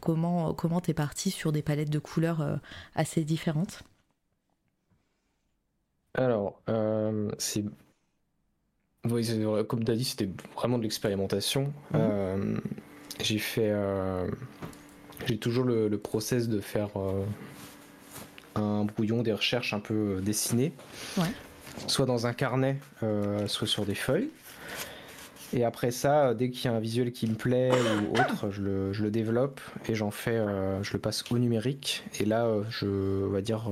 comment 0.00 0.54
comment 0.54 0.80
t'es 0.80 0.94
parti 0.94 1.30
sur 1.30 1.52
des 1.52 1.62
palettes 1.62 1.90
de 1.90 1.98
couleurs 1.98 2.60
assez 2.94 3.24
différentes? 3.24 3.82
Alors 6.14 6.60
c'est 7.38 7.64
comme 9.04 9.84
tu 9.84 9.90
as 9.90 9.96
dit 9.96 10.04
c'était 10.04 10.30
vraiment 10.54 10.78
de 10.78 10.84
l'expérimentation 10.84 11.72
mm. 11.92 12.60
j'ai 13.20 13.38
fait 13.38 13.72
j'ai 15.26 15.38
toujours 15.38 15.64
le, 15.64 15.96
process 15.98 16.48
de 16.48 16.60
faire 16.60 16.88
euh, 16.96 17.24
un 18.54 18.84
brouillon, 18.84 19.22
des 19.22 19.32
recherches 19.32 19.72
un 19.72 19.80
peu 19.80 20.16
euh, 20.16 20.20
dessinées. 20.20 20.72
Soit 21.86 22.06
dans 22.06 22.26
un 22.26 22.32
carnet, 22.32 22.76
euh, 23.02 23.46
soit 23.46 23.66
sur 23.66 23.86
des 23.86 23.94
feuilles. 23.94 24.30
Et 25.54 25.64
après 25.64 25.90
ça, 25.90 26.34
dès 26.34 26.50
qu'il 26.50 26.70
y 26.70 26.72
a 26.72 26.76
un 26.76 26.80
visuel 26.80 27.12
qui 27.12 27.26
me 27.26 27.34
plaît 27.34 27.70
ou 28.10 28.12
autre, 28.12 28.50
je 28.50 28.62
le, 28.62 29.10
développe 29.10 29.60
et 29.88 29.94
j'en 29.94 30.10
fais, 30.10 30.38
je 30.82 30.92
le 30.92 30.98
passe 30.98 31.30
au 31.30 31.38
numérique. 31.38 32.04
Et 32.20 32.24
là, 32.24 32.48
je, 32.70 33.26
on 33.26 33.30
va 33.30 33.42
dire, 33.42 33.70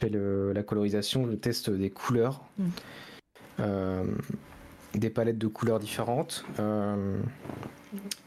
fais 0.00 0.10
la 0.10 0.62
colorisation, 0.62 1.26
je 1.30 1.36
teste 1.36 1.68
des 1.68 1.90
couleurs, 1.90 2.42
mm. 2.58 3.64
des 4.94 5.10
palettes 5.10 5.38
de 5.38 5.48
couleurs 5.48 5.78
différentes. 5.78 6.46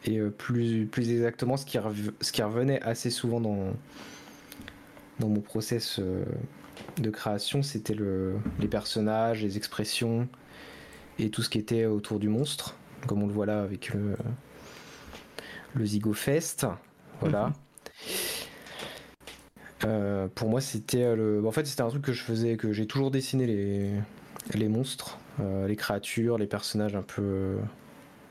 Et 0.05 0.19
euh, 0.19 0.29
plus, 0.29 0.85
plus 0.85 1.11
exactement, 1.11 1.57
ce 1.57 1.65
qui, 1.65 1.77
ce 2.21 2.31
qui 2.31 2.43
revenait 2.43 2.81
assez 2.81 3.09
souvent 3.09 3.39
dans, 3.39 3.73
dans 5.19 5.29
mon 5.29 5.41
process 5.41 5.99
euh, 5.99 6.23
de 6.97 7.09
création, 7.09 7.63
c'était 7.63 7.95
le, 7.95 8.35
les 8.59 8.67
personnages, 8.67 9.41
les 9.41 9.57
expressions 9.57 10.27
et 11.19 11.29
tout 11.29 11.41
ce 11.41 11.49
qui 11.49 11.57
était 11.57 11.85
autour 11.85 12.19
du 12.19 12.29
monstre, 12.29 12.75
comme 13.07 13.23
on 13.23 13.27
le 13.27 13.33
voit 13.33 13.45
là 13.45 13.61
avec 13.61 13.93
le, 13.93 14.15
le 15.73 15.85
Zygofest. 15.85 16.67
Voilà. 17.21 17.47
Mhm. 17.47 17.53
Euh, 19.85 20.27
pour 20.33 20.49
moi, 20.49 20.61
c'était 20.61 21.15
le. 21.15 21.45
En 21.45 21.51
fait, 21.51 21.65
c'était 21.65 21.81
un 21.81 21.89
truc 21.89 22.03
que 22.03 22.13
je 22.13 22.23
faisais, 22.23 22.57
que 22.57 22.71
j'ai 22.71 22.87
toujours 22.87 23.11
dessiné 23.11 23.45
les, 23.45 23.91
les 24.53 24.67
monstres, 24.67 25.19
les 25.39 25.75
créatures, 25.75 26.37
les 26.37 26.47
personnages 26.47 26.95
un 26.95 27.01
peu 27.01 27.57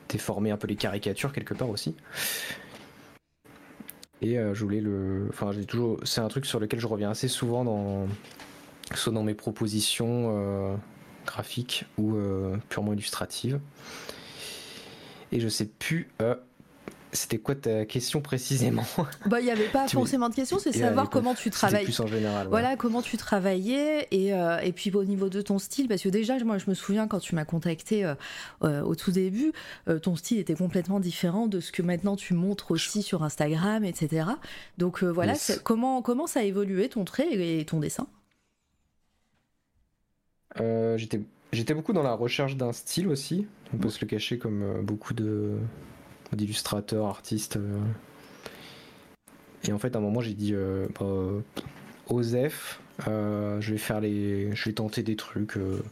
déformer 0.08 0.50
un 0.50 0.56
peu 0.56 0.66
les 0.66 0.76
caricatures 0.76 1.32
quelque 1.32 1.54
part 1.54 1.68
aussi. 1.68 1.94
Et 4.22 4.38
euh, 4.38 4.54
je 4.54 4.64
voulais 4.64 4.80
le. 4.80 5.26
Enfin, 5.28 5.52
j'ai 5.52 5.64
toujours. 5.64 5.98
C'est 6.04 6.20
un 6.20 6.28
truc 6.28 6.46
sur 6.46 6.60
lequel 6.60 6.80
je 6.80 6.86
reviens 6.86 7.10
assez 7.10 7.28
souvent 7.28 7.64
dans. 7.64 8.06
Soit 8.94 9.12
dans 9.12 9.22
mes 9.22 9.34
propositions 9.34 10.78
euh, 11.24 11.30
graphiques 11.30 11.84
ou 11.98 12.16
euh, 12.16 12.56
purement 12.68 12.92
illustratives. 12.92 13.60
Et 15.32 15.40
je 15.40 15.48
sais 15.48 15.66
plus 15.66 16.08
c'était 17.14 17.38
quoi 17.38 17.54
ta 17.54 17.84
question 17.86 18.20
précisément? 18.20 18.84
Bah, 19.26 19.40
il 19.40 19.44
n'y 19.44 19.50
avait 19.50 19.68
pas 19.68 19.88
forcément 19.88 20.28
de 20.28 20.34
question, 20.34 20.58
c'est 20.58 20.72
savoir 20.72 21.08
comment 21.08 21.34
tu 21.34 21.50
travailles. 21.50 21.84
plus 21.84 21.98
en 22.00 22.06
général. 22.06 22.48
Voilà, 22.48 22.76
comment 22.76 23.00
tu 23.00 23.16
travaillais 23.16 24.06
et, 24.10 24.34
euh, 24.34 24.58
et, 24.58 24.72
puis 24.72 24.90
au 24.94 25.04
niveau 25.04 25.28
de 25.28 25.40
ton 25.40 25.58
style, 25.58 25.88
parce 25.88 26.02
que 26.02 26.08
déjà, 26.08 26.38
moi, 26.44 26.58
je 26.58 26.68
me 26.68 26.74
souviens 26.74 27.08
quand 27.08 27.20
tu 27.20 27.34
m'as 27.34 27.44
contacté 27.44 28.04
euh, 28.04 28.14
euh, 28.64 28.82
au 28.82 28.94
tout 28.94 29.12
début, 29.12 29.52
ton 30.02 30.16
style 30.16 30.38
était 30.38 30.54
complètement 30.54 31.00
différent 31.00 31.46
de 31.46 31.60
ce 31.60 31.72
que 31.72 31.82
maintenant 31.82 32.16
tu 32.16 32.34
montres 32.34 32.70
aussi 32.70 33.02
sur 33.02 33.22
Instagram, 33.22 33.84
etc. 33.84 34.26
Donc 34.78 35.02
voilà, 35.02 35.34
comment, 35.62 36.02
comment 36.02 36.26
ça 36.26 36.40
a 36.40 36.42
évolué 36.42 36.88
ton 36.88 37.04
trait 37.04 37.28
et 37.32 37.64
ton 37.64 37.80
dessin? 37.80 38.06
J'étais 40.56 41.20
J'étais 41.54 41.72
beaucoup 41.72 41.92
dans 41.92 42.02
la 42.02 42.14
recherche 42.14 42.56
d'un 42.56 42.72
style 42.72 43.06
aussi, 43.06 43.46
on 43.72 43.76
peut 43.76 43.88
se 43.88 44.00
le 44.00 44.08
cacher 44.08 44.38
comme 44.38 44.82
beaucoup 44.82 45.14
de, 45.14 45.52
d'illustrateurs, 46.32 47.06
artistes. 47.06 47.56
Euh. 47.56 47.78
Et 49.66 49.72
en 49.72 49.78
fait, 49.78 49.94
à 49.94 49.98
un 49.98 50.02
moment, 50.02 50.20
j'ai 50.20 50.34
dit 50.34 50.52
euh, 50.52 50.86
bah, 50.98 51.06
Osef, 52.08 52.80
euh, 53.08 53.60
je 53.60 53.72
vais 53.72 53.78
faire 53.78 54.00
les, 54.00 54.54
je 54.54 54.64
vais 54.66 54.72
tenter 54.72 55.02
des 55.02 55.16
trucs. 55.16 55.56
Euh. 55.56 55.82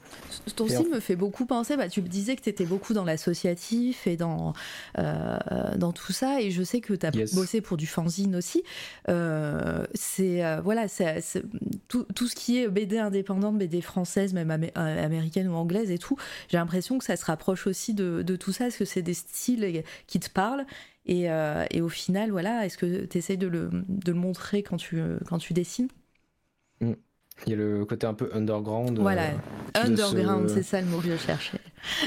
Ton 0.54 0.68
style 0.68 0.88
me 0.88 1.00
fait 1.00 1.16
beaucoup 1.16 1.46
penser. 1.46 1.76
Bah, 1.76 1.88
tu 1.88 2.00
me 2.00 2.08
disais 2.08 2.36
que 2.36 2.42
tu 2.42 2.48
étais 2.48 2.64
beaucoup 2.64 2.94
dans 2.94 3.04
l'associatif 3.04 4.06
et 4.06 4.16
dans 4.16 4.52
euh, 4.98 5.38
dans 5.76 5.92
tout 5.92 6.12
ça, 6.12 6.40
et 6.40 6.50
je 6.50 6.62
sais 6.62 6.80
que 6.80 6.94
tu 6.94 7.06
as 7.06 7.10
bossé 7.34 7.60
pour 7.60 7.76
du 7.76 7.86
fanzine 7.86 8.36
aussi. 8.36 8.62
c'est 9.06 10.60
voilà, 10.62 10.86
c'est 10.88 11.22
tout, 11.88 12.04
tout, 12.14 12.28
ce 12.28 12.36
qui 12.36 12.58
est 12.58 12.68
BD 12.68 12.98
indépendante, 12.98 13.58
BD 13.58 13.80
française, 13.80 14.32
même 14.32 14.50
américaine 14.74 15.48
ou 15.48 15.54
anglaise 15.54 15.90
et 15.90 15.98
tout. 15.98 16.16
J'ai 16.48 16.58
l'impression 16.58 16.98
que 16.98 17.04
ça 17.04 17.16
se 17.16 17.24
rapproche 17.24 17.66
aussi 17.66 17.94
de, 17.94 18.22
de 18.22 18.36
tout 18.36 18.52
ça, 18.52 18.64
parce 18.64 18.76
que 18.76 18.84
c'est 18.84 19.02
des 19.02 19.14
styles 19.14 19.82
qui 20.06 20.20
te 20.20 20.30
parlent. 20.30 20.66
Et, 21.04 21.26
et 21.70 21.80
au 21.80 21.88
final, 21.88 22.30
voilà, 22.30 22.64
est-ce 22.64 22.78
que 22.78 23.06
tu 23.06 23.18
essayes 23.18 23.38
de 23.38 23.48
le, 23.48 23.70
de 23.72 24.12
le 24.12 24.18
montrer 24.18 24.62
quand 24.62 24.76
tu, 24.76 25.02
quand 25.26 25.38
tu 25.38 25.52
dessines? 25.52 25.88
Il 27.46 27.50
y 27.50 27.54
a 27.54 27.56
le 27.56 27.84
côté 27.84 28.06
un 28.06 28.14
peu 28.14 28.30
underground. 28.32 28.98
Voilà, 28.98 29.30
euh, 29.30 29.34
underground, 29.74 30.48
c'est 30.48 30.62
ça 30.62 30.80
le 30.80 30.86
mot 30.86 30.98
que 30.98 31.08
je 31.08 31.16
cherchais. 31.16 31.58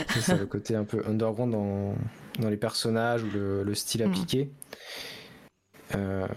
c'est 0.10 0.22
ça, 0.22 0.36
le 0.36 0.46
côté 0.46 0.76
un 0.76 0.86
peu 0.86 1.04
underground 1.08 1.52
dans, 1.52 1.96
dans 2.40 2.50
les 2.50 2.58
personnages 2.58 3.24
ou 3.24 3.30
le, 3.34 3.74
style 3.74 4.06
mm. 4.06 4.10
appliqué. 4.10 4.50
Euh, 5.94 6.28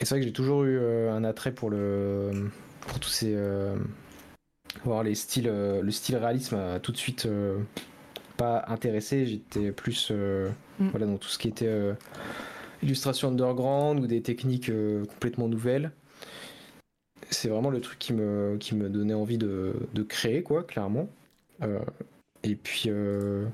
et 0.00 0.04
c'est 0.04 0.10
vrai 0.10 0.20
que 0.20 0.26
j'ai 0.26 0.32
toujours 0.32 0.64
eu 0.64 0.78
euh, 0.78 1.12
un 1.12 1.24
attrait 1.24 1.52
pour 1.52 1.70
le 1.70 2.50
pour 2.80 2.98
tous 3.00 3.10
ces 3.10 3.36
voir 4.84 5.02
les 5.02 5.14
styles 5.14 5.50
le 5.50 5.90
style 5.90 6.16
réalisme 6.16 6.56
a 6.56 6.78
tout 6.78 6.92
de 6.92 6.96
suite 6.96 7.28
pas 8.36 8.64
intéressé 8.68 9.26
j'étais 9.26 9.72
plus 9.72 10.10
mm. 10.10 10.88
voilà 10.90 11.06
dans 11.06 11.18
tout 11.18 11.28
ce 11.28 11.38
qui 11.38 11.48
était 11.48 11.70
illustration 12.82 13.28
underground 13.28 14.00
ou 14.00 14.06
des 14.06 14.22
techniques 14.22 14.70
complètement 15.08 15.48
nouvelles 15.48 15.92
c'est 17.30 17.48
vraiment 17.48 17.70
le 17.70 17.80
truc 17.80 17.98
qui 17.98 18.12
me, 18.12 18.56
qui 18.58 18.74
me 18.74 18.88
donnait 18.88 19.14
envie 19.14 19.38
de, 19.38 19.74
de 19.94 20.02
créer, 20.02 20.42
quoi, 20.42 20.62
clairement. 20.62 21.08
Euh, 21.62 21.80
et 22.42 22.56
puis. 22.56 22.84
Euh, 22.88 23.46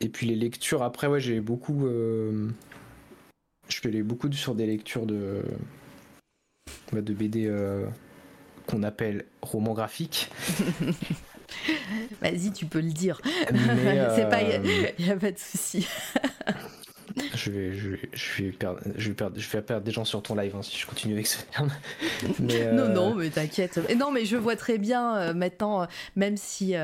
et 0.00 0.08
puis 0.08 0.26
les 0.26 0.36
lectures, 0.36 0.82
après, 0.82 1.06
ouais, 1.06 1.20
j'ai 1.20 1.40
beaucoup. 1.40 1.86
Euh, 1.86 2.48
je 3.68 3.80
fais 3.80 4.02
beaucoup 4.02 4.30
sur 4.32 4.54
des 4.54 4.66
lectures 4.66 5.06
de. 5.06 5.42
de 6.92 7.14
BD 7.14 7.52
qu'on 8.66 8.82
appelle 8.82 9.26
romans 9.42 9.74
graphiques. 9.74 10.30
Vas-y, 12.22 12.52
tu 12.52 12.66
peux 12.66 12.80
le 12.80 12.92
dire. 12.92 13.20
Il 13.50 13.56
n'y 15.04 15.10
a 15.10 15.16
pas 15.16 15.30
de 15.30 15.38
souci. 15.38 15.86
je 17.44 17.50
vais, 17.50 17.74
je 17.74 17.88
vais, 17.90 18.00
je 18.12 18.42
vais 18.42 18.52
perdre, 18.52 18.80
je 18.96 19.08
vais 19.08 19.14
perdre, 19.14 19.38
je 19.38 19.48
vais 19.48 19.62
perdre 19.62 19.84
des 19.84 19.92
gens 19.92 20.04
sur 20.04 20.22
ton 20.22 20.34
live 20.34 20.54
hein, 20.56 20.62
si 20.62 20.78
je 20.78 20.86
continue 20.86 21.14
avec 21.14 21.26
ce 21.26 21.42
terme. 21.44 21.70
Non, 22.40 22.88
non, 22.88 23.14
mais 23.14 23.30
t'inquiète. 23.30 23.80
Non, 23.96 24.10
mais 24.10 24.24
je 24.24 24.36
vois 24.36 24.56
très 24.56 24.78
bien 24.78 25.16
euh, 25.16 25.34
maintenant, 25.34 25.82
euh, 25.82 25.86
même 26.16 26.36
si. 26.36 26.74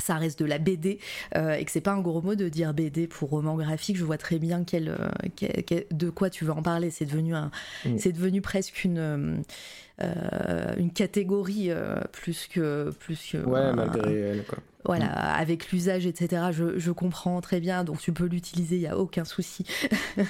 Euh, 0.00 0.10
ça 0.10 0.14
reste 0.16 0.38
de 0.38 0.44
la 0.44 0.58
BD 0.58 0.98
et 1.34 1.64
que 1.64 1.70
c'est 1.70 1.80
pas 1.80 1.92
un 1.92 2.00
gros 2.00 2.22
mot 2.22 2.34
de 2.34 2.48
dire 2.48 2.74
BD 2.74 3.06
pour 3.06 3.30
roman 3.30 3.56
graphique. 3.56 3.96
Je 3.96 4.04
vois 4.04 4.18
très 4.18 4.38
bien 4.38 4.64
quel, 4.64 4.96
de 5.90 6.10
quoi 6.10 6.30
tu 6.30 6.44
veux 6.44 6.52
en 6.52 6.62
parler. 6.62 6.90
C'est 6.90 7.04
devenu 7.04 7.34
un, 7.34 7.50
mm. 7.84 7.98
c'est 7.98 8.12
devenu 8.12 8.40
presque 8.40 8.84
une 8.84 9.42
une 9.98 10.92
catégorie 10.92 11.70
plus 12.12 12.46
que 12.48 12.90
plus 12.98 13.32
que. 13.32 13.38
Ouais, 13.38 13.72
malgré 13.72 14.12
elle 14.12 14.44
quoi. 14.44 14.58
Voilà, 14.84 15.06
mm. 15.06 15.40
avec 15.40 15.70
l'usage, 15.72 16.06
etc. 16.06 16.44
Je, 16.52 16.78
je, 16.78 16.90
comprends 16.90 17.40
très 17.42 17.60
bien, 17.60 17.84
donc 17.84 17.98
tu 17.98 18.12
peux 18.12 18.24
l'utiliser, 18.24 18.76
il 18.76 18.80
n'y 18.80 18.86
a 18.86 18.96
aucun 18.96 19.24
souci. 19.26 19.66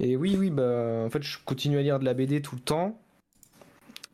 Et 0.00 0.16
oui, 0.16 0.36
oui, 0.38 0.50
bah, 0.50 1.04
en 1.06 1.10
fait, 1.10 1.22
je 1.22 1.38
continue 1.44 1.78
à 1.78 1.82
lire 1.82 1.98
de 1.98 2.04
la 2.04 2.14
BD 2.14 2.42
tout 2.42 2.56
le 2.56 2.60
temps. 2.60 2.98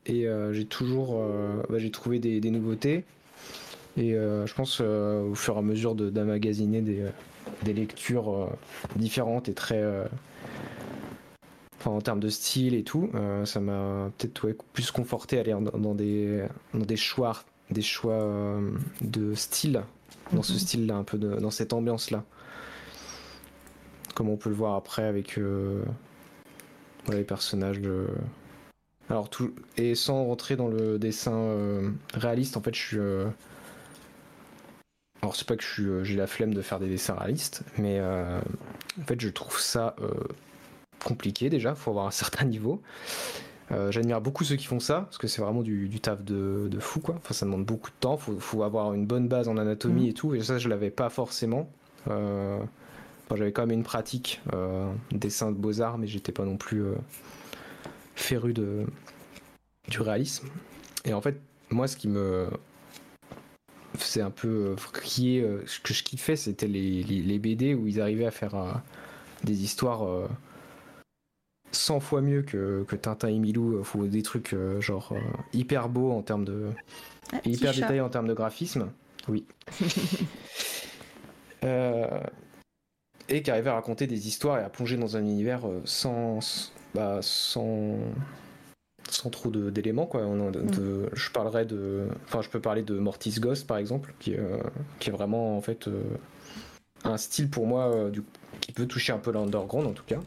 Et 0.07 0.27
j'ai 0.53 0.65
toujours 0.65 1.23
bah, 1.69 1.79
j'ai 1.79 1.91
trouvé 1.91 2.19
des, 2.19 2.51
nouveautés. 2.51 3.05
Et 3.99 4.13
je 4.13 4.55
pense 4.55 4.81
au 4.81 5.35
fur 5.35 5.57
et 5.57 5.59
à 5.59 5.63
mesure 5.63 5.95
d'amagasiner 5.95 6.81
des, 6.81 7.05
des 7.65 7.73
lectures 7.73 8.49
différentes 8.97 9.49
et 9.49 9.55
très 9.55 9.83
en 11.89 12.01
termes 12.01 12.21
de 12.21 12.29
style 12.29 12.75
et 12.75 12.83
tout, 12.83 13.11
euh, 13.15 13.45
ça 13.45 13.61
m'a 13.61 14.11
peut-être 14.19 14.63
plus 14.73 14.91
conforté 14.91 15.39
à 15.39 15.41
aller 15.41 15.55
dans, 15.75 15.95
des, 15.95 16.47
dans 16.75 16.85
des 16.85 16.97
choix, 16.97 17.43
des 17.71 17.83
choix 17.83 18.15
euh, 18.15 18.71
de 19.01 19.35
style, 19.35 19.83
dans 20.33 20.43
ce 20.43 20.53
mhm. 20.53 20.59
style-là, 20.59 20.97
un 20.97 21.05
peu 21.05 21.19
dans 21.19 21.51
cette 21.51 21.73
ambiance-là. 21.73 22.25
Comme 24.15 24.29
on 24.29 24.37
peut 24.37 24.51
le 24.51 24.57
voir 24.57 24.75
après 24.75 25.05
avec 25.05 25.39
euh, 25.39 25.83
les 27.11 27.25
personnages 27.25 27.81
de. 27.81 28.07
Alors 29.11 29.31
tout 29.31 29.55
et 29.79 29.95
sans 29.95 30.25
rentrer 30.25 30.57
dans 30.57 30.69
le 30.69 30.99
dessin 30.99 31.55
réaliste, 32.15 32.57
en 32.57 32.61
fait, 32.61 32.75
je 32.75 32.81
suis. 32.81 32.99
Alors 35.23 35.35
c'est 35.35 35.47
pas 35.47 35.57
que 35.57 36.05
j'ai 36.05 36.17
la 36.17 36.27
flemme 36.27 36.55
de 36.55 36.63
faire 36.63 36.79
des 36.79 36.89
dessins 36.89 37.15
réalistes, 37.15 37.63
mais 37.77 38.01
en 38.01 39.05
fait 39.07 39.21
je 39.21 39.29
trouve 39.29 39.59
ça 39.59 39.97
compliqué 41.05 41.51
déjà, 41.51 41.75
faut 41.75 41.91
avoir 41.91 42.07
un 42.07 42.11
certain 42.13 42.45
niveau. 42.45 42.83
Euh, 43.71 43.91
j'admire 43.91 44.21
beaucoup 44.21 44.45
ceux 44.45 44.57
qui 44.57 44.65
font 44.65 44.81
ça, 44.81 45.03
parce 45.03 45.19
que 45.19 45.27
c'est 45.27 45.43
vraiment 45.43 45.63
du, 45.63 46.01
taf 46.01 46.23
de, 46.23 46.71
fou, 46.81 47.01
quoi. 47.01 47.17
Enfin, 47.19 47.35
ça 47.35 47.45
demande 47.45 47.67
beaucoup 47.67 47.91
de 47.91 47.97
temps, 48.01 48.17
faut, 48.17 48.39
faut 48.39 48.63
avoir 48.63 48.95
une 48.95 49.07
bonne 49.07 49.29
base 49.29 49.49
en 49.49 49.59
anatomie 49.59 50.07
mm. 50.07 50.11
et 50.11 50.13
tout, 50.15 50.35
et 50.35 50.41
ça, 50.41 50.59
je 50.59 50.69
l'avais 50.69 50.91
pas 50.91 51.11
forcément. 51.11 51.71
Euh, 52.09 52.59
j'avais 53.35 53.53
quand 53.53 53.67
même 53.67 53.79
une 53.79 53.85
pratique 53.85 54.41
euh, 54.55 54.91
dessin 55.11 55.53
de 55.53 55.57
beaux-arts, 55.57 55.99
mais 55.99 56.07
j'étais 56.07 56.33
pas 56.33 56.47
non 56.47 56.57
plus 56.57 56.83
euh, 56.83 56.95
féru 58.15 58.55
de, 58.55 58.87
du 59.89 60.01
réalisme. 60.01 60.49
Et 61.05 61.13
en 61.13 61.21
fait, 61.21 61.39
moi, 61.69 61.89
ce 61.89 61.99
qui 61.99 62.09
me 62.09 62.49
faisait 63.99 64.23
un 64.23 64.31
peu 64.31 64.75
frier, 64.77 65.47
ce 65.67 65.81
que 65.81 65.93
je 65.93 66.03
kiffais, 66.03 66.37
c'était 66.37 66.69
les, 66.69 67.03
les, 67.03 67.39
BD 67.39 67.75
où 67.75 67.87
ils 67.87 68.01
arrivaient 68.01 68.27
à 68.27 68.31
faire 68.31 68.83
des 69.45 69.63
histoires 69.65 70.29
100 71.73 72.01
fois 72.01 72.21
mieux 72.21 72.43
que, 72.43 72.85
que 72.89 72.97
Tintin 72.97 73.29
et 73.29 73.39
Milou. 73.39 73.79
Euh, 73.79 73.83
faut 73.83 74.07
des 74.07 74.23
trucs 74.23 74.53
euh, 74.55 74.81
genre 74.81 75.11
euh, 75.13 75.21
hyper 75.53 75.89
beaux 75.89 76.13
en 76.13 76.23
termes 76.23 76.45
de. 76.45 76.71
Ah, 77.33 77.39
hyper 77.45 77.73
détaillés 77.75 78.01
en 78.01 78.09
termes 78.09 78.29
de 78.29 78.35
graphisme. 78.35 78.91
Oui. 79.29 79.45
et 83.29 83.43
qui 83.43 83.51
arrivait 83.51 83.69
à 83.71 83.75
raconter 83.75 84.07
des 84.07 84.29
histoires 84.29 84.59
et 84.59 84.63
à 84.63 84.71
plonger 84.71 84.97
dans 84.97 85.17
un 85.17 85.21
univers 85.21 85.63
sans. 85.85 86.73
Bah, 86.95 87.19
sans 87.21 87.99
sans 89.19 89.31
trop 89.31 89.51
d'éléments 89.51 90.07
quoi. 90.07 90.23
Mm. 90.23 91.09
je 91.13 91.31
parlerai 91.31 91.65
de, 91.65 92.09
enfin 92.25 92.41
je 92.43 92.49
peux 92.49 92.61
parler 92.61 92.83
de 92.83 92.99
Mortis 92.99 93.41
Ghost 93.41 93.67
par 93.67 93.79
exemple, 93.79 94.15
qui, 94.21 94.37
qui 95.01 95.09
est 95.09 95.13
vraiment 95.13 95.57
en 95.57 95.61
fait 95.61 95.89
un 97.05 97.17
style 97.17 97.51
pour 97.51 97.67
moi 97.67 98.11
du, 98.11 98.23
qui 98.61 98.73
peut 98.73 98.87
toucher 98.87 99.13
un 99.13 99.19
peu 99.19 99.33
l'underground 99.33 99.87
en 99.87 99.93
tout 99.93 100.05
cas. 100.07 100.21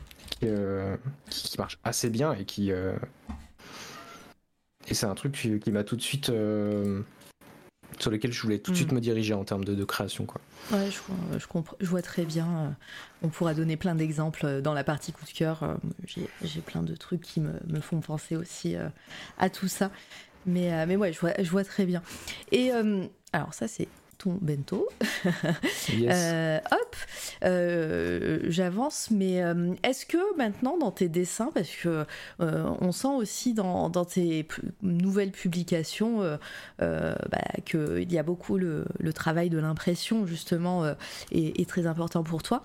Euh, 0.43 0.97
qui, 1.29 1.57
marche 1.57 1.77
assez 1.83 2.09
bien 2.09 2.33
et 2.33 2.45
qui. 2.45 2.71
Euh, 2.71 2.95
et 4.87 4.93
c'est 4.93 5.05
un 5.05 5.13
truc 5.13 5.33
qui, 5.33 5.71
m'a 5.71 5.83
tout 5.83 5.95
de 5.95 6.01
suite. 6.01 6.29
Euh, 6.29 7.01
sur 7.99 8.09
lequel 8.09 8.31
je 8.31 8.41
voulais 8.41 8.57
tout 8.57 8.71
de 8.71 8.75
suite 8.75 8.91
mm. 8.91 8.95
me 8.95 9.01
diriger 9.01 9.33
en 9.33 9.43
termes 9.43 9.65
de, 9.65 9.83
création. 9.83 10.25
Quoi. 10.25 10.41
Ouais, 10.71 10.89
je, 10.89 10.99
je, 11.37 11.45
je, 11.79 11.85
vois 11.85 12.01
très 12.01 12.23
bien. 12.23 12.75
On 13.21 13.27
pourra 13.27 13.53
donner 13.53 13.75
plein 13.75 13.95
d'exemples 13.95 14.61
dans 14.61 14.73
la 14.73 14.83
partie 14.83 15.11
coup 15.11 15.25
de 15.25 15.31
cœur. 15.31 15.77
J'ai 16.41 16.61
plein 16.61 16.83
de 16.83 16.95
trucs 16.95 17.21
qui 17.21 17.41
me, 17.41 17.53
me 17.67 17.81
font 17.81 17.99
penser 17.99 18.35
aussi 18.37 18.75
à 19.37 19.49
tout 19.49 19.67
ça. 19.67 19.91
Mais, 20.45 20.85
mais 20.85 20.95
ouais, 20.95 21.11
je 21.11 21.19
vois, 21.19 21.33
je 21.37 21.49
vois 21.49 21.65
très 21.65 21.85
bien. 21.85 22.01
Et 22.51 22.71
alors, 23.33 23.53
ça, 23.53 23.67
c'est 23.67 23.89
bento. 24.29 24.87
Euh, 25.93 26.59
hop, 26.71 26.95
euh, 27.43 28.39
j'avance, 28.43 29.09
mais 29.11 29.43
euh, 29.43 29.73
est-ce 29.83 30.05
que 30.05 30.37
maintenant 30.37 30.77
dans 30.77 30.91
tes 30.91 31.09
dessins, 31.09 31.51
parce 31.53 31.69
que 31.69 32.05
on 32.39 32.91
sent 32.91 33.09
aussi 33.15 33.53
dans, 33.53 33.89
tes 34.05 34.47
nouvelles 34.81 35.31
publications 35.31 36.37
bah, 36.79 37.41
qu'il 37.65 38.11
y 38.11 38.17
a 38.17 38.23
beaucoup 38.23 38.57
le, 38.57 38.85
travail 39.13 39.49
de 39.49 39.57
l'impression 39.57 40.25
justement 40.25 40.85
est, 41.31 41.69
très 41.69 41.87
important 41.87 42.23
pour 42.23 42.41
toi. 42.43 42.63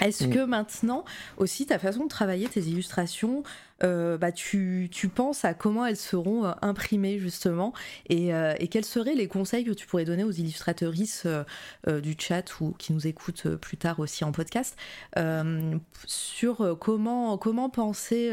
Est-ce 0.00 0.24
mm. 0.24 0.30
que 0.30 0.44
maintenant 0.44 1.04
aussi 1.36 1.66
ta 1.66 1.78
façon 1.78 2.04
de 2.04 2.08
travailler 2.08 2.48
tes 2.48 2.62
illustrations, 2.62 3.42
euh, 3.84 4.16
bah, 4.16 4.32
tu, 4.32 4.88
tu, 4.90 5.08
penses 5.08 5.44
à 5.44 5.54
comment 5.54 5.84
elles 5.84 5.96
seront 5.96 6.44
euh, 6.44 6.52
imprimées 6.62 7.18
justement 7.18 7.72
et, 8.08 8.32
euh, 8.32 8.54
et, 8.58 8.68
quels 8.68 8.84
seraient 8.84 9.14
les 9.14 9.26
conseils 9.26 9.64
que 9.64 9.72
tu 9.72 9.86
pourrais 9.86 10.04
donner 10.04 10.24
aux 10.24 10.30
illustratrices 10.30 11.26
du 11.86 12.16
chat 12.18 12.60
ou 12.60 12.74
qui 12.78 12.92
nous 12.92 13.06
écoutent 13.06 13.48
plus 13.56 13.76
tard 13.76 14.00
aussi 14.00 14.24
en 14.24 14.32
podcast 14.32 14.76
sur 16.06 16.76
comment, 16.78 17.36
comment 17.38 17.68
penser 17.68 18.32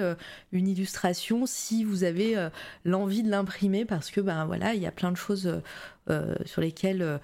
une 0.51 0.67
illustration 0.67 1.45
si 1.45 1.84
vous 1.84 2.03
avez 2.03 2.49
l'envie 2.85 3.23
de 3.23 3.30
l'imprimer 3.30 3.85
parce 3.85 4.11
que 4.11 4.21
ben 4.21 4.45
voilà 4.45 4.73
il 4.73 4.81
y 4.81 4.88
a 4.88 4.91
plein 4.91 5.11
de 5.11 5.17
choses 5.17 5.61
sur 6.45 6.61
lesquelles 6.61 7.19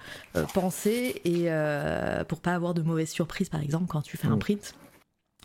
penser 0.52 1.20
et 1.24 1.48
pour 2.28 2.40
pas 2.40 2.54
avoir 2.54 2.74
de 2.74 2.82
mauvaises 2.82 3.10
surprises 3.10 3.48
par 3.48 3.62
exemple 3.62 3.86
quand 3.88 4.02
tu 4.02 4.16
fais 4.16 4.28
un 4.28 4.36
mm. 4.36 4.40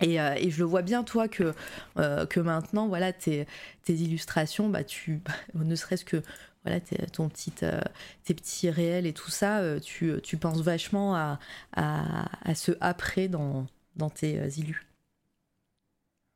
Euh, 0.03 0.35
et, 0.37 0.49
je 0.49 0.59
le 0.59 0.65
vois 0.65 0.81
bien, 0.81 1.03
toi, 1.03 1.27
que, 1.27 1.53
euh, 1.97 2.25
que 2.25 2.39
maintenant, 2.39 2.87
voilà, 2.87 3.13
tes, 3.13 3.45
tes 3.83 3.93
illustrations, 3.93 4.69
bah, 4.69 4.83
tu, 4.83 5.21
ne 5.53 5.75
serait-ce 5.75 6.05
que 6.05 6.21
voilà, 6.63 6.79
ton 7.11 7.27
petit, 7.27 7.53
euh, 7.63 7.81
tes 8.23 8.33
petits 8.33 8.69
réels 8.69 9.07
et 9.07 9.13
tout 9.13 9.31
ça, 9.31 9.79
tu, 9.81 10.13
tu 10.21 10.37
penses 10.37 10.61
vachement 10.61 11.15
à, 11.15 11.39
à, 11.75 12.55
ce 12.55 12.73
après 12.81 13.27
dans, 13.27 13.65
dans 13.95 14.11
tes 14.11 14.37
illus. 14.57 14.85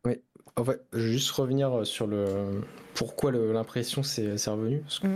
Oui, 0.03 0.19
en 0.55 0.63
fait, 0.63 0.81
je 0.93 0.99
vais 0.99 1.11
juste 1.11 1.29
revenir 1.29 1.85
sur 1.85 2.07
le 2.07 2.61
pourquoi 2.95 3.31
l'impression 3.31 4.01
c'est 4.01 4.31
revenu. 4.47 4.83
Mmh. 5.03 5.15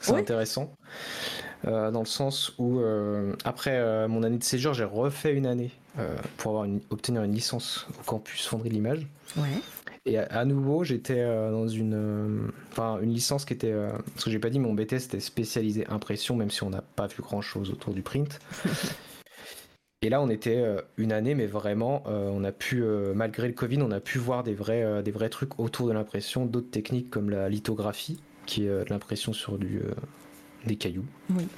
C'est 0.00 0.14
intéressant. 0.14 0.74
Dans 1.64 2.00
le 2.00 2.06
sens 2.06 2.52
où, 2.58 2.80
après 3.44 4.08
mon 4.08 4.22
année 4.22 4.38
de 4.38 4.44
séjour, 4.44 4.74
j'ai 4.74 4.84
refait 4.84 5.32
une 5.32 5.46
année 5.46 5.70
euh, 5.98 6.16
pour 6.38 6.52
avoir 6.52 6.78
obtenir 6.88 7.22
une 7.22 7.34
licence 7.34 7.86
au 8.00 8.04
campus 8.04 8.46
Fonderie 8.46 8.70
de 8.70 8.74
l'Image. 8.74 9.06
Et 10.06 10.16
à, 10.16 10.44
nouveau, 10.46 10.84
j'étais 10.84 11.20
euh, 11.20 11.50
dans 11.50 11.68
une, 11.68 11.94
euh, 11.94 12.50
enfin, 12.70 12.98
une 13.02 13.12
licence 13.12 13.44
qui 13.44 13.52
était, 13.52 13.74
parce 14.14 14.24
que 14.24 14.30
j'ai 14.30 14.38
pas 14.38 14.48
dit, 14.48 14.58
mon 14.58 14.72
BTS 14.72 15.04
était 15.04 15.20
spécialisé 15.20 15.86
impression, 15.88 16.34
même 16.34 16.50
si 16.50 16.62
on 16.62 16.70
n'a 16.70 16.80
pas 16.80 17.08
vu 17.08 17.20
grand 17.20 17.42
chose 17.42 17.70
autour 17.70 17.92
du 17.92 18.00
print. 18.00 18.40
Et 20.04 20.08
là, 20.08 20.20
on 20.22 20.30
était 20.30 20.64
une 20.96 21.12
année, 21.12 21.36
mais 21.36 21.46
vraiment, 21.46 22.02
on 22.06 22.42
a 22.42 22.50
pu, 22.50 22.82
malgré 23.14 23.46
le 23.46 23.54
Covid, 23.54 23.80
on 23.82 23.92
a 23.92 24.00
pu 24.00 24.18
voir 24.18 24.42
des 24.42 24.54
vrais, 24.54 25.00
des 25.04 25.12
vrais 25.12 25.28
trucs 25.28 25.60
autour 25.60 25.86
de 25.86 25.92
l'impression, 25.92 26.44
d'autres 26.44 26.70
techniques 26.70 27.08
comme 27.08 27.30
la 27.30 27.48
lithographie, 27.48 28.20
qui 28.44 28.64
est 28.64 28.68
de 28.68 28.90
l'impression 28.90 29.32
sur 29.32 29.58
du, 29.58 29.80
des 30.66 30.76
cailloux. 30.76 31.04
Oui. 31.30 31.48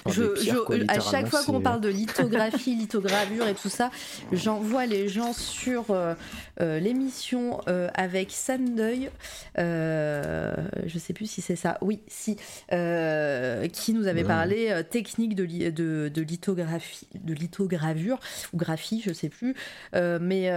à 0.89 1.01
chaque 1.01 1.29
fois 1.29 1.43
qu'on 1.45 1.61
parle 1.61 1.81
de 1.81 1.89
lithographie, 1.89 2.75
lithogravure 2.77 3.47
et 3.49 3.55
tout 3.55 3.69
ça, 3.69 3.91
j'envoie 4.33 4.87
les 4.87 5.09
gens 5.09 5.33
sur 5.33 5.91
euh, 5.91 6.15
euh, 6.61 6.79
l'émission 6.79 7.61
euh, 7.69 7.89
avec 7.95 8.31
Sandeuil, 8.31 9.11
je 9.57 10.99
sais 10.99 11.13
plus 11.13 11.27
si 11.27 11.41
c'est 11.41 11.57
ça, 11.57 11.79
oui, 11.81 12.01
si, 12.07 12.37
qui 12.37 13.93
nous 13.93 14.07
avait 14.07 14.25
parlé 14.25 14.83
technique 14.91 15.35
de, 15.35 15.45
de, 15.71 16.09
de, 16.09 16.23
lithographie, 16.23 17.09
de 17.15 17.35
lithogravure 17.35 18.21
ou 18.53 18.57
graphie, 18.57 19.03
je 19.05 19.13
sais 19.13 19.29
plus, 19.29 19.55
mais 19.93 20.51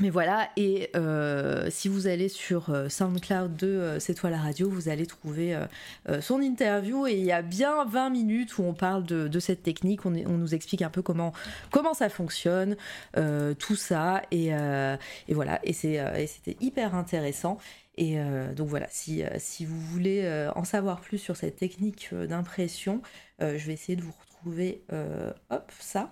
mais 0.00 0.10
voilà, 0.10 0.48
et 0.56 0.90
euh, 0.94 1.68
si 1.70 1.88
vous 1.88 2.06
allez 2.06 2.28
sur 2.28 2.70
euh, 2.70 2.88
SoundCloud 2.88 3.56
de 3.56 3.66
euh, 3.66 3.98
C'est 3.98 4.14
toi 4.14 4.30
la 4.30 4.38
radio, 4.38 4.70
vous 4.70 4.88
allez 4.88 5.06
trouver 5.06 5.58
son 6.20 6.40
interview 6.40 7.06
et 7.06 7.14
il 7.14 7.24
y 7.24 7.32
a 7.32 7.42
bien 7.42 7.84
20 7.84 8.10
minutes 8.10 8.58
où 8.58 8.62
on 8.62 8.74
parle 8.74 9.04
de, 9.04 9.38
cette 9.40 9.62
technique, 9.62 10.06
on, 10.06 10.10
nous 10.10 10.54
explique 10.54 10.82
un 10.82 10.90
peu 10.90 11.02
comment, 11.02 11.32
comment 11.70 11.94
ça 11.94 12.08
fonctionne, 12.08 12.76
tout 13.58 13.76
ça, 13.76 14.22
et, 14.30 14.52
voilà, 15.28 15.60
et 15.64 15.72
c'était 15.72 16.56
hyper 16.60 16.94
intéressant. 16.94 17.58
Et 17.96 18.16
donc 18.54 18.68
voilà, 18.68 18.86
si, 18.90 19.22
si 19.38 19.64
vous 19.64 19.80
voulez 19.80 20.48
en 20.54 20.64
savoir 20.64 21.00
plus 21.00 21.18
sur 21.18 21.36
cette 21.36 21.56
technique 21.56 22.14
d'impression, 22.14 23.02
je 23.40 23.66
vais 23.66 23.72
essayer 23.72 23.96
de 23.96 24.02
vous 24.02 24.14
retrouver, 24.20 24.82
hop, 25.50 25.72
ça. 25.78 26.10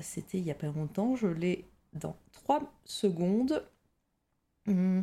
C'était 0.00 0.38
il 0.38 0.44
y 0.44 0.50
a 0.50 0.54
pas 0.54 0.66
longtemps, 0.66 1.16
je 1.16 1.26
l'ai 1.26 1.66
dans 1.92 2.16
3 2.44 2.62
secondes. 2.84 3.66
Mhm. 4.66 5.02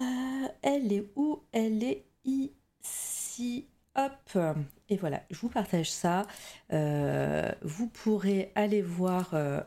Euh, 0.00 0.48
elle 0.62 0.92
est 0.92 1.06
où? 1.14 1.42
Elle 1.52 1.84
est 1.84 2.04
ici. 2.24 3.68
Hop. 3.96 4.38
Et 4.88 4.96
voilà, 4.96 5.22
je 5.30 5.38
vous 5.40 5.50
partage 5.50 5.90
ça. 5.90 6.26
Euh, 6.72 7.52
vous 7.62 7.86
pourrez 7.88 8.50
aller 8.54 8.80
voir. 8.82 9.34
Euh, 9.34 9.60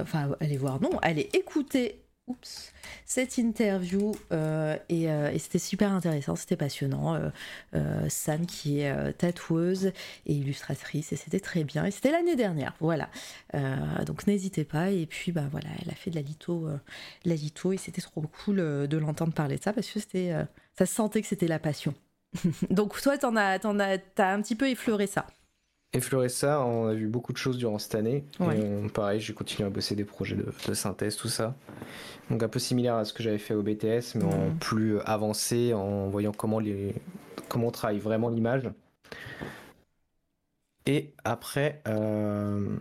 enfin, 0.00 0.34
allez 0.40 0.56
voir, 0.56 0.80
non, 0.80 0.98
allez 1.02 1.28
écouter 1.34 2.01
oups, 2.26 2.72
cette 3.04 3.38
interview 3.38 4.14
euh, 4.32 4.76
euh, 4.90 5.30
et, 5.30 5.38
c'était 5.38 5.58
super 5.58 5.92
intéressant, 5.92 6.36
c'était 6.36 6.56
passionnant. 6.56 7.30
Euh, 7.74 8.08
Sam 8.08 8.46
qui 8.46 8.80
est 8.80 9.12
tatoueuse 9.14 9.92
et 10.26 10.34
illustratrice 10.34 11.12
et 11.12 11.16
c'était 11.16 11.40
très 11.40 11.64
bien. 11.64 11.84
Et 11.84 11.90
c'était 11.90 12.12
l'année 12.12 12.36
dernière, 12.36 12.74
voilà. 12.80 13.08
donc 14.06 14.26
n'hésitez 14.26 14.64
pas. 14.64 14.90
Et 14.90 15.06
puis 15.06 15.32
bah 15.32 15.44
voilà, 15.50 15.68
elle 15.82 15.90
a 15.90 15.94
fait 15.94 16.10
de 16.10 16.16
la 16.16 16.22
litho, 16.22 16.68
la 17.24 17.34
litho 17.34 17.72
et 17.72 17.76
c'était 17.76 18.02
trop 18.02 18.22
cool 18.22 18.56
de 18.56 18.96
l'entendre 18.96 19.32
parler 19.32 19.56
de 19.58 19.62
ça 19.62 19.72
parce 19.72 19.90
que 19.90 20.00
c'était, 20.00 20.32
ça 20.76 20.86
se 20.86 20.94
sentait 20.94 21.22
que 21.22 21.28
c'était 21.28 21.48
la 21.48 21.58
passion. 21.58 21.94
donc 22.70 23.00
toi, 23.00 23.18
t'en 23.18 23.36
as, 23.36 23.58
t'en 23.58 23.78
as, 23.78 23.98
t'as 23.98 24.32
un 24.32 24.40
petit 24.40 24.56
peu 24.56 24.68
effleuré 24.68 25.06
ça 25.06 25.26
effleurer 25.92 26.28
ça, 26.28 26.64
on 26.64 26.86
a 26.86 26.94
vu 26.94 27.06
beaucoup 27.06 27.32
de 27.32 27.38
choses 27.38 27.58
durant 27.58 27.78
cette 27.78 27.94
année. 27.94 28.24
pareil, 28.94 29.20
j'ai 29.20 29.34
continué 29.34 29.66
à 29.66 29.70
bosser 29.70 29.94
des 29.94 30.04
projets 30.04 30.36
de, 30.36 30.74
synthèse, 30.74 31.16
tout 31.16 31.28
ça. 31.28 31.54
Donc 32.30 32.42
un 32.42 32.48
peu 32.48 32.58
similaire 32.58 32.94
à 32.94 33.04
ce 33.04 33.12
que 33.12 33.22
j'avais 33.22 33.38
fait 33.38 33.54
au 33.54 33.62
BTS, 33.62 34.14
mais 34.16 34.24
en 34.24 34.50
plus 34.58 34.98
avancé, 35.00 35.74
en 35.74 36.08
voyant 36.08 36.32
comment, 36.32 36.60
les, 36.60 36.94
comment 37.48 37.68
on 37.68 37.72
travaille 37.72 37.98
vraiment 37.98 38.28
l'image. 38.28 38.70
Et 40.86 41.12
après, 41.24 41.80
euh, 41.86 42.76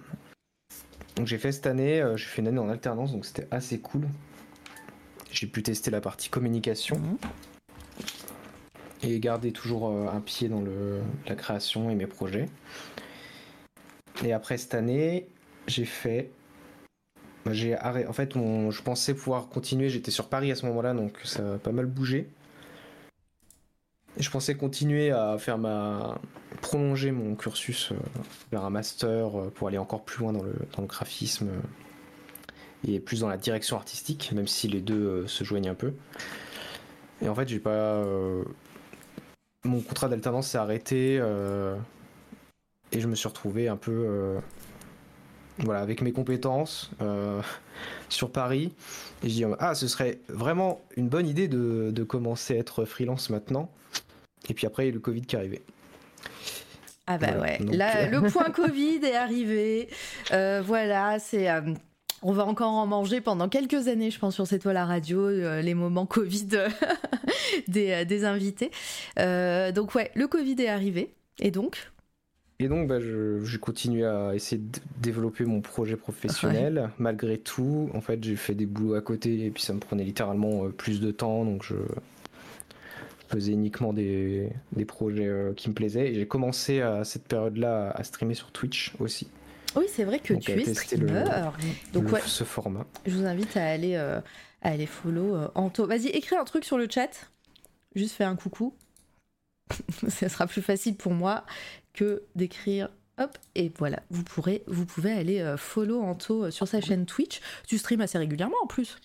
j'ai 1.23 1.37
fait 1.37 1.51
cette 1.51 1.67
année, 1.67 2.01
euh, 2.01 2.17
j'ai 2.17 2.25
fait 2.25 2.41
une 2.41 2.47
année 2.47 2.59
en 2.59 2.69
alternance, 2.69 3.11
donc 3.11 3.25
c'était 3.25 3.47
assez 3.51 3.79
cool. 3.79 4.07
J'ai 5.31 5.47
pu 5.47 5.61
tester 5.63 5.91
la 5.91 6.01
partie 6.01 6.29
communication. 6.29 6.97
Mhm. 6.97 7.17
Et 9.03 9.19
garder 9.19 9.51
toujours 9.51 9.89
euh, 9.89 10.07
un 10.07 10.21
pied 10.21 10.47
dans 10.47 10.61
le, 10.61 11.01
la 11.27 11.35
création 11.35 11.89
et 11.89 11.95
mes 11.95 12.05
projets. 12.05 12.47
Et 14.23 14.33
après 14.33 14.57
cette 14.57 14.73
année, 14.73 15.27
j'ai 15.67 15.85
fait. 15.85 16.29
J'ai 17.49 17.75
arrêté. 17.75 18.07
En 18.07 18.13
fait, 18.13 18.33
je 18.35 18.81
pensais 18.81 19.13
pouvoir 19.13 19.49
continuer. 19.49 19.89
J'étais 19.89 20.11
sur 20.11 20.29
Paris 20.29 20.51
à 20.51 20.55
ce 20.55 20.65
moment-là, 20.67 20.93
donc 20.93 21.19
ça 21.23 21.55
a 21.55 21.57
pas 21.57 21.71
mal 21.71 21.87
bougé. 21.87 22.27
Je 24.17 24.29
pensais 24.29 24.55
continuer 24.55 25.11
à 25.11 25.37
faire 25.37 25.57
ma. 25.57 26.19
prolonger 26.61 27.11
mon 27.11 27.35
cursus 27.35 27.91
euh, 27.91 27.95
vers 28.51 28.65
un 28.65 28.69
master 28.69 29.39
euh, 29.39 29.49
pour 29.49 29.69
aller 29.69 29.77
encore 29.77 30.03
plus 30.03 30.19
loin 30.19 30.33
dans 30.33 30.43
le, 30.43 30.53
dans 30.75 30.81
le 30.81 30.87
graphisme 30.87 31.47
euh, 31.47 32.87
et 32.87 32.99
plus 32.99 33.21
dans 33.21 33.29
la 33.29 33.37
direction 33.37 33.77
artistique, 33.77 34.31
même 34.35 34.47
si 34.47 34.67
les 34.67 34.81
deux 34.81 35.25
se 35.27 35.43
joignent 35.43 35.69
un 35.69 35.75
peu. 35.75 35.93
Et 37.21 37.29
en 37.29 37.35
fait, 37.35 37.47
j'ai 37.47 37.59
pas. 37.59 38.03
Mon 39.63 39.81
contrat 39.81 40.09
d'alternance 40.09 40.47
s'est 40.47 40.57
arrêté 40.57 41.21
et 42.91 42.99
je 42.99 43.07
me 43.07 43.15
suis 43.15 43.27
retrouvé 43.27 43.67
un 43.67 43.77
peu 43.77 43.91
euh, 43.91 44.39
voilà, 45.59 45.81
avec 45.81 46.01
mes 46.01 46.11
compétences 46.11 46.91
euh, 47.01 47.41
sur 48.09 48.31
Paris. 48.31 48.73
Et 49.23 49.29
je 49.29 49.33
dis, 49.33 49.45
ah, 49.59 49.75
ce 49.75 49.87
serait 49.87 50.19
vraiment 50.27 50.81
une 50.97 51.09
bonne 51.09 51.27
idée 51.27 51.47
de, 51.47 52.03
commencer 52.03 52.55
à 52.55 52.57
être 52.57 52.85
freelance 52.85 53.29
maintenant. 53.29 53.69
Et 54.49 54.53
puis 54.53 54.65
après, 54.65 54.83
il 54.83 54.87
y 54.87 54.91
a 54.91 54.93
le 54.93 54.99
Covid 54.99 55.21
qui 55.21 55.35
est 55.35 55.39
arrivé. 55.39 55.61
Ah 57.07 57.17
bah 57.17 57.37
ouais, 57.39 57.59
Là, 57.59 58.07
le 58.07 58.21
point 58.31 58.49
Covid 58.51 58.99
est 59.03 59.15
arrivé. 59.15 59.89
Euh, 60.31 60.61
voilà, 60.65 61.19
c'est... 61.19 61.47
on 62.21 62.31
va 62.31 62.45
encore 62.45 62.71
en 62.71 62.87
manger 62.87 63.21
pendant 63.21 63.49
quelques 63.49 63.87
années, 63.87 64.11
je 64.11 64.19
pense, 64.19 64.35
sur 64.35 64.47
cette 64.47 64.63
toile 64.63 64.77
à 64.77 64.85
radio, 64.85 65.29
les 65.61 65.73
moments 65.73 66.05
Covid 66.05 66.47
des, 67.67 68.05
des, 68.05 68.25
invités. 68.25 68.71
donc 69.17 69.93
ouais, 69.95 70.11
le 70.15 70.27
Covid 70.27 70.55
est 70.59 70.69
arrivé. 70.69 71.13
Et 71.39 71.51
donc 71.51 71.90
et 72.63 72.67
donc, 72.67 72.87
bah, 72.87 72.99
j'ai 72.99 73.57
continué 73.57 74.05
à 74.05 74.35
essayer 74.35 74.61
de 74.61 74.79
développer 74.99 75.45
mon 75.45 75.61
projet 75.61 75.95
professionnel. 75.95 76.91
Malgré 76.99 77.37
tout, 77.37 77.89
en 77.93 78.01
fait, 78.01 78.23
j'ai 78.23 78.35
fait 78.35 78.53
des 78.53 78.65
boulots 78.65 78.93
à 78.93 79.01
côté 79.01 79.45
et 79.45 79.49
puis 79.49 79.63
ça 79.63 79.73
me 79.73 79.79
prenait 79.79 80.03
littéralement 80.03 80.65
euh, 80.65 80.69
plus 80.69 81.01
de 81.01 81.11
temps. 81.11 81.43
Donc, 81.43 81.63
je 81.63 81.75
faisais 83.29 83.53
uniquement 83.53 83.93
des, 83.93 84.51
projets 84.87 85.27
euh, 85.27 85.53
qui 85.53 85.69
me 85.69 85.73
plaisaient. 85.73 86.11
Et 86.11 86.15
j'ai 86.15 86.27
commencé 86.27 86.81
à 86.81 87.03
cette 87.03 87.23
période-là 87.23 87.91
à 87.95 88.03
streamer 88.03 88.35
sur 88.35 88.51
Twitch 88.51 88.93
aussi. 88.99 89.27
Oui, 89.75 89.85
c'est 89.87 90.03
vrai 90.03 90.19
que 90.19 90.33
tu 90.33 90.51
es 90.51 90.73
streamer. 90.73 91.23
donc, 91.93 92.09
ce 92.25 92.43
format. 92.43 92.85
Je 93.07 93.15
vous 93.15 93.25
invite 93.25 93.57
à 93.57 93.65
aller, 93.65 93.95
euh, 93.95 94.19
à 94.61 94.69
aller 94.69 94.85
follow 94.85 95.35
Anto. 95.55 95.87
Vas-y, 95.87 96.07
écris 96.07 96.35
un 96.35 96.43
truc 96.43 96.65
sur 96.65 96.77
le 96.77 96.87
chat. 96.89 97.29
Juste 97.95 98.15
fais 98.15 98.23
un 98.23 98.35
coucou. 98.35 98.75
ça 100.09 100.29
sera 100.29 100.47
plus 100.47 100.61
facile 100.61 100.95
pour 100.95 101.13
moi 101.13 101.45
que 101.93 102.23
d'écrire 102.35 102.89
Hop, 103.21 103.37
et 103.55 103.71
voilà, 103.77 104.01
vous, 104.09 104.23
pourrez, 104.23 104.63
vous 104.67 104.85
pouvez 104.85 105.11
aller 105.11 105.41
euh, 105.41 105.57
follow 105.57 106.01
Anto 106.01 106.45
euh, 106.45 106.51
sur 106.51 106.67
sa 106.67 106.81
chaîne 106.81 107.05
Twitch. 107.05 107.41
Tu 107.67 107.77
streams 107.77 108.01
assez 108.01 108.17
régulièrement 108.17 108.55
en 108.63 108.67
plus. 108.67 108.97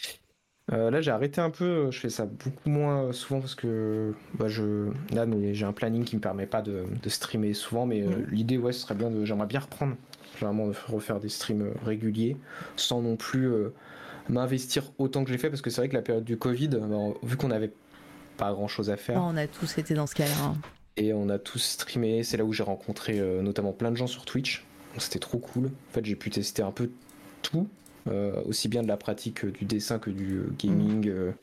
Euh, 0.72 0.90
là, 0.90 1.00
j'ai 1.00 1.10
arrêté 1.10 1.40
un 1.40 1.50
peu. 1.50 1.90
Je 1.90 2.00
fais 2.00 2.08
ça 2.08 2.24
beaucoup 2.24 2.70
moins 2.70 3.12
souvent 3.12 3.40
parce 3.40 3.54
que 3.54 4.14
bah, 4.34 4.48
je 4.48 4.88
là, 5.12 5.26
j'ai 5.52 5.64
un 5.64 5.72
planning 5.72 6.04
qui 6.04 6.16
me 6.16 6.20
permet 6.20 6.46
pas 6.46 6.62
de, 6.62 6.86
streamer 7.08 7.52
souvent. 7.52 7.84
Mais 7.84 8.02
mhm. 8.02 8.26
l'idée, 8.30 8.58
ouais, 8.58 8.72
ce 8.72 8.80
serait 8.80 8.94
bien 8.94 9.10
de. 9.10 9.24
J'aimerais 9.24 9.46
bien 9.46 9.60
reprendre, 9.60 9.96
vraiment 10.40 10.68
de 10.68 10.74
refaire 10.88 11.20
des 11.20 11.28
streams 11.28 11.72
réguliers, 11.84 12.36
sans 12.76 13.02
non 13.02 13.16
plus 13.16 13.50
m'investir 14.28 14.84
autant 14.98 15.24
que 15.24 15.30
j'ai 15.30 15.38
fait 15.38 15.50
parce 15.50 15.62
que 15.62 15.70
c'est 15.70 15.80
vrai 15.80 15.88
que 15.88 15.94
la 15.94 16.02
période 16.02 16.24
du 16.24 16.36
Covid, 16.36 16.68
bah, 16.68 16.96
vu 17.22 17.36
qu'on 17.36 17.50
avait 17.50 17.72
pas 18.36 18.52
grand 18.52 18.68
chose 18.68 18.90
à 18.90 18.96
faire. 18.96 19.20
on 19.22 19.36
a 19.36 19.46
tous 19.46 19.78
été 19.78 19.94
dans 19.94 20.06
ce 20.06 20.14
cas-là. 20.14 20.34
Hein 20.42 20.56
et 20.97 21.12
on 21.12 21.28
a 21.28 21.39
tous 21.39 21.59
streamé. 21.59 22.23
C'est 22.24 22.36
là 22.36 22.44
où 22.44 22.52
j'ai 22.52 22.62
rencontré 22.62 23.18
euh, 23.18 23.43
notamment 23.43 23.73
plein 23.73 23.90
de 23.90 23.97
gens 23.97 24.06
sur 24.06 24.24
Twitch. 24.24 24.64
C'était 24.98 25.18
trop 25.18 25.39
cool. 25.39 25.66
En 25.66 25.93
fait, 25.93 26.05
j'ai 26.05 26.16
pu 26.16 26.31
tester 26.31 26.62
un 26.62 26.70
peu 26.70 26.90
tout, 27.43 27.68
euh, 28.09 28.43
aussi 28.47 28.68
bien 28.68 28.82
de 28.82 28.89
la 28.89 28.97
pratique 28.97 29.44
du 29.44 29.66
dessin 29.66 29.98
que 29.98 30.10
du 30.10 30.36
euh, 30.36 30.52
gaming. 30.59 31.10
Mm. 31.10 31.35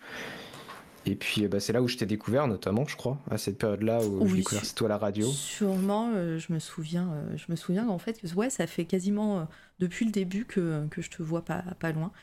Et 1.06 1.16
puis 1.16 1.48
bah, 1.50 1.60
c'est 1.60 1.74
là 1.74 1.82
où 1.82 1.88
je 1.88 1.98
t'ai 1.98 2.06
découvert, 2.06 2.48
notamment, 2.48 2.86
je 2.88 2.96
crois, 2.96 3.20
à 3.30 3.38
cette 3.38 3.58
période-là 3.58 4.02
où 4.04 4.26
j'ai 4.28 4.38
découvert 4.38 4.74
toi 4.74 4.88
la 4.88 4.98
radio. 4.98 5.28
Sûrement, 5.28 6.14
je 6.14 6.54
me 6.54 6.60
souviens, 6.60 7.10
je 7.36 7.44
me 7.50 7.58
souviens 7.58 7.86
qu'en 7.86 7.98
fait, 7.98 8.22
ouais, 8.36 8.50
ça 8.50 8.68
fait 8.68 8.86
quasiment 8.86 9.46
depuis 9.80 10.06
le 10.06 10.12
début 10.12 10.46
que, 10.46 10.88
que 10.88 11.02
je 11.02 11.10
te 11.10 11.22
vois 11.22 11.44
pas, 11.44 11.62
pas 11.80 11.92
loin. 11.92 12.14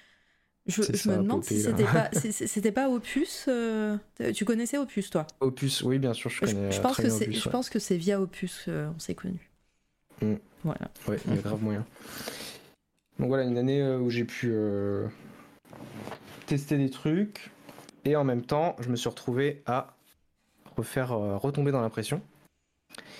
Je, 0.71 1.11
me 1.11 1.17
demande 1.19 1.45
si 1.45 1.61
c'était 1.61 1.85
pas, 1.85 2.11
c'était 2.31 2.73
pas 2.73 2.89
Opus. 2.89 3.47
Euh, 3.49 3.97
tu 4.35 4.45
connaissais 4.45 4.79
Opus, 4.79 5.11
toi? 5.11 5.27
Opus, 5.41 5.83
oui, 5.83 5.99
bien 5.99 6.13
sûr, 6.15 6.31
je 6.31 6.41
connais. 6.41 6.73
Je, 6.73 6.81
pense, 6.81 6.97
que 6.97 7.09
c'est, 7.09 7.33
je 7.33 7.49
pense 7.49 7.71
que 7.71 7.79
c'est 7.79 7.97
via 7.97 8.21
Opus 8.21 8.63
qu'on 8.65 8.99
s'est 8.99 9.15
connus. 9.15 9.51
Mm. 10.23 10.35
Voilà. 10.65 10.91
Ouais, 11.09 11.17
il 11.27 11.35
y 11.35 11.39
a 11.39 11.43
grave 11.43 11.63
moyen. 11.63 11.87
Donc 13.19 13.29
voilà, 13.29 13.45
une 13.45 13.59
année 13.59 13.83
euh, 13.83 13.99
où 13.99 14.11
j'ai 14.11 14.25
pu 14.25 14.51
euh, 14.51 15.07
tester 16.47 16.79
des 16.79 16.91
trucs 16.91 17.51
et 18.05 18.17
en 18.17 18.25
même 18.25 18.43
temps, 18.43 18.77
je 18.81 18.89
me 18.89 18.97
suis 18.97 19.09
retrouvé 19.09 19.63
à 19.67 19.95
refaire 20.77 21.11
retomber 21.11 21.73
dans 21.73 21.81
l'impression. 21.81 22.23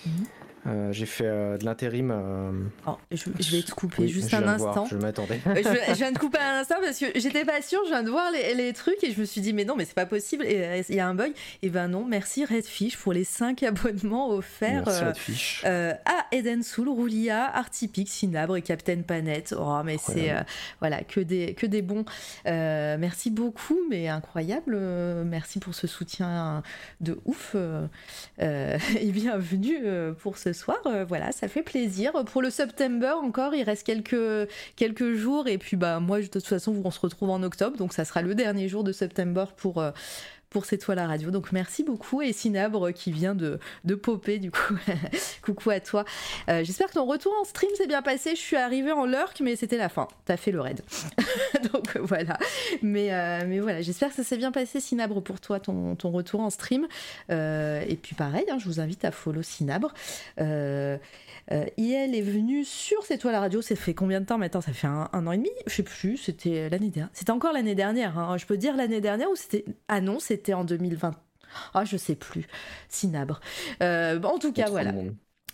Mhm. 0.07 0.27
Euh, 0.67 0.93
j'ai 0.93 1.07
fait 1.07 1.27
euh, 1.27 1.57
de 1.57 1.65
l'intérim. 1.65 2.11
Euh, 2.11 2.53
oh, 2.87 2.99
je, 3.11 3.57
vais 3.57 3.63
te 3.63 3.73
couper 3.73 4.09
juste 4.09 4.35
un 4.35 4.47
instant. 4.47 4.87
je 4.87 4.97
m'attendais. 4.97 5.41
je, 5.47 5.95
viens 5.95 6.13
de 6.13 6.19
couper 6.19 6.39
un 6.39 6.61
instant 6.61 6.77
parce 6.83 6.99
que 6.99 7.07
j'étais 7.15 7.45
pas 7.45 7.63
sûre. 7.63 7.81
Je 7.85 7.91
viens 7.91 8.03
de 8.03 8.11
voir 8.11 8.31
les, 8.31 8.73
trucs 8.75 9.03
et 9.03 9.13
je 9.13 9.21
me 9.21 9.25
suis 9.25 9.41
dit, 9.41 9.53
mais 9.53 9.65
non, 9.65 9.75
mais 9.75 9.85
c'est 9.87 9.95
pas 9.95 10.07
possible. 10.07 10.45
Et 10.45 10.83
il 10.89 10.95
y 10.95 11.01
a 11.01 11.09
un 11.09 11.15
bug. 11.15 11.33
Et 11.63 11.71
ben 11.71 11.89
non, 11.89 12.05
merci 12.05 12.45
Redfish 12.45 12.99
pour 12.99 13.13
les 13.13 13.25
5 13.25 13.63
abonnements 13.63 14.31
offerts 14.31 14.89
à 15.65 16.27
Eden 16.33 16.63
Soul, 16.63 16.89
Roulia, 16.89 17.45
Artipix, 17.45 18.11
Sinabre 18.11 18.57
et 18.57 18.63
Captain 18.63 19.01
Panette. 19.01 19.55
Oh, 19.59 19.81
mais 19.85 19.97
c'est 19.99 20.35
voilà, 20.81 21.03
que, 21.03 21.21
des, 21.21 21.55
que 21.55 21.67
des 21.67 21.83
bons. 21.83 22.05
merci 22.45 23.31
beaucoup, 23.31 23.79
mais 23.89 24.09
incroyable. 24.09 24.77
merci 25.25 25.59
pour 25.59 25.75
ce 25.75 25.87
soutien 25.87 26.63
de 27.01 27.19
ouf. 27.25 27.57
et 28.39 29.13
bienvenue 29.13 29.81
pour 30.19 30.37
ce 30.37 30.50
soir. 30.53 30.79
Euh, 30.87 31.05
voilà, 31.07 31.33
ça 31.33 31.49
fait 31.49 31.63
plaisir. 31.63 32.13
Pour 32.27 32.43
le 32.43 32.51
September 32.51 33.15
encore, 33.23 33.55
il 33.55 33.63
reste 33.63 33.85
quelques, 33.85 34.49
quelques 34.77 35.15
jours. 35.15 35.49
Et 35.49 35.59
puis, 35.59 35.77
bah, 35.77 36.01
moi, 36.01 36.21
de 36.21 36.27
toute 36.27 36.47
façon, 36.47 36.81
on 36.85 36.91
se 36.91 37.01
retrouve 37.01 37.31
en 37.31 37.43
octobre. 37.43 37.77
Donc, 37.77 37.93
ça 37.93 38.05
sera 38.05 38.23
le 38.23 38.35
dernier 38.35 38.69
jour 38.69 38.85
de 38.85 38.93
September 38.93 39.45
pour, 39.57 39.79
euh, 39.79 39.91
pour 40.51 40.65
cette 40.65 40.81
toile 40.81 40.99
à 40.99 41.07
radio. 41.07 41.31
Donc 41.31 41.53
merci 41.53 41.85
beaucoup 41.85 42.23
et 42.23 42.33
Sinabre 42.33 42.93
qui 42.93 43.13
vient 43.13 43.37
de, 43.37 43.61
de 43.85 43.95
popper 43.95 44.39
du 44.39 44.51
coup. 44.51 44.75
Coucou 45.43 45.71
à 45.71 45.81
toi. 45.81 46.05
Euh, 46.49 46.65
j'espère 46.65 46.89
que 46.89 46.95
ton 46.95 47.07
retour 47.07 47.33
en 47.41 47.45
stream 47.45 47.71
s'est 47.77 47.87
bien 47.87 48.03
passé. 48.03 48.31
Je 48.31 48.41
suis 48.41 48.57
arrivée 48.57 48.93
en 48.93 49.07
lurk 49.07 49.41
mais 49.41 49.55
c'était 49.55 49.79
la 49.79 49.89
fin. 49.89 50.09
T'as 50.25 50.37
fait 50.37 50.51
le 50.51 50.61
raid. 50.61 50.83
Donc 51.73 51.97
voilà. 51.99 52.37
Mais, 52.83 53.13
euh, 53.13 53.45
mais 53.47 53.61
voilà, 53.61 53.81
j'espère 53.81 54.11
que 54.11 54.17
ça 54.17 54.25
s'est 54.25 54.37
bien 54.37 54.51
passé 54.51 54.81
Sinabre 54.81 55.23
pour 55.23 55.41
toi, 55.41 55.61
ton, 55.61 55.95
ton 55.95 56.11
retour 56.11 56.41
en 56.41 56.51
stream. 56.51 56.89
Euh, 57.31 57.85
et 57.89 57.97
puis 57.97 58.17
pareil, 58.17 58.45
hein, 58.51 58.59
je 58.59 58.65
vous 58.65 58.81
invite 58.81 59.05
à 59.05 59.13
follow 59.13 59.43
Sinabre. 59.43 59.95
Euh, 61.53 61.65
IL 61.77 62.15
est 62.15 62.21
venu 62.21 62.65
sur 62.65 63.03
cette 63.05 63.23
toile 63.23 63.35
à 63.35 63.41
radio, 63.41 63.61
ça 63.61 63.75
fait 63.75 63.95
combien 63.95 64.21
de 64.21 64.27
temps 64.27 64.39
maintenant? 64.39 64.61
Ça 64.61 64.73
fait 64.73 64.87
un, 64.87 65.09
an 65.13 65.33
et 65.33 65.37
demi? 65.37 65.51
Je 65.67 65.75
sais 65.75 65.83
plus, 65.83 66.17
c'était 66.17 66.69
l'année 66.69 66.91
dernière. 66.91 67.11
C'était 67.13 67.33
encore 67.33 67.53
l'année 67.53 67.75
dernière, 67.75 68.19
hein. 68.19 68.37
je 68.37 68.47
peux 68.47 68.57
dire 68.57 68.77
l'année 68.77 69.01
dernière 69.01 69.29
ou 69.31 69.37
c'était. 69.37 69.65
Ah 69.89 70.01
non, 70.01 70.21
c'était 70.21 70.40
en 70.49 70.65
2020. 70.65 71.15
Ah, 71.75 71.85
je 71.85 71.97
sais 71.97 72.15
plus. 72.15 72.47
Sinabre. 72.89 73.41
Euh, 73.83 74.21
en 74.23 74.39
tout 74.39 74.53
cas, 74.53 74.69
voilà. 74.69 74.93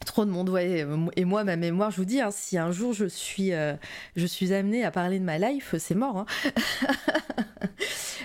Trop 0.04 0.24
de 0.24 0.30
monde, 0.30 0.50
ouais. 0.50 0.86
Et 1.16 1.24
moi, 1.24 1.42
ma 1.44 1.56
mémoire, 1.56 1.90
je 1.90 1.96
vous 1.96 2.04
dis, 2.04 2.20
hein, 2.20 2.30
si 2.30 2.58
un 2.58 2.70
jour 2.70 2.92
je 2.92 3.06
suis, 3.06 3.52
euh, 3.52 3.74
je 4.14 4.26
suis 4.26 4.52
amenée 4.52 4.84
à 4.84 4.90
parler 4.90 5.18
de 5.18 5.24
ma 5.24 5.38
life, 5.38 5.74
c'est 5.78 5.94
mort. 5.94 6.18
Hein. 6.18 6.26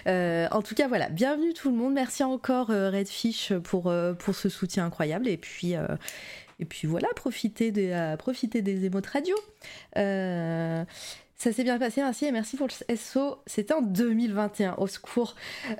Euh, 0.07 0.47
en 0.49 0.63
tout 0.63 0.73
cas, 0.73 0.87
voilà. 0.87 1.09
Bienvenue 1.09 1.53
tout 1.53 1.69
le 1.69 1.77
monde. 1.77 1.93
Merci 1.93 2.23
encore 2.23 2.69
Redfish 2.69 3.53
pour, 3.63 3.93
pour 4.17 4.33
ce 4.33 4.49
soutien 4.49 4.87
incroyable. 4.87 5.27
Et 5.27 5.37
puis, 5.37 5.73
et 6.57 6.65
puis 6.65 6.87
voilà, 6.87 7.07
profitez 7.15 7.71
des, 7.71 8.15
profitez 8.17 8.63
des 8.63 8.85
émotes 8.85 9.05
radio. 9.05 9.35
Ça 11.41 11.51
s'est 11.51 11.63
bien 11.63 11.79
passé, 11.79 12.01
merci 12.01 12.25
et 12.25 12.31
merci 12.31 12.55
pour 12.55 12.67
le 12.67 12.95
SO. 12.95 13.41
C'était 13.47 13.73
en 13.73 13.81
2021, 13.81 14.75
au 14.75 14.85
secours. 14.85 15.35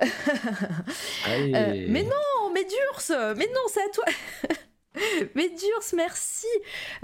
mais 1.28 2.02
non, 2.02 2.50
mais 2.52 2.64
Durs, 2.64 3.16
mais 3.36 3.46
non, 3.46 3.60
c'est 3.68 3.80
à 3.80 3.88
toi. 3.94 4.04
Mais 5.36 5.48
Durs, 5.50 5.94
merci. 5.96 6.48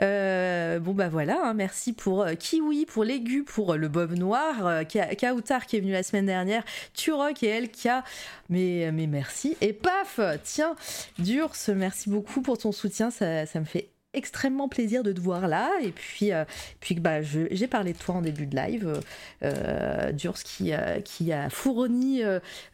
Euh, 0.03 0.79
bon 0.79 0.93
bah 0.93 1.09
voilà, 1.09 1.41
hein, 1.43 1.55
merci 1.55 1.93
pour 1.93 2.23
euh, 2.23 2.35
Kiwi, 2.35 2.85
pour 2.85 3.03
l'aigu, 3.03 3.45
pour 3.45 3.73
euh, 3.73 3.77
le 3.77 3.89
Bob 3.89 4.13
Noir, 4.13 4.83
Kautar 5.19 5.65
qui 5.65 5.77
est 5.77 5.81
venu 5.81 5.93
la 5.93 6.03
semaine 6.03 6.27
dernière, 6.27 6.65
Turok 6.95 7.43
et 7.45 7.47
Elka. 7.47 8.05
Mais, 8.51 8.91
mais 8.93 9.07
merci. 9.07 9.57
Et 9.61 9.73
paf, 9.73 10.21
tiens, 10.43 10.75
Durs, 11.19 11.55
merci 11.69 12.11
beaucoup 12.11 12.43
pour 12.43 12.59
ton 12.59 12.73
soutien, 12.73 13.11
ça, 13.11 13.47
ça 13.47 13.61
me 13.61 13.65
fait 13.65 13.89
extrêmement 14.19 14.69
plaisir 14.69 15.03
de 15.03 15.13
te 15.13 15.21
voir 15.21 15.49
là. 15.49 15.71
Et 15.83 15.93
puis, 15.93 16.33
euh, 16.33 16.45
puis 16.81 16.97
bah, 16.97 17.23
j'ai 17.23 17.67
parlé 17.67 17.93
de 17.93 17.99
toi 17.99 18.17
en 18.17 18.23
début 18.23 18.47
de 18.47 18.57
live. 18.57 19.01
Euh, 19.43 20.13
Durs 20.13 20.43
qui, 20.43 20.75
euh, 20.75 21.01
qui 21.01 21.33
a 21.33 21.49
fourni 21.49 22.23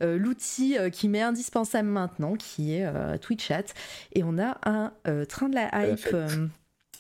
l'outil 0.01 0.77
qui 0.93 1.09
m'est 1.09 1.23
indispensable 1.23 1.89
maintenant, 1.89 2.35
qui 2.35 2.75
est 2.75 2.87
Twitch 3.21 3.47
Chat. 3.47 3.75
Et 4.15 4.25
on 4.25 4.39
a 4.39 4.59
un 4.65 4.93
train 5.29 5.49
de 5.49 5.55
la 5.55 5.87
hype. 5.87 6.17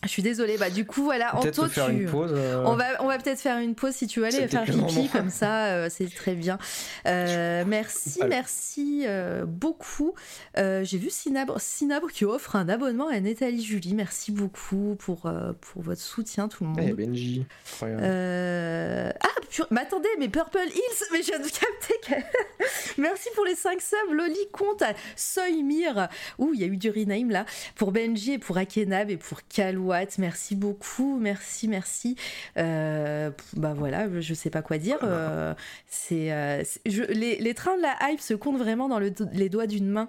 Je 0.05 0.11
suis 0.11 0.23
désolée, 0.23 0.59
bah 0.59 0.71
du 0.71 0.85
coup 0.85 1.03
voilà, 1.03 1.37
Anto, 1.37 1.69
tu... 1.69 1.81
Euh. 1.81 2.63
on 2.65 2.77
va 2.77 2.85
on 3.01 3.07
va 3.07 3.19
peut-être 3.19 3.41
faire 3.41 3.59
une 3.59 3.75
pause 3.75 3.95
si 3.95 4.07
tu 4.07 4.21
veux 4.21 4.27
aller 4.27 4.47
faire 4.49 4.65
pipi 4.65 5.09
comme 5.09 5.31
ça, 5.31 5.67
euh, 5.67 5.89
c'est 5.91 6.13
très 6.15 6.35
bien. 6.35 6.59
Euh, 7.07 7.65
merci, 7.67 8.21
merci 8.29 9.07
beaucoup. 9.47 10.15
J'ai 10.57 10.99
vu 10.99 11.11
Sinabre, 11.11 11.61
Sinabre 11.61 12.11
qui 12.11 12.25
offre 12.25 12.57
un 12.57 12.69
abonnement 12.69 13.09
à 13.09 13.19
Nathalie 13.21 13.63
Julie. 13.63 13.95
Merci 13.95 14.33
beaucoup 14.33 14.97
pour 14.99 15.31
pour 15.61 15.83
votre 15.83 16.01
soutien 16.01 16.49
tout 16.49 16.65
le 16.65 16.71
monde. 16.71 16.81
Et 16.81 16.93
Benji. 16.93 17.47
Ah, 17.83 19.67
mais 19.71 19.81
attendez, 19.81 20.09
mais 20.19 20.29
Purple 20.29 20.59
Hills, 20.67 21.07
mais 21.13 21.23
je 21.23 21.29
viens 21.29 21.39
de 21.39 21.45
capter 21.45 21.95
que... 22.07 22.99
merci 23.01 23.29
pour 23.35 23.45
les 23.45 23.55
5 23.55 23.81
subs. 23.81 24.13
Loli 24.13 24.49
compte 24.53 24.83
à 24.83 24.93
Soymir. 25.17 26.09
Ouh, 26.39 26.53
il 26.55 26.61
y 26.61 26.65
a 26.65 26.67
eu 26.67 26.77
du 26.77 26.91
rename 26.91 27.31
là 27.31 27.47
pour 27.77 27.93
Benji 27.93 28.33
et 28.33 28.39
pour 28.39 28.59
Akenab 28.59 29.11
et 29.11 29.17
pour 29.17 29.41
Kaloua 29.49 29.94
merci 30.19 30.55
beaucoup, 30.55 31.19
merci, 31.21 31.69
merci. 31.69 32.17
Euh, 32.59 33.31
bah 33.55 33.75
voilà, 33.77 34.09
je 34.21 34.35
sais 34.35 34.51
pas 34.51 34.63
quoi 34.63 34.79
dire. 34.79 34.99
Euh, 35.03 35.55
c'est, 35.87 36.33
euh, 36.33 36.63
les, 36.85 37.55
trains 37.55 37.77
de 37.77 37.83
la 37.83 37.97
hype 38.11 38.21
se 38.21 38.35
comptent 38.35 38.59
vraiment 38.59 38.89
dans 38.89 38.99
les 38.99 39.49
doigts 39.49 39.67
d'une 39.67 39.89
main 39.89 40.09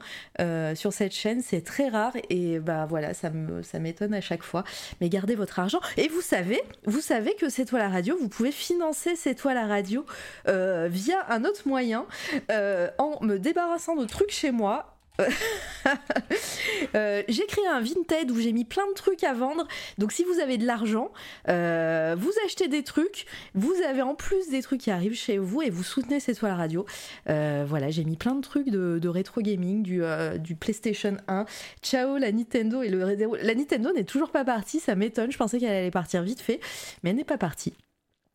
sur 0.75 0.93
cette 0.93 1.13
chaîne. 1.13 1.41
C'est 1.41 1.61
très 1.61 1.89
rare 1.89 2.13
et 2.29 2.59
bah 2.59 2.85
voilà, 2.89 3.13
ça 3.13 3.29
me, 3.29 3.61
ça 3.63 3.79
m'étonne 3.79 4.13
à 4.13 4.21
chaque 4.21 4.43
fois. 4.43 4.63
Mais 5.01 5.09
gardez 5.09 5.35
votre 5.35 5.59
argent. 5.59 5.79
Et 5.97 6.07
vous 6.07 6.21
savez, 6.21 6.61
vous 6.85 7.01
savez 7.01 7.35
que 7.35 7.49
c'est 7.49 7.65
toi 7.65 7.79
la 7.79 7.89
radio, 7.89 8.17
vous 8.19 8.29
pouvez 8.29 8.51
financer 8.51 9.15
c'est 9.15 9.35
toi 9.35 9.53
la 9.53 9.67
radio 9.67 10.05
via 10.45 11.25
un 11.29 11.43
autre 11.45 11.67
moyen 11.67 12.05
en 12.49 13.17
me 13.21 13.37
débarrassant 13.37 13.95
de 13.95 14.05
trucs 14.05 14.31
chez 14.31 14.51
moi 14.51 14.94
euh, 16.95 17.23
j'ai 17.27 17.45
créé 17.45 17.65
un 17.67 17.79
Vinted 17.79 18.31
où 18.31 18.39
j'ai 18.39 18.51
mis 18.53 18.65
plein 18.65 18.87
de 18.87 18.93
trucs 18.93 19.23
à 19.23 19.33
vendre. 19.33 19.67
Donc 19.97 20.11
si 20.11 20.23
vous 20.23 20.39
avez 20.39 20.57
de 20.57 20.65
l'argent, 20.65 21.11
euh, 21.49 22.15
vous 22.17 22.31
achetez 22.45 22.67
des 22.67 22.83
trucs, 22.83 23.25
vous 23.53 23.73
avez 23.87 24.01
en 24.01 24.15
plus 24.15 24.49
des 24.49 24.61
trucs 24.61 24.81
qui 24.81 24.91
arrivent 24.91 25.15
chez 25.15 25.37
vous 25.37 25.61
et 25.61 25.69
vous 25.69 25.83
soutenez 25.83 26.19
cette 26.19 26.39
fois 26.39 26.49
la 26.49 26.55
radio. 26.55 26.85
Euh, 27.29 27.65
voilà, 27.67 27.89
j'ai 27.89 28.03
mis 28.03 28.17
plein 28.17 28.35
de 28.35 28.41
trucs 28.41 28.69
de, 28.69 29.07
rétro 29.07 29.41
gaming, 29.41 29.83
du, 29.83 30.01
du, 30.39 30.55
PlayStation 30.55 31.17
1. 31.27 31.45
Ciao 31.81 32.17
la 32.17 32.31
Nintendo 32.31 32.81
et 32.81 32.89
le 32.89 33.05
la 33.05 33.55
Nintendo 33.55 33.93
n'est 33.93 34.03
toujours 34.03 34.31
pas 34.31 34.43
partie, 34.43 34.79
ça 34.79 34.95
m'étonne. 34.95 35.31
Je 35.31 35.37
pensais 35.37 35.59
qu'elle 35.59 35.69
allait 35.69 35.91
partir 35.91 36.23
vite 36.23 36.41
fait, 36.41 36.59
mais 37.03 37.11
elle 37.11 37.15
n'est 37.15 37.23
pas 37.23 37.37
partie. 37.37 37.73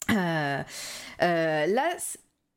là, 0.09 0.65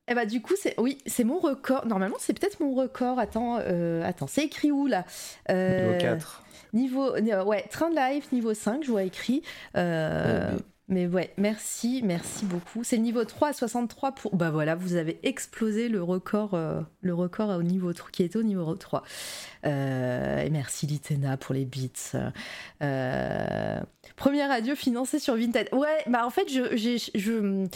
eh 0.10 0.16
bah 0.16 0.26
du 0.26 0.42
coup 0.42 0.56
c'est 0.62 0.78
oui 0.80 0.98
c'est 1.06 1.24
mon 1.24 1.40
record. 1.40 1.86
Normalement 1.86 2.18
c'est 2.20 2.38
peut-être 2.38 2.60
mon 2.60 2.74
record. 2.74 3.20
Attends 3.20 3.60
euh, 3.60 4.04
attends 4.04 4.28
c'est 4.28 4.44
écrit 4.44 4.72
où 4.72 4.88
là? 4.88 5.06
Euh, 5.50 5.94
Niveau 5.94 6.00
4. 6.00 6.44
Niveau 6.74 7.46
ouais 7.46 7.64
train 7.70 7.90
de 7.90 7.96
live 7.96 8.26
niveau 8.34 8.54
5 8.54 8.84
je 8.84 8.92
vois 8.92 9.04
écrit. 9.04 9.44
Euh, 9.78 10.52
mais 10.90 11.08
ouais 11.08 11.32
merci 11.38 12.02
merci 12.04 12.44
beaucoup. 12.44 12.84
C'est 12.84 12.98
le 12.98 13.04
niveau 13.04 13.24
3 13.24 13.50
à 13.50 13.54
63 13.54 14.12
pour 14.12 14.36
bah 14.36 14.52
voilà 14.52 14.76
vous 14.76 14.96
avez 14.96 15.20
explosé 15.24 15.88
le 15.88 16.04
record 16.04 16.60
le 17.00 17.14
record 17.14 17.58
au 17.58 17.64
niveau 17.64 17.94
3 17.94 18.12
qui 18.12 18.24
était 18.24 18.38
au 18.38 18.44
niveau 18.44 18.76
3. 18.76 19.04
et 19.64 20.50
merci 20.52 20.86
Litena 20.86 21.38
pour 21.38 21.56
les 21.56 21.64
beats. 21.64 22.34
première 24.18 24.50
radio 24.50 24.76
financée 24.76 25.20
sur 25.20 25.38
Vinted. 25.38 25.70
Ouais 25.72 26.04
bah 26.08 26.26
en 26.26 26.30
fait 26.30 26.50
je, 26.50 26.76
je 27.16 27.68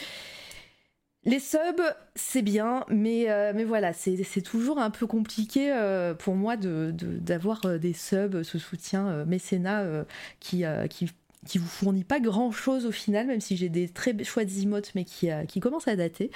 les 1.27 1.39
subs, 1.39 1.81
c'est 2.15 2.41
bien, 2.41 2.85
mais, 2.87 3.29
euh, 3.29 3.51
mais 3.53 3.65
voilà, 3.65 3.91
c'est 3.91 4.41
toujours 4.41 4.79
un 4.79 4.89
peu 4.89 5.05
compliqué 5.05 5.73
euh, 5.73 6.13
pour 6.13 6.35
moi 6.35 6.55
d'avoir 6.55 7.65
euh, 7.65 7.77
des 7.77 7.91
subs, 7.91 8.43
ce 8.43 8.57
soutien 8.57 9.25
mécénat 9.25 10.05
qui, 10.39 10.63
qui 10.89 11.11
qui 11.47 11.57
vous 11.57 11.67
fournit 11.67 12.03
pas 12.03 12.19
grand 12.19 12.51
chose 12.51 12.85
au 12.85 12.91
final, 12.91 13.27
même 13.27 13.41
si 13.41 13.57
j'ai 13.57 13.69
des 13.69 13.89
très 13.89 14.23
chouettes 14.23 14.51
emotes, 14.61 14.91
mais 14.93 15.03
qui, 15.03 15.31
euh, 15.31 15.45
qui 15.45 15.59
commencent 15.59 15.87
à 15.87 15.95
dater. 15.95 16.29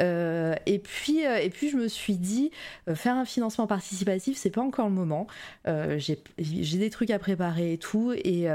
Euh, 0.00 0.54
et, 0.66 0.78
puis, 0.78 1.26
euh, 1.26 1.38
et 1.38 1.50
puis 1.50 1.70
je 1.70 1.76
me 1.76 1.88
suis 1.88 2.16
dit, 2.16 2.50
faire 2.94 3.16
un 3.16 3.24
financement 3.24 3.66
participatif, 3.66 4.36
c'est 4.36 4.50
pas 4.50 4.60
encore 4.60 4.88
le 4.88 4.94
moment. 4.94 5.26
j'ai 5.66 6.78
des 6.78 6.90
trucs 6.90 7.10
à 7.10 7.18
préparer 7.18 7.72
et 7.72 7.78
tout, 7.78 8.12
et, 8.12 8.46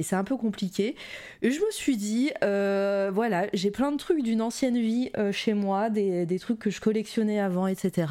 c'est 0.00 0.16
un 0.16 0.24
peu 0.24 0.36
compliqué. 0.36 0.96
Je 1.42 1.48
me 1.48 1.70
suis 1.70 1.96
dit, 1.96 2.30
voilà, 2.40 3.46
j'ai 3.52 3.70
plein 3.70 3.92
de 3.92 3.96
trucs 3.96 4.22
d'une 4.22 4.42
ancienne 4.42 4.78
vie 4.78 5.10
chez 5.32 5.54
moi, 5.54 5.90
des 5.90 6.38
trucs 6.38 6.58
que 6.58 6.70
je 6.70 6.80
collectionnais 6.80 7.40
avant, 7.40 7.66
etc. 7.66 8.06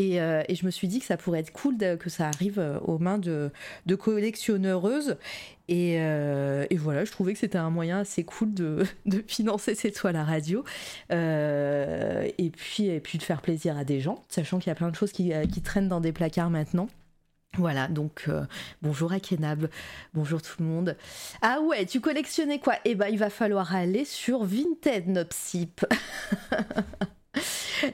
Euh, 0.00 0.42
et, 0.48 0.54
je 0.54 0.64
me 0.66 0.70
suis 0.70 0.88
dit 0.88 1.00
que 1.00 1.06
ça 1.06 1.16
pourrait 1.16 1.40
être 1.40 1.52
cool 1.52 1.76
que 1.98 2.10
ça 2.10 2.28
arrive 2.28 2.58
euh, 2.58 2.78
aux 2.80 2.98
mains 2.98 3.18
de, 3.18 3.50
de 3.86 3.94
collectionneureuses. 3.94 5.16
Euh, 5.70 6.66
et, 6.68 6.76
voilà, 6.76 7.04
je 7.04 7.12
trouvais 7.12 7.32
que 7.32 7.38
c'était 7.38 7.58
un 7.58 7.70
moyen 7.70 8.00
assez 8.00 8.24
cool 8.24 8.52
de, 8.54 8.84
financer 9.26 9.74
cette 9.74 9.98
fois 9.98 10.12
la 10.12 10.24
radio. 10.24 10.64
et, 11.10 12.50
puis, 12.56 12.86
et 12.86 13.00
puis 13.00 13.18
de 13.18 13.22
faire 13.22 13.42
plaisir 13.42 13.76
à 13.76 13.84
des 13.84 14.00
gens, 14.00 14.24
sachant 14.28 14.58
qu'il 14.58 14.68
y 14.68 14.72
a 14.72 14.76
plein 14.76 14.90
de 14.90 14.96
choses 14.96 15.12
qui, 15.12 15.32
traînent 15.62 15.88
dans 15.88 16.00
des 16.00 16.12
placards 16.12 16.50
maintenant. 16.50 16.88
Voilà, 17.58 17.88
donc 17.88 18.28
bonjour 18.80 19.12
à 19.12 19.18
Kenab, 19.18 19.68
bonjour 20.14 20.40
tout 20.40 20.54
le 20.60 20.66
monde. 20.66 20.96
Ah 21.42 21.60
ouais, 21.60 21.84
tu 21.84 22.00
collectionnais 22.00 22.60
quoi? 22.60 22.74
Eh 22.84 22.94
ben, 22.94 23.08
il 23.08 23.18
va 23.18 23.28
falloir 23.28 23.74
aller 23.74 24.04
sur 24.04 24.44
Vinted 24.44 25.08
Nopsip. 25.08 25.84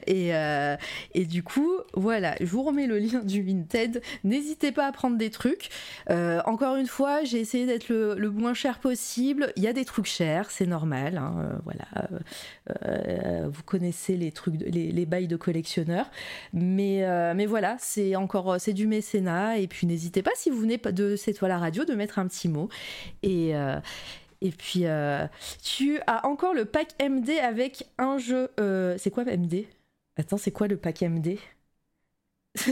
Et, 0.07 0.35
euh, 0.35 0.75
et, 1.13 1.25
du 1.25 1.43
coup, 1.43 1.77
voilà, 1.93 2.35
je 2.39 2.45
vous 2.45 2.63
remets 2.63 2.87
le 2.87 2.99
lien 2.99 3.19
du 3.19 3.41
Vinted. 3.41 4.01
N'hésitez 4.23 4.71
pas 4.71 4.85
à 4.85 4.91
prendre 4.91 5.17
des 5.17 5.29
trucs. 5.29 5.69
Euh, 6.09 6.41
encore 6.45 6.75
une 6.75 6.87
fois, 6.87 7.23
j'ai 7.23 7.39
essayé 7.39 7.65
d'être 7.65 7.89
le, 7.89 8.29
moins 8.29 8.53
cher 8.53 8.79
possible. 8.79 9.53
Il 9.55 9.63
y 9.63 9.67
a 9.67 9.73
des 9.73 9.85
trucs 9.85 10.05
chers, 10.05 10.51
c'est 10.51 10.65
normal. 10.65 11.17
Hein, 11.17 11.35
euh, 11.37 11.57
voilà, 11.63 13.47
vous 13.47 13.63
connaissez 13.63 14.17
les 14.17 14.31
trucs, 14.31 14.55
les, 14.59 14.91
les 14.91 15.05
bails 15.05 15.27
de 15.27 15.37
collectionneurs. 15.37 16.09
Mais, 16.53 17.05
mais 17.33 17.45
voilà, 17.45 17.77
c'est 17.79 18.15
encore, 18.15 18.57
c'est 18.59 18.73
du 18.73 18.87
mécénat. 18.87 19.57
Et 19.59 19.67
puis 19.67 19.87
n'hésitez 19.87 20.21
pas 20.21 20.31
si 20.35 20.49
vous 20.49 20.59
venez 20.59 20.77
de 20.77 21.15
cette 21.15 21.37
toile 21.37 21.51
à 21.51 21.59
radio 21.59 21.85
de 21.85 21.93
mettre 21.93 22.19
un 22.19 22.27
petit 22.27 22.49
mot. 22.49 22.69
Et 23.23 23.53
et 24.41 24.51
puis, 24.51 24.85
euh, 24.85 25.25
tu 25.63 25.99
as 26.07 26.25
encore 26.27 26.53
le 26.53 26.65
pack 26.65 26.93
MD 27.01 27.31
avec 27.41 27.87
un 27.97 28.17
jeu. 28.17 28.49
Euh, 28.59 28.95
c'est 28.97 29.11
quoi 29.11 29.23
MD 29.25 29.65
Attends, 30.15 30.37
c'est 30.37 30.51
quoi 30.51 30.67
le 30.67 30.77
pack 30.77 31.01
MD 31.01 31.37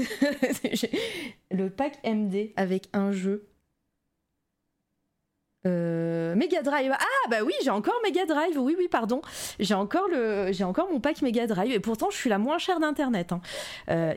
Le 1.52 1.70
pack 1.70 2.00
MD 2.06 2.52
avec 2.56 2.88
un 2.94 3.12
jeu. 3.12 3.48
Euh, 5.68 6.36
Mega 6.36 6.62
Drive. 6.62 6.92
Ah 6.94 7.30
bah 7.32 7.38
oui, 7.44 7.54
j'ai 7.64 7.72
encore 7.72 8.00
Mega 8.04 8.26
Drive. 8.28 8.56
Oui 8.60 8.76
oui, 8.78 8.88
pardon. 8.88 9.22
J'ai 9.60 9.74
encore 9.74 10.08
mon 10.92 11.00
pack 11.00 11.24
Mega 11.24 11.48
Drive. 11.48 11.72
Et 11.72 11.80
pourtant, 11.80 12.12
je 12.12 12.18
suis 12.18 12.30
la 12.30 12.38
moins 12.38 12.60
chère 12.60 12.80
d'internet. 12.80 13.32
Hein. 13.32 13.42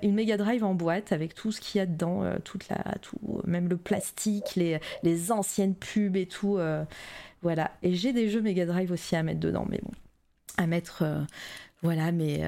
une 0.03 0.13
Mega 0.13 0.37
Drive 0.37 0.63
en 0.63 0.75
boîte 0.75 1.13
avec 1.13 1.35
tout 1.35 1.51
ce 1.51 1.63
qu'il 1.63 1.79
y 1.79 1.83
a 1.83 1.87
dedans, 1.87 2.23
la, 2.23 2.99
tout, 2.99 3.19
même 3.45 3.71
le 3.71 3.79
plastique, 3.79 4.57
les, 4.57 4.79
les 5.03 5.33
anciennes 5.33 5.75
pubs 5.75 6.17
et 6.17 6.27
tout. 6.27 6.59
Voilà. 7.43 7.71
Et 7.83 7.95
j'ai 7.95 8.13
des 8.13 8.31
jeux 8.31 8.41
Mega 8.41 8.67
Drive 8.67 8.91
aussi 8.93 9.17
à 9.17 9.23
mettre 9.23 9.41
dedans, 9.41 9.67
mais 9.69 9.81
bon. 9.83 9.93
à 10.57 10.67
mettre. 10.67 11.05
voilà, 11.83 12.13
mais 12.13 12.43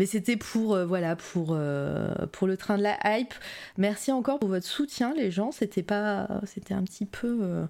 mais 0.00 0.06
c'était 0.06 0.38
pour, 0.38 0.72
euh, 0.72 0.86
voilà, 0.86 1.14
pour, 1.14 1.48
euh, 1.50 2.08
pour 2.32 2.46
le 2.46 2.56
train 2.56 2.78
de 2.78 2.82
la 2.82 2.96
hype. 3.04 3.34
Merci 3.76 4.10
encore 4.10 4.38
pour 4.38 4.48
votre 4.48 4.66
soutien, 4.66 5.12
les 5.12 5.30
gens. 5.30 5.52
C'était 5.52 5.82
pas, 5.82 6.40
c'était 6.46 6.72
un 6.72 6.82
petit 6.84 7.04
peu, 7.04 7.66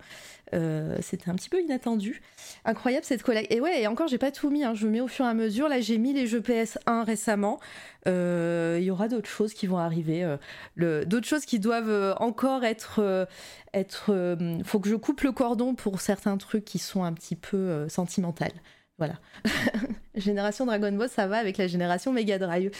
euh, 0.55 0.97
c'était 1.01 1.29
un 1.29 1.35
petit 1.35 1.49
peu 1.49 1.61
inattendu. 1.61 2.23
Incroyable 2.65 3.05
cette 3.05 3.25
collecte. 3.25 3.51
Et 3.53 3.61
ouais, 3.61 3.83
et 3.83 3.89
encore, 3.89 4.07
j'ai 4.07 4.17
pas 4.17 4.31
tout 4.31 4.49
mis. 4.49 4.63
Hein. 4.63 4.75
Je 4.75 4.87
mets 4.87 5.01
au 5.01 5.09
fur 5.09 5.25
et 5.25 5.29
à 5.29 5.35
mesure. 5.35 5.69
Là, 5.69 5.81
j'ai 5.81 5.99
mis 5.99 6.13
les 6.13 6.29
jeux 6.29 6.39
PS1 6.39 7.03
récemment. 7.03 7.59
Il 8.07 8.81
y 8.81 8.93
aura 8.93 9.09
d'autres 9.09 9.29
choses 9.29 9.53
qui 9.53 9.67
vont 9.67 9.79
arriver. 9.79 10.37
d'autres 10.77 11.27
choses 11.27 11.45
qui 11.45 11.59
doivent 11.59 12.15
encore 12.21 12.63
être, 12.63 13.27
être. 13.75 14.37
faut 14.65 14.79
que 14.79 14.89
je 14.89 14.95
coupe 14.95 15.23
le 15.23 15.33
cordon 15.33 15.75
pour 15.75 16.01
certains 16.01 16.37
trucs 16.37 16.65
qui 16.65 16.79
sont 16.79 17.03
un 17.03 17.13
petit 17.13 17.35
peu 17.35 17.89
sentimentales. 17.89 18.53
Voilà. 19.01 19.19
génération 20.15 20.67
Dragon 20.67 20.93
Ball, 20.93 21.09
ça 21.09 21.27
va 21.27 21.39
avec 21.39 21.57
la 21.57 21.67
génération 21.67 22.13
Mega 22.13 22.39
Drive. 22.39 22.71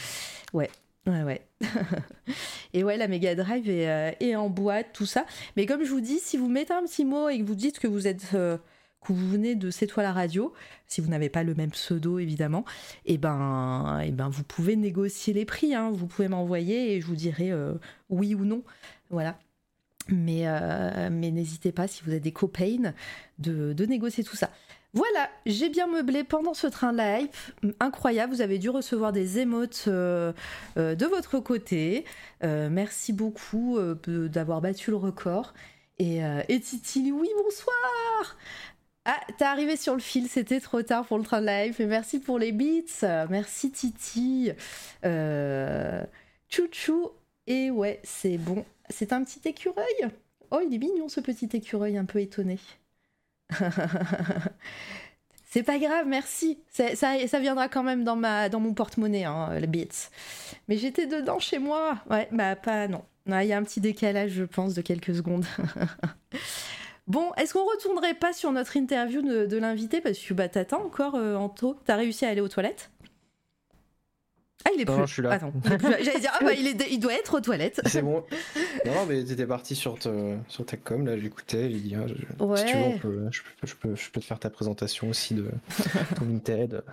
Ouais. 0.53 0.69
Ouais, 1.07 1.23
ouais. 1.23 1.41
et 2.73 2.83
ouais, 2.83 2.95
la 2.95 3.07
Mega 3.07 3.33
Drive 3.33 3.65
euh, 3.67 4.11
est, 4.19 4.35
en 4.35 4.49
boîte, 4.49 4.93
tout 4.93 5.07
ça. 5.07 5.25
Mais 5.57 5.65
comme 5.65 5.83
je 5.83 5.89
vous 5.89 5.99
dis, 5.99 6.19
si 6.19 6.37
vous 6.37 6.47
mettez 6.47 6.73
un 6.73 6.83
petit 6.83 7.05
mot 7.05 7.27
et 7.27 7.39
que 7.39 7.43
vous 7.43 7.55
dites 7.55 7.79
que 7.79 7.87
vous 7.87 8.07
êtes. 8.07 8.29
Euh, 8.35 8.57
que 9.03 9.13
vous 9.13 9.29
venez 9.29 9.55
de 9.55 9.71
C'est 9.71 9.87
toi 9.87 10.03
la 10.03 10.13
radio, 10.13 10.53
si 10.85 11.01
vous 11.01 11.09
n'avez 11.09 11.29
pas 11.29 11.41
le 11.41 11.55
même 11.55 11.71
pseudo 11.71 12.19
évidemment, 12.19 12.65
et 13.07 13.15
eh 13.15 13.17
ben, 13.17 13.99
et 13.99 14.09
eh 14.09 14.11
ben 14.11 14.29
vous 14.29 14.43
pouvez 14.43 14.75
négocier 14.75 15.33
les 15.33 15.43
prix. 15.43 15.73
Hein. 15.73 15.89
Vous 15.91 16.05
pouvez 16.05 16.27
m'envoyer 16.27 16.93
et 16.93 17.01
je 17.01 17.07
vous 17.07 17.15
dirai 17.15 17.51
euh, 17.51 17.73
oui 18.09 18.35
ou 18.35 18.45
non. 18.45 18.61
Voilà. 19.09 19.39
Mais, 20.07 20.45
n'hésitez 21.09 21.71
pas, 21.71 21.87
si 21.87 22.03
vous 22.03 22.11
avez 22.11 22.19
des 22.19 22.31
copains, 22.31 22.93
de 23.39 23.85
négocier 23.87 24.23
tout 24.23 24.35
ça. 24.35 24.51
Voilà, 24.93 25.29
j'ai 25.45 25.69
bien 25.69 25.87
meublé 25.87 26.25
pendant 26.25 26.53
ce 26.53 26.67
train 26.67 26.93
hype. 26.97 27.35
Incroyable, 27.79 28.33
vous 28.33 28.41
avez 28.41 28.59
dû 28.59 28.69
recevoir 28.69 29.13
des 29.13 29.39
émotes 29.39 29.85
euh, 29.87 30.33
euh, 30.77 30.95
de 30.95 31.05
votre 31.05 31.39
côté. 31.39 32.03
Euh, 32.43 32.69
merci 32.69 33.13
beaucoup 33.13 33.79
d'avoir 34.05 34.59
battu 34.59 34.91
le 34.91 34.97
record. 34.97 35.53
Et, 35.97 36.21
Titi, 36.61 37.11
oui, 37.11 37.29
bonsoir 37.43 38.37
Ah, 39.05 39.19
t'es 39.37 39.45
arrivé 39.45 39.77
sur 39.77 39.93
le 39.93 39.99
fil, 39.99 40.27
c'était 40.27 40.59
trop 40.59 40.81
tard 40.81 41.05
pour 41.05 41.17
le 41.17 41.23
train 41.23 41.41
hype. 41.41 41.79
Et 41.79 41.85
merci 41.85 42.19
pour 42.19 42.37
les 42.37 42.51
beats. 42.51 43.27
Merci 43.29 43.71
Titi. 43.71 44.51
Chouchou. 46.49 47.11
Et 47.47 47.71
ouais, 47.71 47.99
c'est 48.03 48.37
bon. 48.37 48.65
C'est 48.89 49.13
un 49.13 49.23
petit 49.23 49.47
écureuil? 49.47 50.09
Oh, 50.51 50.59
il 50.65 50.73
est 50.73 50.77
mignon 50.77 51.07
ce 51.07 51.21
petit 51.21 51.49
écureuil 51.53 51.97
un 51.97 52.05
peu 52.05 52.19
étonné. 52.19 52.59
C'est 55.51 55.63
pas 55.63 55.79
grave, 55.79 56.05
merci. 56.07 56.59
Ça, 56.69 56.95
ça, 56.95 57.39
viendra 57.39 57.67
quand 57.67 57.83
même 57.83 58.05
dans, 58.05 58.15
ma, 58.15 58.47
dans 58.47 58.61
mon 58.61 58.73
porte-monnaie, 58.73 59.25
hein, 59.25 59.49
les 59.59 59.67
beats. 59.67 60.09
Mais 60.69 60.77
j'étais 60.77 61.07
dedans 61.07 61.39
chez 61.39 61.59
moi. 61.59 61.97
Ouais, 62.09 62.29
bah 62.31 62.55
pas, 62.55 62.87
non. 62.87 63.03
Il 63.27 63.43
y 63.43 63.51
a 63.51 63.57
un 63.57 63.63
petit 63.63 63.81
décalage, 63.81 64.31
je 64.31 64.43
pense, 64.45 64.73
de 64.73 64.81
quelques 64.81 65.13
secondes. 65.13 65.45
bon, 67.07 67.33
est-ce 67.35 67.53
qu'on 67.53 67.65
retournerait 67.65 68.13
pas 68.13 68.31
sur 68.31 68.51
notre 68.53 68.77
interview 68.77 69.21
de, 69.21 69.57
l'invité? 69.57 69.99
Parce 69.99 70.17
que 70.19 70.33
bah, 70.33 70.47
t'attends 70.47 70.85
encore, 70.85 71.15
euh, 71.15 71.35
Anto. 71.35 71.77
T'as 71.85 71.97
réussi 71.97 72.25
à 72.25 72.29
aller 72.29 72.41
aux 72.41 72.47
toilettes? 72.47 72.89
Ah, 74.65 74.69
il 74.75 74.81
est 74.81 74.85
plus. 74.85 74.95
Non, 74.95 75.05
je 75.05 75.13
suis 75.13 75.21
là. 75.21 75.31
Attends, 75.31 75.53
J'allais 75.65 76.19
dire, 76.19 76.31
ah 76.33 76.43
bah, 76.43 76.53
il, 76.53 76.67
est, 76.67 76.87
il 76.91 76.99
doit 76.99 77.13
être 77.13 77.37
aux 77.37 77.41
toilettes. 77.41 77.81
C'est 77.85 78.01
bon. 78.01 78.23
Non, 78.85 79.05
mais 79.07 79.23
t'étais 79.23 79.45
parti 79.45 79.75
sur, 79.75 79.97
sur 80.47 80.65
ta 80.65 80.77
com, 80.77 81.05
là, 81.05 81.17
j'écoutais. 81.17 81.69
Il 81.69 81.81
dit, 81.81 81.95
ah, 81.95 82.43
ouais. 82.43 82.57
si 82.57 82.65
tu 82.65 82.77
veux, 82.77 82.91
je, 82.93 82.97
peux, 82.97 83.29
je, 83.31 83.75
peux, 83.75 83.95
je, 83.95 84.09
peux, 84.09 84.19
te 84.19 84.25
faire 84.25 84.39
ta 84.39 84.49
présentation 84.49 85.09
aussi 85.09 85.35
de 85.35 85.45
ton 86.17 86.25
Vinted. 86.25 86.83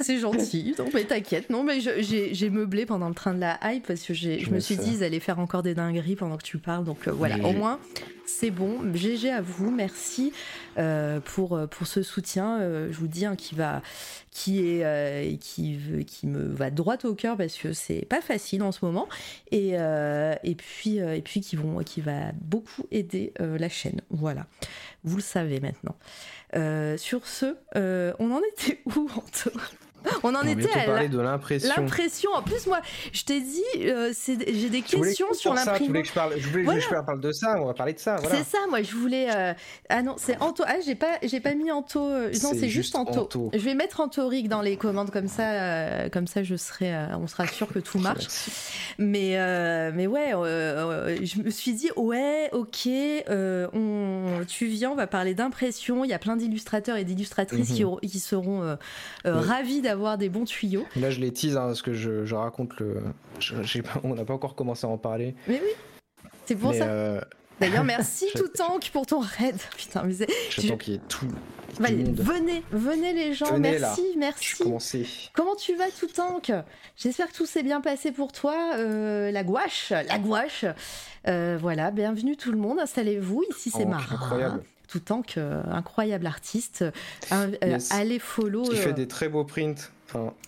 C'est 0.00 0.18
gentil. 0.18 0.74
Non, 0.78 0.86
mais 0.92 1.04
t'inquiète. 1.04 1.50
Non, 1.50 1.62
mais 1.62 1.80
j'ai 1.80 2.50
meublé 2.50 2.86
pendant 2.86 3.08
le 3.08 3.14
train 3.14 3.34
de 3.34 3.40
la 3.40 3.58
hype 3.64 3.86
parce 3.86 4.02
que 4.02 4.14
je 4.14 4.50
me 4.50 4.60
suis 4.60 4.76
dit, 4.76 4.94
ils 4.94 5.04
allaient 5.04 5.20
faire 5.20 5.38
encore 5.38 5.62
des 5.62 5.74
dingueries 5.74 6.16
pendant 6.16 6.36
que 6.36 6.44
tu 6.44 6.58
parles. 6.58 6.84
Donc 6.84 7.06
euh, 7.06 7.12
voilà, 7.12 7.36
au 7.46 7.52
moins, 7.52 7.78
c'est 8.26 8.50
bon. 8.50 8.78
GG 8.92 9.30
à 9.30 9.40
vous. 9.40 9.70
Merci 9.70 10.32
euh, 10.78 11.20
pour, 11.20 11.58
pour 11.70 11.86
ce 11.86 12.02
soutien. 12.02 12.60
Euh, 12.60 12.88
je 12.90 12.98
vous 12.98 13.08
dis, 13.08 13.24
hein, 13.24 13.36
qui 13.36 13.54
va 13.54 13.82
qui 14.30 14.60
est 14.60 14.84
euh, 14.84 15.36
qui 15.40 15.78
qui 16.06 16.26
me 16.26 16.46
va 16.46 16.70
droit 16.70 16.96
au 17.04 17.07
cœur 17.14 17.36
parce 17.36 17.56
que 17.56 17.72
c'est 17.72 18.06
pas 18.06 18.20
facile 18.20 18.62
en 18.62 18.72
ce 18.72 18.84
moment. 18.84 19.08
Et, 19.50 19.72
euh, 19.74 20.34
puis 20.56 21.00
euh, 21.00 21.14
et 21.14 21.22
puis 21.22 21.40
qui 21.40 21.56
vont 21.56 21.78
qui 21.82 22.00
va 22.00 22.32
beaucoup 22.40 22.86
aider 22.90 23.32
la 23.38 23.68
chaîne. 23.68 24.00
Voilà. 24.10 24.46
Vous 25.04 25.16
le 25.16 25.22
savez 25.22 25.60
maintenant. 25.60 25.96
Sur 26.96 27.26
ce 27.26 27.56
on 28.18 28.30
en 28.32 28.40
était 28.52 28.80
où 28.86 29.08
Anto 29.14 29.50
on 30.22 30.34
en 30.34 30.42
était 30.42 30.70
à 30.72 30.84
parler 30.84 31.08
de 31.08 31.18
l'impression. 31.18 31.72
L'impression. 31.76 32.30
En 32.34 32.42
plus, 32.42 32.66
moi, 32.66 32.80
je 33.12 33.24
t'ai 33.24 33.40
dit, 33.40 33.62
euh, 33.78 34.12
j'ai 34.26 34.68
des 34.68 34.82
questions 34.82 35.32
sur 35.32 35.54
l'impression. 35.54 35.84
Je 35.84 35.88
voulais 35.88 36.02
que 36.02 36.08
je 36.08 36.12
parle, 36.12 36.34
je 36.38 36.48
voulais, 36.48 36.80
je 36.80 36.88
parle 36.88 37.20
de 37.20 37.32
ça. 37.32 37.60
On 37.60 37.66
va 37.66 37.74
parler 37.74 37.94
de 37.94 37.98
ça. 37.98 38.16
C'est 38.30 38.44
ça. 38.44 38.58
Moi, 38.68 38.82
je 38.82 38.94
voulais. 38.94 39.28
Euh, 39.34 39.54
ah 39.88 40.02
non, 40.02 40.14
c'est 40.16 40.40
Anto. 40.40 40.64
Ah, 40.66 40.76
j'ai 40.84 40.94
pas, 40.94 41.18
j'ai 41.22 41.40
pas 41.40 41.54
mis 41.54 41.70
Anto. 41.70 42.00
Euh, 42.00 42.30
non, 42.42 42.50
c'est 42.54 42.68
juste 42.68 42.94
Anto. 42.94 43.50
Je 43.52 43.58
vais 43.58 43.74
mettre 43.74 44.00
Antoric 44.00 44.48
dans 44.48 44.62
les 44.62 44.76
commandes 44.76 45.10
comme 45.10 45.28
ça, 45.28 46.08
comme 46.10 46.26
ça, 46.26 46.42
je 46.42 46.56
serai, 46.56 46.94
on 47.14 47.26
sera 47.26 47.46
sûr 47.46 47.68
que 47.68 47.78
tout 47.78 47.98
marche. 47.98 48.26
mais, 48.98 49.36
mais 49.92 50.06
ouais, 50.06 50.30
je 50.30 51.42
me 51.42 51.50
suis 51.50 51.72
dit, 51.72 51.90
ouais, 51.96 52.48
ok, 52.52 52.88
on, 53.74 54.44
tu 54.46 54.66
viens, 54.66 54.90
on 54.90 54.94
va 54.94 55.06
parler 55.06 55.34
d'impression. 55.34 56.04
Il 56.04 56.10
y 56.10 56.14
a 56.14 56.18
plein 56.18 56.36
d'illustrateurs 56.36 56.96
et 56.96 57.04
d'illustratrices 57.04 57.72
qui, 57.72 57.84
mhm. 57.84 58.00
qui, 58.00 58.20
seront 58.20 58.76
ravis 59.24 59.80
d'avoir 59.88 60.18
des 60.18 60.28
bons 60.28 60.44
tuyaux. 60.44 60.84
Là, 60.96 61.10
je 61.10 61.20
les 61.20 61.32
tease 61.32 61.56
hein, 61.56 61.66
parce 61.66 61.82
que 61.82 61.94
je, 61.94 62.34
raconte 62.34 62.78
le. 62.78 63.02
on 64.04 64.14
n'a 64.14 64.24
pas 64.24 64.34
encore 64.34 64.54
commencé 64.54 64.86
à 64.86 64.90
en 64.90 64.98
parler. 64.98 65.34
Mais 65.46 65.60
oui, 65.62 66.30
c'est 66.44 66.54
pour 66.54 66.74
ça. 66.74 66.84
Euh, 66.84 67.20
D'ailleurs, 67.58 67.84
merci 67.84 68.26
tout 68.34 68.48
tank 68.48 68.90
pour 68.92 69.06
ton 69.06 69.20
raid. 69.20 69.56
Putain, 69.76 70.02
mais 70.04 70.12
c'est. 70.12 70.28
Je 70.50 70.74
qu'il 70.74 70.94
y 70.94 70.96
ait 70.96 71.00
tout. 71.08 71.26
venez, 71.78 72.62
venez 72.70 73.12
les 73.14 73.32
gens. 73.34 73.58
merci, 73.58 74.14
merci. 74.16 75.30
Comment 75.32 75.56
tu 75.56 75.74
vas 75.74 75.90
tout 75.98 76.06
tank 76.06 76.52
J'espère 76.96 77.28
que 77.28 77.36
tout 77.36 77.46
s'est 77.46 77.62
bien 77.62 77.80
passé 77.80 78.12
pour 78.12 78.32
toi. 78.32 78.74
Euh, 78.76 79.30
la 79.30 79.42
gouache, 79.42 79.90
la 79.90 80.18
gouache. 80.18 80.66
Euh, 81.26 81.58
voilà, 81.60 81.90
bienvenue 81.90 82.36
tout 82.36 82.52
le 82.52 82.58
monde. 82.58 82.78
Installez-vous. 82.78 83.42
Ici, 83.50 83.70
c'est 83.70 83.84
oh, 83.84 83.88
marrant. 83.88 84.14
Incroyable 84.14 84.62
tout 84.88 85.00
temps 85.00 85.22
incroyable 85.70 86.26
artiste. 86.26 86.84
Euh, 87.32 87.78
allez 87.90 88.18
follow. 88.18 88.64
Qui 88.64 88.76
fait 88.76 88.90
euh, 88.90 88.92
des 88.92 89.06
très 89.06 89.28
beaux 89.28 89.44
prints. 89.44 89.92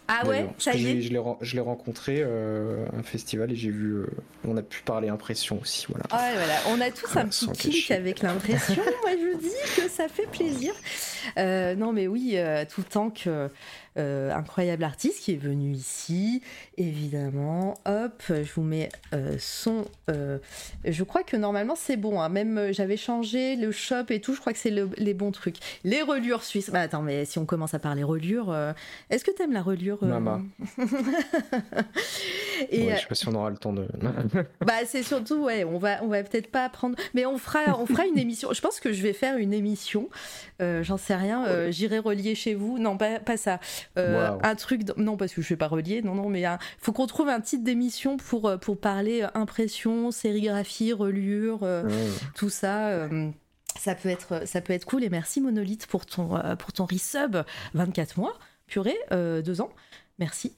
Ah 0.08 0.26
ouais, 0.26 0.48
ça 0.58 0.74
y 0.74 0.86
est. 0.86 1.00
Je 1.02 1.12
l'ai 1.54 1.60
rencontré 1.60 2.16
euh, 2.18 2.86
un 2.96 3.02
festival 3.02 3.52
et 3.52 3.56
j'ai 3.56 3.70
vu. 3.70 4.04
on 4.46 4.56
a 4.56 4.62
pu 4.62 4.82
parler 4.82 5.08
impression 5.08 5.58
aussi, 5.60 5.86
voilà. 5.88 6.04
Ah 6.10 6.30
voilà. 6.34 6.54
On 6.68 6.80
a 6.80 6.90
tous 6.90 7.16
un 7.16 7.26
petit 7.28 7.48
kick 7.48 7.90
avec 7.90 8.20
l'impression. 8.20 8.82
Moi, 9.02 9.12
je 9.12 9.38
dis 9.38 9.80
que 9.82 9.88
ça 9.88 10.08
fait 10.08 10.26
plaisir. 10.26 10.72
non, 11.36 11.92
mais 11.92 12.06
oui, 12.06 12.36
tout 12.68 12.80
le 12.80 12.90
temps 12.90 13.10
que 13.10 13.48
euh, 13.98 14.32
incroyable 14.32 14.84
artiste 14.84 15.24
qui 15.24 15.32
est 15.32 15.36
venu 15.36 15.72
ici, 15.72 16.42
évidemment. 16.76 17.74
Hop, 17.86 18.22
je 18.28 18.52
vous 18.54 18.62
mets 18.62 18.88
euh, 19.12 19.34
son. 19.40 19.84
Euh, 20.08 20.38
je 20.84 21.02
crois 21.02 21.24
que 21.24 21.36
normalement 21.36 21.74
c'est 21.74 21.96
bon. 21.96 22.20
Hein. 22.20 22.28
Même 22.28 22.72
j'avais 22.72 22.96
changé 22.96 23.56
le 23.56 23.72
shop 23.72 24.04
et 24.10 24.20
tout. 24.20 24.34
Je 24.34 24.40
crois 24.40 24.52
que 24.52 24.60
c'est 24.60 24.72
les 24.96 25.14
bons 25.14 25.32
trucs. 25.32 25.56
Les 25.82 26.02
reliures 26.02 26.44
suisses. 26.44 26.70
Bah 26.70 26.82
attends, 26.82 27.02
mais 27.02 27.24
si 27.24 27.40
on 27.40 27.46
commence 27.46 27.74
à 27.74 27.80
parler 27.80 28.04
reliures, 28.04 28.54
est-ce 29.10 29.24
que 29.24 29.32
t'aimes 29.32 29.49
la 29.52 29.62
reliure 29.62 30.02
Maman. 30.02 30.42
et 32.70 32.90
je 32.90 32.96
sais 32.96 33.06
pas 33.06 33.14
si 33.14 33.28
on 33.28 33.34
aura 33.34 33.50
le 33.50 33.56
temps 33.56 33.72
de. 33.72 33.86
bah 34.66 34.72
c'est 34.86 35.02
surtout 35.02 35.44
ouais. 35.44 35.64
On 35.64 35.78
va 35.78 36.02
on 36.02 36.08
va 36.08 36.22
peut-être 36.22 36.50
pas 36.50 36.64
apprendre, 36.64 36.96
mais 37.14 37.26
on 37.26 37.38
fera 37.38 37.78
on 37.78 37.86
fera 37.86 38.06
une 38.06 38.18
émission. 38.18 38.52
Je 38.52 38.60
pense 38.60 38.80
que 38.80 38.92
je 38.92 39.02
vais 39.02 39.12
faire 39.12 39.36
une 39.36 39.52
émission. 39.52 40.08
J'en 40.60 40.96
sais 40.96 41.16
rien. 41.16 41.70
J'irai 41.70 41.98
relier 41.98 42.34
chez 42.34 42.54
vous. 42.54 42.78
Non, 42.78 42.96
pas, 42.96 43.20
pas 43.20 43.36
ça. 43.36 43.60
Euh, 43.98 44.38
un 44.42 44.54
truc, 44.54 44.82
non 44.96 45.16
parce 45.16 45.32
que 45.32 45.42
je 45.42 45.48
vais 45.48 45.56
pas 45.56 45.68
relier, 45.68 46.02
non 46.02 46.14
non, 46.14 46.28
mais 46.28 46.42
il 46.42 46.58
faut 46.78 46.92
qu'on 46.92 47.06
trouve 47.06 47.28
un 47.28 47.40
titre 47.40 47.64
d'émission 47.64 48.16
pour 48.16 48.48
euh, 48.48 48.56
pour 48.56 48.78
parler 48.78 49.22
euh, 49.22 49.28
impression, 49.34 50.10
sérigraphie, 50.10 50.92
reliure, 50.92 51.60
tout 52.34 52.50
ça. 52.50 53.08
ça 53.78 53.94
peut 53.94 54.08
être 54.08 54.46
ça 54.46 54.60
peut 54.60 54.72
être 54.72 54.84
cool 54.84 55.04
et 55.04 55.10
merci 55.10 55.40
Monolith 55.40 55.86
pour 55.86 56.06
ton 56.06 56.40
pour 56.58 56.72
ton 56.72 56.86
resub 56.86 57.36
24 57.74 58.18
mois, 58.18 58.36
purée, 58.70 58.98
deux 59.10 59.60
ans, 59.60 59.70
merci. 60.18 60.56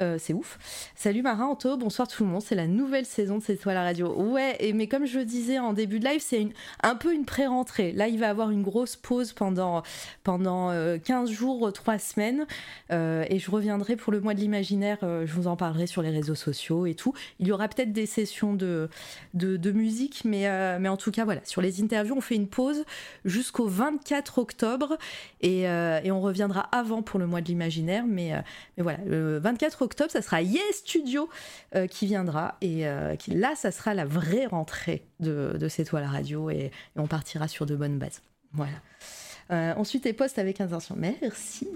Euh, 0.00 0.16
c'est 0.16 0.32
ouf. 0.32 0.60
Salut 0.94 1.22
Marin, 1.22 1.46
Anto, 1.46 1.76
bonsoir 1.76 2.06
tout 2.06 2.22
le 2.22 2.30
monde. 2.30 2.40
C'est 2.40 2.54
la 2.54 2.68
nouvelle 2.68 3.04
saison 3.04 3.38
de 3.38 3.42
C'est 3.42 3.56
toi 3.56 3.74
la 3.74 3.82
radio. 3.82 4.14
Ouais, 4.14 4.56
et 4.60 4.72
mais 4.72 4.86
comme 4.86 5.06
je 5.06 5.18
le 5.18 5.24
disais 5.24 5.58
en 5.58 5.72
début 5.72 5.98
de 5.98 6.04
live, 6.04 6.20
c'est 6.20 6.46
un 6.84 6.94
peu 6.94 7.12
une 7.12 7.24
pré-rentrée. 7.24 7.90
Là, 7.90 8.06
il 8.06 8.20
va 8.20 8.28
avoir 8.28 8.50
une 8.50 8.62
grosse 8.62 8.94
pause 8.94 9.32
pendant, 9.32 9.82
pendant 10.22 10.68
15 10.68 11.30
euh, 11.30 11.32
jours, 11.32 11.72
3 11.72 11.98
semaines. 11.98 12.46
Euh, 12.92 13.24
et 13.28 13.40
je 13.40 13.50
reviendrai 13.50 13.96
pour 13.96 14.12
le 14.12 14.20
mois 14.20 14.34
de 14.34 14.40
l'imaginaire. 14.40 14.98
je 15.02 15.32
vous 15.32 15.48
en 15.48 15.56
parlerai 15.56 15.88
sur 15.88 16.00
les 16.00 16.10
réseaux 16.10 16.36
sociaux 16.36 16.86
et 16.86 16.94
tout. 16.94 17.12
Il 17.40 17.48
y 17.48 17.52
aura 17.52 17.66
peut-être 17.66 17.92
des 17.92 18.06
sessions 18.06 18.54
de, 18.54 18.88
de, 19.34 19.72
musique, 19.72 20.22
mais, 20.24 20.78
mais 20.78 20.88
en 20.88 20.96
tout 20.96 21.10
cas, 21.10 21.24
voilà. 21.24 21.40
Sur 21.44 21.60
les 21.60 21.82
interviews, 21.82 22.14
on 22.16 22.20
fait 22.20 22.36
une 22.36 22.48
pause 22.48 22.84
jusqu'au 23.24 23.66
24 23.66 24.38
octobre. 24.38 24.96
Et, 25.40 25.62
et, 25.62 26.12
on 26.12 26.20
reviendra 26.20 26.60
avant 26.70 27.02
pour 27.02 27.18
le 27.18 27.26
mois 27.26 27.40
de 27.40 27.48
l'imaginaire. 27.48 28.04
Mais, 28.06 28.32
mais 28.76 28.82
voilà, 28.82 28.98
le 29.04 29.38
24 29.38 29.82
octobre 29.82 29.87
octobre, 29.88 30.10
ça 30.10 30.20
sera 30.20 30.42
Yes 30.42 30.62
Studio 30.72 31.30
euh, 31.74 31.86
qui 31.86 32.06
viendra. 32.06 32.56
Et 32.60 32.86
euh, 32.86 33.16
qui, 33.16 33.30
là, 33.30 33.54
ça 33.56 33.70
sera 33.70 33.94
la 33.94 34.04
vraie 34.04 34.44
rentrée 34.44 35.02
de, 35.18 35.56
de 35.58 35.68
C'est 35.68 35.84
toi 35.84 36.00
la 36.00 36.08
radio. 36.08 36.50
Et, 36.50 36.70
on 36.96 37.06
partira 37.06 37.48
sur 37.48 37.64
de 37.64 37.74
bonnes 37.74 37.98
bases. 37.98 38.20
Voilà. 38.52 38.72
Euh, 39.50 39.72
ensuite, 39.76 40.04
les 40.04 40.12
postes 40.12 40.38
avec 40.38 40.60
intention. 40.60 40.94
Merci. 40.98 41.68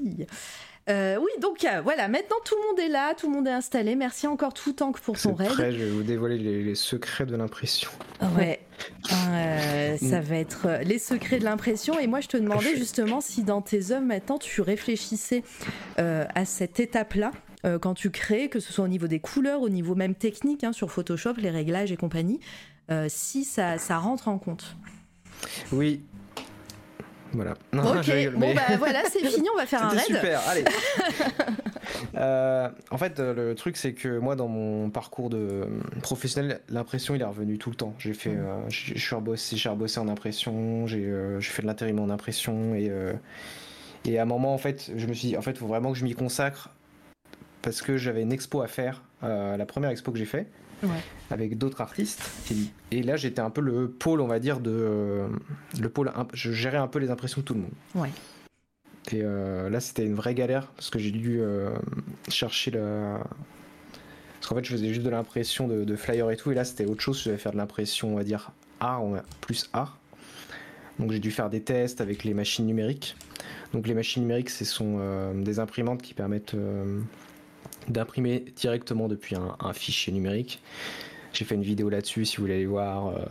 oui, 0.88 1.30
donc 1.40 1.66
voilà, 1.84 2.08
maintenant 2.08 2.36
tout 2.44 2.54
le 2.60 2.68
monde 2.68 2.80
est 2.80 2.88
là, 2.88 3.14
tout 3.14 3.28
le 3.28 3.34
monde 3.34 3.46
est 3.46 3.52
installé. 3.52 3.94
Merci 3.94 4.26
encore 4.26 4.52
tout 4.52 4.74
Tank 4.74 5.00
pour 5.00 5.18
ton 5.18 5.32
raid. 5.32 5.48
Après, 5.48 5.72
je 5.72 5.78
vais 5.78 5.90
vous 5.90 6.02
dévoiler 6.02 6.36
les, 6.36 6.74
secrets 6.74 7.24
de 7.24 7.34
l'impression. 7.34 7.90
Ouais, 8.36 8.60
ça 9.96 10.20
va 10.20 10.36
être 10.36 10.82
les 10.84 10.98
secrets 10.98 11.38
de 11.38 11.44
l'impression. 11.44 11.98
Et 11.98 12.06
moi, 12.06 12.20
je 12.20 12.28
te 12.28 12.36
demandais 12.36 12.76
justement 12.76 13.22
si 13.22 13.42
dans 13.42 13.62
tes 13.62 13.90
œuvres 13.90 14.04
maintenant 14.04 14.38
tu 14.38 14.60
réfléchissais 14.60 15.44
à 15.96 16.44
cette 16.44 16.78
étape-là 16.78 17.30
euh, 17.64 17.78
quand 17.78 17.94
tu 17.94 18.10
crées, 18.10 18.48
que 18.48 18.60
ce 18.60 18.72
soit 18.72 18.84
au 18.84 18.88
niveau 18.88 19.06
des 19.06 19.20
couleurs, 19.20 19.62
au 19.62 19.68
niveau 19.68 19.94
même 19.94 20.14
technique, 20.14 20.64
hein, 20.64 20.72
sur 20.72 20.90
Photoshop, 20.90 21.34
les 21.38 21.50
réglages 21.50 21.92
et 21.92 21.96
compagnie, 21.96 22.40
euh, 22.90 23.06
si 23.08 23.44
ça, 23.44 23.78
ça 23.78 23.98
rentre 23.98 24.28
en 24.28 24.38
compte. 24.38 24.76
Oui, 25.72 26.02
voilà. 27.32 27.54
ok, 27.72 28.34
bon 28.34 28.54
bah 28.54 28.76
voilà, 28.78 29.02
c'est 29.10 29.20
fini, 29.26 29.48
on 29.52 29.56
va 29.56 29.66
faire 29.66 29.84
un 29.84 29.88
raid. 29.88 30.00
super, 30.02 30.40
allez. 30.48 30.64
Euh, 32.16 32.68
en 32.90 32.98
fait, 32.98 33.18
le 33.18 33.54
truc, 33.54 33.76
c'est 33.76 33.94
que 33.94 34.18
moi, 34.18 34.36
dans 34.36 34.48
mon 34.48 34.90
parcours 34.90 35.30
de 35.30 35.66
professionnel, 36.02 36.60
l'impression, 36.68 37.14
il 37.14 37.20
est 37.20 37.24
revenu 37.24 37.58
tout 37.58 37.70
le 37.70 37.76
temps. 37.76 37.94
J'ai 37.98 38.12
fait, 38.12 38.30
mm. 38.30 38.68
je 38.68 38.98
suis 38.98 39.14
rebossé, 39.14 39.56
j'ai 39.56 39.68
rebossé 39.68 39.98
en 39.98 40.08
impression, 40.08 40.86
j'ai 40.86 41.40
fait 41.40 41.62
de 41.62 41.66
l'intérim 41.66 41.98
en 42.00 42.10
impression 42.10 42.74
et 42.74 42.90
et 44.04 44.18
à 44.18 44.22
un 44.22 44.26
moment, 44.26 44.52
en 44.52 44.58
fait, 44.58 44.90
je 44.96 45.06
me 45.06 45.12
suis 45.12 45.28
dit, 45.28 45.36
en 45.36 45.42
fait, 45.42 45.52
il 45.52 45.58
faut 45.58 45.66
vraiment 45.66 45.92
que 45.92 45.98
je 45.98 46.04
m'y 46.04 46.14
consacre 46.14 46.70
parce 47.62 47.80
que 47.80 47.96
j'avais 47.96 48.22
une 48.22 48.32
expo 48.32 48.60
à 48.60 48.66
faire, 48.66 49.02
euh, 49.22 49.56
la 49.56 49.66
première 49.66 49.90
expo 49.90 50.12
que 50.12 50.18
j'ai 50.18 50.26
fait, 50.26 50.48
avec 51.30 51.56
d'autres 51.56 51.80
artistes. 51.80 52.28
Et, 52.90 53.02
là, 53.02 53.16
j'étais 53.16 53.40
un 53.40 53.50
peu 53.50 53.60
le 53.60 53.88
pôle, 53.88 54.20
on 54.20 54.26
va 54.26 54.40
dire, 54.40 54.58
de 54.58 55.28
le 55.80 55.88
pôle. 55.88 56.12
Je 56.34 56.50
gérais 56.50 56.78
un 56.78 56.88
peu 56.88 56.98
les 56.98 57.10
impressions 57.10 57.40
de 57.40 57.46
tout 57.46 57.54
le 57.54 57.60
monde. 57.60 57.70
Ouais. 57.94 58.10
Et 59.12 59.20
euh, 59.22 59.70
là, 59.70 59.80
c'était 59.80 60.04
une 60.04 60.14
vraie 60.14 60.34
galère 60.34 60.68
parce 60.68 60.90
que 60.90 60.98
j'ai 60.98 61.10
dû 61.10 61.40
euh, 61.40 61.70
chercher 62.28 62.72
le. 62.72 63.16
Parce 64.34 64.48
qu'en 64.48 64.56
fait, 64.56 64.64
je 64.64 64.72
faisais 64.72 64.88
juste 64.88 65.02
de 65.02 65.10
l'impression 65.10 65.68
de, 65.68 65.84
de 65.84 65.96
flyers 65.96 66.30
et 66.32 66.36
tout, 66.36 66.50
et 66.50 66.54
là, 66.54 66.64
c'était 66.64 66.84
autre 66.84 67.00
chose. 67.00 67.20
Je 67.20 67.28
devais 67.28 67.38
faire 67.38 67.52
de 67.52 67.58
l'impression, 67.58 68.12
on 68.12 68.16
va 68.16 68.24
dire, 68.24 68.50
art, 68.80 69.02
plus 69.40 69.70
art. 69.72 69.98
Donc, 70.98 71.12
j'ai 71.12 71.20
dû 71.20 71.30
faire 71.30 71.48
des 71.48 71.62
tests 71.62 72.00
avec 72.00 72.24
les 72.24 72.34
machines 72.34 72.66
numériques. 72.66 73.16
Donc, 73.72 73.86
les 73.86 73.94
machines 73.94 74.22
numériques, 74.22 74.50
ce 74.50 74.64
sont 74.64 75.32
des 75.34 75.60
imprimantes 75.60 76.02
qui 76.02 76.12
permettent 76.12 76.56
d'imprimer 77.88 78.44
directement 78.56 79.08
depuis 79.08 79.36
un, 79.36 79.72
fichier 79.72 80.12
numérique. 80.12 80.62
J'ai 81.32 81.46
fait 81.46 81.54
une 81.54 81.62
vidéo 81.62 81.88
là-dessus 81.88 82.26
si 82.26 82.36
vous 82.36 82.42
voulez 82.42 82.56
aller 82.56 82.66
voir 82.66 83.06
euh, 83.06 83.24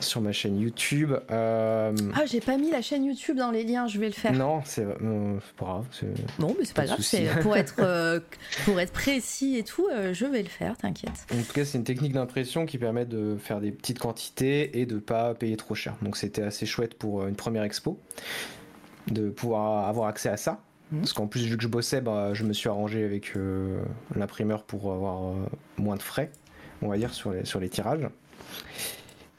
sur 0.00 0.20
ma 0.20 0.32
chaîne 0.32 0.60
YouTube. 0.60 1.12
Euh, 1.30 1.94
ah, 2.14 2.26
j'ai 2.26 2.42
pas 2.42 2.58
mis 2.58 2.70
la 2.70 2.82
chaîne 2.82 3.06
YouTube 3.06 3.38
dans 3.38 3.50
les 3.50 3.64
liens, 3.64 3.86
je 3.86 3.98
vais 3.98 4.08
le 4.08 4.12
faire. 4.12 4.34
Non, 4.34 4.60
c'est 4.66 4.84
euh, 4.84 5.38
pas 5.56 5.64
grave. 5.64 5.86
Non, 6.38 6.54
mais 6.58 6.66
c'est 6.66 6.74
pas, 6.74 6.84
grave. 6.84 6.98
Pour 7.40 7.56
être, 7.56 8.22
pour 8.66 8.78
être 8.78 8.92
précis 8.92 9.56
et 9.56 9.64
tout, 9.64 9.88
je 10.12 10.26
vais 10.26 10.42
le 10.42 10.48
faire, 10.48 10.76
t'inquiète. 10.76 11.26
En 11.32 11.42
tout 11.42 11.54
cas, 11.54 11.64
c'est 11.64 11.78
une 11.78 11.84
technique 11.84 12.12
d'impression 12.12 12.66
qui 12.66 12.76
permet 12.76 13.06
de 13.06 13.38
faire 13.38 13.62
des 13.62 13.72
petites 13.72 13.98
quantités 13.98 14.78
et 14.78 14.84
de 14.84 14.98
pas 14.98 15.34
payer 15.34 15.56
trop 15.56 15.74
cher. 15.74 15.96
Donc 16.02 16.18
c'était 16.18 16.42
assez 16.42 16.66
chouette 16.66 16.98
pour 16.98 17.26
une 17.26 17.36
première 17.36 17.62
expo 17.62 17.98
de 19.10 19.30
pouvoir 19.30 19.88
avoir 19.88 20.08
accès 20.08 20.28
à 20.28 20.36
ça. 20.36 20.60
Mhm. 20.92 21.00
Parce 21.00 21.12
qu'en 21.12 21.26
plus, 21.26 21.44
vu 21.44 21.56
que 21.56 21.62
je 21.62 21.68
bossais, 21.68 22.00
bah, 22.00 22.34
je 22.34 22.44
me 22.44 22.52
suis 22.52 22.68
arrangé 22.68 23.04
avec 23.04 23.36
euh, 23.36 23.80
l'imprimeur 24.14 24.62
pour 24.64 24.92
avoir 24.92 25.24
euh, 25.24 25.46
moins 25.78 25.96
de 25.96 26.02
frais, 26.02 26.30
on 26.82 26.88
va 26.88 26.96
dire, 26.96 27.12
sur 27.12 27.32
les, 27.32 27.44
sur 27.44 27.60
les 27.60 27.68
tirages. 27.68 28.08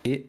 Et, 0.04 0.28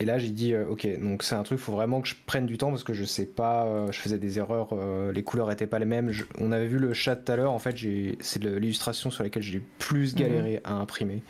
et 0.00 0.04
là, 0.04 0.18
j'ai 0.18 0.30
dit, 0.30 0.54
euh, 0.54 0.66
ok, 0.68 0.86
donc 1.00 1.22
c'est 1.22 1.34
un 1.34 1.42
truc, 1.42 1.58
il 1.58 1.62
faut 1.62 1.72
vraiment 1.72 2.00
que 2.00 2.08
je 2.08 2.14
prenne 2.26 2.46
du 2.46 2.58
temps 2.58 2.70
parce 2.70 2.84
que 2.84 2.92
je 2.92 3.04
sais 3.04 3.26
pas, 3.26 3.86
je 3.90 3.98
faisais 3.98 4.18
des 4.18 4.38
erreurs, 4.38 4.68
les 5.12 5.22
couleurs 5.22 5.50
étaient 5.50 5.66
pas 5.66 5.78
les 5.78 5.84
mêmes. 5.84 6.12
on 6.38 6.52
avait 6.52 6.68
vu 6.68 6.78
le 6.78 6.92
chat 6.94 7.16
tout 7.16 7.32
à 7.32 7.36
l'heure, 7.36 7.52
en 7.52 7.58
fait, 7.58 7.76
c'est 8.20 8.42
l'illustration 8.42 9.10
sur 9.10 9.24
laquelle 9.24 9.42
j'ai 9.42 9.62
plus 9.78 10.14
mhm. 10.14 10.20
galéré 10.20 10.60
à 10.64 10.74
imprimer 10.74 11.22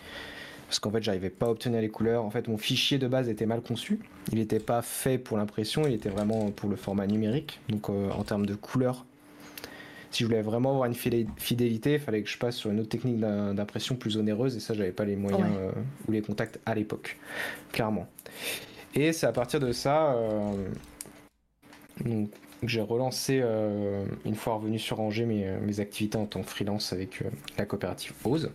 parce 0.68 0.80
qu'en 0.80 0.90
fait 0.90 1.02
j'arrivais 1.02 1.30
pas 1.30 1.46
à 1.46 1.48
obtenir 1.48 1.80
les 1.80 1.88
couleurs. 1.88 2.24
En 2.24 2.30
fait 2.30 2.46
mon 2.46 2.58
fichier 2.58 2.98
de 2.98 3.08
base 3.08 3.28
était 3.28 3.46
mal 3.46 3.62
conçu. 3.62 4.00
Il 4.30 4.38
n'était 4.38 4.60
pas 4.60 4.82
fait 4.82 5.16
pour 5.16 5.38
l'impression, 5.38 5.86
il 5.86 5.94
était 5.94 6.10
vraiment 6.10 6.50
pour 6.50 6.68
le 6.68 6.76
format 6.76 7.06
numérique. 7.06 7.58
Donc 7.70 7.88
euh, 7.88 8.10
en 8.10 8.22
termes 8.22 8.44
de 8.44 8.54
couleurs, 8.54 9.06
si 10.10 10.22
je 10.22 10.28
voulais 10.28 10.42
vraiment 10.42 10.70
avoir 10.70 10.84
une 10.84 10.94
fidélité, 10.94 11.94
il 11.94 11.98
fallait 11.98 12.22
que 12.22 12.28
je 12.28 12.36
passe 12.36 12.56
sur 12.56 12.70
une 12.70 12.80
autre 12.80 12.90
technique 12.90 13.18
d'impression 13.18 13.96
plus 13.96 14.18
onéreuse 14.18 14.56
et 14.56 14.60
ça 14.60 14.74
j'avais 14.74 14.92
pas 14.92 15.06
les 15.06 15.16
moyens 15.16 15.50
euh, 15.58 15.70
ou 16.06 16.12
les 16.12 16.20
contacts 16.20 16.60
à 16.66 16.74
l'époque, 16.74 17.16
clairement. 17.72 18.06
Et 18.94 19.12
c'est 19.12 19.26
à 19.26 19.32
partir 19.32 19.60
de 19.60 19.72
ça 19.72 20.12
euh, 20.12 20.52
que 22.04 22.68
j'ai 22.68 22.80
relancé 22.80 23.42
une 24.24 24.34
fois 24.34 24.54
revenu 24.54 24.78
sur 24.78 25.00
Angers 25.00 25.26
mes, 25.26 25.46
mes 25.62 25.80
activités 25.80 26.18
en 26.18 26.26
tant 26.26 26.42
que 26.42 26.48
freelance 26.48 26.92
avec 26.92 27.22
la 27.56 27.64
coopérative 27.64 28.12
Ose 28.24 28.50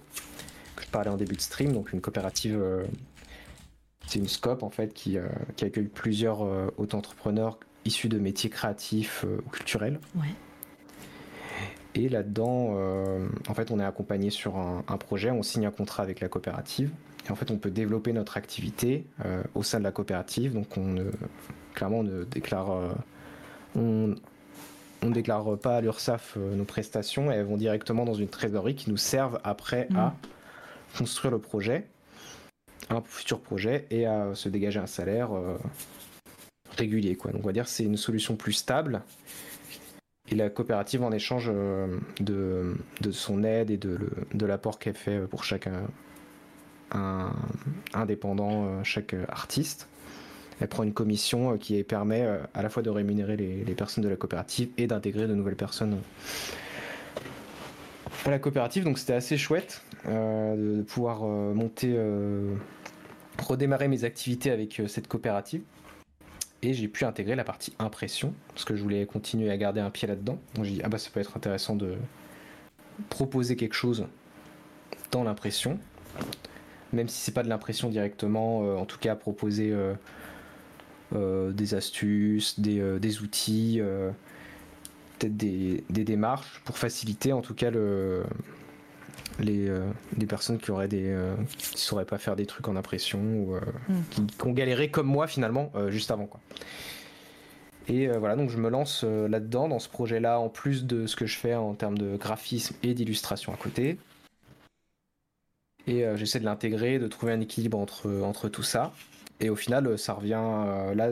parlais 0.94 1.10
en 1.10 1.18
début 1.18 1.36
de 1.36 1.41
stream, 1.41 1.74
donc 1.74 1.91
une 1.91 1.99
coopérative, 1.99 2.57
euh, 2.57 2.86
c'est 4.07 4.20
une 4.20 4.30
scope 4.30 4.64
en 4.64 4.70
fait 4.70 4.94
qui, 4.94 5.18
euh, 5.18 5.28
accueille 5.61 5.88
plusieurs 5.88 6.44
euh, 6.44 6.68
auto-entrepreneurs 6.78 7.60
issus 7.84 8.07
de 8.07 8.20
métiers 8.20 8.49
créatifs 8.49 9.26
ou 9.45 9.49
culturels. 9.49 9.99
Et 11.95 12.10
là-dedans, 12.10 12.76
en 13.49 13.53
fait, 13.53 13.70
on 13.70 13.80
est 13.80 13.84
accompagné 13.84 14.30
sur 14.30 14.57
un, 14.57 14.98
projet, 14.98 15.30
on 15.30 15.44
signe 15.44 15.65
un 15.65 15.72
contrat 15.72 16.02
avec 16.02 16.22
la 16.22 16.30
coopérative, 16.30 16.91
et 17.28 17.32
en 17.32 17.36
fait, 17.36 17.52
on 17.52 17.57
peut 17.57 17.70
développer 17.70 18.14
notre 18.14 18.38
activité 18.38 19.06
au 19.53 19.64
sein 19.64 19.80
de 19.80 19.84
la 19.84 19.91
coopérative. 19.91 20.53
Donc, 20.53 20.78
on 20.78 20.86
ne, 20.86 21.11
clairement, 21.76 21.99
on 21.99 22.03
ne 22.03 22.24
déclare, 22.24 22.95
on, 23.76 24.15
on 25.03 25.10
déclare 25.10 25.57
pas 25.57 25.76
à 25.76 25.82
l'URSSAF 25.82 26.38
nos 26.38 26.65
prestations, 26.65 27.30
elles 27.30 27.45
vont 27.45 27.57
directement 27.57 28.06
dans 28.06 28.15
une 28.15 28.30
trésorerie 28.30 28.76
qui 28.76 28.90
nous 28.90 28.98
servent 28.98 29.41
après 29.44 29.90
à 29.94 30.07
mm 30.07 30.14
construire 30.98 31.32
le 31.32 31.40
projet, 31.40 31.88
un 32.90 33.02
futur 33.02 33.40
projet, 33.40 33.86
et 33.90 34.06
à 34.06 34.36
se 34.36 34.49
dégager 34.49 34.80
un 34.80 34.88
salaire 34.88 35.34
euh, 35.34 35.57
régulier. 36.78 37.15
Quoi. 37.15 37.32
Donc 37.32 37.41
on 37.44 37.48
va 37.48 37.53
dire 37.53 37.68
c'est 37.68 37.84
une 37.84 37.98
solution 37.98 38.36
plus 38.36 38.53
stable. 38.53 39.02
Et 40.30 40.36
la 40.36 40.49
coopérative, 40.49 41.03
en 41.03 41.11
échange 41.11 41.52
euh, 41.53 41.98
de, 42.20 42.76
de 43.02 43.11
son 43.11 43.44
aide 43.44 43.72
et 43.72 43.78
de, 43.78 43.99
de 44.34 44.45
l'apport 44.45 44.80
qu'elle 44.80 44.95
fait 44.95 45.20
pour 45.28 45.44
chaque 45.44 45.68
un, 46.91 47.32
indépendant, 47.94 48.65
euh, 48.65 48.84
chaque 48.84 49.15
artiste, 49.28 49.90
elle 50.61 50.68
prend 50.68 50.84
une 50.84 50.94
commission 50.94 51.57
qui 51.57 51.84
permet 51.84 52.26
à 52.53 52.61
la 52.61 52.70
fois 52.70 52.84
de 52.84 52.90
rémunérer 52.90 53.36
les 53.36 53.76
personnes 53.76 54.03
de 54.03 54.10
la 54.10 54.15
coopérative 54.15 54.70
et 54.78 54.86
d'intégrer 54.86 55.28
de 55.28 55.34
nouvelles 55.34 55.56
personnes 55.56 55.98
la 58.27 58.40
coopérative. 58.40 58.84
Donc 58.84 58.98
c'était 58.98 59.14
assez 59.14 59.38
chouette. 59.38 59.81
Euh, 60.06 60.77
de, 60.80 60.81
pouvoir 60.81 61.22
euh, 61.23 61.53
monter, 61.53 61.94
euh, 61.95 62.56
redémarrer 63.41 63.88
mes 63.88 64.03
activités 64.03 64.52
avec 64.52 64.81
cette 64.88 65.07
coopérative. 65.07 65.61
Et 66.61 66.73
j'ai 66.73 66.88
pu 66.88 67.06
intégrer 67.06 67.35
la 67.35 67.44
partie 67.44 67.73
impression, 67.80 68.34
parce 68.49 68.65
que 68.65 68.76
je 68.76 68.84
voulais 68.84 69.06
continuer 69.06 69.49
à 69.49 69.57
garder 69.57 69.81
un 69.81 69.90
pied 69.90 70.07
là-dedans. 70.07 70.40
Donc 70.56 70.65
j'ai 70.65 70.72
dit, 70.72 70.81
ah 70.84 70.90
bah 70.90 70.98
ça 70.98 71.10
peut 71.10 71.19
être 71.19 71.35
intéressant 71.35 71.76
de 71.76 71.95
proposer 73.10 73.56
quelque 73.56 73.76
chose 73.76 74.07
dans 75.11 75.23
l'impression, 75.23 75.77
même 76.94 77.10
si 77.10 77.19
c'est 77.19 77.34
pas 77.34 77.44
de 77.44 77.49
l'impression 77.49 77.90
directement, 77.90 78.60
en 78.77 78.85
tout 78.85 78.98
cas 78.98 79.15
proposer 79.15 79.76
des 81.11 81.76
astuces, 81.76 82.60
des, 82.61 83.22
outils, 83.22 83.81
peut-être 85.24 85.38
des, 85.38 85.84
des, 85.90 86.04
démarches 86.04 86.62
pour 86.66 86.78
faciliter 86.78 87.34
en 87.34 87.41
tout 87.41 87.54
cas 87.54 87.72
le, 87.72 88.24
les 89.40 89.70
euh, 89.70 89.90
des 90.18 90.26
personnes 90.26 90.58
qui 90.58 90.72
auraient 90.72 90.88
des 90.88 91.08
euh, 91.08 91.36
qui 91.58 91.80
sauraient 91.80 92.06
pas 92.06 92.18
faire 92.18 92.36
des 92.36 92.45
trucs 92.45 92.68
en 92.68 92.76
impression 92.76 93.20
ou 93.20 93.56
euh, 93.56 93.62
hmm. 93.88 94.02
qui, 94.10 94.45
ont 94.45 94.52
galéré 94.52 94.90
comme 94.90 95.08
moi 95.08 95.28
finalement 95.28 95.72
juste 95.90 96.12
avant 96.12 96.26
quoi. 96.26 96.40
Et 97.90 98.08
voilà, 98.08 98.38
donc 98.38 98.50
je 98.50 98.58
me 98.58 98.70
lance 98.70 99.04
là-dedans, 99.04 99.68
dans 99.68 99.80
ce 99.80 99.90
projet-là, 99.90 100.40
en 100.40 100.48
plus 100.48 100.86
de 100.86 101.06
ce 101.06 101.18
que 101.18 101.26
je 101.26 101.38
fais 101.38 101.54
en 101.54 101.74
termes 101.74 101.98
de 101.98 102.16
graphisme 102.16 102.76
et 102.82 102.94
d'illustration 102.94 103.54
à 103.54 103.58
côté. 103.58 103.98
Et 105.86 106.06
j'essaie 106.16 106.40
de 106.40 106.45
l'intégrer, 106.45 106.98
de 106.98 107.10
trouver 107.10 107.34
un 107.34 107.41
équilibre 107.41 107.78
entre, 107.78 108.10
entre 108.22 108.48
tout 108.48 108.64
ça. 108.64 108.94
Et 109.41 109.50
au 109.50 109.58
final, 109.58 109.98
ça 109.98 110.14
revient 110.14 110.40
là. 110.95 111.10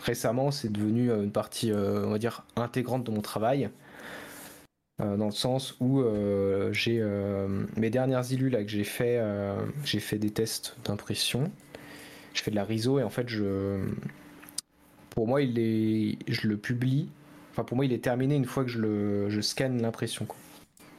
Récemment, 0.00 0.50
c'est 0.50 0.72
devenu 0.72 1.10
une 1.12 1.30
partie, 1.32 1.72
on 1.72 2.10
va 2.10 2.18
dire, 2.18 2.44
intégrante 2.56 3.04
de 3.04 3.10
mon 3.10 3.20
travail. 3.20 3.70
Euh, 5.00 5.16
dans 5.16 5.26
le 5.26 5.32
sens 5.32 5.76
où 5.80 6.00
euh, 6.00 6.72
j'ai 6.72 6.98
euh, 7.00 7.64
mes 7.76 7.90
dernières 7.90 8.30
illus 8.32 8.50
là 8.50 8.62
que 8.62 8.70
j'ai 8.70 8.84
fait, 8.84 9.20
j'ai 9.84 10.00
fait 10.00 10.18
des 10.18 10.30
tests 10.30 10.76
d'impression. 10.84 11.50
Je 12.34 12.42
fais 12.42 12.50
de 12.50 12.56
la 12.56 12.64
RISO 12.64 12.98
et 12.98 13.02
en 13.02 13.10
fait 13.10 13.28
je, 13.28 13.80
pour 15.10 15.26
moi 15.26 15.42
il 15.42 15.58
est, 15.58 16.18
je 16.28 16.48
le 16.48 16.56
publie. 16.56 17.08
Enfin 17.52 17.64
pour 17.64 17.76
moi 17.76 17.84
il 17.84 17.92
est 17.92 18.04
terminé 18.04 18.36
une 18.36 18.44
fois 18.44 18.64
que 18.64 18.70
je 18.70 18.78
le, 18.78 19.30
je 19.30 19.40
scanne 19.40 19.80
l'impression. 19.82 20.26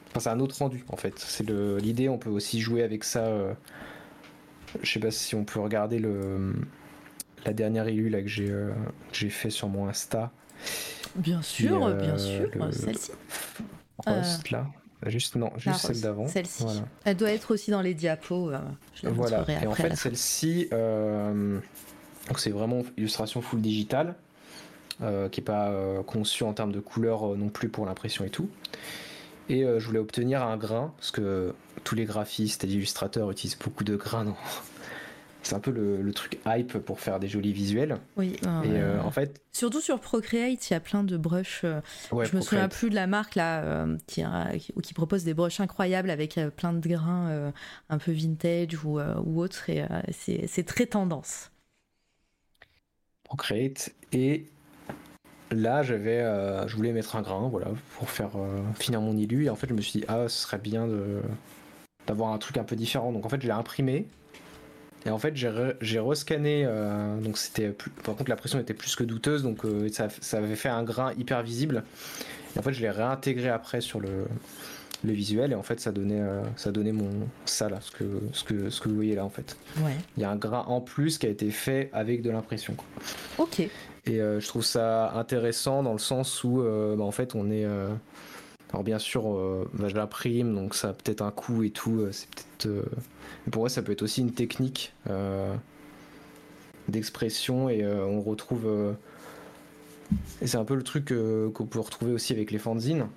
Enfin, 0.09 0.19
c'est 0.19 0.29
un 0.29 0.39
autre 0.39 0.57
rendu 0.57 0.83
en 0.89 0.97
fait. 0.97 1.17
C'est 1.19 1.49
l'idée. 1.49 2.09
On 2.09 2.17
peut 2.17 2.29
aussi 2.29 2.59
jouer 2.59 2.83
avec 2.83 3.03
ça. 3.03 3.55
je 4.81 4.91
sais 4.91 4.99
pas 4.99 5.11
si 5.11 5.35
on 5.35 5.45
peut 5.45 5.59
regarder 5.59 5.99
le 5.99 6.53
la 7.45 7.53
dernière 7.53 7.87
illu 7.89 8.09
là 8.09 8.21
que 8.21 8.27
j'ai 8.27 8.53
j'ai 9.11 9.29
fait 9.29 9.49
sur 9.49 9.67
mon 9.67 9.87
Insta. 9.87 10.31
Bien 11.15 11.41
sûr, 11.41 11.93
bien 11.95 12.17
sûr, 12.17 12.49
celle-ci. 12.71 13.11
Post 14.03 14.51
là. 14.51 14.67
Juste, 15.07 15.35
non, 15.35 15.51
juste 15.57 15.79
celle 15.79 16.01
d'avant. 16.01 16.27
Celle-ci. 16.27 16.65
Elle 17.05 17.17
doit 17.17 17.31
être 17.31 17.51
aussi 17.51 17.71
dans 17.71 17.81
les 17.81 17.95
diapos. 17.95 18.51
Euh, 18.51 18.59
je 18.93 19.09
voilà. 19.09 19.45
Et 19.61 19.65
en 19.65 19.73
fait, 19.73 19.95
celle-ci, 19.95 20.67
euh, 20.73 21.59
c'est 22.37 22.51
vraiment 22.51 22.83
illustration 22.97 23.41
full 23.41 23.61
digital, 23.61 24.15
euh, 25.01 25.27
qui 25.27 25.39
n'est 25.39 25.45
pas 25.45 25.73
conçue 26.05 26.43
en 26.43 26.53
termes 26.53 26.71
de 26.71 26.79
couleur 26.79 27.35
non 27.35 27.49
plus 27.49 27.69
pour 27.69 27.85
l'impression 27.85 28.25
et 28.25 28.29
tout. 28.29 28.49
Et 29.49 29.63
je 29.63 29.85
voulais 29.85 29.99
obtenir 29.99 30.43
un 30.43 30.55
grain, 30.55 30.93
parce 30.97 31.11
que 31.11 31.53
tous 31.83 31.95
les 31.95 32.05
graphistes 32.05 32.63
et 32.63 32.67
illustrateurs 32.67 33.31
utilisent 33.31 33.57
beaucoup 33.57 33.83
de 33.83 33.95
grains 33.95 34.25
dans, 34.25 34.37
c'est 35.43 35.55
un 35.55 35.59
peu 35.59 35.71
le, 35.71 36.11
truc 36.13 36.39
hype 36.45 36.77
pour 36.79 36.99
faire 36.99 37.19
des 37.19 37.27
jolis 37.27 37.53
visuels. 37.53 37.97
Oui. 38.17 38.35
et 38.43 38.45
euh, 38.45 39.01
en 39.01 39.11
fait. 39.11 39.41
Surtout 39.51 39.81
sur 39.81 39.99
Procreate, 39.99 40.69
il 40.69 40.73
y 40.73 40.75
a 40.75 40.79
plein 40.79 41.03
de 41.03 41.17
brushes. 41.17 41.61
Euh, 41.63 41.81
je 42.11 42.35
me 42.35 42.41
souviens 42.41 42.69
plus 42.69 42.89
de 42.89 42.95
la 42.95 43.07
marque 43.07 43.35
là 43.35 43.61
euh, 43.63 43.97
qui, 44.07 44.23
qui, 44.83 44.93
propose 44.93 45.23
des 45.23 45.33
brushes 45.33 45.59
incroyables 45.59 46.09
avec 46.09 46.39
plein 46.55 46.73
de 46.73 46.87
grains 46.87 47.51
un 47.89 47.97
peu 47.97 48.11
vintage 48.11 48.83
ou, 48.85 48.99
ou 48.99 49.41
autre. 49.41 49.69
Et 49.69 49.83
c'est 50.11 50.65
très 50.65 50.85
tendance. 50.85 51.51
Procreate 53.23 53.93
et 54.11 54.45
là 55.51 55.83
j'avais 55.83 56.19
je 56.67 56.75
voulais 56.75 56.91
mettre 56.91 57.15
un 57.15 57.21
grain 57.21 57.47
voilà 57.49 57.67
pour 57.97 58.09
faire 58.09 58.31
finir 58.75 58.99
mon 58.99 59.15
illu 59.15 59.45
et 59.45 59.49
en 59.49 59.55
fait 59.55 59.67
je 59.67 59.73
me 59.73 59.81
suis 59.81 60.01
dit 60.01 60.05
ah 60.09 60.27
ce 60.27 60.41
serait 60.41 60.57
bien 60.57 60.85
de 60.87 61.21
d'avoir 62.07 62.33
un 62.33 62.37
truc 62.37 62.57
un 62.57 62.63
peu 62.65 62.75
différent 62.75 63.13
donc 63.13 63.25
en 63.25 63.29
fait 63.29 63.41
je 63.41 63.47
l'ai 63.47 63.53
imprimé 63.53 64.05
et 65.05 65.09
en 65.09 65.17
fait, 65.17 65.35
j'ai 65.35 65.99
rescanné, 65.99 66.63
euh, 66.65 67.19
donc 67.19 67.37
c'était 67.37 67.75
par 68.03 68.15
contre 68.15 68.29
la 68.29 68.35
pression 68.35 68.59
était 68.59 68.73
plus 68.73 68.95
que 68.95 69.03
douteuse, 69.03 69.41
donc 69.41 69.65
euh, 69.65 69.89
ça, 69.89 70.37
avait 70.37 70.55
fait 70.55 70.69
un 70.69 70.83
grain 70.83 71.13
hyper 71.17 71.41
visible. 71.41 71.83
Et 72.55 72.59
en 72.59 72.61
fait, 72.61 72.73
je 72.73 72.81
l'ai 72.81 72.91
réintégré 72.91 73.49
après 73.49 73.81
sur 73.81 73.99
le, 73.99 74.25
le, 75.03 75.11
visuel, 75.13 75.53
et 75.53 75.55
en 75.55 75.63
fait, 75.63 75.79
ça 75.79 75.91
donnait, 75.91 76.21
euh, 76.21 76.43
ça 76.55 76.71
donnait 76.71 76.91
mon 76.91 77.09
ça 77.45 77.67
là, 77.67 77.79
ce 77.81 77.91
que, 77.91 78.03
ce 78.33 78.43
que, 78.43 78.69
ce 78.69 78.79
que 78.79 78.89
vous 78.89 78.95
voyez 78.95 79.15
là 79.15 79.25
en 79.25 79.29
fait. 79.29 79.57
Ouais. 79.77 79.95
Il 80.17 80.21
y 80.21 80.23
a 80.23 80.29
un 80.29 80.35
grain 80.35 80.65
en 80.67 80.81
plus 80.81 81.17
qui 81.17 81.25
a 81.25 81.29
été 81.29 81.49
fait 81.49 81.89
avec 81.93 82.21
de 82.21 82.29
l'impression. 82.29 82.75
Ok. 83.39 83.61
Et 84.07 84.17
je 84.17 84.47
trouve 84.47 84.63
ça 84.63 85.13
intéressant 85.13 85.83
dans 85.83 85.93
le 85.93 85.99
sens 85.99 86.43
où, 86.43 86.63
bah, 86.63 87.03
en 87.03 87.11
fait, 87.11 87.35
on 87.35 87.51
est 87.51 87.67
alors 88.71 88.83
bien 88.83 88.99
sûr, 88.99 89.23
bah, 89.73 89.89
je 89.89 89.95
l'imprime, 89.95 90.55
donc 90.55 90.75
ça 90.75 90.89
a 90.89 90.93
peut-être 90.93 91.21
un 91.21 91.31
coût 91.31 91.63
et 91.63 91.71
tout. 91.71 92.07
c'est 92.11 92.29
peut-être 92.29 92.85
pour 93.49 93.63
moi, 93.63 93.69
ça 93.69 93.81
peut 93.81 93.91
être 93.91 94.03
aussi 94.03 94.21
une 94.21 94.33
technique 94.33 94.93
euh, 95.09 95.55
d'expression 96.87 97.69
et 97.69 97.83
euh, 97.83 98.05
on 98.05 98.21
retrouve. 98.21 98.67
Euh, 98.67 98.93
et 100.41 100.47
c'est 100.47 100.57
un 100.57 100.65
peu 100.65 100.75
le 100.75 100.83
truc 100.83 101.13
qu'on 101.53 101.65
peut 101.65 101.79
retrouver 101.79 102.11
aussi 102.11 102.33
avec 102.33 102.51
les 102.51 102.59
fanzines. 102.59 103.07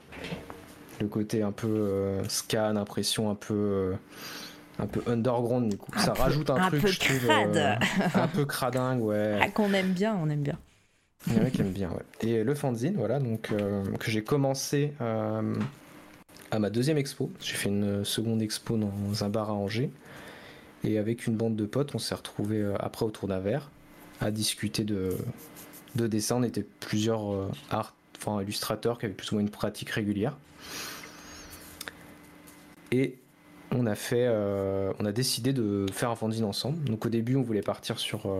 Le 1.00 1.08
côté 1.08 1.42
un 1.42 1.50
peu 1.50 2.18
scan, 2.28 2.76
impression 2.76 3.30
un 3.30 3.34
peu 3.34 3.94
un 4.78 4.86
peu 4.86 5.02
underground 5.10 5.68
du 5.68 5.76
coup. 5.76 5.90
ça 5.96 6.12
rajoute 6.12 6.50
un, 6.50 6.68
truc, 6.68 6.86
je 6.86 7.00
trouve, 7.00 7.30
un 8.14 8.28
peu 8.28 8.44
cradingue, 8.44 9.02
ouais. 9.02 9.40
Ah, 9.42 9.50
qu'on 9.50 9.72
aime 9.72 9.92
bien, 9.92 10.16
on 10.22 10.30
aime 10.30 10.42
bien. 10.42 10.58
Il 11.26 11.34
y 11.34 11.38
en 11.40 11.44
a 11.44 11.50
qui 11.50 11.60
aiment 11.62 11.72
bien, 11.72 11.90
ouais. 11.90 12.28
Et 12.28 12.44
le 12.44 12.54
fanzine, 12.54 12.96
voilà, 12.96 13.18
donc 13.18 13.50
que 13.98 14.10
j'ai 14.10 14.22
commencé 14.22 14.92
à 15.00 16.58
ma 16.58 16.70
deuxième 16.70 16.98
expo. 16.98 17.30
J'ai 17.40 17.54
fait 17.54 17.68
une 17.68 18.04
seconde 18.04 18.42
expo 18.42 18.76
dans 18.76 19.24
un 19.24 19.28
bar 19.28 19.50
à 19.50 19.54
Angers. 19.54 19.90
Et 20.84 20.98
avec 20.98 21.26
une 21.26 21.34
bande 21.34 21.56
de 21.56 21.64
potes, 21.64 21.94
on 21.94 21.98
s'est 21.98 22.14
retrouvés 22.14 22.60
euh, 22.60 22.74
après 22.78 23.06
autour 23.06 23.26
d'un 23.26 23.40
verre 23.40 23.70
à 24.20 24.30
discuter 24.30 24.84
de, 24.84 25.16
de 25.96 26.06
dessin. 26.06 26.36
On 26.36 26.42
était 26.42 26.62
plusieurs 26.80 27.32
euh, 27.32 27.50
art, 27.70 27.94
enfin, 28.18 28.42
illustrateurs 28.42 28.98
qui 28.98 29.06
avaient 29.06 29.14
plus 29.14 29.32
ou 29.32 29.36
moins 29.36 29.42
une 29.42 29.50
pratique 29.50 29.88
régulière. 29.90 30.36
Et 32.92 33.16
on 33.72 33.86
a 33.86 33.94
fait, 33.94 34.26
euh, 34.28 34.92
on 35.00 35.06
a 35.06 35.12
décidé 35.12 35.54
de 35.54 35.86
faire 35.90 36.10
un 36.10 36.16
fanzine 36.16 36.44
ensemble. 36.44 36.84
Donc 36.84 37.06
au 37.06 37.08
début, 37.08 37.34
on 37.36 37.42
voulait 37.42 37.62
partir 37.62 37.98
sur 37.98 38.30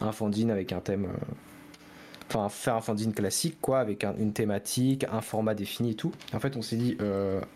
un 0.00 0.12
fanzine 0.12 0.50
avec 0.50 0.72
un 0.72 0.80
thème, 0.80 1.08
enfin 2.32 2.48
faire 2.48 2.76
un 2.76 2.80
fanzine 2.80 3.12
classique, 3.12 3.56
quoi, 3.60 3.80
avec 3.80 4.04
une 4.04 4.32
thématique, 4.32 5.04
un 5.12 5.20
format 5.20 5.54
défini 5.54 5.90
et 5.90 5.94
tout. 5.94 6.12
En 6.32 6.40
fait, 6.40 6.56
on 6.56 6.62
s'est 6.62 6.76
dit, 6.76 6.96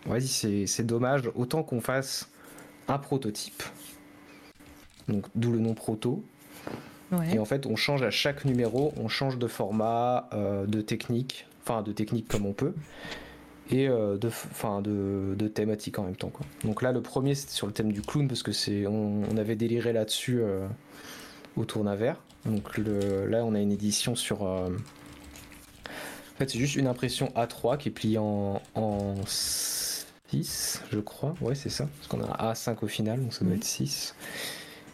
vas-y, 0.05 0.67
c'est 0.67 0.83
dommage, 0.83 1.29
autant 1.35 1.63
qu'on 1.63 1.81
fasse 1.81 2.29
un 2.87 2.97
prototype, 2.97 3.63
donc 5.07 5.25
d'où 5.33 5.51
le 5.51 5.59
nom 5.59 5.73
proto. 5.73 6.23
Et 7.31 7.39
en 7.39 7.45
fait, 7.45 7.65
on 7.65 7.75
change 7.75 8.03
à 8.03 8.09
chaque 8.09 8.45
numéro, 8.45 8.93
on 8.97 9.07
change 9.07 9.37
de 9.37 9.47
format, 9.47 10.27
euh, 10.33 10.65
de 10.65 10.81
technique, 10.81 11.47
enfin 11.63 11.81
de 11.81 11.91
technique 11.91 12.27
comme 12.27 12.45
on 12.45 12.53
peut, 12.53 12.73
et 13.69 13.87
euh, 13.87 14.17
de, 14.17 14.27
enfin 14.27 14.81
de, 14.81 15.35
de, 15.37 15.47
thématique 15.47 15.99
en 15.99 16.03
même 16.03 16.15
temps. 16.15 16.29
Quoi. 16.29 16.45
Donc 16.63 16.81
là, 16.81 16.91
le 16.91 17.01
premier 17.01 17.35
c'était 17.35 17.53
sur 17.53 17.67
le 17.67 17.73
thème 17.73 17.91
du 17.91 18.01
clown 18.01 18.27
parce 18.27 18.43
que 18.43 18.51
c'est, 18.51 18.85
on, 18.87 19.37
avait 19.37 19.55
déliré 19.55 19.93
là-dessus 19.93 20.39
euh, 20.41 20.67
au 21.55 21.65
tournavert. 21.65 22.17
Donc 22.45 22.77
là, 22.77 23.43
on 23.43 23.55
a 23.55 23.59
une 23.59 23.71
édition 23.71 24.15
sur. 24.15 24.43
en 24.43 24.69
fait, 26.37 26.49
c'est 26.49 26.59
juste 26.59 26.75
une 26.75 26.87
impression 26.87 27.27
A3 27.35 27.77
qui 27.77 27.89
est 27.89 27.91
pliée 27.91 28.17
en, 28.17 28.61
en 28.75 29.15
6, 29.25 30.83
je 30.91 30.99
crois. 30.99 31.35
Ouais, 31.41 31.55
c'est 31.55 31.69
ça. 31.69 31.87
Parce 31.97 32.07
qu'on 32.07 32.21
a 32.21 32.53
A5 32.53 32.77
au 32.81 32.87
final, 32.87 33.21
donc 33.21 33.33
ça 33.33 33.41
doit 33.41 33.53
mhm. 33.53 33.59
être 33.59 33.63
6. 33.63 34.15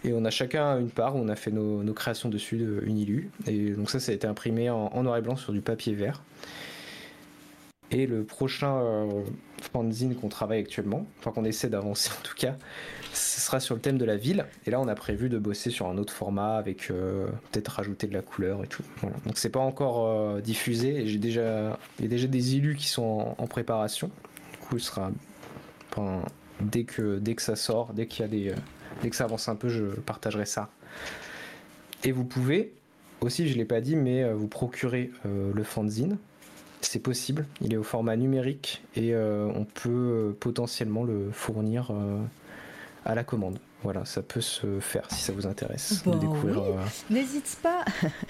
Et 0.03 0.13
on 0.13 0.25
a 0.25 0.31
chacun 0.31 0.79
une 0.79 0.89
part 0.89 1.15
où 1.15 1.19
on 1.19 1.27
a 1.27 1.35
fait 1.35 1.51
nos, 1.51 1.93
créations 1.93 2.29
dessus 2.29 2.57
de 2.57 2.81
Unilu. 2.85 3.29
Et 3.47 3.71
donc 3.71 3.89
ça, 3.89 3.99
ça 3.99 4.11
a 4.11 4.15
été 4.15 4.27
imprimé 4.27 4.69
en, 4.69 5.03
noir 5.03 5.17
et 5.17 5.21
blanc 5.21 5.35
sur 5.35 5.53
du 5.53 5.61
papier 5.61 5.93
vert. 5.93 6.23
Et 7.91 8.07
le 8.07 8.23
prochain 8.23 8.77
euh, 8.77 9.23
fanzine 9.73 10.15
qu'on 10.15 10.29
travaille 10.29 10.59
actuellement, 10.59 11.05
enfin 11.19 11.31
qu'on 11.31 11.43
essaie 11.43 11.69
d'avancer 11.69 12.09
en 12.19 12.23
tout 12.23 12.35
cas, 12.35 12.55
ce 13.13 13.41
sera 13.41 13.59
sur 13.59 13.75
le 13.75 13.81
thème 13.81 13.97
de 13.97 14.05
la 14.05 14.17
ville. 14.17 14.45
Et 14.65 14.71
là, 14.71 14.79
on 14.79 14.87
a 14.87 14.95
prévu 14.95 15.29
de 15.29 15.37
bosser 15.37 15.69
sur 15.69 15.87
un 15.87 15.97
autre 15.97 16.13
format 16.13 16.57
avec 16.57 16.89
euh, 16.91 17.27
peut-être 17.51 17.69
rajouter 17.69 18.07
de 18.07 18.13
la 18.13 18.21
couleur 18.21 18.63
et 18.63 18.67
tout. 18.67 18.83
Voilà. 19.01 19.15
Donc 19.25 19.37
c'est 19.37 19.49
pas 19.49 19.59
encore 19.59 20.07
euh, 20.07 20.41
diffusé. 20.41 21.07
J'ai 21.07 21.17
déjà, 21.17 21.77
il 21.99 22.05
y 22.05 22.07
a 22.07 22.09
déjà 22.09 22.27
des 22.27 22.55
élus 22.55 22.75
qui 22.75 22.87
sont 22.87 23.35
en 23.37 23.47
préparation 23.47 24.09
sera 24.79 25.11
dès 26.61 26.83
que 26.83 27.19
dès 27.19 27.35
que 27.35 27.41
ça 27.41 27.55
sort, 27.55 27.93
dès 27.93 28.07
qu'il 28.07 28.21
y 28.21 28.25
a 28.25 28.27
des 28.27 28.49
euh, 28.49 28.55
dès 29.01 29.09
que 29.09 29.15
ça 29.15 29.25
avance 29.25 29.49
un 29.49 29.55
peu, 29.55 29.69
je 29.69 29.83
partagerai 29.83 30.45
ça. 30.45 30.69
Et 32.03 32.11
vous 32.11 32.23
pouvez 32.23 32.73
aussi, 33.21 33.47
je 33.47 33.57
l'ai 33.57 33.65
pas 33.65 33.81
dit, 33.81 33.95
mais 33.95 34.31
vous 34.33 34.47
procurer 34.47 35.11
euh, 35.25 35.51
le 35.53 35.63
fanzine. 35.63 36.17
C'est 36.81 36.99
possible, 36.99 37.45
il 37.61 37.73
est 37.73 37.77
au 37.77 37.83
format 37.83 38.15
numérique 38.15 38.81
et 38.95 39.15
on 39.15 39.65
peut 39.65 40.35
potentiellement 40.39 41.03
le 41.03 41.29
fournir 41.31 41.93
à 43.05 43.15
la 43.15 43.23
commande. 43.23 43.59
Voilà, 43.83 44.05
ça 44.05 44.21
peut 44.21 44.41
se 44.41 44.79
faire 44.79 45.07
si 45.09 45.21
ça 45.21 45.33
vous 45.33 45.47
intéresse 45.47 46.03
de 46.05 46.11
découvrir. 46.11 46.61
Euh, 46.61 46.77
N'hésite 47.09 47.57
pas. 47.63 47.83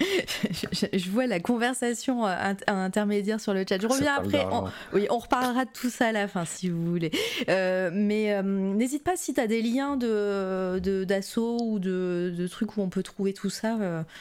je, 0.72 1.10
vois 1.10 1.26
la 1.26 1.40
conversation 1.40 2.26
euh, 2.26 2.54
intermédiaire 2.66 3.38
sur 3.38 3.52
le 3.52 3.64
chat. 3.68 3.80
Je 3.80 3.86
reviens 3.86 4.14
après. 4.16 4.46
On, 4.50 4.64
oui, 4.94 5.06
on 5.10 5.18
reparlera 5.18 5.66
de 5.66 5.70
tout 5.70 5.90
ça 5.90 6.06
à 6.06 6.12
la 6.12 6.26
fin 6.26 6.46
si 6.46 6.70
vous 6.70 6.84
voulez. 6.84 7.10
Euh, 7.48 7.90
mais 7.92 8.42
n'hésite 8.42 9.04
pas 9.04 9.16
si 9.16 9.34
tu 9.34 9.40
as 9.40 9.46
des 9.46 9.60
liens 9.60 9.96
de 9.96 11.04
d'assaut 11.04 11.58
ou 11.62 11.78
de, 11.78 12.32
de, 12.36 12.46
trucs 12.46 12.76
où 12.76 12.80
on 12.80 12.88
peut 12.88 13.02
trouver 13.02 13.34
tout 13.34 13.50
ça, 13.50 13.76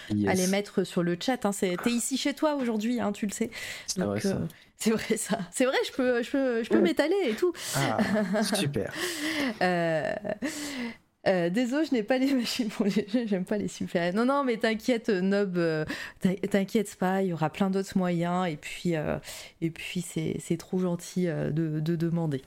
à 0.09 0.33
les 0.33 0.47
mettre 0.47 0.83
sur 0.83 1.01
le 1.01 1.17
chat. 1.19 1.45
Hein. 1.45 1.51
T'es 1.51 1.91
ici 1.91 2.17
chez 2.17 2.33
toi 2.33 2.55
aujourd'hui, 2.55 2.99
hein, 2.99 3.11
tu 3.13 3.25
le 3.25 3.31
sais. 3.31 3.49
C'est 3.87 4.01
vrai 4.01 4.19
ça. 4.19 4.37
C'est 4.81 4.89
vrai 4.89 5.15
ça. 5.15 5.37
C'est 5.51 5.65
vrai, 5.65 5.77
je 5.85 5.91
peux, 5.91 6.23
je 6.23 6.31
peux, 6.31 6.63
je 6.63 6.69
peux 6.69 6.81
m'étaler 6.81 7.15
et 7.27 7.35
tout. 7.35 7.53
Ah, 7.75 8.43
super. 8.43 8.91
Euh, 9.61 10.13
désolé, 11.25 11.85
je 11.85 11.93
n'ai 11.93 12.03
pas 12.03 12.17
les 12.17 12.33
machines 12.35 12.69
pour 12.69 12.85
les 12.85 13.07
jeux, 13.07 13.25
j'aime 13.25 13.45
pas 13.45 13.57
les 13.57 13.67
super. 13.67 14.13
Non, 14.13 14.25
non, 14.25 14.43
mais 14.43 14.57
t'inquiète, 14.57 15.09
Nob, 15.09 15.57
euh, 15.57 15.85
t'inquiète 16.19 16.95
pas, 16.95 17.21
il 17.21 17.29
y 17.29 17.33
aura 17.33 17.49
plein 17.49 17.69
d'autres 17.69 17.97
moyens, 17.97 18.47
et 18.47 18.57
puis, 18.57 18.95
euh, 18.95 19.17
et 19.61 19.69
puis 19.69 20.01
c'est 20.01 20.57
trop 20.57 20.79
gentil 20.79 21.25
de, 21.25 21.79
de, 21.79 21.95
demander. 21.95 22.41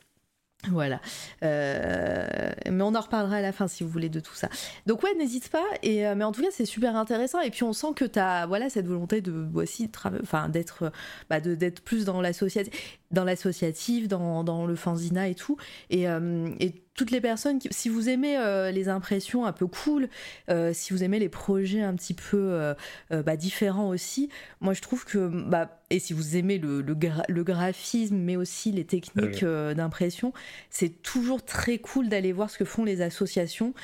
Voilà. 0.70 1.00
mais 1.42 2.80
on 2.80 2.94
en 2.94 3.00
reparlera 3.00 3.36
à 3.36 3.40
la 3.42 3.52
fin 3.52 3.68
si 3.68 3.84
vous 3.84 3.90
voulez 3.90 4.08
de 4.08 4.20
tout 4.20 4.34
ça. 4.34 4.48
Donc 4.86 5.02
ouais, 5.02 5.14
n'hésite 5.14 5.50
pas. 5.50 5.64
Et 5.82 6.04
mais 6.14 6.24
en 6.24 6.32
tout 6.32 6.40
cas, 6.40 6.48
c'est 6.50 6.64
super 6.64 6.96
intéressant. 6.96 7.40
Et 7.40 7.50
puis 7.50 7.64
on 7.64 7.74
sent 7.74 7.88
que 7.94 8.06
tu 8.06 8.18
as 8.18 8.46
voilà 8.46 8.70
cette 8.70 8.86
volonté 8.86 9.20
de 9.20 9.30
voici 9.52 9.90
enfin 10.22 10.48
d'être 10.48 10.90
bah, 11.28 11.40
d'être 11.40 11.82
plus 11.82 12.06
dans 12.06 12.22
l'associatif, 12.22 12.98
dans 13.14 13.24
l'associatif, 13.24 14.08
dans, 14.08 14.44
dans, 14.44 14.66
le 14.66 14.76
fanzina 14.76 15.28
et 15.28 15.34
tout. 15.34 15.56
Et, 15.90 16.04
et 16.04 16.84
toutes 16.94 17.10
les 17.10 17.20
personnes, 17.20 17.58
qui, 17.58 17.68
si 17.70 17.88
vous 17.88 18.08
aimez 18.08 18.36
euh, 18.38 18.70
les 18.70 18.88
impressions 18.88 19.44
un 19.46 19.52
peu 19.52 19.66
cool, 19.66 20.08
euh, 20.48 20.72
si 20.72 20.92
vous 20.92 21.02
aimez 21.02 21.18
les 21.18 21.28
projets 21.28 21.82
un 21.82 21.94
petit 21.94 22.14
peu 22.14 22.36
euh, 22.36 22.74
bah, 23.10 23.36
différents 23.36 23.88
aussi, 23.88 24.28
moi 24.60 24.74
je 24.74 24.80
trouve 24.80 25.04
que, 25.04 25.26
bah, 25.48 25.80
et 25.90 25.98
si 25.98 26.12
vous 26.12 26.36
aimez 26.36 26.58
le, 26.58 26.82
le, 26.82 27.44
graphisme, 27.44 28.16
mais 28.16 28.36
aussi 28.36 28.72
les 28.72 28.84
techniques 28.84 29.44
d'impression, 29.44 30.32
c'est 30.70 31.02
toujours 31.02 31.44
très 31.44 31.78
cool 31.78 32.08
d'aller 32.08 32.32
voir 32.32 32.50
ce 32.50 32.58
que 32.58 32.64
font 32.64 32.84
les 32.84 33.00
associations. 33.00 33.74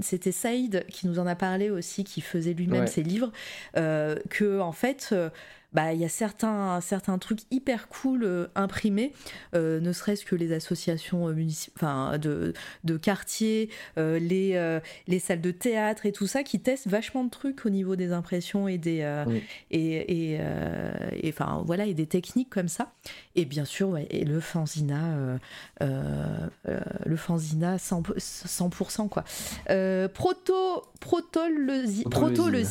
C'était 0.00 0.32
Saïd 0.32 0.84
qui 0.88 1.06
nous 1.06 1.18
en 1.18 1.26
a 1.26 1.36
parlé 1.36 1.70
aussi, 1.70 2.02
qui 2.02 2.22
faisait 2.22 2.54
lui-même 2.54 2.86
ses 2.86 3.02
livres, 3.02 3.30
que 3.74 4.58
en 4.58 4.72
fait 4.72 5.14
bah 5.72 5.92
il 5.92 6.00
y 6.00 6.04
a 6.04 6.08
certains 6.08 6.80
certains 6.80 7.18
trucs 7.18 7.40
hyper 7.50 7.88
cool 7.88 8.24
euh, 8.24 8.46
imprimés, 8.54 9.12
euh, 9.54 9.80
ne 9.80 9.92
serait-ce 9.92 10.24
que 10.24 10.34
les 10.34 10.52
associations 10.52 11.28
euh, 11.28 11.46
enfin 11.76 12.16
de, 12.18 12.54
de 12.84 12.96
quartier, 12.96 13.68
les 13.96 14.78
les 15.06 15.18
salles 15.18 15.40
de 15.40 15.50
théâtre 15.50 16.06
et 16.06 16.12
tout 16.12 16.26
ça 16.26 16.42
qui 16.42 16.60
testent 16.60 16.88
vachement 16.88 17.24
de 17.24 17.30
trucs 17.30 17.66
au 17.66 17.70
niveau 17.70 17.96
des 17.96 18.12
impressions 18.12 18.68
et 18.68 18.78
des 18.78 19.06
et 19.70 20.32
et, 20.32 21.28
enfin 21.28 21.62
voilà 21.66 21.86
et 21.86 21.94
des 21.94 22.06
techniques 22.06 22.50
comme 22.50 22.68
ça. 22.68 22.92
Et 23.34 23.44
bien 23.44 23.64
sûr 23.64 23.90
ouais, 23.90 24.06
et 24.10 24.24
le 24.24 24.40
fanzina 24.40 25.38
le 25.80 27.16
fanzina 27.16 27.76
100%, 27.76 28.18
100% 28.18 29.08
quoi. 29.08 29.24
proto 30.08 30.84
proto 31.00 31.40
le 31.48 32.08
proto 32.08 32.48
le 32.48 32.62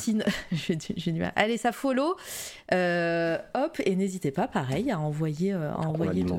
j'ai 0.52 1.12
du 1.12 1.20
mal. 1.20 1.34
Allez 1.36 1.58
ça 1.58 1.72
follow. 1.72 2.16
Euh, 2.74 2.87
hop, 3.54 3.82
et 3.86 3.96
n'hésitez 3.96 4.32
pas, 4.32 4.48
pareil, 4.48 4.92
à 4.92 5.00
envoyer. 5.00 5.54
Euh, 5.54 5.72
à 5.72 5.88
envoyer 5.88 6.24
de... 6.24 6.34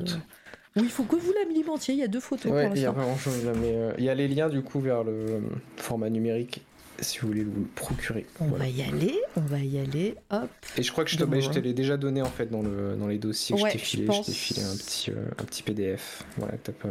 Oui, 0.75 0.83
il 0.83 0.89
faut 0.89 1.03
que 1.03 1.15
vous 1.15 1.33
l'alimentiez. 1.33 1.95
Il 1.95 1.99
y 1.99 2.03
a 2.03 2.07
deux 2.07 2.19
photos. 2.19 2.51
Ouais, 2.51 2.69
il 2.75 2.81
y 2.81 2.85
a 2.85 2.91
vraiment 2.91 3.15
mais 3.59 3.73
euh, 3.73 3.91
il 3.97 4.03
y 4.03 4.09
a 4.09 4.15
les 4.15 4.27
liens 4.27 4.49
du 4.49 4.61
coup 4.61 4.79
vers 4.79 5.03
le 5.03 5.41
format 5.77 6.09
numérique 6.09 6.61
si 7.01 7.19
vous 7.19 7.27
voulez 7.27 7.43
vous 7.43 7.61
le 7.61 7.67
procurer. 7.75 8.25
On 8.39 8.47
va 8.47 8.67
y 8.67 8.81
aller, 8.83 9.19
on 9.35 9.41
va 9.41 9.59
y 9.59 9.79
aller, 9.79 10.15
hop. 10.31 10.49
Et 10.77 10.83
je 10.83 10.91
crois 10.91 11.05
que 11.05 11.09
je 11.09 11.17
te, 11.17 11.39
je 11.39 11.49
te 11.49 11.59
l'ai 11.59 11.73
déjà 11.73 11.97
donné 11.97 12.21
en 12.21 12.29
fait 12.29 12.47
dans, 12.47 12.61
le, 12.61 12.95
dans 12.95 13.07
les 13.07 13.17
dossiers 13.17 13.55
que 13.55 13.61
je 13.67 13.71
t'ai 13.71 13.77
filé. 13.77 14.07
Je, 14.11 14.21
t'ai 14.21 14.31
filé 14.31 14.63
un 14.63 14.75
petit, 14.75 15.11
un 15.11 15.43
petit 15.45 15.63
PDF. 15.63 16.23
Voilà, 16.37 16.57
que 16.57 16.71
pas... 16.71 16.89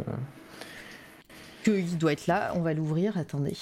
il 1.66 1.98
doit 1.98 2.12
être 2.12 2.26
là, 2.26 2.52
on 2.56 2.60
va 2.60 2.72
l'ouvrir, 2.74 3.18
attendez 3.18 3.56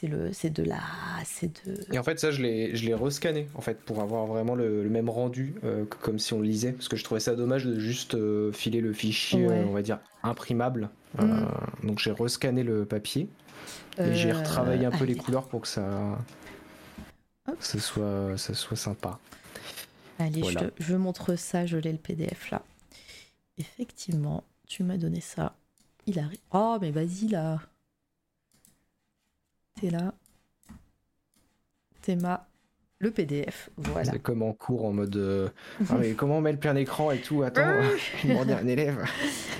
c'est 0.00 0.06
le 0.06 0.32
c'est 0.32 0.50
de 0.50 0.62
la 0.62 0.80
c'est 1.24 1.66
de 1.66 1.76
et 1.92 1.98
en 1.98 2.02
fait 2.02 2.18
ça 2.18 2.30
je 2.30 2.40
l'ai 2.40 2.74
je 2.74 2.86
l'ai 2.86 2.94
rescanné 2.94 3.48
en 3.54 3.60
fait 3.60 3.78
pour 3.82 4.00
avoir 4.00 4.24
vraiment 4.26 4.54
le, 4.54 4.88
même 4.88 5.10
rendu 5.10 5.54
euh, 5.62 5.84
comme 5.84 6.18
si 6.18 6.32
on 6.32 6.40
le 6.40 6.46
lisait 6.46 6.72
parce 6.72 6.88
que 6.88 6.96
je 6.96 7.04
trouvais 7.04 7.20
ça 7.20 7.34
dommage 7.34 7.66
de 7.66 7.78
juste 7.78 8.14
euh, 8.14 8.50
filer 8.52 8.80
le 8.80 8.94
fichier 8.94 9.46
euh, 9.46 9.64
on 9.66 9.72
va 9.72 9.82
dire 9.82 9.98
imprimable. 10.22 10.90
Mm. 11.18 11.44
donc 11.82 11.98
j'ai 11.98 12.12
rescanné 12.12 12.62
le 12.62 12.84
papier 12.84 13.28
et 13.98 14.14
j'ai 14.14 14.32
retravaillé 14.32 14.86
un 14.86 14.90
peu 14.90 15.04
les 15.04 15.16
couleurs 15.16 15.48
pour 15.48 15.62
que 15.62 15.68
ça 15.68 16.18
ça 17.58 17.78
soit 17.78 18.38
ça 18.38 18.54
soit 18.54 18.76
sympa. 18.76 19.18
Allez 20.18 20.42
je, 20.44 20.58
je 20.78 20.94
montre 20.94 21.36
ça 21.36 21.66
je 21.66 21.76
l'ai 21.76 21.92
le 21.92 21.98
PDF 21.98 22.50
là. 22.50 22.62
Effectivement 23.58 24.44
tu 24.66 24.82
m'as 24.82 24.96
donné 24.96 25.20
ça. 25.20 25.56
Il 26.06 26.18
arrive. 26.18 26.38
Oh 26.52 26.78
mais 26.80 26.90
vas-y 26.90 27.28
là 27.28 27.58
T'es 29.74 29.90
là. 29.90 30.14
Théma 32.02 32.49
le 33.02 33.10
PDF. 33.10 33.70
Voilà. 33.78 34.12
C'est 34.12 34.18
comme 34.18 34.42
en 34.42 34.52
cours 34.52 34.84
en 34.84 34.92
mode 34.92 35.16
euh, 35.16 35.48
ah, 35.88 35.94
mais 35.98 36.12
comment 36.12 36.36
on 36.36 36.40
met 36.42 36.52
le 36.52 36.58
plein 36.58 36.76
écran 36.76 37.10
et 37.10 37.18
tout? 37.18 37.42
Attends, 37.42 37.62
je 38.22 38.28
demander 38.28 38.52
à 38.52 38.58
un 38.58 38.66
élève. 38.66 38.98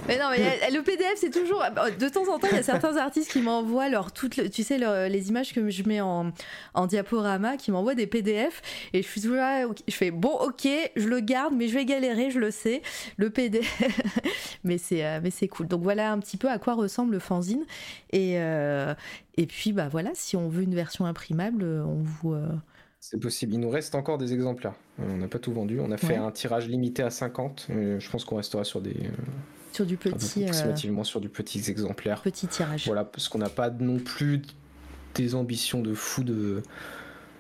Mais 0.07 0.19
non, 0.19 0.27
mais 0.31 0.71
le 0.71 0.83
PDF, 0.83 1.15
c'est 1.17 1.31
toujours. 1.31 1.65
De 1.99 2.09
temps 2.11 2.31
en 2.31 2.39
temps, 2.39 2.49
il 2.51 2.57
y 2.57 2.61
a 2.61 2.63
certains 2.63 2.97
artistes 2.99 3.33
qui 3.33 3.41
m'envoient 3.41 3.89
leur 3.89 4.13
toutes, 4.13 4.51
tu 4.51 4.63
sais, 4.63 4.77
les 5.09 5.29
images 5.31 5.55
que 5.55 5.71
je 5.71 5.83
mets 5.85 6.03
en, 6.03 6.33
en 6.75 6.87
diaporama, 6.87 7.57
qui 7.57 7.71
m'envoient 7.71 7.95
des 7.95 8.07
PDF. 8.07 8.61
Et 8.93 9.01
je 9.03 9.09
suis 9.09 9.23
toujours 9.23 9.39
là, 9.39 9.67
je 9.89 9.95
fais 9.95 10.11
bon, 10.11 10.35
ok, 10.35 10.69
je 10.95 11.09
le 11.09 11.21
garde, 11.21 11.55
mais 11.57 11.69
je 11.69 11.75
vais 11.75 11.87
galérer, 11.87 12.31
je 12.31 12.39
le 12.39 12.51
sais. 12.51 12.83
Le 13.17 13.31
PDF. 13.31 13.83
mais 14.65 14.77
c'est 14.77 15.07
euh, 15.07 15.21
mais 15.23 15.31
c'est 15.31 15.49
cool. 15.49 15.67
Donc 15.67 15.83
voilà 15.83 16.13
un 16.13 16.19
petit 16.19 16.37
peu 16.37 16.51
à 16.51 16.59
quoi 16.59 16.75
ressemble 16.75 17.13
le 17.13 17.21
fanzine. 17.21 17.65
Et, 18.13 18.35
euh, 18.39 18.95
et 19.39 19.47
puis, 19.47 19.73
bah 19.73 19.89
voilà, 19.91 20.11
si 20.13 20.37
on 20.37 20.51
veut 20.51 20.63
une 20.63 20.75
version 20.75 21.07
imprimable, 21.07 21.65
on 21.65 22.03
vous. 22.03 22.37
C'est 23.01 23.19
possible. 23.19 23.55
Il 23.55 23.61
nous 23.61 23.71
reste 23.71 23.95
encore 23.95 24.19
des 24.19 24.35
exemplaires. 24.35 24.75
On 24.99 25.17
n'a 25.17 25.27
pas 25.27 25.39
tout 25.39 25.53
vendu. 25.53 25.81
On 25.81 25.91
a 25.91 25.97
fait 25.97 26.17
un 26.17 26.31
tirage 26.31 26.69
limité 26.69 27.03
à 27.03 27.09
50. 27.09 27.69
Mais 27.71 27.99
je 27.99 28.11
pense 28.11 28.27
qu'on 28.27 28.37
restera 28.37 28.63
sur 28.63 28.83
des. 28.83 28.91
Euh, 28.91 29.11
sur 29.73 29.87
du 29.87 29.97
petit. 29.97 30.43
Approximativement 30.45 31.03
sur 31.03 31.21
du 31.21 31.31
petit 31.31 31.71
exemplaire. 31.71 32.21
Petit 32.21 32.47
tirage. 32.47 32.85
Voilà, 32.87 33.05
parce 33.05 33.31
qu'on 33.31 33.39
n'a 33.39 33.49
pas 33.49 33.71
non 33.71 33.99
plus 33.99 34.43
des 35.15 35.35
ambitions 35.35 35.81
de 35.81 35.95
fou 35.95 36.23
de 36.23 36.63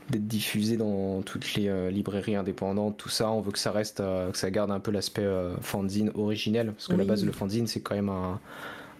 d'être 0.08 0.26
diffusé 0.26 0.76
dans 0.76 1.22
toutes 1.22 1.54
les 1.54 1.68
euh, 1.68 1.88
librairies 1.88 2.34
indépendantes, 2.34 2.96
tout 2.96 3.10
ça. 3.10 3.30
On 3.30 3.40
veut 3.40 3.52
que 3.52 3.60
ça 3.60 3.70
reste, 3.70 4.00
euh, 4.00 4.32
que 4.32 4.38
ça 4.38 4.50
garde 4.50 4.72
un 4.72 4.80
peu 4.80 4.90
l'aspect 4.90 5.28
fanzine 5.60 6.10
originel, 6.14 6.72
parce 6.72 6.88
que 6.88 6.96
la 6.96 7.04
base 7.04 7.24
le 7.24 7.30
fanzine 7.30 7.68
c'est 7.68 7.80
quand 7.80 7.94
même 7.94 8.08
un, 8.08 8.40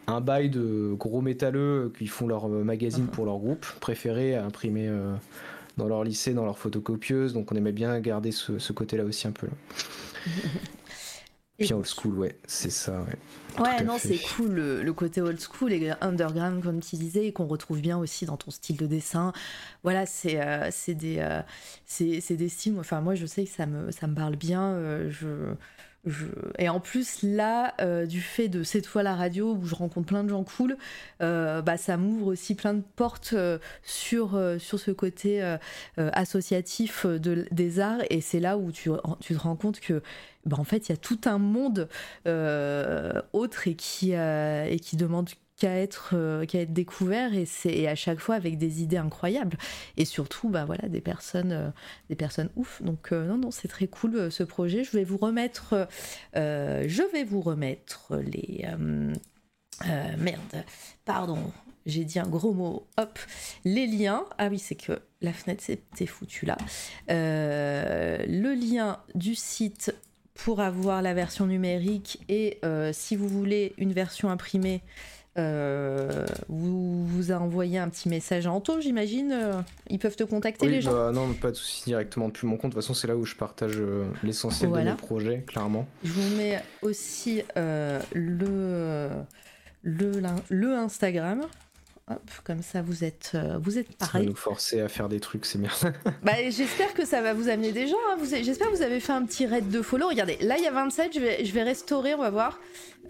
un 0.07 0.21
bail 0.21 0.51
de 0.51 0.95
gros 0.97 1.21
métalleux 1.21 1.91
qui 1.99 2.07
font 2.07 2.29
leur 2.29 2.49
magazine 2.49 3.07
pour 3.07 3.25
leur 3.25 3.39
groupe 3.39 3.67
préféré 3.81 4.37
à 4.37 4.45
imprimer 4.45 4.89
dans 5.81 5.89
leur 5.89 6.05
lycée, 6.05 6.35
dans 6.35 6.45
leur 6.45 6.59
photocopieuse. 6.59 7.33
Donc 7.33 7.51
on 7.53 7.57
aimait 7.57 7.73
bien 7.73 7.99
garder 8.01 8.31
ce, 8.33 8.73
côté-là 8.73 9.05
aussi 9.05 9.27
un 9.27 9.33
peu. 9.33 9.49
Puis 11.59 11.75
old 11.75 11.87
school, 11.87 12.19
ouais, 12.19 12.39
c'est 12.47 12.71
ça, 12.71 13.03
ouais. 13.03 13.63
Ouais, 13.63 13.83
non, 13.83 13.99
c'est 13.99 14.19
cool 14.19 14.55
le, 14.55 14.93
côté 14.95 15.21
old 15.21 15.39
school 15.39 15.73
et 15.73 15.93
underground, 16.01 16.63
comme 16.63 16.81
tu 16.81 16.97
disais, 16.97 17.27
et 17.27 17.33
qu'on 17.33 17.47
retrouve 17.47 17.83
bien 17.83 17.99
aussi 17.99 18.25
dans 18.25 18.39
ton 18.39 18.51
style 18.51 18.79
de 18.79 18.87
dessin. 18.87 19.35
Voilà, 19.83 20.07
c'est 20.07 20.41
euh, 20.41 20.71
des, 20.89 21.19
euh, 21.19 21.43
des 21.99 22.49
styles. 22.49 22.79
Enfin, 22.79 23.03
moi, 23.03 23.15
je 23.15 23.27
sais 23.27 23.45
que 23.45 23.51
ça 23.51 23.67
me, 23.67 23.91
ça 23.91 24.07
me 24.07 24.15
parle 24.15 24.37
bien. 24.37 24.63
Euh, 24.63 25.11
je 25.11 25.27
et 26.59 26.69
en 26.71 26.81
plus, 26.81 27.23
là, 27.23 27.75
euh, 27.81 28.07
du 28.07 28.23
fait 28.23 28.49
de 28.49 28.63
cette 28.63 28.87
fois 28.87 29.03
la 29.03 29.15
radio 29.15 29.55
où 29.55 29.67
je 29.67 29.75
rencontre 29.75 30.07
plein 30.07 30.25
de 30.25 30.31
gens 30.31 30.45
cool, 30.45 30.79
euh, 31.23 31.61
bah, 31.61 31.77
ça 31.77 31.99
m'ouvre 31.99 32.29
aussi 32.29 32.55
plein 32.55 32.73
de 32.73 32.83
portes 32.97 33.35
euh, 33.35 33.59
sur, 33.83 34.31
ce 34.59 34.91
côté 34.91 35.57
associatif 35.97 37.05
de, 37.05 37.47
des 37.51 37.81
arts. 37.81 38.01
Et 38.09 38.21
c'est 38.21 38.41
là 38.41 38.57
où 38.57 38.73
tu, 38.73 38.91
tu, 39.21 39.35
te 39.35 39.39
rends 39.39 39.57
compte 39.57 39.81
que, 39.81 40.03
bah, 40.47 40.57
en 40.59 40.65
fait, 40.65 40.89
il 40.89 40.93
y 40.93 40.95
a 40.95 40.99
tout 40.99 41.21
un 41.27 41.39
monde 41.39 41.89
autre 43.33 43.69
et 43.69 43.75
qui 43.75 44.17
demande 44.97 45.29
qu'à 45.61 45.77
être, 45.77 46.13
euh, 46.15 46.47
être 46.53 46.73
découvert 46.73 47.35
et 47.35 47.45
c'est 47.45 47.87
à 47.87 47.95
chaque 47.95 48.19
fois 48.19 48.35
avec 48.35 48.59
des 48.59 48.83
idées 48.83 48.97
incroyables. 48.97 49.59
Et 49.97 50.05
surtout 50.07 50.49
bah 50.49 50.65
voilà 50.65 50.89
des 50.89 51.03
personnes 51.03 51.53
euh, 51.53 51.71
des 52.09 52.17
personnes 52.17 52.49
ouf. 52.57 52.83
Donc 52.83 53.13
euh, 53.13 53.27
non 53.27 53.37
non 53.37 53.51
c'est 53.51 53.69
très 53.69 53.87
cool 53.87 54.33
ce 54.33 54.43
projet. 54.43 54.83
Je 54.83 54.93
vais 54.93 55.05
vous 55.05 55.19
remettre 55.19 55.87
je 56.35 57.13
vais 57.13 57.25
vous 57.25 57.43
remettre 57.43 58.17
les 58.17 58.67
merde 60.19 60.65
pardon 61.05 61.53
j'ai 61.87 62.05
dit 62.05 62.19
un 62.19 62.29
gros 62.29 62.53
mot, 62.53 62.87
hop, 62.99 63.19
les 63.65 63.87
liens, 63.87 64.25
ah 64.37 64.49
oui 64.49 64.59
c'est 64.59 64.75
que 64.75 65.01
la 65.23 65.33
fenêtre 65.33 65.63
c'était 65.65 66.07
foutu 66.07 66.45
là, 66.45 66.59
le 67.09 68.55
lien 68.55 69.01
du 69.15 69.35
site 69.35 69.95
pour 70.35 70.61
avoir 70.61 71.01
la 71.01 71.15
version 71.15 71.47
numérique 71.47 72.21
et 72.29 72.61
si 72.93 73.17
vous 73.17 73.29
voulez 73.29 73.73
une 73.79 73.93
version 73.93 74.29
imprimée, 74.29 74.83
euh, 75.39 76.27
vous, 76.49 77.05
vous 77.07 77.31
a 77.31 77.37
envoyé 77.37 77.79
un 77.79 77.89
petit 77.89 78.09
message 78.09 78.47
à 78.47 78.53
Anto, 78.53 78.81
j'imagine. 78.81 79.33
Euh, 79.33 79.53
ils 79.89 79.99
peuvent 79.99 80.17
te 80.17 80.25
contacter 80.25 80.69
les 80.69 80.81
gens 80.81 80.93
bah, 80.93 81.13
Non, 81.13 81.33
pas 81.35 81.51
de 81.51 81.57
soucis 81.57 81.85
directement 81.85 82.29
depuis 82.29 82.47
mon 82.47 82.57
compte. 82.57 82.71
De 82.71 82.75
toute 82.75 82.83
façon, 82.83 82.95
c'est 82.95 83.07
là 83.07 83.17
où 83.17 83.25
je 83.25 83.37
partage 83.37 83.77
euh, 83.77 84.05
l'essentiel 84.25 84.71
de 84.71 84.81
mes 84.81 84.95
projets, 84.95 85.45
clairement. 85.47 85.87
Je 86.03 86.13
vous 86.13 86.37
mets 86.37 86.61
aussi 86.83 87.43
le, 87.55 89.09
le, 89.83 90.23
le 90.49 90.75
Instagram. 90.75 91.43
Hop, 92.11 92.29
comme 92.43 92.61
ça, 92.61 92.83
vous 92.83 93.05
êtes, 93.05 93.37
vous 93.63 93.79
êtes 93.79 93.97
pareil. 93.97 94.13
Ça 94.13 94.19
va 94.19 94.25
nous 94.25 94.35
forcer 94.35 94.81
à 94.81 94.89
faire 94.89 95.09
des 95.09 95.21
trucs, 95.21 95.47
c'est 95.47 95.59
bien. 95.59 95.71
bah, 96.25 96.33
j'espère 96.49 96.93
que 96.93 97.05
ça 97.05 97.23
va 97.23 97.35
vous 97.35 97.49
amener 97.49 97.71
des 97.71 97.87
gens. 97.87 97.95
Hein. 98.11 98.19
J'espère 98.43 98.69
que 98.69 98.77
vous 98.77 98.83
avez 98.83 98.99
fait 98.99 99.13
un 99.13 99.25
petit 99.25 99.47
raid 99.47 99.71
de 99.71 99.81
follow. 99.81 100.09
Regardez, 100.09 100.37
là, 100.41 100.59
il 100.59 100.65
y 100.65 100.67
a 100.67 100.73
27. 100.73 101.15
Je 101.15 101.21
vais, 101.21 101.45
je 101.45 101.53
vais 101.53 101.63
restaurer, 101.63 102.15
on 102.17 102.19
va 102.19 102.31
voir. 102.31 102.59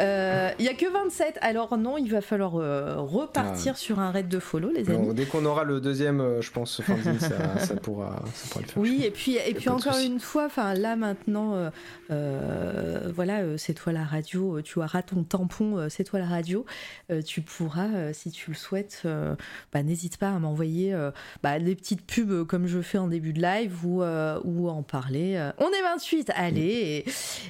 Euh, 0.00 0.50
Il 0.58 0.64
y 0.64 0.68
a 0.68 0.74
que 0.74 0.90
27, 0.90 1.38
alors 1.42 1.76
non, 1.78 1.96
il 1.98 2.10
va 2.10 2.20
falloir 2.20 2.56
euh, 2.56 2.96
repartir 2.98 3.76
sur 3.76 4.00
un 4.00 4.10
raid 4.10 4.28
de 4.28 4.38
follow, 4.38 4.70
les 4.70 4.88
amis. 4.90 5.06
Non, 5.08 5.12
dès 5.12 5.26
qu'on 5.26 5.44
aura 5.44 5.64
le 5.64 5.80
deuxième, 5.80 6.20
euh, 6.20 6.40
je 6.40 6.50
pense, 6.50 6.80
ça, 6.82 6.84
ça, 7.58 7.76
pourra, 7.76 8.22
ça 8.34 8.48
pourra 8.48 8.60
le 8.62 8.66
faire. 8.66 8.78
Oui, 8.82 9.02
et 9.04 9.10
puis, 9.10 9.36
et 9.36 9.54
puis 9.54 9.68
encore 9.68 9.98
une 9.98 10.20
fois, 10.20 10.48
là 10.74 10.96
maintenant, 10.96 11.54
euh, 11.54 11.70
euh, 12.10 13.10
voilà, 13.14 13.40
euh, 13.40 13.56
c'est 13.56 13.74
toi 13.74 13.92
la 13.92 14.04
radio, 14.04 14.58
euh, 14.58 14.62
tu 14.62 14.78
auras 14.78 15.02
ton 15.02 15.22
tampon, 15.22 15.78
euh, 15.78 15.88
c'est 15.88 16.04
toi 16.04 16.18
la 16.18 16.26
radio, 16.26 16.64
euh, 17.10 17.22
tu 17.22 17.40
pourras, 17.40 17.88
euh, 17.88 18.10
si 18.12 18.30
tu 18.30 18.50
le 18.50 18.56
souhaites, 18.56 19.02
euh, 19.04 19.34
bah, 19.72 19.82
n'hésite 19.82 20.16
pas 20.16 20.28
à 20.30 20.38
m'envoyer 20.38 20.92
euh, 20.94 21.10
bah, 21.42 21.58
des 21.58 21.74
petites 21.74 22.04
pubs 22.06 22.30
euh, 22.30 22.44
comme 22.44 22.66
je 22.66 22.80
fais 22.80 22.98
en 22.98 23.08
début 23.08 23.32
de 23.32 23.40
live 23.42 23.74
ou, 23.84 24.02
euh, 24.02 24.38
ou 24.44 24.68
en 24.68 24.82
parler. 24.82 25.34
euh. 25.36 25.52
On 25.58 25.68
est 25.68 25.82
28, 25.82 26.30
allez 26.34 27.04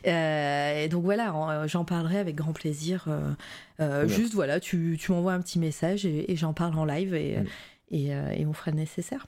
et, 0.05 0.11
euh, 0.11 0.85
et 0.85 0.89
donc 0.89 1.05
voilà, 1.05 1.35
en- 1.35 1.51
euh, 1.51 1.67
j'en 1.67 1.85
parlerai 1.85 2.19
avec 2.19 2.40
grand 2.41 2.53
plaisir. 2.53 3.05
euh, 3.09 3.33
euh, 3.81 4.09
juste 4.09 4.35
voilà, 4.35 4.59
tu, 4.61 4.97
tu 5.01 5.13
m'envoies 5.13 5.33
un 5.33 5.41
petit 5.41 5.59
message 5.59 6.05
et, 6.05 6.31
et 6.33 6.37
j'en 6.37 6.53
parle 6.53 6.77
en 6.79 6.85
live 6.85 7.15
et, 7.15 7.39
Mm. 7.39 7.47
et, 7.93 8.15
euh, 8.15 8.31
et 8.31 8.47
on 8.47 8.53
fera 8.53 8.71
le 8.73 8.77
nécessaire. 8.79 9.27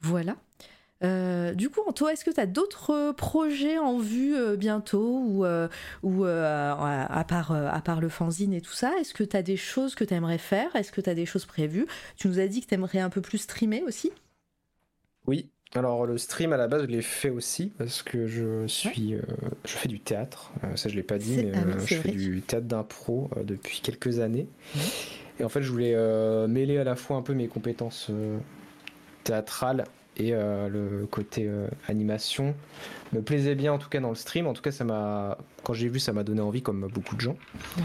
Voilà. 0.00 0.36
Euh, 1.02 1.54
du 1.54 1.70
coup, 1.70 1.80
Anto, 1.86 2.08
est-ce 2.08 2.26
que 2.26 2.30
tu 2.30 2.40
as 2.40 2.46
d'autres 2.46 3.12
projets 3.12 3.78
en 3.78 3.98
vue 3.98 4.36
euh, 4.36 4.56
bientôt 4.56 5.18
ou, 5.24 5.46
euh, 5.46 5.66
ou 6.02 6.24
à, 6.24 7.24
part, 7.26 7.52
à 7.52 7.80
part 7.80 8.00
le 8.02 8.10
fanzine 8.10 8.52
et 8.52 8.60
tout 8.60 8.74
ça? 8.74 8.92
Est-ce 9.00 9.14
que 9.14 9.24
tu 9.24 9.34
as 9.36 9.42
des 9.42 9.56
choses 9.56 9.94
que 9.94 10.04
tu 10.04 10.12
aimerais 10.12 10.36
faire? 10.38 10.76
Est-ce 10.76 10.92
que 10.92 11.00
tu 11.00 11.08
as 11.08 11.14
des 11.14 11.24
choses 11.24 11.46
prévues? 11.46 11.86
Tu 12.16 12.28
nous 12.28 12.38
as 12.38 12.48
dit 12.48 12.60
que 12.60 12.66
tu 12.66 12.74
aimerais 12.74 12.98
un 12.98 13.08
peu 13.08 13.22
plus 13.22 13.38
streamer 13.38 13.82
aussi? 13.82 14.12
Oui, 15.26 15.48
alors 15.76 16.04
le 16.04 16.18
stream 16.18 16.52
à 16.52 16.56
la 16.56 16.66
base, 16.66 16.82
je 16.82 16.86
l'ai 16.88 17.02
fait 17.02 17.30
aussi 17.30 17.70
parce 17.78 18.02
que 18.02 18.26
je 18.26 18.66
suis, 18.66 19.14
euh, 19.14 19.22
je 19.64 19.70
fais 19.70 19.88
du 19.88 20.00
théâtre. 20.00 20.50
Euh, 20.64 20.74
ça, 20.74 20.88
je 20.88 20.96
l'ai 20.96 21.04
pas 21.04 21.18
dit, 21.18 21.44
mais 21.44 21.52
ah 21.54 21.58
euh, 21.58 21.78
je 21.86 21.94
fais 21.94 22.10
du 22.10 22.42
théâtre 22.42 22.66
d'impro 22.66 23.30
euh, 23.36 23.44
depuis 23.44 23.80
quelques 23.80 24.18
années. 24.18 24.48
Et 25.38 25.44
en 25.44 25.48
fait, 25.48 25.62
je 25.62 25.70
voulais 25.70 25.96
mêler 26.48 26.76
à 26.78 26.84
la 26.84 26.96
fois 26.96 27.16
un 27.16 27.22
peu 27.22 27.32
mes 27.32 27.48
compétences 27.48 28.10
théâtrales 29.24 29.84
et 30.18 30.32
le 30.32 31.06
côté 31.10 31.48
animation. 31.88 32.54
Me 33.14 33.22
plaisait 33.22 33.54
bien 33.54 33.72
en 33.72 33.78
tout 33.78 33.88
cas 33.88 34.00
dans 34.00 34.10
le 34.10 34.16
stream. 34.16 34.46
En 34.46 34.52
tout 34.52 34.60
cas, 34.60 34.70
ça 34.70 34.84
m'a, 34.84 35.38
quand 35.62 35.72
j'ai 35.72 35.88
vu, 35.88 35.98
ça 35.98 36.12
m'a 36.12 36.24
donné 36.24 36.42
envie, 36.42 36.60
comme 36.60 36.88
beaucoup 36.92 37.16
de 37.16 37.22
gens. 37.22 37.36
Ouais. 37.78 37.84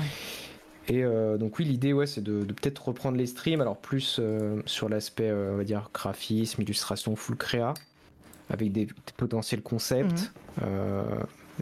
Et 0.87 1.03
euh, 1.03 1.37
donc 1.37 1.57
oui, 1.57 1.65
l'idée 1.65 1.93
ouais, 1.93 2.05
c'est 2.05 2.21
de, 2.21 2.43
de 2.43 2.53
peut-être 2.53 2.87
reprendre 2.87 3.17
les 3.17 3.25
streams, 3.25 3.61
alors 3.61 3.77
plus 3.77 4.17
euh, 4.19 4.61
sur 4.65 4.87
l'aspect, 4.87 5.29
euh, 5.29 5.53
on 5.53 5.57
va 5.57 5.63
dire, 5.63 5.89
graphisme, 5.93 6.61
illustration, 6.61 7.15
full 7.15 7.35
créa, 7.37 7.73
avec 8.49 8.71
des, 8.71 8.85
des 8.85 8.93
potentiels 9.17 9.61
concepts 9.61 10.31
euh, 10.61 11.03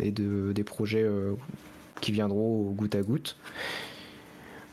et 0.01 0.11
de, 0.11 0.51
des 0.53 0.63
projets 0.63 1.05
qui 2.01 2.11
viendront 2.11 2.67
au 2.67 2.71
goutte 2.71 2.95
à 2.95 3.01
goutte. 3.01 3.37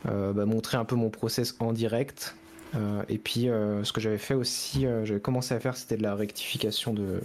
Bah, 0.03 0.45
montrer 0.45 0.77
un 0.77 0.85
peu 0.85 0.95
mon 0.95 1.11
process 1.11 1.55
en 1.59 1.73
direct. 1.73 2.35
Et 3.07 3.19
puis 3.19 3.43
ce 3.43 3.91
que 3.93 4.01
j'avais 4.01 4.17
fait 4.17 4.33
aussi, 4.33 4.87
j'avais 5.03 5.19
commencé 5.19 5.53
à 5.53 5.59
faire, 5.59 5.77
c'était 5.77 5.95
de 5.95 6.03
la 6.03 6.15
rectification 6.15 6.93
de, 6.93 7.21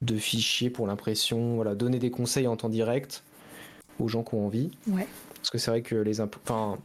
de 0.00 0.16
fichiers 0.16 0.70
pour 0.70 0.86
l'impression, 0.86 1.56
voilà, 1.56 1.74
donner 1.74 1.98
des 1.98 2.10
conseils 2.10 2.46
en 2.46 2.56
temps 2.56 2.70
direct 2.70 3.22
aux 3.98 4.08
gens 4.08 4.24
qui 4.24 4.34
ont 4.34 4.46
envie. 4.46 4.70
Ouais. 4.88 5.06
Parce 5.40 5.50
que 5.50 5.58
c'est 5.58 5.70
vrai 5.70 5.82
que 5.82 5.96
les 5.96 6.20
imp- 6.20 6.36
enfin, 6.44 6.78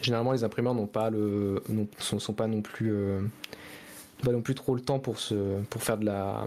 généralement 0.00 0.32
les 0.32 0.44
imprimeurs 0.44 0.74
n'ont 0.74 0.86
pas 0.86 1.10
le 1.10 1.62
non, 1.68 1.88
sont, 1.98 2.18
sont 2.18 2.34
pas 2.34 2.46
non 2.46 2.62
plus 2.62 2.92
euh, 2.92 3.20
pas 4.22 4.32
non 4.32 4.42
plus 4.42 4.54
trop 4.54 4.74
le 4.74 4.80
temps 4.80 4.98
pour 4.98 5.18
se 5.18 5.60
pour 5.70 5.82
faire 5.82 5.98
de 5.98 6.04
la 6.04 6.46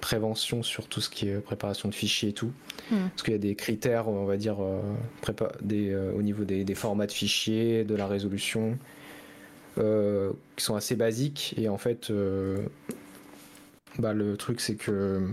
prévention 0.00 0.62
sur 0.62 0.86
tout 0.86 1.02
ce 1.02 1.10
qui 1.10 1.28
est 1.28 1.40
préparation 1.40 1.88
de 1.88 1.94
fichiers 1.94 2.30
et 2.30 2.32
tout. 2.32 2.52
Mhm. 2.90 3.10
Parce 3.10 3.22
qu'il 3.22 3.32
y 3.32 3.36
a 3.36 3.38
des 3.38 3.54
critères, 3.54 4.08
on 4.08 4.24
va 4.24 4.38
dire, 4.38 4.56
euh, 4.60 4.80
prépa- 5.22 5.52
des, 5.60 5.90
euh, 5.90 6.12
au 6.14 6.22
niveau 6.22 6.44
des, 6.44 6.64
des 6.64 6.74
formats 6.74 7.06
de 7.06 7.12
fichiers, 7.12 7.84
de 7.84 7.94
la 7.94 8.06
résolution, 8.06 8.78
qui 9.76 10.64
sont 10.64 10.74
assez 10.74 10.96
basiques. 10.96 11.54
Et 11.58 11.68
en 11.68 11.76
fait, 11.78 12.10
bah, 13.98 14.12
le 14.12 14.36
truc, 14.36 14.60
c'est 14.60 14.76
que 14.76 15.28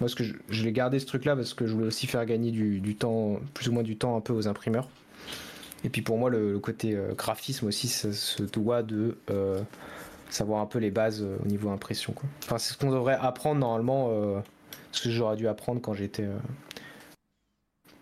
moi, 0.00 0.08
ce 0.08 0.14
que 0.16 0.24
je, 0.24 0.34
je 0.48 0.64
l'ai 0.64 0.72
gardé 0.72 0.98
ce 0.98 1.06
truc-là 1.06 1.36
parce 1.36 1.54
que 1.54 1.66
je 1.66 1.72
voulais 1.72 1.86
aussi 1.86 2.06
faire 2.06 2.24
gagner 2.26 2.50
du, 2.50 2.80
du 2.80 2.96
temps, 2.96 3.38
plus 3.54 3.68
ou 3.68 3.72
moins 3.72 3.82
du 3.82 3.96
temps 3.96 4.16
un 4.16 4.20
peu 4.20 4.32
aux 4.32 4.48
imprimeurs. 4.48 4.88
Et 5.84 5.88
puis 5.90 6.02
pour 6.02 6.18
moi, 6.18 6.30
le, 6.30 6.52
le 6.52 6.58
côté 6.58 6.94
euh, 6.94 7.12
graphisme 7.14 7.66
aussi, 7.66 7.88
ça 7.88 8.12
se 8.12 8.42
doit 8.42 8.82
de 8.82 9.16
euh, 9.30 9.60
savoir 10.30 10.60
un 10.62 10.66
peu 10.66 10.78
les 10.78 10.90
bases 10.90 11.22
euh, 11.22 11.36
au 11.44 11.46
niveau 11.46 11.68
impression. 11.70 12.12
Quoi. 12.12 12.28
Enfin, 12.44 12.58
c'est 12.58 12.72
ce 12.72 12.78
qu'on 12.78 12.90
devrait 12.90 13.18
apprendre 13.20 13.60
normalement, 13.60 14.08
euh, 14.10 14.40
ce 14.92 15.02
que 15.02 15.10
j'aurais 15.10 15.36
dû 15.36 15.46
apprendre 15.46 15.80
quand 15.80 15.92
j'étais 15.94 16.24
euh, 16.24 16.36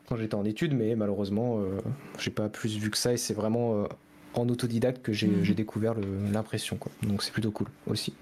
quand 0.09 0.16
j'étais 0.16 0.35
en 0.35 0.44
études, 0.44 0.74
mais 0.74 0.94
malheureusement, 0.94 1.60
j'ai 2.19 2.31
pas 2.31 2.48
plus 2.51 2.77
vu 2.77 2.90
que 2.90 2.98
ça 2.98 3.12
et 3.14 3.16
c'est 3.16 3.32
vraiment 3.32 3.86
en 4.35 4.48
autodidacte 4.48 5.01
que 5.02 5.12
j'ai 5.12 5.27
Mhm. 5.27 5.55
découvert 5.55 5.94
l'impression. 6.32 6.78
Donc 7.02 7.23
c'est 7.23 7.32
plutôt 7.32 7.51
cool 7.51 7.69
aussi. 7.86 8.12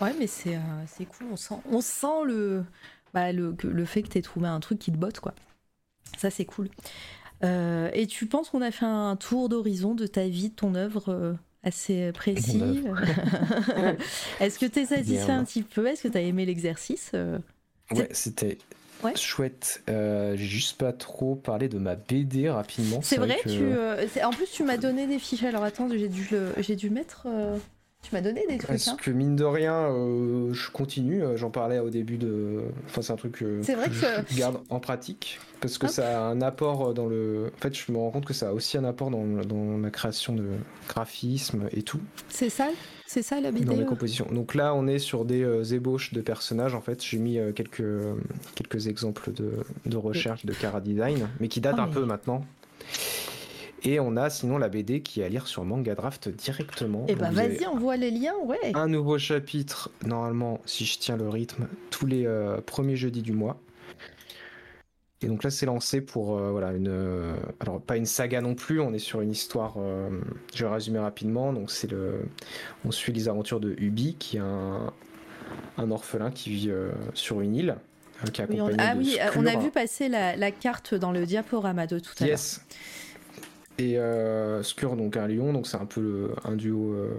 Ouais, 0.00 0.12
mais 0.18 0.26
c'est 0.26 0.56
euh, 0.56 1.04
cool. 1.18 1.28
On 1.32 1.36
sent, 1.36 1.54
on 1.70 1.80
sent 1.80 2.24
le, 2.26 2.64
bah, 3.16 3.32
le, 3.32 3.52
que- 3.54 3.66
le 3.66 3.84
fait 3.86 4.02
que 4.02 4.08
tu 4.08 4.18
aies 4.18 4.22
trouvé 4.22 4.46
un 4.46 4.60
truc 4.60 4.78
qui 4.78 4.92
te 4.92 4.98
botte, 4.98 5.20
quoi. 5.20 5.34
Ça, 6.18 6.28
c'est 6.30 6.44
cool. 6.44 6.68
Euh, 7.44 7.88
et 7.94 8.06
tu 8.06 8.26
penses 8.26 8.50
qu'on 8.50 8.60
a 8.60 8.70
fait 8.70 8.84
un 8.84 9.16
tour 9.16 9.48
d'horizon 9.48 9.94
de 9.94 10.06
ta 10.06 10.26
vie, 10.28 10.50
de 10.50 10.54
ton 10.54 10.74
œuvre 10.74 11.08
euh, 11.08 11.32
assez 11.62 12.12
précis 12.12 12.60
Est-ce 14.40 14.58
que 14.58 14.66
tu 14.66 14.80
es 14.80 14.84
satisfait 14.86 15.24
Bien. 15.26 15.38
un 15.40 15.44
petit 15.44 15.62
peu? 15.62 15.86
Est-ce 15.86 16.02
que 16.02 16.08
tu 16.08 16.18
as 16.18 16.22
aimé 16.22 16.44
l'exercice 16.44 17.12
euh? 17.14 17.38
Ouais, 17.92 18.08
c'était 18.12 18.58
Ouais. 19.02 19.14
chouette. 19.16 19.82
Euh, 19.90 20.36
j'ai 20.36 20.44
juste 20.46 20.78
pas 20.78 20.92
trop 20.92 21.34
parlé 21.36 21.68
de 21.68 21.78
ma 21.78 21.96
BD 21.96 22.48
rapidement. 22.50 23.00
C'est 23.02 23.16
vrai, 23.18 23.38
que- 23.44 23.48
tu, 23.50 23.62
euh, 23.62 24.06
en 24.24 24.30
plus, 24.30 24.50
tu 24.50 24.62
m'as 24.62 24.76
donné 24.78 25.06
des 25.06 25.18
fiches. 25.18 25.42
Alors 25.42 25.62
attends, 25.64 25.88
j'ai 25.90 26.08
dû, 26.08 26.26
le- 26.32 26.52
j'ai 26.58 26.76
dû 26.76 26.88
mettre. 26.90 27.26
euh, 27.26 27.56
Tu 28.08 28.14
m'as 28.14 28.20
donné 28.20 28.42
des 28.48 28.58
trucs. 28.58 28.68
Parce 28.68 28.86
hein. 28.86 28.96
que 29.02 29.10
mine 29.10 29.34
de 29.34 29.42
rien, 29.42 29.74
euh, 29.74 30.52
je 30.52 30.70
continue. 30.70 31.24
euh, 31.24 31.36
J'en 31.36 31.50
parlais 31.50 31.80
au 31.80 31.90
début 31.90 32.18
de. 32.18 32.60
Enfin, 32.86 33.02
c'est 33.02 33.12
un 33.12 33.16
truc 33.16 33.42
vrai 33.42 33.88
que 33.88 34.22
que- 34.22 34.32
je 34.32 34.38
garde 34.38 34.58
en 34.68 34.78
pratique 34.78 35.40
parce 35.60 35.76
que 35.76 35.86
Hop. 35.86 35.92
ça 35.92 36.20
a 36.20 36.30
un 36.30 36.40
apport 36.40 36.94
dans 36.94 37.06
le. 37.06 37.50
En 37.56 37.60
fait, 37.60 37.74
je 37.76 37.90
me 37.90 37.98
rends 37.98 38.10
compte 38.12 38.24
que 38.24 38.32
ça 38.34 38.50
a 38.50 38.52
aussi 38.52 38.78
un 38.78 38.84
apport 38.84 39.10
dans, 39.10 39.24
dans 39.24 39.78
la 39.78 39.90
création 39.90 40.34
de 40.36 40.44
graphisme 40.88 41.68
et 41.72 41.82
tout, 41.82 41.98
C'est 42.28 42.48
ça 42.50 42.68
C'est 43.06 43.22
ça 43.22 43.40
la 43.40 43.50
BD 43.50 43.64
dans 43.64 43.76
euh 43.76 43.84
compositions. 43.84 44.28
Donc 44.30 44.54
là, 44.54 44.72
on 44.74 44.86
est 44.86 45.00
sur 45.00 45.24
des 45.24 45.42
euh, 45.42 45.64
ébauches 45.64 46.12
de 46.12 46.20
personnages. 46.20 46.74
En 46.76 46.80
fait, 46.80 47.02
j'ai 47.02 47.18
mis 47.18 47.38
euh, 47.38 47.50
quelques 47.50 47.82
quelques 48.54 48.86
exemples 48.86 49.32
de, 49.32 49.50
de 49.84 49.96
recherche 49.96 50.46
de 50.46 50.52
Cara 50.52 50.80
Design, 50.80 51.28
mais 51.40 51.48
qui 51.48 51.60
datent 51.60 51.76
Ah, 51.78 51.82
un 51.84 51.88
peu 51.88 52.04
maintenant. 52.04 52.44
Et 53.82 54.00
on 54.00 54.16
a 54.16 54.30
sinon 54.30 54.58
la 54.58 54.68
BD 54.68 55.00
qui 55.02 55.20
est 55.20 55.24
à 55.24 55.28
lire 55.28 55.46
sur 55.46 55.64
Manga 55.64 55.94
Draft 55.94 56.28
directement. 56.28 57.04
Eh 57.08 57.12
Donc 57.12 57.20
ben 57.20 57.30
vas-y, 57.30 57.66
envoie 57.66 57.96
les 57.96 58.10
liens, 58.10 58.34
ouais. 58.44 58.72
un 58.74 58.88
nouveau 58.88 59.18
chapitre, 59.18 59.90
normalement, 60.04 60.60
si 60.66 60.84
je 60.84 60.98
tiens 60.98 61.16
le 61.16 61.28
rythme, 61.28 61.68
tous 61.90 62.06
les 62.06 62.26
euh, 62.26 62.60
premiers 62.60 62.96
jeudis 62.96 63.22
du 63.22 63.32
mois. 63.32 63.60
Et 65.22 65.28
donc 65.28 65.44
là, 65.44 65.50
c'est 65.50 65.66
lancé 65.66 66.00
pour 66.02 66.36
euh, 66.36 66.50
voilà 66.50 66.72
une, 66.72 66.88
euh, 66.88 67.34
alors 67.60 67.80
pas 67.80 67.96
une 67.96 68.04
saga 68.06 68.40
non 68.40 68.54
plus. 68.54 68.80
On 68.80 68.92
est 68.92 68.98
sur 68.98 69.20
une 69.22 69.30
histoire. 69.30 69.74
euh, 69.78 70.10
je 70.54 70.64
vais 70.64 70.70
résumer 70.70 70.98
rapidement. 70.98 71.52
Donc 71.52 71.70
c'est 71.70 71.90
le, 71.90 72.20
on 72.84 72.90
suit 72.90 73.12
les 73.12 73.28
aventures 73.28 73.60
de 73.60 73.74
Ubi, 73.78 74.16
qui 74.18 74.36
est 74.36 74.40
un, 74.40 74.92
un 75.78 75.90
orphelin 75.90 76.30
qui 76.30 76.50
vit 76.50 76.70
sur 77.14 77.40
une 77.40 77.54
île, 77.56 77.76
qui 78.32 78.42
est 78.42 78.50
Oui, 78.50 78.60
on- 78.60 78.70
Ah 78.78 78.94
oui, 78.96 79.16
on 79.36 79.46
a 79.46 79.56
vu 79.56 79.70
passer 79.70 80.08
la, 80.08 80.36
la 80.36 80.50
carte 80.50 80.94
dans 80.94 81.12
le 81.12 81.24
diaporama 81.24 81.86
de 81.86 81.98
tout 81.98 82.12
à 82.20 82.26
l'heure. 82.26 82.38
Et 83.78 83.98
euh, 83.98 84.62
Skur, 84.62 84.96
donc 84.96 85.16
un 85.16 85.28
lion, 85.28 85.52
donc 85.52 85.66
c'est 85.66 85.76
un 85.76 85.84
peu 85.86 86.00
le- 86.00 86.30
un 86.44 86.56
duo 86.56 86.92
euh, 86.94 87.10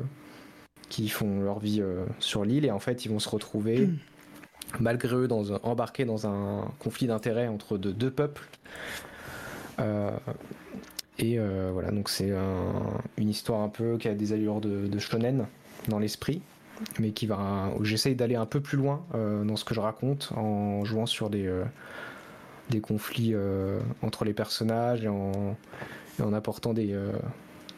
qui 0.90 1.08
font 1.10 1.42
leur 1.42 1.60
vie 1.60 1.82
euh, 1.82 2.06
sur 2.20 2.46
l'île 2.46 2.66
et 2.66 2.72
en 2.72 2.80
fait 2.80 3.06
ils 3.06 3.10
vont 3.10 3.20
se 3.20 3.30
retrouver 3.30 3.90
malgré 4.80 5.16
eux 5.16 5.28
dans 5.28 5.44
embarqués 5.64 6.06
dans 6.06 6.26
un 6.28 6.66
conflit 6.80 7.08
d'intérêts 7.08 7.48
entre 7.48 7.78
de- 7.78 7.92
deux 7.92 8.10
peuples. 8.12 8.44
Euh, 9.80 10.10
et 11.20 11.40
voilà, 11.74 11.90
donc 11.92 12.10
c'est 12.10 12.32
un- 12.32 13.02
une 13.18 13.30
histoire 13.30 13.62
un 13.62 13.70
peu 13.70 13.98
qui 13.98 14.08
a 14.08 14.14
des 14.14 14.34
allures 14.34 14.62
de, 14.62 14.88
de 14.88 15.00
shonen 15.00 15.46
dans 15.88 15.98
l'esprit, 16.00 16.42
mais 17.00 17.10
qui 17.12 17.26
va. 17.28 17.72
J'essaye 17.82 18.14
d'aller 18.16 18.36
un 18.36 18.46
peu 18.46 18.62
plus 18.62 18.78
loin 18.78 19.04
dans 19.14 19.56
ce 19.56 19.66
que 19.66 19.74
je 19.74 19.80
raconte 19.80 20.32
en 20.36 20.86
jouant 20.86 21.08
sur 21.08 21.32
des, 21.32 21.52
des 22.70 22.82
conflits 22.82 23.34
entre 24.04 24.26
les 24.26 24.34
personnages 24.34 25.04
et 25.06 25.08
en, 25.08 25.56
en 26.24 26.34
apportant 26.34 26.74
des, 26.74 26.94
euh, 26.94 27.12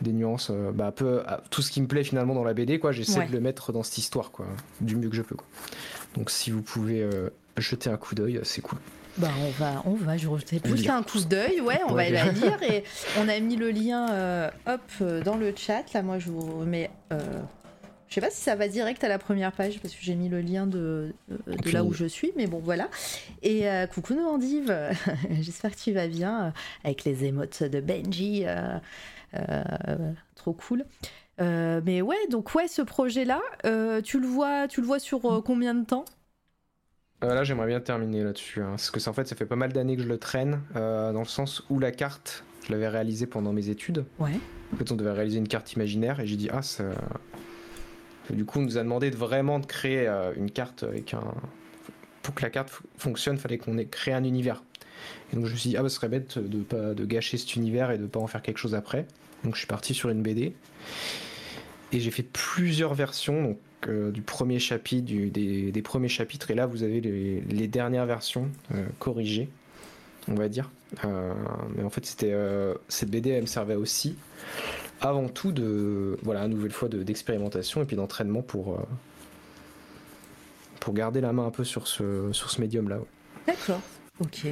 des 0.02 0.14
nuances, 0.14 0.50
euh, 0.52 0.72
bah, 0.72 0.92
peu 0.92 1.22
à 1.28 1.42
tout 1.50 1.62
ce 1.62 1.72
qui 1.72 1.82
me 1.82 1.88
plaît 1.88 2.04
finalement 2.04 2.34
dans 2.36 2.44
la 2.44 2.54
BD, 2.54 2.80
quoi. 2.80 2.92
J'essaie 2.92 3.20
Ouais. 3.20 3.28
de 3.28 3.34
le 3.34 3.40
mettre 3.42 3.72
dans 3.74 3.84
cette 3.84 3.98
histoire, 3.98 4.32
quoi, 4.32 4.46
du 4.82 4.96
mieux 4.96 5.10
que 5.10 5.16
je 5.16 5.22
peux. 5.22 5.36
Quoi. 5.36 5.48
Donc 6.16 6.30
si 6.30 6.52
vous 6.52 6.62
pouvez 6.62 7.02
euh, 7.04 7.30
jeter 7.58 7.90
un 7.90 7.98
coup 7.98 8.16
d'œil, 8.16 8.40
c'est 8.44 8.62
cool. 8.62 8.80
Bah 9.18 9.28
on 9.46 9.50
va, 9.62 9.82
on 9.86 9.96
va, 9.96 10.16
je 10.16 10.30
vais 10.30 10.60
plus 10.60 10.76
Lire. 10.76 10.86
faire 10.86 10.96
un 10.96 11.04
coup 11.04 11.20
d'œil, 11.20 11.60
ouais, 11.60 11.82
on 11.90 11.94
va 11.94 12.10
la 12.10 12.26
lire 12.32 12.62
et 12.64 12.84
on 13.20 13.28
a 13.28 13.38
mis 13.42 13.58
le 13.58 13.70
lien, 13.72 14.10
euh, 14.12 14.50
hop, 14.68 15.04
dans 15.26 15.36
le 15.36 15.54
chat. 15.56 15.84
Là, 15.94 16.02
moi, 16.04 16.20
je 16.20 16.30
vous 16.30 16.60
remets, 16.60 16.90
euh, 17.12 17.18
Je 18.10 18.16
sais 18.16 18.22
pas 18.22 18.32
si 18.32 18.42
ça 18.42 18.56
va 18.56 18.68
direct 18.68 19.04
à 19.04 19.08
la 19.08 19.20
première 19.20 19.52
page 19.52 19.80
parce 19.80 19.94
que 19.94 20.02
j'ai 20.02 20.16
mis 20.16 20.30
le 20.30 20.42
lien 20.42 20.66
de, 20.66 21.14
de, 21.30 21.72
là 21.72 21.84
où 21.84 21.94
je 21.94 22.06
suis, 22.06 22.34
mais 22.36 22.48
bon 22.48 22.58
voilà. 22.58 22.90
Et 23.44 23.70
euh, 23.70 23.86
coucou 23.86 24.16
Noandive, 24.16 24.76
j'espère 25.42 25.72
que 25.72 25.80
tu 25.80 25.92
vas 25.92 26.08
bien 26.08 26.46
euh, 26.48 26.52
avec 26.84 27.04
les 27.04 27.26
émotes 27.26 27.62
de 27.62 27.80
Benji, 27.80 28.46
trop 30.36 30.54
cool. 30.54 30.86
mais 31.38 32.02
ouais, 32.02 32.28
donc 32.32 32.56
ouais, 32.56 32.68
ce 32.68 32.82
projet-là, 32.82 33.42
tu 34.02 34.20
le 34.20 34.28
vois, 34.28 34.68
tu 34.68 34.82
le 34.82 34.88
vois 34.88 35.00
sur 35.00 35.22
combien 35.46 35.76
de 35.76 35.86
temps? 35.86 36.06
Là, 37.22 37.44
j'aimerais 37.44 37.68
bien 37.68 37.82
terminer 37.82 38.24
là-dessus, 38.24 38.62
hein, 38.62 38.72
parce 38.72 38.90
que 38.90 39.08
en 39.08 39.14
fait, 39.14 39.28
ça 39.28 39.36
fait 39.36 39.46
pas 39.46 39.58
mal 39.58 39.72
d'années 39.72 39.98
que 39.98 40.02
je 40.04 40.08
le 40.08 40.18
traîne, 40.18 40.62
dans 40.74 41.12
le 41.20 41.26
sens 41.26 41.64
où 41.70 41.78
la 41.78 41.92
carte, 41.92 42.44
je 42.66 42.72
l'avais 42.72 42.88
réalisée 42.88 43.28
pendant 43.28 43.54
mes 43.54 43.70
études. 43.70 44.04
Ouais. 44.18 44.40
En 44.74 44.78
fait, 44.78 44.92
on 44.92 44.96
devait 44.96 45.12
réaliser 45.12 45.38
une 45.38 45.48
carte 45.48 45.74
imaginaire, 45.74 46.20
et 46.20 46.26
j'ai 46.26 46.38
dit 46.38 46.50
ah 46.52 46.64
ça 46.64 46.86
du 48.34 48.46
coup, 48.46 48.60
on 48.60 48.64
nous 48.64 48.78
a 48.78 48.84
demandé 48.84 49.12
de 49.12 49.16
vraiment 49.16 49.60
de 49.60 49.66
créer 49.66 50.08
euh, 50.08 50.34
une 50.36 50.52
carte 50.52 50.84
avec 50.84 51.14
un. 51.14 51.34
Pour 52.22 52.36
que 52.36 52.42
la 52.42 52.50
carte 52.50 52.72
fonctionne, 52.98 53.38
fallait 53.38 53.58
qu'on 53.58 53.78
ait 53.78 53.86
créé 53.86 54.14
un 54.14 54.24
univers. 54.24 54.64
Et 55.32 55.36
donc 55.36 55.46
je 55.46 55.54
me 55.54 55.58
suis 55.58 55.70
dit, 55.70 55.78
ah 55.78 55.84
bah 55.84 55.90
ce 55.90 55.96
serait 55.96 56.10
bête 56.10 56.38
de 56.38 56.60
pas 56.60 56.94
de 56.94 57.06
gâcher 57.06 57.38
cet 57.38 57.56
univers 57.56 57.92
et 57.92 57.98
de 57.98 58.06
pas 58.06 58.20
en 58.20 58.28
faire 58.28 58.42
quelque 58.42 58.58
chose 58.58 58.76
après. 58.76 59.06
Donc 59.44 59.56
je 59.56 59.60
suis 59.60 59.68
parti 59.68 59.94
sur 59.94 60.10
une 60.10 60.22
BD. 60.22 60.54
Et 61.92 62.00
j'ai 62.00 62.12
fait 62.12 62.24
plusieurs 62.24 62.94
versions, 62.94 63.58
euh, 63.88 64.12
du 64.12 64.22
premier 64.22 64.60
chapitre, 64.60 65.12
des, 65.32 65.82
premiers 65.82 66.10
chapitres, 66.10 66.52
et 66.52 66.56
là 66.56 66.68
vous 66.68 66.84
avez 66.84 67.02
les, 67.02 67.68
dernières 67.68 68.06
versions 68.06 68.50
euh, 68.76 68.86
corrigées, 69.00 69.50
on 70.28 70.36
va 70.36 70.50
dire. 70.50 70.70
mais 71.76 71.84
en 71.84 71.90
fait, 71.90 72.06
cette 72.06 73.10
BD, 73.10 73.30
elle 73.32 73.42
me 73.44 73.48
servait 73.48 73.76
aussi 73.76 74.18
avant 75.02 75.30
tout 75.30 75.52
de 75.52 76.18
voilà 76.24 76.46
une 76.46 76.52
nouvelle 76.52 76.72
fois 76.72 76.90
d'expérimentation 76.90 77.82
et 77.82 77.86
puis 77.86 77.96
d'entraînement 77.96 78.42
pour 78.42 78.74
euh, 78.74 78.84
pour 80.80 80.94
garder 80.94 81.22
la 81.22 81.34
main 81.34 81.46
un 81.46 81.52
peu 81.52 81.64
sur 81.64 81.88
ce 81.88 82.32
sur 82.32 82.50
ce 82.52 82.62
médium 82.62 82.90
là. 82.90 83.00
D'accord. 83.48 83.82
Ok. 84.20 84.46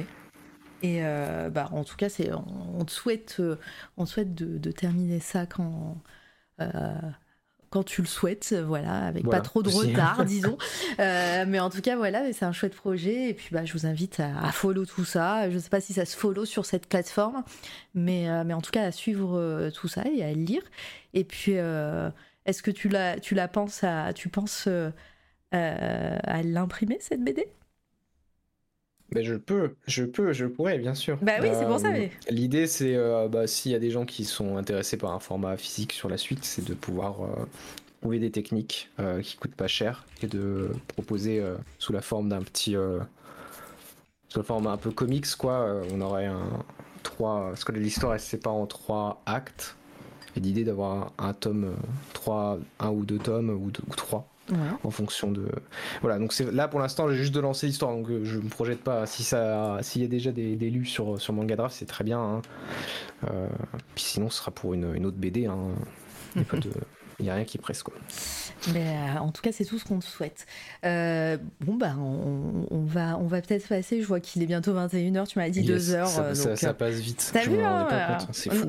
Et 0.82 1.04
euh, 1.04 1.50
bah 1.50 1.68
en 1.72 1.84
tout 1.84 1.96
cas 1.96 2.08
c'est 2.08 2.30
on, 2.32 2.86
souhaite 2.86 3.36
euh, 3.40 3.56
on 3.96 4.06
souhaite 4.06 4.34
de, 4.34 4.70
terminer 4.70 5.20
ça 5.20 5.46
quand 5.46 5.96
quand 7.70 7.82
tu 7.82 8.00
le 8.00 8.06
souhaites, 8.06 8.54
voilà, 8.54 9.06
avec 9.06 9.28
pas 9.28 9.40
trop 9.40 9.62
de 9.62 9.68
retard, 9.68 10.24
disons. 10.26 10.56
Euh, 10.98 11.44
mais 11.46 11.60
en 11.60 11.70
tout 11.70 11.80
cas, 11.80 11.96
voilà, 11.96 12.32
c'est 12.32 12.44
un 12.44 12.52
chouette 12.52 12.74
projet. 12.74 13.30
Et 13.30 13.34
puis, 13.34 13.48
bah, 13.52 13.64
je 13.64 13.72
vous 13.72 13.86
invite 13.86 14.20
à, 14.20 14.50
follow 14.52 14.86
tout 14.86 15.04
ça. 15.04 15.50
Je 15.50 15.54
ne 15.54 15.60
sais 15.60 15.68
pas 15.68 15.80
si 15.80 15.92
ça 15.92 16.04
se 16.04 16.16
follow 16.16 16.44
sur 16.44 16.64
cette 16.64 16.86
plateforme, 16.86 17.44
mais, 17.94 18.28
euh, 18.28 18.44
mais 18.44 18.54
en 18.54 18.60
tout 18.60 18.70
cas, 18.70 18.84
à 18.84 18.92
suivre 18.92 19.38
euh, 19.38 19.70
tout 19.70 19.88
ça 19.88 20.04
et 20.12 20.22
à 20.22 20.32
le 20.32 20.42
lire. 20.42 20.62
Et 21.14 21.24
puis, 21.24 21.52
est-ce 21.52 22.62
que 22.62 22.70
tu 22.70 22.88
la, 22.88 23.18
tu 23.20 23.34
la 23.34 23.48
penses 23.48 23.84
à, 23.84 24.12
tu 24.12 24.28
penses 24.28 24.68
à 25.52 26.42
l'imprimer 26.42 26.98
cette 27.00 27.22
BD 27.22 27.48
ben 29.10 29.24
je 29.24 29.34
peux, 29.34 29.74
je 29.86 30.04
peux, 30.04 30.32
je 30.32 30.46
pourrais, 30.46 30.78
bien 30.78 30.94
sûr. 30.94 31.18
Bah 31.22 31.32
oui, 31.40 31.48
c'est 31.52 31.66
pour 31.66 31.78
ça. 31.78 31.90
Mais... 31.90 32.10
L'idée, 32.28 32.66
c'est, 32.66 32.96
bah, 33.30 33.46
s'il 33.46 33.72
y 33.72 33.74
a 33.74 33.78
des 33.78 33.90
gens 33.90 34.04
qui 34.04 34.24
sont 34.24 34.56
intéressés 34.56 34.96
par 34.98 35.12
un 35.12 35.18
format 35.18 35.56
physique 35.56 35.92
sur 35.92 36.08
la 36.08 36.18
suite, 36.18 36.44
c'est 36.44 36.64
de 36.64 36.74
pouvoir 36.74 37.16
trouver 38.00 38.18
des 38.18 38.30
techniques 38.30 38.90
euh, 39.00 39.20
qui 39.22 39.36
coûtent 39.36 39.54
pas 39.54 39.66
cher 39.66 40.06
et 40.22 40.26
de 40.26 40.70
proposer 40.88 41.40
euh, 41.40 41.56
sous 41.78 41.92
la 41.92 42.00
forme 42.00 42.28
d'un 42.28 42.42
petit 42.42 42.76
euh, 42.76 43.00
sous 44.28 44.38
la 44.38 44.44
forme 44.44 44.66
un 44.66 44.76
peu 44.76 44.90
comics 44.90 45.26
quoi 45.36 45.82
on 45.92 46.00
aurait 46.00 46.26
un 46.26 46.64
trois 47.02 47.48
parce 47.48 47.64
que 47.64 47.72
l'histoire 47.72 48.14
elle 48.14 48.20
se 48.20 48.28
sépare 48.28 48.54
en 48.54 48.66
trois 48.66 49.22
actes 49.26 49.76
et 50.36 50.40
l'idée 50.40 50.64
d'avoir 50.64 51.12
un, 51.18 51.32
tome 51.32 51.74
trois 52.12 52.58
un 52.78 52.90
ou 52.90 53.04
deux 53.04 53.18
tomes 53.18 53.50
ou, 53.50 53.70
deux, 53.70 53.82
ou 53.88 53.94
trois 53.94 54.28
en 54.82 54.90
fonction 54.90 55.30
de 55.30 55.46
voilà 56.00 56.18
donc 56.18 56.32
c'est 56.32 56.50
là 56.52 56.68
pour 56.68 56.80
l'instant 56.80 57.08
j'ai 57.08 57.16
juste 57.16 57.34
de 57.34 57.40
lancer 57.40 57.66
l'histoire 57.66 57.92
donc 57.92 58.08
je 58.22 58.38
me 58.38 58.48
projette 58.48 58.82
pas 58.82 59.06
si 59.06 59.22
ça 59.22 59.78
s'il 59.82 60.02
y 60.02 60.04
a 60.04 60.08
déjà 60.08 60.32
des, 60.32 60.56
des 60.56 60.70
lus 60.70 60.86
sur 60.86 61.20
sur 61.20 61.32
Manga 61.32 61.56
Draft 61.56 61.74
c'est 61.76 61.86
très 61.86 62.04
bien 62.04 62.20
hein. 62.20 62.42
puis 63.94 64.04
sinon 64.04 64.30
ce 64.30 64.38
sera 64.38 64.50
pour 64.50 64.74
une, 64.74 64.94
une 64.94 65.06
autre 65.06 65.18
BD 65.18 65.46
hein. 65.46 65.56
il 66.34 66.40
n'y 66.40 66.46
a 66.46 66.50
pas 66.50 66.58
de 66.58 66.70
il 67.18 67.24
n'y 67.24 67.30
a 67.30 67.34
rien 67.34 67.44
qui 67.44 67.58
presse 67.58 67.82
quoi. 67.82 67.94
Mais 68.72 68.86
euh, 68.86 69.18
en 69.20 69.30
tout 69.30 69.42
cas, 69.42 69.50
c'est 69.52 69.64
tout 69.64 69.78
ce 69.78 69.84
qu'on 69.84 69.98
te 69.98 70.04
souhaite. 70.04 70.46
Euh, 70.84 71.36
bon, 71.60 71.74
bah, 71.74 71.94
on, 71.98 72.84
va, 72.84 73.18
on 73.18 73.26
va 73.26 73.40
peut-être 73.40 73.66
passer. 73.66 74.00
Je 74.02 74.06
vois 74.06 74.20
qu'il 74.20 74.42
est 74.42 74.46
bientôt 74.46 74.72
21h. 74.72 75.26
Tu 75.26 75.38
m'as 75.38 75.48
dit 75.48 75.62
2h. 75.62 76.06
Ça, 76.34 76.56
ça, 76.56 76.74
passe 76.74 76.96
vite. 76.96 77.30
T'as 77.32 77.44
vu 77.44 77.60
hein, 77.60 78.18
C'est 78.32 78.52
fou. 78.52 78.68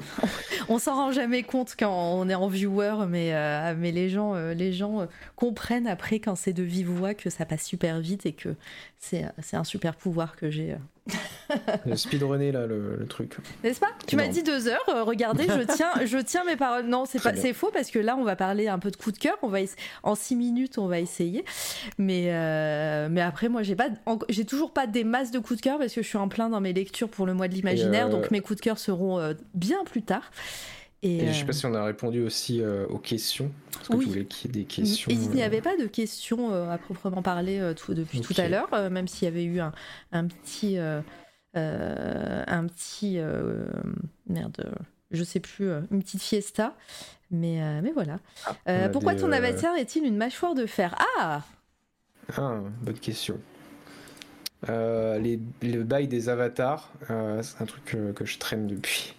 on 0.69 0.79
s'en 0.79 0.95
rend 0.95 1.11
jamais 1.11 1.43
compte 1.43 1.75
quand 1.77 1.91
on 1.91 2.29
est 2.29 2.35
en 2.35 2.47
viewer, 2.47 3.05
mais, 3.07 3.33
euh, 3.33 3.75
mais 3.77 3.91
les 3.91 4.09
gens, 4.09 4.33
les 4.35 4.73
gens 4.73 5.07
comprennent 5.35 5.87
après 5.87 6.19
quand 6.19 6.35
c'est 6.35 6.53
de 6.53 6.63
vive 6.63 6.89
voix 6.89 7.13
que 7.13 7.29
ça 7.29 7.45
passe 7.45 7.63
super 7.63 7.99
vite 7.99 8.25
et 8.25 8.33
que 8.33 8.55
c'est 8.99 9.25
un 9.53 9.63
super 9.63 9.95
pouvoir 9.95 10.35
que 10.35 10.49
j'ai 10.49 10.75
speedrunner 11.95 12.51
là 12.51 12.65
le, 12.67 13.05
truc. 13.07 13.37
N'est-ce 13.63 13.79
pas? 13.79 13.89
Tu 14.07 14.15
m'as 14.15 14.27
dit 14.27 14.43
deux 14.43 14.67
heures. 14.67 14.83
Euh, 14.89 15.03
regardez, 15.03 15.45
je 15.47 15.73
tiens, 15.75 15.91
je 16.05 16.17
tiens 16.17 16.43
mes 16.43 16.55
paroles. 16.55 16.85
Non, 16.85 17.05
c'est 17.05 17.21
pas, 17.21 17.35
c'est 17.35 17.53
faux 17.53 17.71
parce 17.71 17.91
que 17.91 17.99
là, 17.99 18.15
on 18.17 18.23
va 18.23 18.35
parler 18.35 18.67
un 18.67 18.79
peu 18.79 18.91
de 18.91 18.95
coup 18.95 19.11
de 19.11 19.17
cœur. 19.17 19.37
On 19.41 19.47
va 19.47 19.59
en 20.03 20.15
six 20.15 20.35
minutes, 20.35 20.77
on 20.77 20.87
va 20.87 20.99
essayer. 20.99 21.43
Mais 21.97 22.27
euh, 22.29 23.07
mais 23.09 23.21
après, 23.21 23.49
moi, 23.49 23.63
j'ai 23.63 23.75
pas, 23.75 23.89
j'ai 24.29 24.45
toujours 24.45 24.73
pas 24.73 24.87
des 24.87 25.03
masses 25.03 25.31
de 25.31 25.39
coups 25.39 25.57
de 25.57 25.63
cœur 25.63 25.77
parce 25.79 25.93
que 25.93 26.01
je 26.01 26.07
suis 26.07 26.17
en 26.17 26.27
plein 26.27 26.49
dans 26.49 26.61
mes 26.61 26.73
lectures 26.73 27.09
pour 27.09 27.25
le 27.25 27.33
mois 27.33 27.47
de 27.47 27.53
l'imaginaire. 27.53 28.07
Euh, 28.07 28.09
donc 28.09 28.31
mes 28.31 28.41
coups 28.41 28.57
de 28.57 28.63
cœur 28.63 28.77
seront 28.79 29.35
bien 29.53 29.83
plus 29.85 30.03
tard. 30.03 30.31
Et, 31.01 31.27
je 31.27 31.33
sais 31.33 31.45
pas 31.45 31.53
si 31.53 31.65
on 31.65 31.73
a 31.73 31.83
répondu 31.83 32.21
aussi 32.23 32.61
aux 32.89 32.97
questions. 32.97 33.51
Parce 33.71 33.87
que 33.87 33.97
tu 33.97 34.05
voulais 34.05 34.25
qu'il 34.25 34.47
y 34.47 34.49
ait 34.49 34.61
des 34.61 34.65
questions. 34.65 35.09
Il 35.09 35.29
n'y 35.29 35.43
avait 35.43 35.61
pas 35.61 35.77
de 35.77 35.85
questions 35.85 36.53
à 36.69 36.77
proprement 36.77 37.21
parler 37.21 37.73
tout, 37.77 37.93
depuis 37.93 38.21
tout 38.21 38.33
à 38.37 38.49
l'heure, 38.49 38.69
même 38.91 39.07
s'il 39.07 39.25
y 39.25 39.27
avait 39.27 39.45
eu 39.45 39.59
un, 39.59 39.71
un 40.11 40.27
petit. 40.27 40.77
Euh, 41.55 42.43
un 42.45 42.67
petit 42.67 43.15
euh, 43.17 43.65
merde, 44.27 44.71
je 45.09 45.23
sais 45.23 45.39
plus, 45.39 45.67
euh, 45.67 45.81
une 45.91 46.03
petite 46.03 46.21
fiesta. 46.21 46.75
Mais, 47.31 47.59
mais 47.83 47.91
voilà. 47.91 48.19
Ah, 48.65 48.89
pourquoi 48.89 49.13
ton 49.13 49.31
avatar 49.31 49.75
est-il 49.75 50.03
une 50.03 50.17
mâchoire 50.17 50.55
de 50.55 50.65
fer? 50.65 50.95
Ah 51.19 51.43
Ah, 52.35 52.61
bonne 52.81 52.97
question. 52.97 53.39
les, 54.67 55.39
le 55.61 55.83
bail 55.83 56.07
des 56.07 56.27
avatars, 56.29 56.91
c'est 57.07 57.61
un 57.61 57.65
truc 57.67 57.85
que, 58.15 58.25
je 58.25 58.39
traîne 58.39 58.65
depuis. 58.65 59.13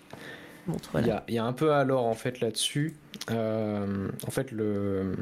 Il, 0.69 1.07
y 1.07 1.11
a, 1.11 1.25
il, 1.29 1.35
y 1.35 1.39
a, 1.39 1.45
un 1.45 1.53
peu 1.53 1.73
alors 1.73 2.05
en 2.05 2.15
fait 2.15 2.41
là-dessus. 2.41 2.97
en 3.29 4.31
fait, 4.31 4.53
le 4.53 5.15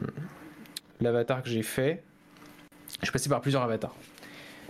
l'avatar 1.00 1.42
que 1.42 1.48
j'ai 1.48 1.62
fait, 1.62 2.02
je 3.00 3.06
suis 3.06 3.12
passé 3.12 3.28
par 3.28 3.40
plusieurs 3.40 3.62
avatars. 3.62 3.94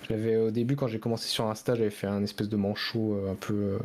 J'avais 0.08 0.36
au 0.36 0.50
début 0.50 0.76
quand 0.76 0.86
j'ai 0.86 1.00
commencé 1.00 1.28
sur 1.28 1.46
Insta, 1.46 1.74
j'avais 1.74 1.90
fait 1.90 2.06
un 2.06 2.22
espèce 2.22 2.48
de 2.48 2.56
manchot 2.56 3.14
euh, 3.14 3.32
un 3.32 3.34
peu 3.34 3.54
euh, 3.54 3.78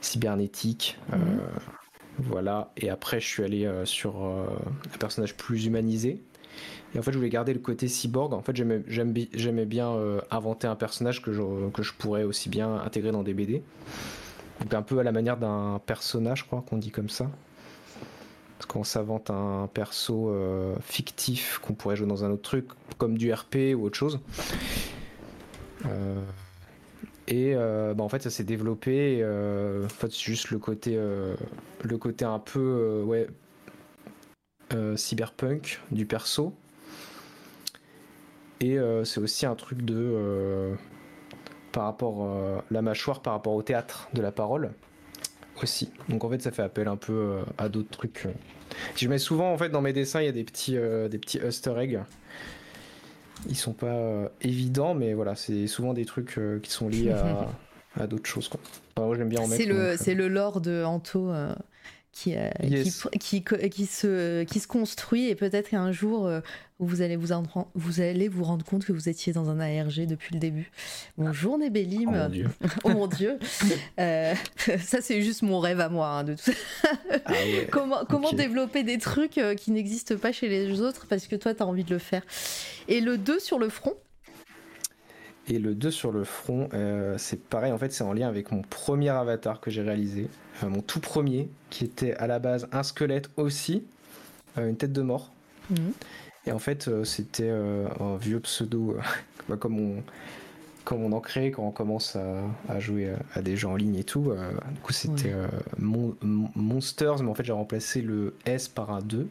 cybernétique. 0.00 0.98
Euh, 1.12 1.16
mhm. 1.16 1.40
voilà. 2.18 2.72
Et 2.76 2.90
après, 2.90 3.20
je 3.20 3.26
suis 3.26 3.42
allé 3.42 3.68
sur 3.84 4.22
un 4.24 4.98
personnage 4.98 5.36
plus 5.36 5.66
humanisé. 5.66 6.20
Et 6.94 6.98
en 6.98 7.02
fait, 7.02 7.12
je 7.12 7.16
voulais 7.16 7.30
garder 7.30 7.54
le 7.54 7.60
côté 7.60 7.88
cyborg. 7.88 8.34
En 8.34 8.42
fait, 8.42 8.54
j'aimais 8.54 9.64
bien 9.64 9.96
inventer 10.30 10.66
un 10.66 10.76
personnage 10.76 11.22
que 11.22 11.32
je, 11.32 11.70
que 11.70 11.82
je 11.82 11.94
pourrais 11.94 12.24
aussi 12.24 12.50
bien 12.50 12.74
intégrer 12.76 13.12
dans 13.12 13.22
des 13.22 13.32
BD. 13.32 13.62
Un 14.70 14.82
peu 14.82 14.98
à 14.98 15.02
la 15.02 15.12
manière 15.12 15.36
d'un 15.36 15.80
personnage, 15.84 16.40
je 16.40 16.44
crois 16.44 16.64
qu'on 16.68 16.78
dit 16.78 16.90
comme 16.90 17.08
ça. 17.08 17.30
Parce 18.58 18.66
qu'on 18.66 18.84
s'invente 18.84 19.30
un 19.30 19.68
perso 19.72 20.32
fictif 20.80 21.58
qu'on 21.58 21.74
pourrait 21.74 21.96
jouer 21.96 22.06
dans 22.06 22.24
un 22.24 22.30
autre 22.30 22.42
truc, 22.42 22.66
comme 22.96 23.18
du 23.18 23.32
RP 23.32 23.74
ou 23.76 23.84
autre 23.84 23.96
chose. 23.96 24.20
Euh, 25.86 26.20
et 27.28 27.52
euh, 27.54 27.94
bah, 27.94 28.04
en 28.04 28.08
fait, 28.08 28.22
ça 28.22 28.30
s'est 28.30 28.44
développé. 28.44 29.20
Euh, 29.22 29.84
en 29.84 29.88
fait, 29.88 30.10
c'est 30.12 30.24
juste 30.24 30.50
le 30.50 30.58
côté, 30.58 30.96
le 30.96 31.98
côté 31.98 32.24
un 32.24 32.38
peu 32.38 33.02
ouais, 33.04 33.26
cyberpunk 34.96 35.80
du 35.90 36.06
perso. 36.06 36.54
Et 38.60 38.78
c'est 39.04 39.20
aussi 39.20 39.46
un 39.46 39.54
truc 39.54 39.82
de 39.82 40.76
par 41.72 41.84
rapport 41.84 42.24
à 42.24 42.64
la 42.70 42.82
mâchoire 42.82 43.20
par 43.20 43.32
rapport 43.32 43.54
au 43.54 43.62
théâtre 43.62 44.08
de 44.14 44.22
la 44.22 44.32
parole 44.32 44.70
aussi. 45.62 45.90
Donc 46.08 46.24
en 46.24 46.30
fait, 46.30 46.40
ça 46.42 46.50
fait 46.50 46.62
appel 46.62 46.88
un 46.88 46.96
peu 46.96 47.38
à 47.58 47.68
d'autres 47.68 47.90
trucs. 47.90 48.26
Je 48.96 49.08
mets 49.08 49.18
souvent 49.18 49.52
en 49.52 49.58
fait 49.58 49.68
dans 49.68 49.82
mes 49.82 49.92
dessins, 49.92 50.20
il 50.20 50.26
y 50.26 50.28
a 50.28 50.32
des 50.32 50.44
petits 50.44 50.72
des 50.72 51.18
petits 51.18 51.38
Easter 51.38 51.74
eggs 51.78 52.00
ils 53.48 53.56
sont 53.56 53.72
pas 53.72 53.86
euh, 53.86 54.28
évidents, 54.40 54.94
mais 54.94 55.14
voilà, 55.14 55.34
c'est 55.34 55.66
souvent 55.66 55.94
des 55.94 56.04
trucs 56.04 56.38
euh, 56.38 56.60
qui 56.60 56.70
sont 56.70 56.88
liés 56.88 57.12
à, 57.96 58.06
d'autres 58.06 58.28
choses. 58.28 58.48
Quoi. 58.48 58.60
moi, 58.96 59.16
j'aime 59.16 59.28
bien 59.28 59.40
en 59.40 59.46
C'est 59.46 59.66
le, 59.66 59.96
c'est 59.98 60.14
le 60.14 60.28
lore 60.28 60.60
de 60.60 60.84
Anto 60.84 61.32
qui, 62.12 62.34
euh, 62.36 62.50
Yes. 62.62 63.06
qui, 63.20 63.42
qui, 63.42 63.68
qui 63.70 63.86
se, 63.86 64.44
qui 64.44 64.60
se 64.60 64.66
construit 64.66 65.28
et 65.28 65.34
peut-être 65.34 65.70
qu'un 65.70 65.92
jour 65.92 66.26
euh, 66.26 66.40
vous 66.78 67.00
allez 67.00 67.16
vous, 67.16 67.32
en 67.32 67.42
vous 67.74 68.00
allez 68.00 68.28
vous 68.28 68.44
rendre 68.44 68.64
compte 68.64 68.84
que 68.84 68.92
vous 68.92 69.08
étiez 69.08 69.32
dans 69.32 69.48
un 69.48 69.60
ARG 69.60 70.06
depuis 70.06 70.34
le 70.34 70.40
début. 70.40 70.70
Bonjour 71.16 71.56
Nébélim. 71.58 72.08
Oh 72.10 72.12
mon 72.12 72.28
dieu. 72.28 72.48
Oh 72.84 72.88
mon 72.90 73.06
dieu. 73.06 73.38
Euh, 73.98 74.34
ça 74.80 75.00
c'est 75.00 75.22
juste 75.22 75.42
mon 75.42 75.58
rêve 75.58 75.80
à 75.80 75.88
moi 75.88 76.08
hein, 76.08 76.24
de 76.24 76.34
tout 76.34 76.50
ça. 76.52 76.52
Ah 77.24 77.32
ouais. 77.32 77.68
Comment, 77.70 78.04
comment 78.08 78.32
développer 78.32 78.82
des 78.82 78.98
trucs 78.98 79.38
euh, 79.38 79.54
qui 79.54 79.70
n'existent 79.70 80.16
pas 80.16 80.32
chez 80.32 80.48
les 80.48 80.80
autres 80.80 81.06
parce 81.08 81.26
que 81.26 81.36
toi 81.36 81.54
tu 81.54 81.62
as 81.62 81.66
envie 81.66 81.84
de 81.84 81.90
le 81.94 81.98
faire. 81.98 82.22
Et 82.88 83.00
le 83.00 83.16
2 83.16 83.38
sur 83.38 83.58
le 83.58 83.68
front. 83.68 83.94
Et 85.48 85.58
le 85.58 85.74
2 85.74 85.90
sur 85.90 86.12
le 86.12 86.22
front, 86.24 86.68
euh, 86.72 87.16
c'est 87.18 87.42
pareil, 87.42 87.72
en 87.72 87.78
fait, 87.78 87.92
c'est 87.92 88.04
en 88.04 88.12
lien 88.12 88.28
avec 88.28 88.52
mon 88.52 88.62
premier 88.62 89.08
avatar 89.08 89.60
que 89.60 89.70
j'ai 89.70 89.82
réalisé, 89.82 90.28
Enfin, 90.54 90.68
mon 90.68 90.82
tout 90.82 91.00
premier, 91.00 91.48
qui 91.70 91.84
était 91.84 92.14
à 92.14 92.26
la 92.26 92.38
base 92.38 92.68
un 92.72 92.82
squelette 92.84 93.28
aussi, 93.36 93.84
euh, 94.58 94.68
une 94.68 94.76
tête 94.76 94.92
de 94.92 95.02
mort. 95.02 95.32
Mhm. 95.70 95.92
Et 96.46 96.52
en 96.52 96.58
fait, 96.60 96.88
euh, 96.88 97.04
c'était 97.04 97.48
euh, 97.50 97.88
un 98.00 98.16
vieux 98.16 98.40
pseudo, 98.40 98.92
euh, 98.96 99.00
bah, 99.48 99.56
comme, 99.56 99.80
on, 99.80 100.02
comme 100.84 101.02
on 101.02 101.12
en 101.12 101.20
crée 101.20 101.50
quand 101.50 101.64
on 101.66 101.70
commence 101.72 102.16
à, 102.16 102.42
à 102.68 102.78
jouer 102.80 103.10
à, 103.10 103.18
à 103.38 103.42
des 103.42 103.56
jeux 103.56 103.68
en 103.68 103.76
ligne 103.76 103.96
et 103.96 104.04
tout. 104.04 104.30
euh, 104.30 104.52
du 104.74 104.80
coup, 104.80 104.92
c'était 104.92 105.28
Ouais. 105.28 105.34
euh, 105.34 105.48
Mon- 105.78 106.16
Mon- 106.22 106.50
Monsters, 106.54 107.22
mais 107.22 107.30
en 107.30 107.34
fait, 107.34 107.44
j'ai 107.44 107.52
remplacé 107.52 108.00
le 108.02 108.34
S 108.46 108.68
par 108.68 108.90
un 108.92 109.00
2. 109.00 109.28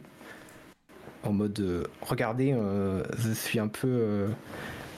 En 1.24 1.32
mode, 1.32 1.60
euh, 1.60 1.84
regardez, 2.00 2.52
euh, 2.52 3.02
je 3.18 3.30
suis 3.32 3.58
un 3.60 3.68
peu 3.68 3.86
euh, 3.88 4.28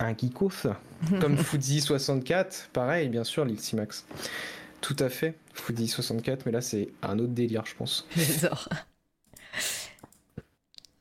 un 0.01 0.15
geekos. 0.17 0.67
Comme 1.21 1.37
Foodie 1.37 1.81
64, 1.81 2.71
pareil, 2.73 3.09
bien 3.09 3.25
sûr, 3.25 3.45
l'Ixi 3.45 3.77
Max. 3.77 4.05
Tout 4.81 4.97
à 4.99 5.09
fait, 5.09 5.35
Foodie 5.53 5.89
64, 5.89 6.47
mais 6.47 6.53
là, 6.53 6.61
c'est 6.61 6.89
un 7.03 7.19
autre 7.19 7.33
délire, 7.33 7.65
je 7.67 7.75
pense. 7.75 8.07
J'adore. 8.17 8.69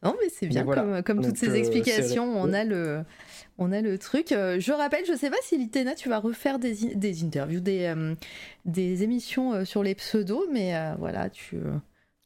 Non, 0.04 0.16
mais 0.22 0.30
c'est 0.30 0.48
bien 0.48 0.62
Mais 0.62 0.66
voilà. 0.66 1.02
comme, 1.04 1.04
comme 1.04 1.26
toutes 1.26 1.38
ces 1.38 1.50
euh, 1.50 1.56
explications, 1.56 2.26
on 2.26 2.52
a 2.54 2.64
le. 2.64 3.04
On 3.60 3.72
a 3.72 3.82
le 3.82 3.98
truc. 4.00 4.32
Euh, 4.32 4.60
je 4.60 4.72
rappelle, 4.72 5.06
je 5.06 5.16
sais 5.16 5.30
pas 5.30 5.38
si 5.44 5.58
Litena, 5.58 5.94
tu 5.94 6.10
vas 6.10 6.18
refaire 6.18 6.58
des, 6.58 6.96
des 6.96 7.24
interviews, 7.24 7.60
des, 7.60 7.86
euh, 7.86 8.16
des 8.66 9.04
émissions 9.04 9.64
sur 9.64 9.84
les 9.84 9.94
pseudos, 9.94 10.48
mais 10.52 10.76
euh, 10.76 10.96
voilà, 10.98 11.30
tu, 11.30 11.58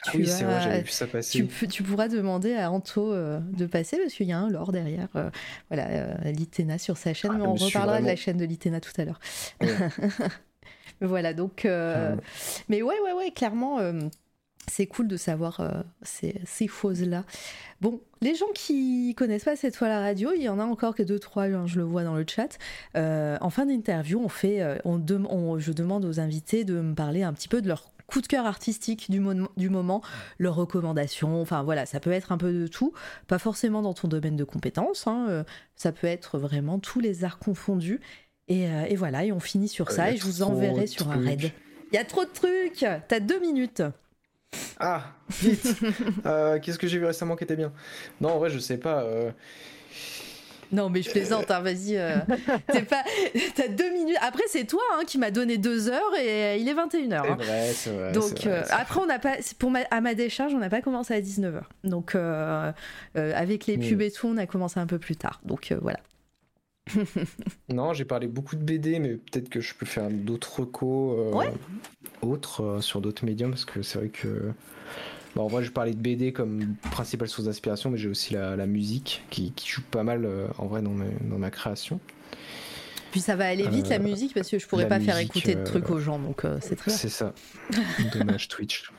Ah 0.05 0.11
Tu 0.11 0.17
oui, 0.17 0.27
c'est 0.27 0.43
vrai, 0.43 0.61
j'avais 0.61 0.81
vu 0.81 0.91
ça 0.91 1.07
passer. 1.07 1.47
tu, 1.69 1.83
pourras 1.83 2.07
demander 2.07 2.53
à 2.55 2.71
Anto 2.71 3.11
euh, 3.11 3.39
de 3.39 3.65
passer 3.65 3.97
parce 3.97 4.13
qu'il 4.13 4.27
y 4.27 4.31
a 4.31 4.37
un 4.37 4.49
lore 4.49 4.71
derrière. 4.71 5.07
euh, 5.15 5.29
voilà, 5.69 5.87
euh, 5.89 6.15
Litena 6.31 6.77
sur 6.77 6.97
sa 6.97 7.13
chaîne, 7.15 7.31
Ah, 7.33 7.37
mais 7.39 7.47
on 7.47 7.55
reparlera 7.55 7.99
de 8.01 8.05
la 8.05 8.15
chaîne 8.15 8.37
de 8.37 8.45
Litena 8.45 8.79
tout 8.79 8.91
à 8.97 9.05
l'heure. 9.05 9.19
Ouais. 9.61 9.67
Voilà, 11.01 11.33
donc. 11.33 11.61
Ouais. 11.65 12.15
mais 12.69 12.81
ouais, 12.81 12.95
ouais, 13.05 13.13
ouais, 13.13 13.29
clairement, 13.31 13.77
c'est 14.67 14.87
cool 14.87 15.07
de 15.07 15.15
savoir 15.15 15.83
ces, 16.01 16.41
ces 16.45 16.67
choses-là. 16.67 17.23
Bon, 17.81 18.01
les 18.21 18.33
gens 18.33 18.47
qui 18.55 19.13
connaissent 19.15 19.43
pas 19.43 19.55
cette 19.55 19.75
fois 19.75 19.89
la 19.89 19.99
radio, 19.99 20.31
il 20.35 20.41
y 20.41 20.49
en 20.49 20.57
a 20.59 20.63
encore 20.63 20.95
que 20.95 21.03
deux, 21.03 21.19
trois, 21.19 21.43
hein, 21.45 21.67
je 21.67 21.77
le 21.77 21.83
vois 21.83 22.03
dans 22.03 22.15
le 22.15 22.25
chat. 22.27 22.57
En 22.95 23.49
fin 23.51 23.67
d'interview, 23.67 24.19
on 24.23 24.27
fait, 24.29 24.79
on- 24.85 25.59
je 25.59 25.71
demande 25.71 26.03
aux 26.05 26.19
invités 26.19 26.63
de 26.65 26.81
me 26.81 26.95
parler 26.95 27.21
un 27.21 27.33
petit 27.33 27.47
peu 27.47 27.61
de 27.61 27.67
leur 27.67 27.91
coup 28.07 28.21
de 28.21 28.27
cœur 28.27 28.45
artistique 28.45 29.11
du, 29.11 29.19
mo- 29.19 29.49
du 29.57 29.69
moment, 29.69 30.01
leurs 30.39 30.55
recommandations, 30.55 31.41
enfin 31.41 31.63
voilà, 31.63 31.85
ça 31.85 31.99
peut 31.99 32.11
être 32.11 32.31
un 32.31 32.37
peu 32.37 32.51
de 32.53 32.67
tout, 32.67 32.93
pas 33.27 33.37
forcément 33.39 33.81
dans 33.81 33.93
ton 33.93 34.07
domaine 34.07 34.35
de 34.35 34.43
compétences, 34.43 35.07
hein, 35.07 35.27
euh, 35.29 35.43
ça 35.75 35.91
peut 35.91 36.07
être 36.07 36.39
vraiment 36.39 36.79
tous 36.79 36.99
les 36.99 37.23
arts 37.23 37.39
confondus. 37.39 37.99
Et, 38.47 38.67
euh, 38.69 38.85
et 38.87 38.95
voilà, 38.95 39.25
et 39.25 39.31
on 39.33 39.41
finit 39.41 39.67
sur 39.67 39.89
Euh, 39.89 39.93
ça, 39.93 40.11
et 40.11 40.17
je 40.17 40.23
vous 40.23 40.41
enverrai 40.41 40.87
sur 40.87 41.09
un 41.09 41.17
raid. 41.19 41.51
Il 41.91 41.95
y 41.95 41.99
a 41.99 42.05
trop 42.05 42.23
de 42.25 42.29
trucs 42.29 42.85
T'as 43.07 43.19
deux 43.19 43.39
minutes 43.41 43.83
Ah, 44.79 45.03
vite 45.41 45.75
Qu'est-ce 46.61 46.79
que 46.79 46.87
j'ai 46.87 46.97
vu 46.99 47.05
récemment 47.05 47.35
qui 47.35 47.43
était 47.43 47.55
bien? 47.55 47.73
Non, 48.21 48.29
en 48.29 48.37
vrai, 48.39 48.49
je 48.49 48.59
sais 48.59 48.77
pas. 48.77 49.03
Non, 50.71 50.89
mais 50.89 51.01
je 51.01 51.09
plaisante, 51.11 51.49
hein, 51.49 51.61
vas-y. 51.61 51.95
euh, 51.95 52.17
t'es 52.71 52.81
pas... 52.81 53.03
T'as 53.55 53.67
deux 53.69 53.89
minutes. 53.91 54.17
Après, 54.21 54.43
c'est 54.47 54.65
toi 54.65 54.81
hein, 54.95 55.03
qui 55.05 55.17
m'as 55.17 55.31
donné 55.31 55.57
deux 55.57 55.89
heures 55.89 56.15
et 56.19 56.43
euh, 56.43 56.55
il 56.57 56.67
est 56.67 56.73
21h. 56.73 57.07
C'est 57.09 57.51
hein. 57.51 57.71
c'est 57.73 57.89
vrai. 57.91 58.11
Donc 58.11 58.39
vrai, 58.41 58.47
euh, 58.49 58.63
après 58.69 58.99
on 58.99 59.05
n'a 59.05 59.19
pas 59.19 59.35
pour 59.59 59.71
ma, 59.71 59.79
à 59.91 60.01
ma 60.01 60.13
décharge 60.13 60.53
on 60.53 60.59
n'a 60.59 60.69
pas 60.69 60.81
commencé 60.81 61.13
à 61.13 61.21
19h. 61.21 61.61
Donc 61.83 62.15
euh, 62.15 62.71
avec 63.13 63.65
les 63.65 63.77
pubs 63.77 64.01
et 64.01 64.11
tout 64.11 64.27
on 64.27 64.37
a 64.37 64.45
commencé 64.45 64.79
un 64.79 64.87
peu 64.87 64.99
plus 64.99 65.15
tard. 65.15 65.39
Donc 65.45 65.73
voilà. 65.81 65.99
Non, 67.69 67.93
j'ai 67.93 68.05
parlé 68.05 68.27
beaucoup 68.27 68.55
de 68.55 68.63
BD, 68.63 68.99
mais 68.99 69.15
peut-être 69.15 69.49
que 69.49 69.59
je 69.59 69.73
peux 69.73 69.85
faire 69.85 70.09
d'autres 70.09 70.61
recos 70.61 71.33
Ouais. 71.35 71.51
autres 72.21 72.79
sur 72.81 73.01
d'autres 73.01 73.25
médiums, 73.25 73.51
parce 73.51 73.65
que 73.65 73.81
c'est 73.81 73.99
vrai 73.99 74.07
que. 74.09 74.51
Bon, 75.37 75.43
en 75.43 75.47
vrai, 75.47 75.63
je 75.63 75.71
parlais 75.71 75.93
de 75.93 75.99
BD 75.99 76.33
comme 76.33 76.75
principale 76.91 77.27
source 77.29 77.45
d'inspiration, 77.45 77.89
mais 77.91 77.97
j'ai 77.97 78.09
aussi 78.09 78.33
la, 78.33 78.55
la 78.55 78.65
musique 78.65 79.23
qui, 79.29 79.51
qui 79.51 79.69
joue 79.69 79.83
pas 79.91 80.03
mal 80.03 80.25
euh, 80.25 80.47
en 80.57 80.65
vrai 80.65 80.81
dans, 80.81 80.89
mes- 80.91 81.05
dans 81.29 81.37
ma 81.37 81.51
création. 81.51 81.99
Puis 83.11 83.21
ça 83.21 83.35
va 83.35 83.45
aller 83.47 83.67
vite 83.69 83.87
la 83.89 83.97
Euh, 83.97 83.99
musique 84.03 84.33
parce 84.33 84.49
que 84.49 84.59
je 84.59 84.67
pourrais 84.67 84.87
pas 84.87 84.99
faire 84.99 85.17
écouter 85.17 85.53
de 85.55 85.59
euh, 85.61 85.63
trucs 85.63 85.89
aux 85.89 85.99
gens 85.99 86.19
donc 86.19 86.41
c'est 86.59 86.75
très. 86.75 86.91
C'est 86.91 87.09
ça. 87.09 87.33
Dommage 88.13 88.47
Twitch. 88.47 88.91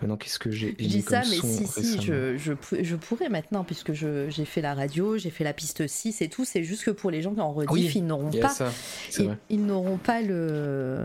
Maintenant, 0.00 0.16
qu'est-ce 0.16 0.40
que 0.40 0.50
j'ai 0.50 0.74
Je 0.78 0.86
dis 0.88 1.00
ça, 1.02 1.20
mais 1.30 1.36
si, 1.36 1.66
si, 1.68 2.02
je, 2.02 2.36
je, 2.36 2.54
pou- 2.54 2.76
je 2.82 2.96
pourrais 2.96 3.28
maintenant, 3.28 3.62
puisque 3.62 3.92
j'ai 3.92 4.44
fait 4.44 4.60
la 4.60 4.74
radio, 4.74 5.16
j'ai 5.16 5.30
fait 5.30 5.44
la 5.44 5.52
piste 5.52 5.86
6 5.86 6.22
et 6.22 6.28
tout. 6.28 6.44
C'est 6.44 6.64
juste 6.64 6.82
que 6.84 6.90
pour 6.90 7.12
les 7.12 7.22
gens 7.22 7.34
qui 7.34 7.40
en 7.40 7.52
rediff, 7.52 7.70
Oui, 7.70 7.92
ils 7.94 8.04
n'auront 8.04 8.30
pas 8.32 8.48
ça, 8.48 8.72
ils, 9.48 9.64
n'auront 9.64 9.98
pas 9.98 10.20
le 10.20 11.04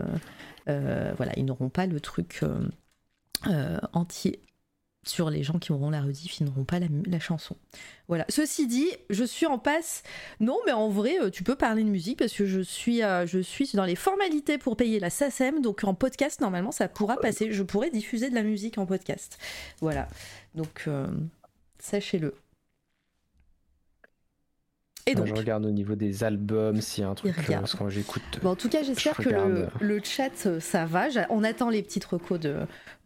euh, 0.68 1.12
voilà 1.16 1.32
ils 1.36 1.44
n'auront 1.44 1.68
pas 1.68 1.86
le 1.86 2.00
truc 2.00 2.40
euh, 2.42 2.58
entier 3.92 4.40
sur 5.08 5.30
les 5.30 5.42
gens 5.42 5.58
qui 5.58 5.72
auront 5.72 5.90
la 5.90 6.02
rediff 6.02 6.40
ils 6.40 6.44
n'auront 6.44 6.64
pas 6.64 6.78
la, 6.78 7.20
chanson. 7.20 7.56
Voilà. 8.08 8.24
Ceci 8.28 8.66
dit 8.66 8.88
je 9.10 9.24
suis 9.24 9.46
en 9.46 9.58
passe. 9.58 10.02
Non 10.40 10.58
mais 10.66 10.72
en 10.72 10.88
vrai 10.88 11.18
euh, 11.20 11.30
tu 11.30 11.42
peux 11.42 11.56
parler 11.56 11.82
de 11.82 11.88
musique 11.88 12.18
parce 12.18 12.32
que 12.32 12.46
je 12.46 12.60
suis 12.60 13.02
euh, 13.02 13.26
je 13.26 13.38
suis 13.38 13.70
dans 13.74 13.84
les 13.84 13.96
formalités 13.96 14.58
pour 14.58 14.76
payer 14.76 15.00
la 15.00 15.10
SACEM 15.10 15.60
donc 15.62 15.84
en 15.84 15.94
podcast 15.94 16.40
normalement 16.40 16.72
ça 16.72 16.88
pourra 16.88 17.16
passer. 17.16 17.52
Je 17.52 17.62
pourrais 17.62 17.90
diffuser 17.90 18.30
de 18.30 18.34
la 18.34 18.42
musique 18.42 18.78
en 18.78 18.86
podcast. 18.86 19.38
Voilà. 19.80 20.08
Donc 20.54 20.84
euh, 20.86 21.06
sachez-le 21.78 22.34
et 25.10 25.14
donc 25.14 25.26
je 25.26 25.34
regarde 25.34 25.64
au 25.66 25.70
niveau 25.70 25.94
des 25.94 26.24
albums 26.24 26.80
s'il 26.80 27.02
y 27.02 27.06
a 27.06 27.10
un 27.10 27.14
truc. 27.14 27.34
euh, 27.38 27.54
parce 27.60 27.74
que 27.74 27.88
j'écoute. 27.88 28.22
Bon, 28.42 28.50
en 28.50 28.56
tout 28.56 28.68
cas, 28.68 28.82
j'espère 28.82 29.14
Je 29.18 29.28
que 29.28 29.68
le, 29.80 30.00
chat, 30.04 30.46
euh, 30.46 30.60
ça 30.60 30.84
va. 30.84 31.06
On 31.30 31.42
attend 31.44 31.70
les 31.70 31.82
petites 31.82 32.04
recos 32.04 32.38
de 32.40 32.56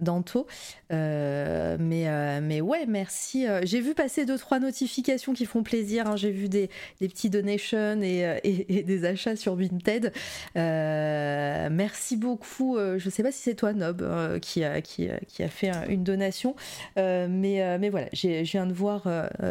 d'Anto. 0.01 0.47
Euh, 0.93 1.77
mais, 1.79 2.09
euh, 2.09 2.41
mais 2.43 2.61
ouais, 2.61 2.87
merci. 2.87 3.47
J'ai 3.63 3.81
vu 3.81 3.95
passer 3.95 4.27
deux, 4.27 4.37
trois 4.37 4.59
notifications 4.59 5.33
qui 5.33 5.47
font 5.47 5.63
plaisir. 5.63 6.07
hein. 6.09 6.17
J'ai 6.17 6.31
vu 6.33 6.49
des, 6.49 6.71
des 7.01 7.09
petits 7.09 7.31
donations 7.31 8.01
et, 8.03 8.39
et- 8.43 8.79
et 8.79 8.83
des 8.83 9.05
achats 9.05 9.37
sur 9.37 9.55
Vinted. 9.55 10.13
Euh, 10.57 11.69
merci 11.71 12.17
beaucoup. 12.17 12.79
Je 12.97 13.11
sais 13.11 13.23
pas 13.23 13.31
si 13.33 13.43
c'est 13.43 13.55
toi, 13.55 13.73
Nob, 13.73 14.05
qui, 14.41 14.65
a, 14.65 14.81
qui, 14.81 15.09
a- 15.09 15.21
qui 15.29 15.43
a 15.43 15.49
fait 15.49 15.71
une 15.89 16.03
donation. 16.05 16.57
Mais, 16.97 17.79
mais 17.79 17.89
voilà, 17.91 18.07
je 18.13 18.43
viens 18.43 18.67
de 18.67 18.73
voir 18.73 19.05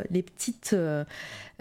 les 0.10 0.22
petites. 0.24 0.76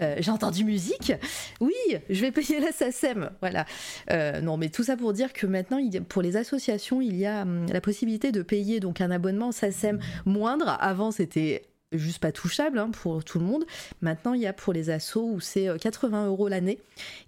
Euh, 0.01 0.05
euh, 0.05 0.15
J'ai 0.19 0.31
entendu 0.31 0.63
musique. 0.63 1.13
Oui, 1.59 1.73
je 2.09 2.21
vais 2.21 2.31
payer 2.31 2.59
la 2.59 2.71
SACEM. 2.71 3.29
Voilà. 3.41 3.65
Euh, 4.09 4.41
non, 4.41 4.57
mais 4.57 4.69
tout 4.69 4.83
ça 4.83 4.97
pour 4.97 5.13
dire 5.13 5.33
que 5.33 5.45
maintenant, 5.45 5.77
il 5.77 5.93
y 5.93 5.97
a- 5.97 6.01
pour 6.01 6.21
les 6.21 6.37
associations, 6.37 7.01
il 7.01 7.15
y 7.15 7.25
a 7.25 7.43
hum, 7.43 7.65
la 7.71 7.81
possibilité 7.81 8.31
de 8.31 8.41
payer 8.41 8.79
donc 8.79 9.01
un 9.01 9.11
abonnement 9.11 9.51
SACEM 9.51 9.99
moindre. 10.25 10.77
Avant, 10.79 11.11
c'était 11.11 11.63
juste 11.91 12.19
pas 12.19 12.31
touchable 12.31 12.79
hein, 12.79 12.89
pour 12.91 13.23
tout 13.23 13.37
le 13.39 13.45
monde. 13.45 13.65
Maintenant, 14.01 14.33
il 14.33 14.41
y 14.41 14.47
a 14.47 14.53
pour 14.53 14.73
les 14.73 14.89
assos 14.89 15.23
où 15.33 15.39
c'est 15.39 15.67
euh, 15.67 15.77
80 15.77 16.27
euros 16.27 16.47
l'année. 16.47 16.79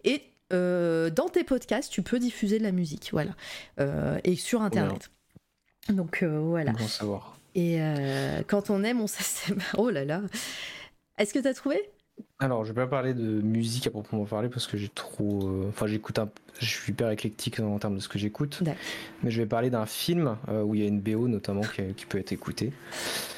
Et 0.03 0.21
euh, 0.51 1.09
dans 1.09 1.29
tes 1.29 1.43
podcasts, 1.43 1.91
tu 1.91 2.01
peux 2.01 2.19
diffuser 2.19 2.59
de 2.59 2.63
la 2.63 2.71
musique. 2.71 3.09
Voilà. 3.11 3.31
Euh, 3.79 4.19
et 4.23 4.35
sur 4.35 4.61
Internet. 4.61 5.09
Donc 5.89 6.23
euh, 6.23 6.39
voilà. 6.39 6.71
Bon 6.71 6.87
savoir. 6.87 7.37
Et 7.55 7.75
euh, 7.81 8.41
quand 8.47 8.69
on 8.69 8.83
aime, 8.83 9.01
on 9.01 9.07
SACEM. 9.07 9.59
Oh 9.77 9.89
là 9.89 10.05
là. 10.05 10.21
Est-ce 11.17 11.33
que 11.33 11.39
tu 11.39 11.47
as 11.47 11.53
trouvé? 11.53 11.77
Alors, 12.39 12.65
je 12.65 12.73
vais 12.73 12.81
pas 12.81 12.87
parler 12.87 13.13
de 13.13 13.21
musique 13.41 13.87
à 13.87 13.91
proprement 13.91 14.25
parler 14.25 14.49
parce 14.49 14.67
que 14.67 14.75
j'ai 14.77 14.89
trop. 14.89 15.47
euh, 15.47 15.69
Enfin, 15.69 15.87
j'écoute 15.87 16.19
un. 16.19 16.29
Je 16.59 16.65
suis 16.67 16.91
hyper 16.91 17.09
éclectique 17.09 17.59
en 17.59 17.79
termes 17.79 17.95
de 17.95 17.99
ce 17.99 18.07
que 18.09 18.19
j'écoute. 18.19 18.59
D'accord. 18.61 18.79
Mais 19.23 19.31
je 19.31 19.41
vais 19.41 19.47
parler 19.47 19.69
d'un 19.71 19.87
film 19.87 20.37
euh, 20.49 20.61
où 20.61 20.75
il 20.75 20.81
y 20.81 20.83
a 20.83 20.87
une 20.87 20.99
BO 20.99 21.27
notamment 21.27 21.61
qui, 21.61 21.81
qui 21.95 22.05
peut 22.05 22.19
être 22.19 22.31
écoutée. 22.31 22.71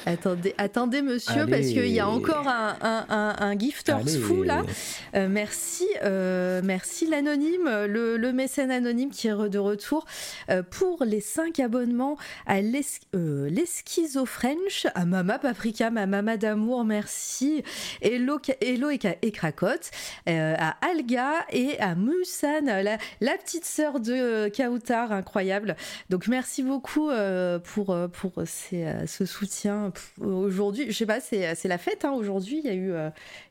Attendez, 0.04 0.54
attendez 0.58 1.02
monsieur, 1.02 1.46
parce 1.46 1.66
qu'il 1.66 1.88
y 1.88 1.98
a 1.98 2.08
encore 2.08 2.46
un, 2.46 2.76
un, 2.80 3.06
un, 3.08 3.36
un 3.40 3.58
gifters 3.58 3.96
Allez. 3.96 4.18
fou 4.18 4.42
là. 4.42 4.62
Euh, 5.14 5.28
merci, 5.30 5.86
euh, 6.04 6.60
merci 6.62 7.06
l'anonyme, 7.08 7.64
le, 7.88 8.16
le 8.16 8.32
mécène 8.32 8.70
anonyme 8.70 9.10
qui 9.10 9.26
est 9.28 9.32
re- 9.32 9.48
de 9.48 9.58
retour 9.58 10.04
euh, 10.50 10.62
pour 10.62 11.02
les 11.04 11.20
5 11.20 11.58
abonnements 11.58 12.16
à 12.46 12.60
l'es- 12.60 13.00
euh, 13.14 13.48
à 14.94 15.04
Mama 15.06 15.38
Paprika, 15.38 15.90
ma 15.90 16.06
Mama 16.06 16.36
d'amour, 16.36 16.84
merci. 16.84 17.64
Hello, 18.02 18.38
Ca- 18.44 18.56
Hello 18.60 18.90
et, 19.04 19.32
Krakot, 19.32 19.66
à 20.26 20.76
Alga 20.86 21.44
et 21.50 21.78
à 21.80 21.94
Musan, 21.94 22.64
la, 22.64 22.98
la 23.20 23.36
petite 23.38 23.64
sœur 23.64 24.00
de 24.00 24.48
Kautar, 24.48 25.12
incroyable. 25.12 25.76
Donc 26.10 26.28
merci 26.28 26.62
beaucoup 26.62 27.10
pour, 27.64 27.96
pour 28.12 28.32
ce 28.46 29.24
soutien 29.24 29.92
aujourd'hui. 30.20 30.86
Je 30.88 30.96
sais 30.96 31.06
pas, 31.06 31.20
c'est 31.20 31.64
la 31.64 31.78
fête 31.78 32.04
hein, 32.04 32.12
aujourd'hui, 32.12 32.60
il 32.62 32.66
y, 32.66 32.70
a 32.70 32.74
eu, 32.74 32.92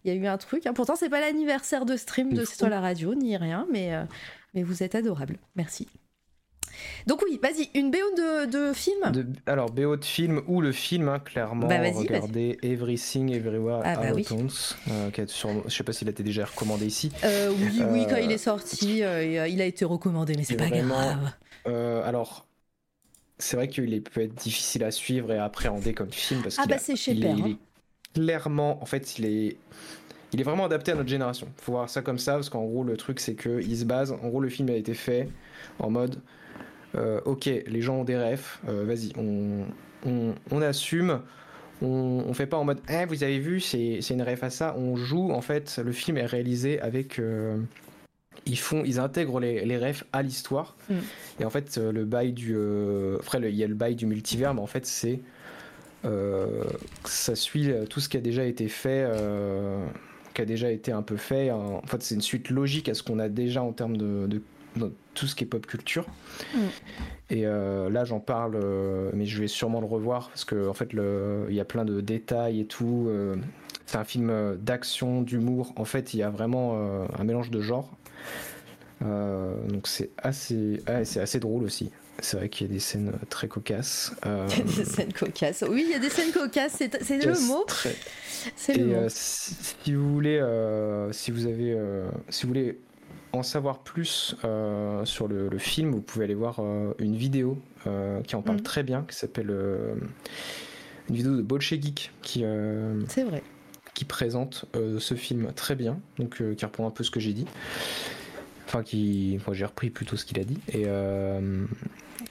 il 0.04 0.14
y 0.14 0.16
a 0.16 0.20
eu 0.20 0.28
un 0.28 0.38
truc. 0.38 0.66
Hein. 0.66 0.74
Pourtant, 0.74 0.96
c'est 0.96 1.10
pas 1.10 1.20
l'anniversaire 1.22 1.86
de 1.86 1.96
stream 1.98 2.34
de 2.34 2.46
C'est 2.46 2.58
toi 2.58 2.70
la 2.70 2.82
radio, 2.82 3.16
ni 3.16 3.38
rien, 3.38 3.68
mais, 3.72 3.92
mais 4.54 4.64
vous 4.64 4.84
êtes 4.84 4.96
adorable. 4.96 5.38
Merci. 5.56 5.88
Donc 7.08 7.22
oui, 7.24 7.40
vas-y, 7.42 7.70
une 7.78 7.92
BO 7.92 7.98
de, 8.48 8.74
film 8.74 9.28
Alors, 9.46 9.72
BO 9.72 9.96
de 9.96 10.06
film 10.06 10.42
ou 10.48 10.62
le 10.62 10.72
film, 10.72 11.08
hein, 11.08 11.20
clairement, 11.20 11.68
bah, 11.68 11.80
regardez 11.94 12.58
Everything 12.64 13.32
Everywhere 13.32 13.82
ah, 13.84 13.96
bah, 13.96 14.12
oui. 14.14 14.26
euh, 14.32 15.10
je 15.16 15.76
sais 15.76 15.84
pas 15.84 15.94
s'il 15.94 16.08
a 16.08 16.12
été 16.12 16.24
déjà 16.24 16.46
recommandé 16.46 16.86
ici. 16.86 17.12
Euh, 17.24 17.52
oui, 17.52 17.82
oui, 17.92 18.06
quand 18.10 18.18
il 18.18 18.32
est 18.32 18.38
sorti, 18.38 19.04
euh, 19.04 19.48
il 19.48 19.62
a 19.62 19.66
été 19.66 19.86
recommandé, 19.86 20.34
mais 20.36 20.44
c'est 20.44 20.58
pas 20.58 20.70
grave. 20.70 21.32
Euh, 21.68 22.08
alors, 22.08 22.46
c'est 23.38 23.58
vrai 23.58 23.68
qu'il 23.68 24.02
peut 24.02 24.22
être 24.22 24.36
difficile 24.36 24.84
à 24.84 24.92
suivre 24.92 25.32
et 25.32 25.38
à 25.38 25.46
appréhender 25.46 25.94
comme 25.94 26.12
film 26.12 26.42
parce 26.42 26.58
ah 26.60 26.66
bah 26.68 26.78
c'est 26.78 26.96
chez 26.96 27.16
Père. 27.16 27.36
Hein. 27.36 27.58
clairement, 28.14 28.82
en 28.82 28.86
fait, 28.86 29.18
il 29.18 29.26
est 29.26 29.58
il 30.36 30.42
est 30.42 30.44
vraiment 30.44 30.66
adapté 30.66 30.92
à 30.92 30.96
notre 30.96 31.10
génération. 31.10 31.48
Faut 31.58 31.72
voir 31.72 31.90
ça 31.90 32.02
comme 32.02 32.20
ça, 32.20 32.34
parce 32.34 32.50
qu'en 32.50 32.66
gros, 32.66 32.84
le 32.84 32.98
truc, 32.98 33.20
c'est 33.20 33.36
qu'il 33.36 33.78
se 33.78 33.86
base. 33.86 34.12
En 34.12 34.28
gros, 34.28 34.42
le 34.42 34.50
film 34.50 34.70
a 34.70 34.74
été 34.74 34.94
fait 34.94 35.30
en 35.80 35.90
mode 35.90 36.16
euh, 36.16 36.20
ok, 37.26 37.46
les 37.46 37.82
gens 37.82 37.98
ont 37.98 38.04
des 38.04 38.18
refs, 38.18 38.60
euh, 38.68 38.86
vas-y, 38.86 39.12
on, 39.16 40.62
assume. 40.62 41.22
On, 41.82 42.34
fait 42.34 42.46
pas 42.46 42.58
en 42.58 42.64
mode, 42.64 42.80
eh, 42.90 43.06
vous 43.06 43.24
avez 43.24 43.40
vu, 43.40 43.60
c'est 43.60 44.00
une 44.10 44.22
ref 44.22 44.44
à 44.44 44.50
ça. 44.50 44.76
On 44.78 44.96
joue, 44.96 45.32
en 45.32 45.42
fait, 45.42 45.80
le 45.84 45.92
film 45.92 46.18
est 46.18 46.26
réalisé 46.26 46.80
avec. 46.80 47.20
Euh, 47.20 47.58
ils 48.46 48.60
font, 48.60 48.84
ils 48.86 49.00
intègrent 49.00 49.40
les, 49.40 49.66
les 49.66 49.78
refs 49.78 50.04
à 50.14 50.22
l'histoire. 50.22 50.76
Mm. 50.90 50.94
Et 51.40 51.46
en 51.46 51.50
fait, 51.50 51.78
le 51.78 52.06
bail 52.06 52.34
du. 52.34 52.56
après, 53.20 53.40
il 53.40 53.56
y 53.56 53.64
a 53.64 53.68
le 53.68 53.76
bail 53.76 53.96
du 53.96 54.06
multivers, 54.06 54.54
mais 54.54 54.62
en 54.62 54.68
fait, 54.68 54.86
c'est. 54.86 55.20
ça 57.04 57.36
suit 57.36 57.72
tout 57.90 58.00
ce 58.00 58.10
qui 58.10 58.18
a 58.18 58.22
déjà 58.22 58.46
été 58.46 58.68
fait 58.68 59.06
qui 60.36 60.42
a 60.42 60.46
déjà 60.46 60.70
été 60.70 60.92
un 60.92 61.02
peu 61.02 61.18
fait. 61.18 61.50
En 61.50 61.82
fait, 61.88 62.04
c'est 62.04 62.14
une 62.14 62.22
suite 62.22 62.50
logique 62.50 62.90
à 62.90 62.94
ce 62.94 63.02
qu'on 63.02 63.18
a 63.18 63.30
déjà 63.30 63.64
en 63.64 63.72
termes 63.72 63.98
de, 63.98 64.42
tout 65.14 65.28
ce 65.28 65.36
qui 65.36 65.44
est 65.44 65.48
pop 65.48 65.66
culture. 65.66 66.06
Mm. 66.54 66.60
Et 67.32 67.46
euh, 67.46 67.90
là, 67.90 68.06
j'en 68.06 68.20
parle, 68.20 68.56
euh, 68.56 69.10
mais 69.14 69.26
je 69.26 69.40
vais 69.40 69.48
sûrement 69.48 69.80
le 69.80 69.88
revoir 69.88 70.30
parce 70.30 70.46
que 70.46 70.68
en 70.68 70.74
fait, 70.74 70.90
il 70.94 71.56
y 71.56 71.60
a 71.60 71.66
plein 71.66 71.86
de 71.86 72.02
détails 72.02 72.62
et 72.62 72.66
tout. 72.66 73.08
Euh, 73.08 73.36
c'est 73.86 73.98
un 73.98 74.04
film 74.04 74.58
d'action, 74.58 75.22
d'humour. 75.22 75.74
En 75.76 75.86
fait, 75.86 76.14
il 76.14 76.20
y 76.20 76.24
a 76.24 76.30
vraiment 76.30 76.76
un 77.18 77.24
mélange 77.24 77.52
de 77.52 77.62
genres. 77.62 77.96
donc 79.02 79.88
c'est 79.88 80.10
assez, 80.18 80.82
c'est 81.04 81.20
assez 81.20 81.40
drôle 81.40 81.64
aussi. 81.64 81.92
C'est 82.20 82.38
vrai 82.38 82.50
qu'il 82.50 82.66
y 82.66 82.70
a 82.70 82.74
des 82.74 82.80
scènes 82.80 83.12
très 83.30 83.48
cocasses. 83.48 84.16
Il 84.26 84.30
y 84.30 84.62
a 84.62 84.76
des 84.78 84.86
scènes 84.86 85.14
cocasses. 85.14 85.66
Oui, 85.70 85.84
il 85.86 85.92
y 85.92 85.96
a 85.96 86.00
des 86.00 86.10
scènes 86.10 86.32
cocasses. 86.32 86.78
C'est 86.78 87.24
le 87.24 87.48
mot. 87.48 87.66
C'est 88.56 88.74
le 88.78 88.86
mot. 88.86 89.08
si 89.10 89.94
vous 89.94 90.14
voulez, 90.14 90.40
si 91.12 91.30
vous 91.30 91.46
avez, 91.46 91.78
si 92.30 92.44
vous 92.44 92.48
voulez 92.48 92.80
en 93.36 93.44
savoir 93.44 93.80
plus 93.80 94.36
euh, 94.44 95.06
sur 95.06 95.28
le, 95.28 95.58
film, 95.58 95.92
vous 95.92 96.02
pouvez 96.02 96.26
aller 96.26 96.36
voir 96.36 96.58
euh, 96.60 96.94
une 97.00 97.16
vidéo 97.16 97.58
euh, 97.88 98.22
qui 98.22 98.36
en 98.36 98.42
parle 98.42 98.60
mm. 98.60 98.64
très 98.64 98.84
bien, 98.84 99.06
qui 99.08 99.16
s'appelle 99.16 99.54
une 101.10 101.16
vidéo 101.16 101.36
de 101.36 101.42
Bolche 101.42 101.70
Geek 101.70 102.12
qui, 102.22 102.44
c'est 103.08 103.24
vrai. 103.24 103.44
qui 103.94 104.06
présente 104.06 104.66
ce 104.74 105.14
film 105.14 105.52
très 105.56 105.76
bien, 105.76 106.00
donc 106.18 106.42
qui 106.56 106.66
reprend 106.66 106.88
un 106.88 106.92
peu 106.92 107.04
ce 107.04 107.12
que 107.12 107.20
j'ai 107.20 107.34
dit. 107.34 107.46
Enfin, 108.68 108.82
qui, 108.82 109.40
moi 109.46 109.56
j'ai 109.56 109.66
repris 109.66 109.92
plutôt 109.92 110.18
ce 110.18 110.26
qu'il 110.26 110.40
a 110.40 110.44
dit 110.44 110.58
et 110.74 110.86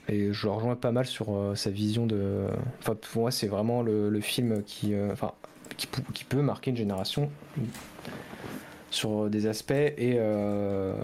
et 0.07 0.33
je 0.33 0.45
le 0.45 0.51
rejoins 0.51 0.75
pas 0.75 0.91
mal 0.91 1.05
sur 1.05 1.53
sa 1.55 1.71
vision 1.71 2.05
de. 2.05 2.47
Enfin, 2.79 2.95
pour 2.95 3.21
moi, 3.23 3.31
c'est 3.31 3.47
vraiment 3.47 3.81
le, 3.81 4.19
film 4.19 4.61
qui, 4.63 4.93
enfin, 5.11 5.31
qui, 5.77 5.87
qui, 6.13 6.23
peut 6.25 6.41
marquer 6.41 6.69
une 6.71 6.77
génération 6.77 7.31
sur 8.95 9.29
des 9.29 9.47
aspects 9.47 9.71
et 9.71 10.15
euh, 10.17 10.95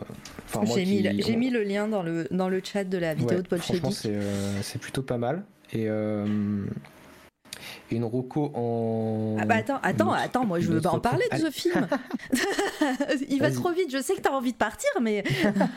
j'ai 0.76 0.86
mis, 0.86 1.38
mis, 1.38 1.50
le 1.50 1.64
lien 1.64 1.88
dans 1.88 2.04
le, 2.04 2.28
dans 2.32 2.50
le 2.50 2.62
chat 2.64 2.84
de 2.84 2.98
la 2.98 3.14
vidéo 3.14 3.42
de 3.42 3.48
Paul 3.48 3.60
Franchement, 3.60 3.92
euh, 4.06 4.60
c'est 4.62 4.80
plutôt 4.80 5.04
pas 5.04 5.18
mal. 5.18 5.44
Et, 5.74 5.86
euh, 5.88 6.66
une 7.92 8.06
roco 8.06 8.52
en. 8.56 9.38
Ah 9.40 9.46
bah 9.46 9.56
attends, 9.56 9.80
attends, 9.84 10.12
attends, 10.14 10.46
moi 10.46 10.60
je 10.60 10.72
veux 10.72 10.82
pas 10.82 10.92
en 10.92 11.00
parler 11.00 11.26
de 11.32 11.38
ce 11.38 11.52
film. 11.52 11.88
Il 13.30 13.40
va 13.40 13.52
trop 13.52 13.72
vite. 13.72 13.92
Je 13.92 14.02
sais 14.02 14.16
que 14.16 14.22
tu 14.22 14.30
as 14.30 14.34
envie 14.34 14.54
de 14.54 14.58
partir, 14.58 14.90
mais 15.02 15.24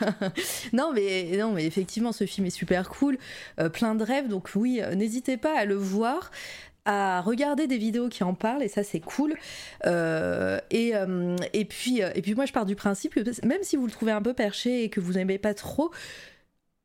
non, 0.73 0.91
mais 0.95 1.37
non, 1.37 1.51
mais 1.51 1.65
effectivement, 1.65 2.13
ce 2.13 2.25
film 2.25 2.47
est 2.47 2.51
super 2.51 2.89
cool, 2.89 3.17
plein 3.73 3.95
de 3.95 4.03
rêves. 4.03 4.29
Donc 4.29 4.49
oui, 4.55 4.81
n'hésitez 4.95 5.37
pas 5.37 5.59
à 5.59 5.65
le 5.65 5.75
voir 5.75 6.31
à 6.85 7.21
regarder 7.21 7.67
des 7.67 7.77
vidéos 7.77 8.09
qui 8.09 8.23
en 8.23 8.33
parlent 8.33 8.63
et 8.63 8.67
ça 8.67 8.83
c'est 8.83 8.99
cool. 8.99 9.35
Euh, 9.85 10.59
et, 10.69 10.95
euh, 10.95 11.35
et, 11.53 11.65
puis, 11.65 12.01
euh, 12.01 12.11
et 12.15 12.21
puis 12.21 12.35
moi 12.35 12.45
je 12.45 12.53
pars 12.53 12.65
du 12.65 12.75
principe 12.75 13.15
que 13.15 13.45
même 13.45 13.63
si 13.63 13.75
vous 13.75 13.85
le 13.85 13.91
trouvez 13.91 14.11
un 14.11 14.21
peu 14.21 14.33
perché 14.33 14.83
et 14.83 14.89
que 14.89 14.99
vous 14.99 15.13
n'aimez 15.13 15.37
pas 15.37 15.53
trop, 15.53 15.91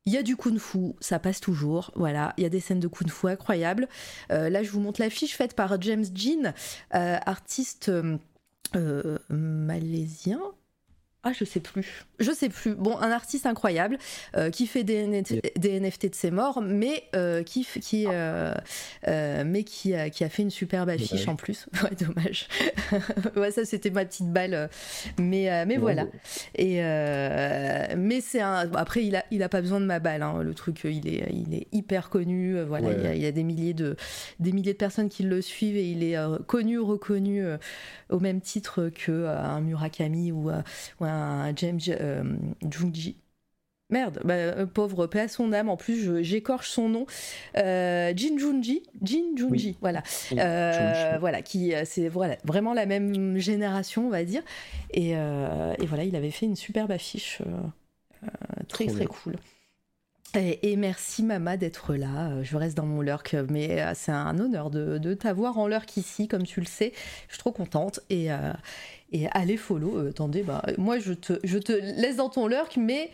il 0.06 0.14
y 0.14 0.16
a 0.16 0.22
du 0.22 0.34
kung-fu, 0.34 0.94
ça 1.00 1.18
passe 1.18 1.40
toujours. 1.40 1.92
Voilà, 1.94 2.32
il 2.38 2.42
y 2.42 2.46
a 2.46 2.48
des 2.48 2.60
scènes 2.60 2.80
de 2.80 2.88
kung-fu 2.88 3.28
incroyables. 3.28 3.86
là, 4.30 4.62
je 4.62 4.70
vous 4.70 4.80
montre 4.80 5.00
l'affiche 5.00 5.36
faite 5.36 5.54
par 5.54 5.80
James 5.82 6.06
Jean, 6.14 6.54
artiste 6.90 7.92
malaisien, 9.28 10.40
ah, 11.22 11.32
je 11.34 11.44
sais 11.44 11.60
plus. 11.60 12.06
Je 12.18 12.32
sais 12.32 12.48
plus. 12.48 12.74
Bon, 12.74 12.96
un 12.96 13.10
artiste 13.10 13.44
incroyable 13.44 13.98
euh, 14.38 14.48
qui 14.48 14.66
fait 14.66 14.84
des, 14.84 15.06
NFT 15.06 16.06
de 16.08 16.14
ses 16.14 16.30
morts, 16.30 16.62
mais 16.62 17.04
euh, 17.14 17.42
qui, 17.42 17.66
qui, 17.66 18.06
euh, 18.08 18.54
mais 19.44 19.64
qui, 19.64 19.94
a, 19.94 20.08
qui 20.08 20.24
a 20.24 20.30
fait 20.30 20.42
une 20.42 20.50
superbe 20.50 20.88
affiche 20.88 21.28
en 21.28 21.36
plus. 21.36 21.66
Ouais, 21.82 21.96
dommage. 21.98 22.48
ouais, 23.36 23.50
ça 23.50 23.64
c'était 23.64 23.88
ma 23.90 24.04
petite 24.04 24.30
balle. 24.30 24.68
Mais, 25.18 25.64
mais 25.66 25.76
voilà. 25.78 26.06
Et 26.54 26.76
mais 27.96 28.20
c'est 28.20 28.40
un. 28.40 28.70
Après, 28.74 29.04
il 29.04 29.16
a, 29.16 29.24
il 29.30 29.42
a 29.42 29.48
pas 29.48 29.60
besoin 29.60 29.80
de 29.80 29.86
ma 29.86 29.98
balle. 29.98 30.22
Hein. 30.22 30.42
Le 30.42 30.54
truc, 30.54 30.80
il 30.84 31.08
est, 31.08 31.26
il 31.32 31.54
est 31.54 31.66
hyper 31.72 32.10
connu. 32.10 32.60
Voilà, 32.62 32.92
il, 32.92 33.02
y 33.02 33.06
a, 33.06 33.14
il, 33.14 33.22
y 33.22 33.26
a, 33.26 33.32
des 33.32 33.44
milliers 33.44 33.72
de, 33.72 33.96
des 34.40 34.52
milliers 34.52 34.72
de 34.72 34.78
personnes 34.78 35.08
qui 35.08 35.22
le 35.22 35.40
suivent 35.40 35.76
et 35.76 35.90
il 35.90 36.02
est 36.02 36.16
connu, 36.46 36.78
reconnu 36.78 37.42
au 38.10 38.20
même 38.20 38.40
titre 38.40 38.90
que 38.94 39.26
un 39.26 39.60
Murakami 39.60 40.32
ou, 40.32 40.50
ou 40.50 41.04
un 41.04 41.09
James 41.56 41.80
euh, 41.88 42.22
Junji. 42.68 43.16
Merde, 43.90 44.20
bah, 44.24 44.34
euh, 44.34 44.66
pauvre 44.66 45.08
paix 45.08 45.20
à 45.20 45.28
son 45.28 45.52
âme. 45.52 45.68
En 45.68 45.76
plus, 45.76 46.22
j'écorche 46.22 46.70
son 46.70 46.88
nom. 46.88 47.06
Euh, 47.56 48.12
Jin 48.14 48.38
Junji, 48.38 48.84
Jin 49.02 49.36
Junji, 49.36 49.76
voilà, 49.80 50.02
voilà, 51.18 51.42
qui 51.42 51.72
c'est 51.84 52.08
voilà 52.08 52.36
vraiment 52.44 52.72
la 52.72 52.86
même 52.86 53.36
génération, 53.38 54.06
on 54.06 54.10
va 54.10 54.24
dire. 54.24 54.42
Et, 54.92 55.14
voilà, 55.86 56.04
il 56.04 56.14
avait 56.14 56.30
fait 56.30 56.46
une 56.46 56.56
superbe 56.56 56.92
affiche, 56.92 57.42
très 58.68 58.86
très 58.86 59.06
cool. 59.06 59.36
Et, 60.34 60.76
merci 60.76 61.22
Mama 61.22 61.56
d'être 61.56 61.94
là. 61.94 62.42
Je 62.42 62.56
reste 62.56 62.76
dans 62.76 62.86
mon 62.86 63.00
lurk, 63.00 63.34
mais 63.48 63.82
c'est 63.94 64.12
un 64.12 64.38
honneur 64.38 64.70
de, 64.70 65.14
t'avoir 65.14 65.58
en 65.58 65.66
lurk 65.66 65.96
ici, 65.96 66.28
comme 66.28 66.44
tu 66.44 66.60
le 66.60 66.66
sais. 66.66 66.92
Je 67.28 67.34
suis 67.34 67.38
trop 67.38 67.52
contente 67.52 68.00
et 68.10 68.30
et 69.12 69.28
allez 69.32 69.56
follow. 69.56 69.98
Euh, 69.98 70.10
attendez, 70.10 70.42
bah, 70.42 70.62
moi 70.78 70.98
je 70.98 71.12
te, 71.12 71.32
laisse 72.00 72.16
dans 72.16 72.28
ton 72.28 72.46
lurk, 72.46 72.76
mais 72.76 73.10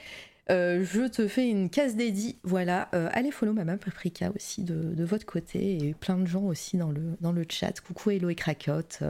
euh, 0.50 0.84
je 0.84 1.08
te 1.08 1.26
fais 1.26 1.48
une 1.48 1.70
case 1.70 1.96
dédiée. 1.96 2.36
Voilà, 2.42 2.88
euh, 2.94 3.08
allez 3.12 3.30
follow 3.30 3.52
Mama 3.52 3.76
Paprika 3.76 4.30
aussi 4.34 4.62
de, 4.62 5.04
votre 5.04 5.26
côté 5.26 5.78
et 5.78 5.94
plein 5.94 6.18
de 6.18 6.26
gens 6.26 6.44
aussi 6.44 6.76
dans 6.76 6.90
le, 6.90 7.16
dans 7.20 7.32
le 7.32 7.44
chat. 7.48 7.80
Coucou 7.80 8.10
Hello 8.10 8.28
et 8.28 8.34
Cracotte. 8.34 9.00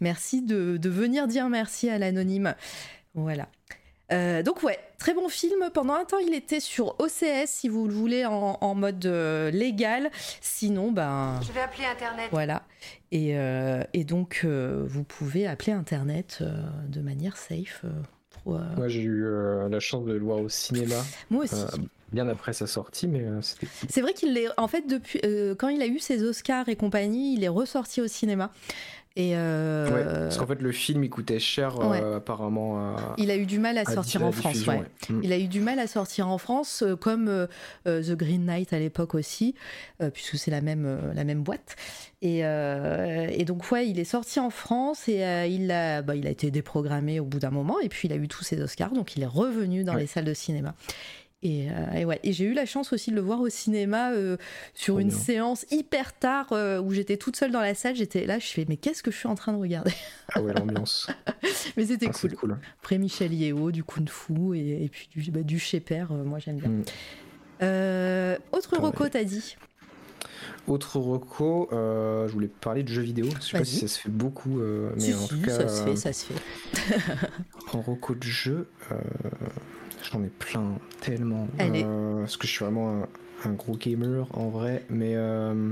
merci 0.00 0.42
de 0.42 0.88
venir 0.88 1.26
dire 1.26 1.48
merci 1.48 1.88
à 1.88 1.98
l'anonyme. 1.98 2.54
Voilà. 3.14 3.48
Euh, 4.12 4.42
donc 4.42 4.62
ouais, 4.62 4.78
très 4.98 5.14
bon 5.14 5.28
film. 5.28 5.70
Pendant 5.72 5.94
un 5.94 6.04
temps, 6.04 6.18
il 6.18 6.34
était 6.34 6.60
sur 6.60 6.96
OCS 7.00 7.46
si 7.46 7.68
vous 7.68 7.86
le 7.86 7.94
voulez 7.94 8.24
en, 8.26 8.74
mode 8.74 9.04
euh, 9.06 9.50
légal. 9.50 10.10
Sinon, 10.40 10.92
ben. 10.92 11.40
Je 11.42 11.52
vais 11.52 11.60
appeler 11.60 11.84
Internet. 11.84 12.28
Voilà. 12.30 12.62
Et, 13.10 13.36
euh, 13.36 13.82
et 13.92 14.04
donc, 14.04 14.44
vous 14.44 15.04
pouvez 15.04 15.46
appeler 15.46 15.72
Internet 15.72 16.42
de 16.88 17.00
manière 17.00 17.36
safe. 17.36 17.84
Moi, 18.44 18.88
j'ai 18.88 19.02
eu 19.02 19.24
la 19.68 19.80
chance 19.80 20.04
de 20.04 20.12
le 20.12 20.20
voir 20.20 20.38
au 20.38 20.48
cinéma. 20.48 20.96
Moi 21.30 21.44
aussi. 21.44 21.64
bien 22.10 22.28
après 22.28 22.52
sa 22.52 22.66
sortie, 22.66 23.06
mais 23.08 23.24
c'était. 23.40 23.68
C'est 23.88 24.00
vrai 24.00 24.12
qu'il 24.12 24.36
est. 24.36 24.48
En 24.58 24.68
fait, 24.68 24.86
depuis 24.86 25.20
quand 25.58 25.68
il 25.68 25.80
a 25.80 25.86
eu 25.86 25.98
ses 25.98 26.22
Oscars 26.22 26.68
et 26.68 26.76
compagnie, 26.76 27.34
il 27.34 27.44
est 27.44 27.48
ressorti 27.48 28.00
au 28.00 28.08
cinéma. 28.08 28.50
Et 29.14 29.32
euh, 29.36 29.90
ouais, 29.90 30.04
parce 30.04 30.38
qu'en 30.38 30.46
fait, 30.46 30.62
le 30.62 30.72
film 30.72 31.04
il 31.04 31.10
coûtait 31.10 31.38
cher 31.38 31.78
euh, 31.80 32.16
apparemment. 32.16 32.78
À, 32.78 33.14
il 33.18 33.30
a 33.30 33.36
eu 33.36 33.44
du 33.44 33.58
mal 33.58 33.76
à, 33.76 33.84
sortir 33.84 34.24
en 34.24 34.32
France. 34.32 34.66
Ouais. 34.66 34.82
Mm. 35.10 35.20
Il 35.22 35.32
a 35.32 35.38
eu 35.38 35.48
du 35.48 35.60
mal 35.60 35.78
à 35.78 35.86
sortir 35.86 36.28
en 36.28 36.38
France, 36.38 36.82
comme 37.00 37.46
The 37.84 38.12
Green 38.12 38.46
Knight 38.46 38.72
à 38.72 38.78
l'époque 38.78 39.14
aussi, 39.14 39.54
puisque 40.14 40.36
c'est 40.36 40.50
la 40.50 40.62
même 40.62 41.12
la 41.14 41.24
même 41.24 41.42
boîte. 41.42 41.76
Et, 42.22 42.38
et, 42.38 43.44
donc 43.44 43.70
ouais, 43.70 43.88
il 43.88 43.98
est 43.98 44.04
sorti 44.04 44.40
en 44.40 44.50
France 44.50 45.08
et 45.08 45.46
il 45.50 45.70
a 45.70 46.02
bah, 46.02 46.16
il 46.16 46.26
a 46.26 46.30
été 46.30 46.50
déprogrammé 46.50 47.20
au 47.20 47.24
bout 47.24 47.38
d'un 47.38 47.50
moment 47.50 47.80
et 47.80 47.88
puis 47.88 48.08
il 48.08 48.12
a 48.12 48.16
eu 48.16 48.28
tous 48.28 48.44
ses 48.44 48.62
Oscars, 48.62 48.92
donc 48.92 49.16
il 49.16 49.22
est 49.22 49.26
revenu 49.26 49.84
dans 49.84 49.94
les 49.94 50.06
salles 50.06 50.24
de 50.24 50.34
cinéma. 50.34 50.74
Euh, 51.44 51.92
et, 51.92 52.04
ouais. 52.04 52.20
et 52.22 52.32
j'ai 52.32 52.44
eu 52.44 52.52
la 52.52 52.66
chance 52.66 52.92
aussi 52.92 53.10
de 53.10 53.16
le 53.16 53.20
voir 53.20 53.40
au 53.40 53.48
cinéma 53.48 54.12
euh, 54.12 54.36
sur 54.74 54.98
une 55.00 55.10
séance 55.10 55.66
hyper 55.72 56.16
tard 56.16 56.52
euh, 56.52 56.80
où 56.80 56.92
j'étais 56.92 57.16
toute 57.16 57.36
seule 57.36 57.50
dans 57.50 57.60
la 57.60 57.74
salle. 57.74 57.96
J'étais 57.96 58.26
là, 58.26 58.38
je 58.38 58.46
fais 58.46 58.64
mais 58.68 58.76
qu'est-ce 58.76 59.02
que 59.02 59.10
je 59.10 59.16
suis 59.16 59.28
en 59.28 59.34
train 59.34 59.52
de 59.52 59.58
regarder? 59.58 59.92
Ah 60.34 60.40
ouais, 60.40 60.54
l'ambiance. 60.54 61.08
mais 61.76 61.86
c'était 61.86 62.06
ah, 62.08 62.28
cool. 62.36 62.58
Après 62.80 62.98
Michel 62.98 63.34
Yeo, 63.34 63.72
du 63.72 63.82
Kung 63.82 64.08
Fu 64.08 64.56
et, 64.56 64.88
puis 64.88 65.08
du, 65.14 65.30
bah, 65.30 65.42
du 65.42 65.60
moi 66.24 66.38
j'aime 66.38 66.58
bien. 66.58 66.68
Mm. 66.68 68.38
autre 68.52 68.78
reco, 68.78 69.08
t'as 69.08 69.24
dit? 69.24 69.56
Autre 70.68 71.00
reco, 71.00 71.68
je 71.72 72.32
voulais 72.32 72.48
parler 72.48 72.84
de 72.84 72.88
jeux 72.88 73.02
vidéo. 73.02 73.26
Je 73.40 73.46
sais 73.46 73.58
pas 73.58 73.64
si 73.64 73.80
ça 73.80 73.88
se 73.88 73.98
fait 73.98 74.10
beaucoup, 74.10 74.60
mais 74.96 75.12
en 75.14 75.26
tout 75.26 75.40
cas, 75.40 75.56
ça 75.56 75.68
se 75.68 75.82
fait, 75.82 75.96
ça 75.96 76.12
se 76.12 76.26
fait. 76.26 76.96
en 77.72 77.80
reco 77.80 78.14
de 78.14 78.22
jeu, 78.22 78.68
J'en 80.10 80.22
ai 80.24 80.28
plein, 80.28 80.78
tellement. 81.00 81.46
Euh, 81.60 82.20
parce 82.20 82.36
que 82.36 82.46
je 82.46 82.52
suis 82.52 82.64
vraiment 82.64 83.06
un, 83.44 83.52
gros 83.52 83.76
gamer 83.76 84.26
en 84.32 84.48
vrai. 84.48 84.84
Mais 84.90 85.14
euh, 85.14 85.70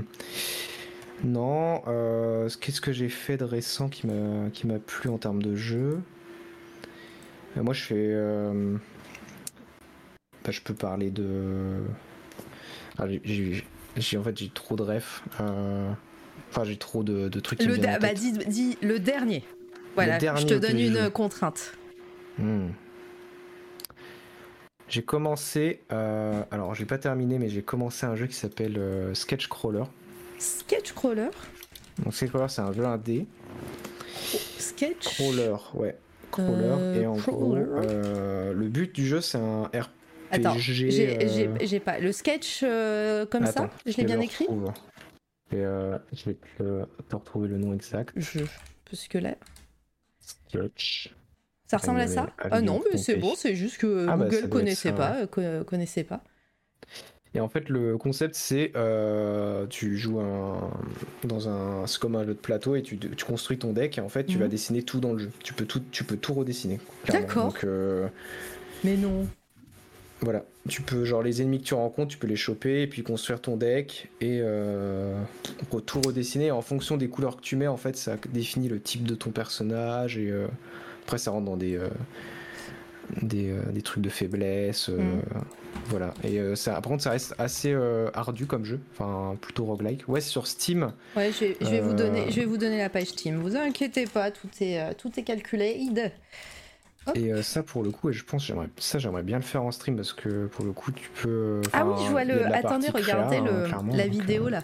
non, 1.23 1.81
euh, 1.87 2.49
qu'est-ce 2.61 2.81
que 2.81 2.93
j'ai 2.93 3.09
fait 3.09 3.37
de 3.37 3.43
récent 3.43 3.89
qui 3.89 4.07
m'a 4.07 4.49
qui 4.51 4.67
m'a 4.67 4.79
plu 4.79 5.09
en 5.09 5.17
termes 5.17 5.41
de 5.41 5.55
jeu? 5.55 5.99
Moi, 7.57 7.73
je 7.73 7.83
fais. 7.83 8.15
Bah, 10.45 10.51
je 10.51 10.61
peux 10.61 10.73
parler 10.73 11.11
de. 11.11 11.81
Ah, 12.97 13.05
j'ai 13.25 14.17
en 14.17 14.23
fait 14.23 14.37
j'ai 14.37 14.49
trop 14.49 14.75
de 14.75 14.83
refs. 14.83 15.23
Enfin, 15.33 16.63
j'ai 16.63 16.77
trop 16.77 17.03
de, 17.03 17.27
trucs. 17.39 17.59
Qui 17.59 17.67
le 17.67 17.75
me 17.77 17.99
bah, 17.99 18.13
dis, 18.13 18.77
le 18.81 18.99
dernier. 18.99 19.43
Voilà, 19.95 20.19
je 20.19 20.45
te 20.45 20.53
donne 20.53 20.79
une 20.79 21.09
contrainte. 21.09 21.73
Hmm. 22.37 22.69
J'ai 24.91 25.03
commencé, 25.03 25.83
euh, 25.93 26.43
alors 26.51 26.75
j'ai 26.75 26.83
pas 26.83 26.97
terminé, 26.97 27.39
mais 27.39 27.47
j'ai 27.47 27.61
commencé 27.61 28.05
un 28.05 28.17
jeu 28.17 28.27
qui 28.27 28.35
s'appelle 28.35 28.77
euh, 28.77 29.13
Sketch 29.13 29.47
Crawler. 29.47 29.85
Sketch 30.37 30.91
Crawler 30.91 31.29
Donc 32.03 32.13
Sketch 32.13 32.29
Crawler, 32.31 32.49
c'est 32.49 32.59
un 32.59 32.73
jeu 32.73 32.83
indé. 32.83 33.25
Sketch 34.59 35.15
Crawler, 35.15 35.55
ouais. 35.75 35.97
Crawler. 36.29 36.75
Euh, 36.77 37.01
et 37.01 37.07
en 37.07 37.15
gros, 37.15 37.55
le 37.55 38.67
but 38.67 38.93
du 38.93 39.07
jeu, 39.07 39.21
c'est 39.21 39.37
un 39.37 39.63
RPG. 39.63 39.87
Attends, 40.31 40.57
j'ai 40.57 41.79
pas. 41.79 41.99
Le 41.99 42.11
sketch 42.11 42.59
comme 43.29 43.45
ça 43.45 43.69
Je 43.85 43.95
l'ai 43.95 44.03
bien 44.03 44.19
écrit 44.19 44.47
et, 45.53 45.55
Je 45.55 46.25
vais 46.25 46.37
te, 46.57 47.15
retrouver 47.15 47.47
le 47.47 47.57
nom 47.57 47.73
exact. 47.73 48.11
Je, 48.17 48.39
parce 48.89 49.07
que 49.07 49.19
là. 49.19 49.35
Sketch. 50.19 51.13
Ça 51.71 51.77
ressemble 51.77 52.01
à 52.01 52.07
ça 52.07 52.27
Ah 52.37 52.59
non, 52.59 52.81
mais 52.91 52.97
c'est 52.97 53.15
bon, 53.15 53.33
c'est 53.33 53.55
juste 53.55 53.77
que 53.77 54.05
ah 54.09 54.17
bah, 54.17 54.27
Google 54.29 54.49
connaissait 54.49 54.91
pas, 54.91 55.25
connaissait 55.65 56.03
pas. 56.03 56.21
Et 57.33 57.39
en 57.39 57.47
fait, 57.47 57.69
le 57.69 57.97
concept, 57.97 58.35
c'est 58.35 58.73
euh, 58.75 59.65
tu 59.67 59.97
joues 59.97 60.19
un, 60.19 60.69
dans 61.23 61.47
un, 61.47 61.87
c'est 61.87 61.97
comme 61.97 62.17
un 62.17 62.25
jeu 62.25 62.33
de 62.33 62.39
plateau 62.39 62.75
et 62.75 62.81
tu, 62.81 62.97
tu 62.97 63.23
construis 63.23 63.57
ton 63.57 63.71
deck 63.71 63.97
et 63.97 64.01
en 64.01 64.09
fait, 64.09 64.25
tu 64.25 64.37
vas 64.37 64.45
mhm. 64.45 64.51
dessiner 64.51 64.83
tout 64.83 64.99
dans 64.99 65.13
le 65.13 65.19
jeu. 65.19 65.29
Tu 65.41 65.53
peux 65.53 65.63
tout, 65.63 65.81
tu 65.91 66.03
peux 66.03 66.17
tout 66.17 66.33
redessiner. 66.33 66.81
D'accord. 67.07 67.55
Euh, 67.63 68.09
mais 68.83 68.97
non. 68.97 69.25
Voilà, 70.19 70.43
tu 70.67 70.81
peux 70.81 71.05
genre 71.05 71.23
les 71.23 71.41
ennemis 71.41 71.59
que 71.59 71.67
tu 71.67 71.73
rencontres, 71.73 72.09
tu 72.09 72.17
peux 72.17 72.27
les 72.27 72.35
choper 72.35 72.81
et 72.81 72.87
puis 72.87 73.01
construire 73.01 73.39
ton 73.39 73.55
deck 73.55 74.09
et 74.19 74.39
euh, 74.41 75.17
tout 75.85 76.01
redessiner. 76.01 76.51
En 76.51 76.61
fonction 76.61 76.97
des 76.97 77.07
couleurs 77.07 77.37
que 77.37 77.41
tu 77.41 77.55
mets, 77.55 77.67
en 77.67 77.77
fait, 77.77 77.95
ça 77.95 78.17
définit 78.27 78.67
le 78.67 78.81
type 78.81 79.05
de 79.05 79.15
ton 79.15 79.31
personnage 79.31 80.17
et 80.17 80.29
euh, 80.29 80.47
après, 81.03 81.17
ça 81.17 81.31
rentre 81.31 81.45
dans 81.45 81.57
des, 81.57 81.75
euh, 81.75 81.89
des, 83.21 83.49
euh, 83.49 83.63
des, 83.71 83.81
trucs 83.81 84.03
de 84.03 84.09
faiblesse. 84.09 84.89
Euh, 84.89 84.97
mm. 84.97 85.21
Voilà. 85.87 86.13
Et 86.23 86.39
ça, 86.55 86.73
par 86.73 86.83
contre, 86.83 87.03
ça 87.03 87.11
reste 87.11 87.33
assez 87.37 87.75
ardu 88.13 88.45
comme 88.45 88.65
jeu. 88.65 88.79
Enfin, 88.93 89.35
plutôt 89.41 89.65
roguelike. 89.65 90.07
Ouais, 90.07 90.21
sur 90.21 90.47
Steam. 90.47 90.93
Ouais, 91.15 91.31
je 91.31 91.65
vais, 91.69 91.79
vous, 91.79 91.93
donner, 91.93 92.29
je 92.29 92.39
vais 92.39 92.45
vous 92.45 92.57
donner 92.57 92.77
la 92.77 92.89
page 92.89 93.07
Steam. 93.07 93.37
Vous 93.37 93.55
inquiétez 93.55 94.05
pas, 94.05 94.31
tout 94.31 94.49
est, 94.61 94.93
tout 94.95 95.11
est 95.17 95.23
calculé. 95.23 95.81
Et 97.15 97.41
ça, 97.41 97.63
pour 97.63 97.83
le 97.83 97.91
coup, 97.91 98.11
je 98.11 98.23
pense 98.23 98.45
j'aimerais 98.45 98.69
ça, 98.77 98.99
j'aimerais 98.99 99.23
bien 99.23 99.37
le 99.37 99.43
faire 99.43 99.63
en 99.63 99.71
stream 99.71 99.95
parce 99.95 100.13
que 100.13 100.45
pour 100.47 100.63
le 100.65 100.71
coup, 100.71 100.91
tu 100.91 101.09
peux. 101.21 101.61
Ah 101.73 101.85
oui, 101.85 101.95
je 102.05 102.11
vois 102.11 102.25
le. 102.25 102.45
Attendez, 102.53 102.89
regardez 102.89 103.39
le, 103.39 103.97
la 103.97 104.07
vidéo 104.07 104.49
là. 104.49 104.61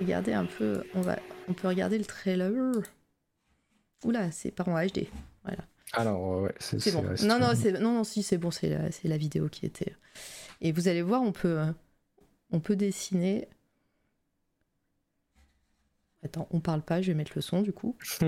Regardez 0.00 0.34
un 0.34 0.44
peu. 0.44 0.82
On 0.94 1.00
va, 1.00 1.16
on 1.48 1.54
peut 1.54 1.68
regarder 1.68 1.98
le 1.98 2.04
trailer. 2.04 2.52
Oula, 4.04 4.30
c'est 4.30 4.50
pas 4.50 4.64
en 4.68 4.74
HD. 4.84 5.06
Voilà. 5.46 5.64
Alors, 5.92 6.42
ouais, 6.42 6.54
c'est 6.58 6.92
bon. 6.92 7.02
Non, 7.22 7.38
non, 7.38 7.52
non, 7.80 7.94
non, 7.94 8.04
si, 8.04 8.22
c'est 8.22 8.38
bon, 8.38 8.50
c'est 8.50 8.68
la, 8.68 8.88
la 9.04 9.16
vidéo 9.16 9.48
qui 9.48 9.64
était. 9.66 9.94
Et 10.60 10.72
vous 10.72 10.88
allez 10.88 11.02
voir, 11.02 11.22
on 11.22 11.32
peut, 11.32 11.60
on 12.50 12.60
peut 12.60 12.76
dessiner. 12.76 13.48
Attends, 16.24 16.48
on 16.50 16.60
parle 16.60 16.82
pas, 16.82 17.00
je 17.02 17.08
vais 17.08 17.14
mettre 17.14 17.32
le 17.36 17.40
son 17.40 17.62
du 17.62 17.72
coup. 17.72 17.96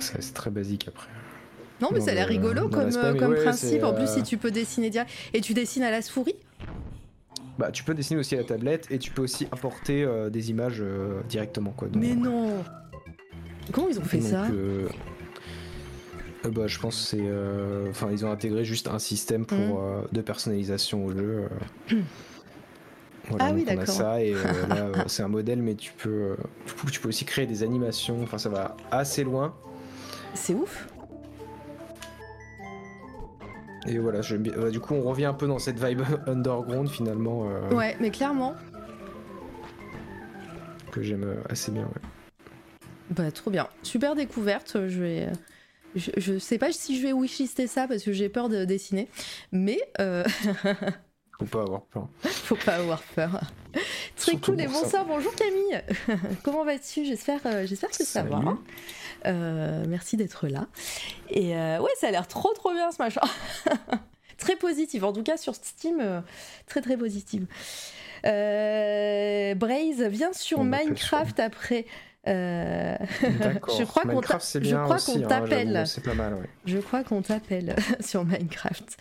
c'est 0.00 0.34
très 0.34 0.50
basique 0.50 0.88
après. 0.88 1.08
Non, 1.80 1.90
mais 1.92 2.00
ça 2.00 2.10
a 2.10 2.14
l'air 2.14 2.28
rigolo 2.28 2.68
comme, 2.68 2.92
comme 3.18 3.34
principe. 3.36 3.84
En 3.84 3.94
plus, 3.94 4.06
si 4.06 4.20
euh, 4.20 4.22
tu 4.22 4.36
peux 4.36 4.50
dessiner 4.50 4.90
direct. 4.90 5.10
Et 5.32 5.40
tu 5.40 5.54
dessines 5.54 5.82
à 5.82 5.90
la 5.90 6.02
souris? 6.02 6.36
Bah, 7.58 7.70
tu 7.70 7.84
peux 7.84 7.94
dessiner 7.94 8.20
aussi 8.20 8.34
à 8.34 8.38
la 8.38 8.44
tablette 8.44 8.86
et 8.90 8.98
tu 8.98 9.10
peux 9.10 9.22
aussi 9.22 9.46
apporter 9.50 10.02
euh, 10.02 10.28
des 10.30 10.50
images 10.50 10.80
euh, 10.80 11.22
directement. 11.28 11.70
Quoi, 11.70 11.88
mais 11.94 12.14
non 12.14 12.64
Comment 13.72 13.88
ils 13.88 13.98
ont 13.98 14.04
fait 14.04 14.20
ça 14.20 14.44
euh, 14.46 14.88
euh, 16.46 16.50
bah, 16.50 16.66
je 16.66 16.78
pense 16.78 16.96
c'est, 16.96 17.20
euh, 17.20 17.90
enfin, 17.90 18.08
ils 18.10 18.24
ont 18.24 18.32
intégré 18.32 18.64
juste 18.64 18.88
un 18.88 18.98
système 18.98 19.44
pour 19.44 19.58
mm. 19.58 20.08
de 20.12 20.20
personnalisation 20.22 21.04
au 21.04 21.12
jeu. 21.12 21.48
ah 23.38 23.50
oui, 23.54 23.64
d'accord. 23.64 23.86
ça 23.86 24.22
et 24.22 24.32
là, 24.68 24.90
c'est 25.06 25.22
un 25.22 25.28
modèle, 25.28 25.62
mais 25.62 25.74
tu 25.74 25.92
peux, 25.92 26.36
tu 26.90 27.00
peux 27.00 27.08
aussi 27.08 27.24
créer 27.24 27.46
des 27.46 27.62
animations. 27.62 28.22
Enfin, 28.22 28.38
ça 28.38 28.48
va 28.48 28.76
assez 28.90 29.22
loin. 29.22 29.54
C'est 30.34 30.54
ouf. 30.54 30.88
Et 33.86 33.98
voilà, 33.98 34.20
je, 34.22 34.36
bah, 34.36 34.70
du 34.70 34.80
coup, 34.80 34.94
on 34.94 35.02
revient 35.02 35.24
un 35.26 35.34
peu 35.34 35.46
dans 35.46 35.58
cette 35.58 35.82
vibe 35.82 36.02
underground 36.26 36.88
finalement. 36.88 37.46
Ouais, 37.70 37.96
mais 38.00 38.10
clairement. 38.10 38.54
Que 40.90 41.02
j'aime 41.02 41.36
assez 41.48 41.70
bien. 41.70 41.84
Ouais. 41.84 42.08
Bah, 43.10 43.30
trop 43.32 43.50
bien. 43.50 43.68
Super 43.82 44.14
découverte. 44.14 44.88
Je 44.88 45.00
vais. 45.00 45.28
Je, 45.96 46.38
sais 46.38 46.58
pas 46.58 46.70
si 46.70 46.96
je 46.96 47.02
vais 47.02 47.12
wishlister 47.12 47.66
ça 47.66 47.88
parce 47.88 48.04
que 48.04 48.12
j'ai 48.12 48.28
peur 48.28 48.48
de 48.48 48.64
dessiner, 48.64 49.08
mais. 49.52 49.80
Euh... 50.00 50.24
Faut 51.40 51.46
pas 51.46 51.62
avoir 51.62 51.82
peur. 51.86 52.08
Faut 52.22 52.56
pas 52.56 52.74
avoir 52.76 53.02
peur. 53.02 53.40
Très 54.14 54.36
cool 54.36 54.60
et 54.60 54.66
bonsoir, 54.66 55.06
bonjour 55.06 55.34
Camille. 55.34 55.82
Comment 56.42 56.64
vas-tu? 56.64 57.06
J'espère, 57.06 57.40
euh, 57.46 57.66
j'espère 57.66 57.88
que 57.88 58.04
ça 58.04 58.22
va. 58.22 58.58
Euh, 59.24 59.84
merci 59.88 60.18
d'être 60.18 60.48
là. 60.48 60.66
Et 61.30 61.56
euh, 61.56 61.80
ouais, 61.80 61.90
ça 61.98 62.08
a 62.08 62.10
l'air 62.10 62.28
trop 62.28 62.52
trop 62.52 62.72
bien 62.72 62.92
ce 62.92 63.00
machin. 63.00 63.22
très 64.38 64.56
positif, 64.56 65.02
en 65.02 65.14
tout 65.14 65.22
cas 65.22 65.38
sur 65.38 65.54
Steam, 65.54 66.22
très 66.66 66.82
très 66.82 66.98
positive. 66.98 67.46
Braze 68.22 70.02
vient 70.02 70.34
sur 70.34 70.62
Minecraft 70.62 71.40
après 71.40 71.86
euh... 72.28 72.96
je 73.22 73.84
crois 73.84 74.02
qu'on 74.02 74.20
je 74.20 74.74
crois 74.74 74.98
qu'on 74.98 75.24
hein, 75.24 75.26
t'appelle. 75.26 75.84
c'est 75.86 76.04
pas 76.04 76.14
mal, 76.14 76.36
Je 76.66 76.78
crois 76.78 77.02
qu'on 77.02 77.22
t'appelle 77.22 77.74
sur 78.00 78.24
Minecraft. 78.24 78.96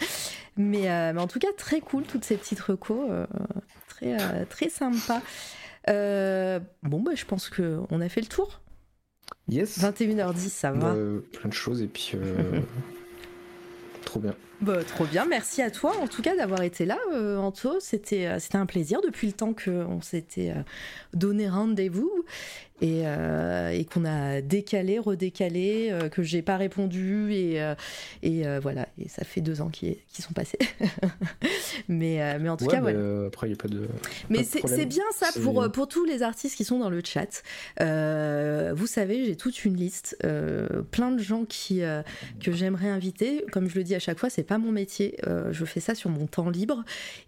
Mais, 0.57 0.89
euh, 0.89 1.13
mais, 1.13 1.21
en 1.21 1.27
tout 1.27 1.39
cas, 1.39 1.49
très 1.57 1.81
cool 1.81 2.03
toutes 2.03 2.23
ces 2.25 2.37
petites 2.37 2.59
recos, 2.59 3.09
euh, 3.09 3.25
très 3.87 4.21
euh, 4.21 4.45
très 4.49 4.69
sympa. 4.69 5.21
bon, 5.87 7.01
bah, 7.01 7.11
je 7.15 7.25
pense 7.25 7.49
que 7.49 7.79
on 7.89 8.01
a 8.01 8.09
fait 8.09 8.21
le 8.21 8.27
tour. 8.27 8.61
Yes. 9.47 9.79
21h10, 9.79 10.49
ça 10.49 10.71
va. 10.71 10.93
plein 10.93 11.49
de 11.49 11.53
choses 11.53 11.81
et 11.81 11.87
puis 11.87 12.13
trop 14.05 14.19
bien. 14.19 14.35
Bah, 14.61 14.83
trop 14.83 15.05
bien, 15.05 15.25
merci 15.25 15.61
à 15.61 15.71
toi 15.71 15.95
en 16.01 16.07
tout 16.07 16.21
cas 16.21 16.35
d'avoir 16.35 16.63
été 16.63 16.85
là, 16.85 16.97
euh, 17.13 17.37
Anto. 17.37 17.79
C'était, 17.79 18.25
euh, 18.27 18.37
un 18.53 18.65
plaisir 18.65 18.99
depuis 19.01 19.27
le 19.27 19.33
temps 19.33 19.53
qu'on 19.53 20.01
s'était 20.01 20.49
euh, 20.49 20.61
donné 21.13 21.47
rendez-vous 21.47 22.11
et, 22.81 23.03
euh, 23.05 23.69
et 23.69 23.85
qu'on 23.85 24.03
a 24.05 24.41
décalé, 24.41 24.99
redécalé, 24.99 25.93
que 26.11 26.23
j'ai 26.23 26.41
pas 26.41 26.55
répondu 26.57 27.31
et, 27.33 27.61
et 28.23 28.43
voilà. 28.61 28.87
Et 28.97 29.09
ça 29.09 29.25
fait 29.25 29.41
deux 29.41 29.59
ans 29.59 29.67
qui, 29.67 29.97
qui 30.07 30.21
sont 30.21 30.31
passés. 30.31 30.57
mais, 31.89 32.39
mais 32.39 32.47
en 32.47 32.55
tout 32.55 32.63
Ouais, 32.65 32.71
cas, 32.71 32.79
voilà. 32.79 33.27
après, 33.27 33.47
il 33.47 33.49
n'y 33.49 33.55
a 33.55 33.61
pas 33.61 33.67
de. 33.67 33.85
Mais 34.29 34.43
c'est 34.45 34.85
bien 34.85 35.03
ça 35.13 35.27
pour, 35.41 35.69
pour 35.73 35.89
tous 35.89 36.05
les 36.05 36.23
artistes 36.23 36.55
qui 36.55 36.63
sont 36.63 36.79
dans 36.79 36.89
le 36.89 37.01
chat. 37.03 37.43
Vous 37.81 38.87
savez, 38.87 39.25
j'ai 39.25 39.35
toute 39.35 39.65
une 39.65 39.75
liste, 39.75 40.17
plein 40.91 41.11
de 41.11 41.19
gens 41.21 41.43
qui, 41.43 41.81
que 42.41 42.51
j'aimerais 42.53 42.89
inviter. 42.89 43.43
Comme 43.51 43.69
je 43.69 43.75
le 43.75 43.83
dis 43.83 43.93
à 43.95 43.99
chaque 43.99 44.19
fois, 44.19 44.29
c'est 44.29 44.43
pas 44.49 44.57
mon 44.57 44.71
métier. 44.71 45.15
Euh, 45.27 45.53
je 45.53 45.63
fais 45.63 45.79
ça 45.79 45.93
sur 45.93 46.09
mon 46.09 46.25
temps 46.25 46.49
libre. 46.49 46.83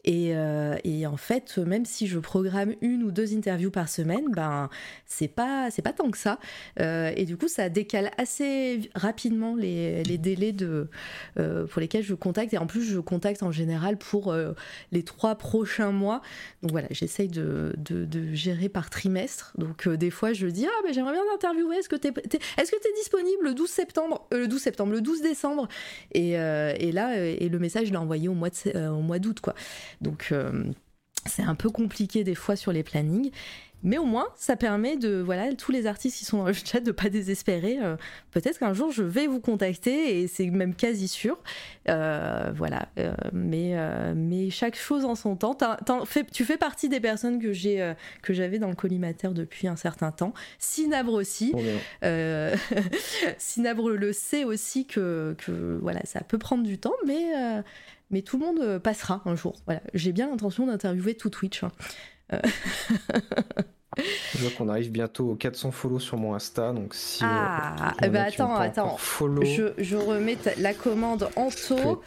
Et, 0.05 0.35
euh, 0.35 0.75
et 0.83 1.05
en 1.05 1.17
fait, 1.17 1.59
même 1.59 1.85
si 1.85 2.07
je 2.07 2.17
programme 2.17 2.73
une 2.81 3.03
ou 3.03 3.11
deux 3.11 3.35
interviews 3.37 3.69
par 3.69 3.89
semaine, 3.89 4.25
ben 4.31 4.69
c'est 5.05 5.27
pas 5.27 5.69
c'est 5.69 5.83
pas 5.83 5.93
tant 5.93 6.09
que 6.09 6.17
ça. 6.17 6.39
Euh, 6.79 7.11
et 7.15 7.25
du 7.25 7.37
coup, 7.37 7.47
ça 7.47 7.69
décale 7.69 8.09
assez 8.17 8.89
rapidement 8.95 9.55
les, 9.55 10.01
les 10.03 10.17
délais 10.17 10.51
de, 10.51 10.89
pour 11.35 11.79
lesquels 11.79 12.03
je 12.03 12.15
contacte. 12.15 12.53
Et 12.55 12.57
en 12.57 12.65
plus, 12.65 12.83
je 12.83 12.99
contacte 12.99 13.43
en 13.43 13.51
général 13.51 13.97
pour 13.97 14.35
les 14.91 15.03
trois 15.03 15.35
prochains 15.35 15.91
mois. 15.91 16.21
Donc 16.63 16.71
voilà, 16.71 16.87
j'essaye 16.89 17.27
de, 17.27 17.75
de, 17.77 18.33
gérer 18.33 18.67
par 18.69 18.89
trimestre. 18.89 19.53
Donc 19.59 19.87
des 19.87 20.09
fois, 20.09 20.33
je 20.33 20.47
dis 20.47 20.65
ah 20.65 20.81
ben 20.83 20.91
j'aimerais 20.91 21.13
bien 21.13 21.21
t'interviewer. 21.33 21.75
Est-ce 21.77 21.89
que 21.89 21.95
t'es 21.95 22.11
t'es- 22.11 22.39
est-ce 22.57 22.71
que 22.71 22.77
t'es 22.81 22.93
disponible 22.97 23.43
le 23.43 23.53
12 23.53 23.69
septembre, 23.69 24.25
le 24.31 24.47
12 24.47 24.59
septembre, 24.59 24.91
le 24.93 25.01
12 25.01 25.21
décembre? 25.21 25.67
Et, 26.13 26.31
et 26.31 26.91
là, 26.91 27.10
et 27.15 27.49
le 27.49 27.59
message 27.59 27.87
je 27.87 27.91
l'ai 27.91 27.97
envoyé 27.97 28.27
au 28.27 28.33
mois 28.33 28.49
euh, 28.75 29.19
d'août 29.19 29.39
quoi. 29.41 29.55
Donc 30.01 30.29
euh, 30.31 30.63
c'est 31.25 31.43
un 31.43 31.55
peu 31.55 31.69
compliqué 31.69 32.23
des 32.23 32.35
fois 32.35 32.55
sur 32.55 32.71
les 32.71 32.83
plannings. 32.83 33.31
Mais 33.83 33.97
au 33.97 34.05
moins, 34.05 34.27
ça 34.35 34.55
permet 34.55 34.95
de, 34.95 35.21
voilà, 35.21 35.53
tous 35.55 35.71
les 35.71 35.87
artistes 35.87 36.17
qui 36.17 36.25
sont 36.25 36.37
dans 36.39 36.45
le 36.45 36.53
chat 36.53 36.79
de 36.81 36.91
pas 36.91 37.09
désespérer. 37.09 37.79
Euh, 37.81 37.95
Peut-être 38.31 38.59
qu'un 38.59 38.73
jour, 38.73 38.91
je 38.91 39.03
vais 39.03 39.27
vous 39.27 39.39
contacter 39.39 40.21
et 40.21 40.27
c'est 40.27 40.45
même 40.51 40.75
quasi 40.75 41.07
sûr. 41.07 41.37
Euh, 41.89 42.51
voilà. 42.55 42.87
Euh, 42.99 43.13
mais, 43.33 43.75
mais 44.15 44.49
chaque 44.49 44.77
chose 44.77 45.03
en 45.05 45.15
son 45.15 45.35
temps. 45.35 45.57
Fais- 46.05 46.25
tu 46.31 46.45
fais 46.45 46.57
partie 46.57 46.89
des 46.89 46.99
personnes 46.99 47.39
que 47.41 47.51
j'ai, 47.53 47.93
que 48.21 48.33
j'avais 48.33 48.59
dans 48.59 48.69
le 48.69 48.75
collimateur 48.75 49.33
depuis 49.33 49.67
un 49.67 49.75
certain 49.75 50.11
temps. 50.11 50.33
Sinabre 50.59 51.13
aussi. 51.13 51.51
Bon, 51.53 51.61
Sinabre 53.37 53.89
le 53.89 54.13
sait 54.13 54.43
aussi 54.43 54.85
que, 54.85 55.35
que 55.39 55.79
voilà, 55.81 56.01
ça 56.05 56.21
peut 56.21 56.37
prendre 56.37 56.63
du 56.63 56.77
temps, 56.77 56.93
mais, 57.05 57.25
mais 58.11 58.21
tout 58.21 58.37
le 58.39 58.45
monde 58.45 58.77
passera 58.79 59.21
un 59.25 59.35
jour. 59.35 59.55
Voilà. 59.65 59.81
J'ai 59.93 60.11
bien 60.11 60.29
l'intention 60.29 60.67
d'interviewer 60.67 61.15
tout 61.15 61.29
Twitch. 61.29 61.63
Je 63.97 64.37
vois 64.41 64.51
qu'on 64.57 64.69
arrive 64.69 64.89
bientôt 64.91 65.31
aux 65.31 65.35
400 65.35 65.71
follow 65.71 65.99
sur 65.99 66.17
mon 66.17 66.33
Insta, 66.33 66.71
donc 66.71 66.93
si. 66.95 67.23
euh, 67.23 67.27
Ah, 67.27 67.93
bah 68.09 68.23
attends, 68.23 68.55
attends. 68.55 68.97
Follow. 68.97 69.43
Je, 69.43 69.73
je 69.77 69.97
remets 69.97 70.37
la 70.57 70.73
commande 70.73 71.29
en 71.35 71.49
taux. 71.49 72.01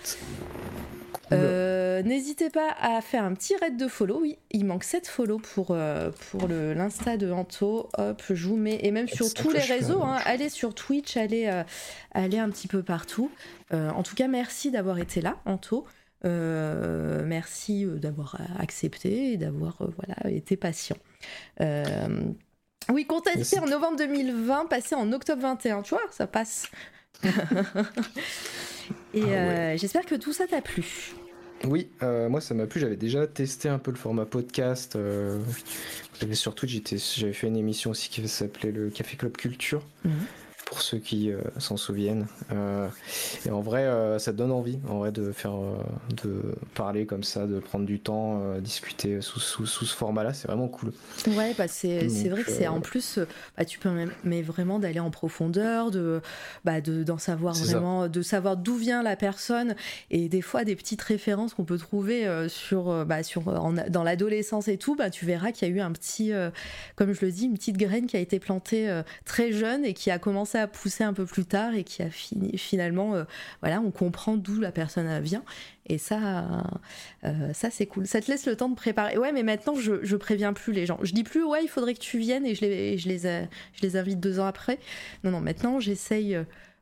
Euh, 1.32 2.02
N'hésitez 2.02 2.51
pas 2.51 2.68
à 2.80 3.01
faire 3.01 3.24
un 3.24 3.34
petit 3.34 3.55
raid 3.56 3.76
de 3.76 3.88
follow. 3.88 4.20
Oui, 4.22 4.38
il 4.51 4.64
manque 4.64 4.84
7 4.84 5.06
follow 5.09 5.38
pour, 5.38 5.68
euh, 5.70 6.10
pour 6.30 6.48
l'Insta 6.48 7.16
de 7.16 7.30
Anto. 7.30 7.88
Hop, 7.98 8.22
je 8.30 8.48
vous 8.48 8.56
mets. 8.56 8.78
Et 8.82 8.90
même 8.90 9.09
sur 9.09 9.32
tous 9.32 9.51
les 9.51 9.60
réseaux. 9.60 10.02
hein. 10.02 10.18
allez 10.24 10.48
sur 10.48 10.74
Twitch, 10.74 11.16
allez, 11.16 11.46
euh, 11.46 11.62
allez 12.12 12.38
un 12.38 12.51
petit 12.51 12.68
peu 12.68 12.82
partout. 12.82 13.30
Euh, 13.72 13.90
en 13.90 14.02
tout 14.02 14.14
cas, 14.14 14.28
merci 14.28 14.70
d'avoir 14.70 14.98
été 14.98 15.20
là, 15.20 15.36
Anto. 15.46 15.84
Euh, 16.24 17.22
merci 17.26 17.84
euh, 17.84 17.96
d'avoir 17.98 18.38
accepté 18.59 19.32
et 19.32 19.36
d'avoir 19.36 19.82
euh, 19.82 19.88
voilà, 19.96 20.30
été 20.34 20.56
patient. 20.56 20.96
Euh, 21.60 22.22
oui, 22.92 23.06
contacté 23.06 23.59
en 23.59 23.66
novembre 23.66 23.98
2020, 23.98 24.66
passé 24.66 24.94
en 24.94 25.12
octobre 25.12 25.42
21. 25.42 25.82
Tu 25.82 25.90
vois, 25.94 26.02
ça 26.10 26.26
passe. 26.26 26.70
et 27.24 27.26
Ah 29.14 29.14
ouais. 29.14 29.24
euh, 29.24 29.76
j'espère 29.76 30.05
que 30.06 30.14
tout 30.14 30.32
ça 30.32 30.46
t'a 30.46 30.60
plu. 30.60 31.14
Oui, 31.64 31.88
euh, 32.02 32.28
moi 32.28 32.40
ça 32.40 32.52
m'a 32.55 32.66
plu. 32.66 32.80
J'avais 32.80 32.96
déjà 32.96 33.26
testé 33.26 33.68
un 33.68 33.78
peu 33.78 33.90
le 33.90 33.96
format 33.96 34.26
podcast. 34.26 34.96
euh, 34.96 35.38
j'avais 36.20 36.34
sur 36.34 36.55
Twitch, 36.55 36.94
j'avais 37.16 37.32
fait 37.32 37.46
une 37.46 37.56
émission 37.56 37.90
aussi 37.90 38.10
qui 38.10 38.26
s'appelait 38.28 38.72
le 38.72 38.90
Café 38.90 39.16
Club 39.16 39.36
Culture. 39.36 39.82
Mhm. 40.05 40.12
Pour 40.66 40.81
ceux 40.81 40.99
qui 40.99 41.31
euh, 41.31 41.41
s'en 41.59 41.77
souviennent. 41.77 42.27
Euh, 42.51 42.89
et 43.47 43.51
en 43.51 43.61
vrai, 43.61 43.82
euh, 43.85 44.19
ça 44.19 44.32
donne 44.32 44.51
envie, 44.51 44.78
en 44.89 44.99
vrai, 44.99 45.12
de 45.12 45.31
faire, 45.31 45.55
euh, 45.55 45.77
de 46.24 46.41
parler 46.74 47.05
comme 47.07 47.23
ça, 47.23 47.47
de 47.47 47.61
prendre 47.61 47.85
du 47.85 48.01
temps, 48.01 48.41
discuter 48.61 49.20
sous, 49.20 49.41
sous, 49.41 49.66
sous 49.66 49.85
ce 49.85 49.95
format-là. 49.95 50.32
C'est 50.32 50.49
vraiment 50.49 50.66
cool. 50.69 50.93
Ouais, 51.28 51.55
bah 51.57 51.69
c'est 51.69 52.09
vrai 52.28 52.43
que 52.43 52.51
c'est 52.51 52.66
en 52.66 52.81
plus, 52.81 53.19
bah, 53.57 53.65
tu 53.65 53.78
peux 53.78 53.91
même, 53.91 54.11
mais 54.24 54.43
vraiment 54.43 54.78
d'aller 54.78 55.01
en 55.01 55.11
profondeur, 55.11 55.91
de 55.91 56.20
bah, 56.65 56.81
de- 56.81 57.05
d'en 57.05 57.19
savoir 57.19 57.55
ça. 57.55 57.65
vraiment, 57.66 58.09
de 58.09 58.23
savoir 58.23 58.57
d'où 58.57 58.74
vient 58.77 59.03
la 59.03 59.16
personne 59.16 59.77
et 60.11 60.28
des 60.28 60.43
fois 60.43 60.65
des 60.65 60.74
petites 60.77 61.03
références 61.03 61.55
qu'on 61.55 61.65
peut 61.65 61.78
trouver 61.78 62.27
sur, 62.49 63.05
bah, 63.05 63.23
sur 63.23 63.47
en- 63.49 63.74
dans 63.91 64.03
l'adolescence 64.03 64.66
et 64.69 64.78
tout, 64.78 64.97
bah, 64.97 65.11
tu 65.11 65.27
verras 65.27 65.53
qu'il 65.53 65.69
y 65.69 65.70
a 65.70 65.74
eu 65.74 65.81
un 65.81 65.93
petit, 65.93 66.32
comme 66.97 67.12
je 67.12 67.24
le 67.24 67.31
dis, 67.31 67.45
une 67.45 67.55
petite 67.55 67.77
graine 67.77 68.07
qui 68.07 68.16
a 68.16 68.20
été 68.20 68.39
plantée 68.41 69.03
très 69.24 69.53
jeune 69.53 69.85
et 69.85 69.93
qui 69.95 70.11
a 70.11 70.19
commencé 70.19 70.53
à 70.59 70.66
pousser 70.66 71.05
un 71.05 71.12
peu 71.12 71.24
plus 71.26 71.44
tard 71.44 71.74
et 71.74 71.85
qui 71.85 72.02
a 72.02 72.10
fini 72.10 72.56
finalement, 72.59 73.14
euh, 73.14 73.24
voilà, 73.60 73.81
on 73.81 73.90
comprend 73.90 74.36
d'où 74.36 74.60
la 74.60 74.72
personne 74.72 75.20
vient. 75.20 75.44
Et 75.86 75.98
ça, 75.98 76.64
euh, 77.24 77.52
ça 77.52 77.70
c'est 77.70 77.86
cool. 77.86 78.06
Ça 78.06 78.20
te 78.20 78.31
laisse 78.31 78.47
le 78.47 78.56
temps 78.56 78.68
de 78.68 78.74
préparer. 78.74 79.18
Ouais, 79.18 79.32
mais 79.32 79.43
maintenant 79.43 79.74
je, 79.74 80.02
je 80.02 80.16
préviens 80.16 80.52
plus 80.52 80.72
les 80.72 80.86
gens. 80.86 80.98
Je 81.02 81.12
dis 81.12 81.24
plus 81.24 81.44
ouais, 81.44 81.62
il 81.62 81.68
faudrait 81.68 81.94
que 81.94 82.01
tu 82.01 82.18
viennes 82.18 82.47
et 82.47 82.55
je 82.55 82.62
les, 82.62 82.98
je 82.98 83.09
les, 83.09 83.26
euh, 83.26 83.44
je 83.74 83.82
les 83.82 83.97
invite 83.97 84.20
deux 84.20 84.40
ans 84.40 84.47
après. 84.47 84.78
Non, 85.24 85.31
non, 85.31 85.40
maintenant 85.40 85.81
j'essaye, 85.81 86.39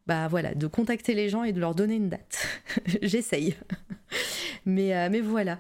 bah 0.07 0.29
voilà, 0.29 0.55
de 0.55 0.67
contacter 0.67 1.15
les 1.15 1.29
gens 1.29 1.45
et 1.45 1.53
de 1.53 1.61
leur 1.61 1.75
donner 1.75 1.97
une 1.97 2.09
date. 2.09 2.47
j'essaye. 3.03 3.57
mais, 4.67 4.97
euh, 4.97 5.09
mais 5.11 5.21
voilà. 5.21 5.59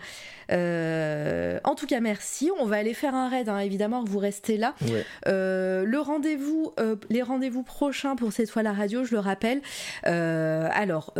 Euh, 0.50 1.58
en 1.64 1.74
tout 1.74 1.86
cas, 1.86 2.00
merci. 2.00 2.50
On 2.58 2.66
va 2.66 2.76
aller 2.76 2.94
faire 2.94 3.14
un 3.14 3.28
raid, 3.28 3.48
hein, 3.48 3.58
évidemment. 3.58 4.04
Vous 4.04 4.18
restez 4.18 4.56
là. 4.56 4.74
Ouais. 4.82 5.04
Euh, 5.28 5.84
le 5.84 5.98
rendez-vous, 6.00 6.74
les 7.10 7.22
rendez-vous 7.22 7.62
prochains 7.62 8.16
pour 8.16 8.32
cette 8.32 8.50
fois 8.50 8.62
la 8.62 8.72
radio, 8.72 9.04
je 9.04 9.12
le 9.12 9.20
rappelle. 9.20 9.62
Alors, 10.02 11.14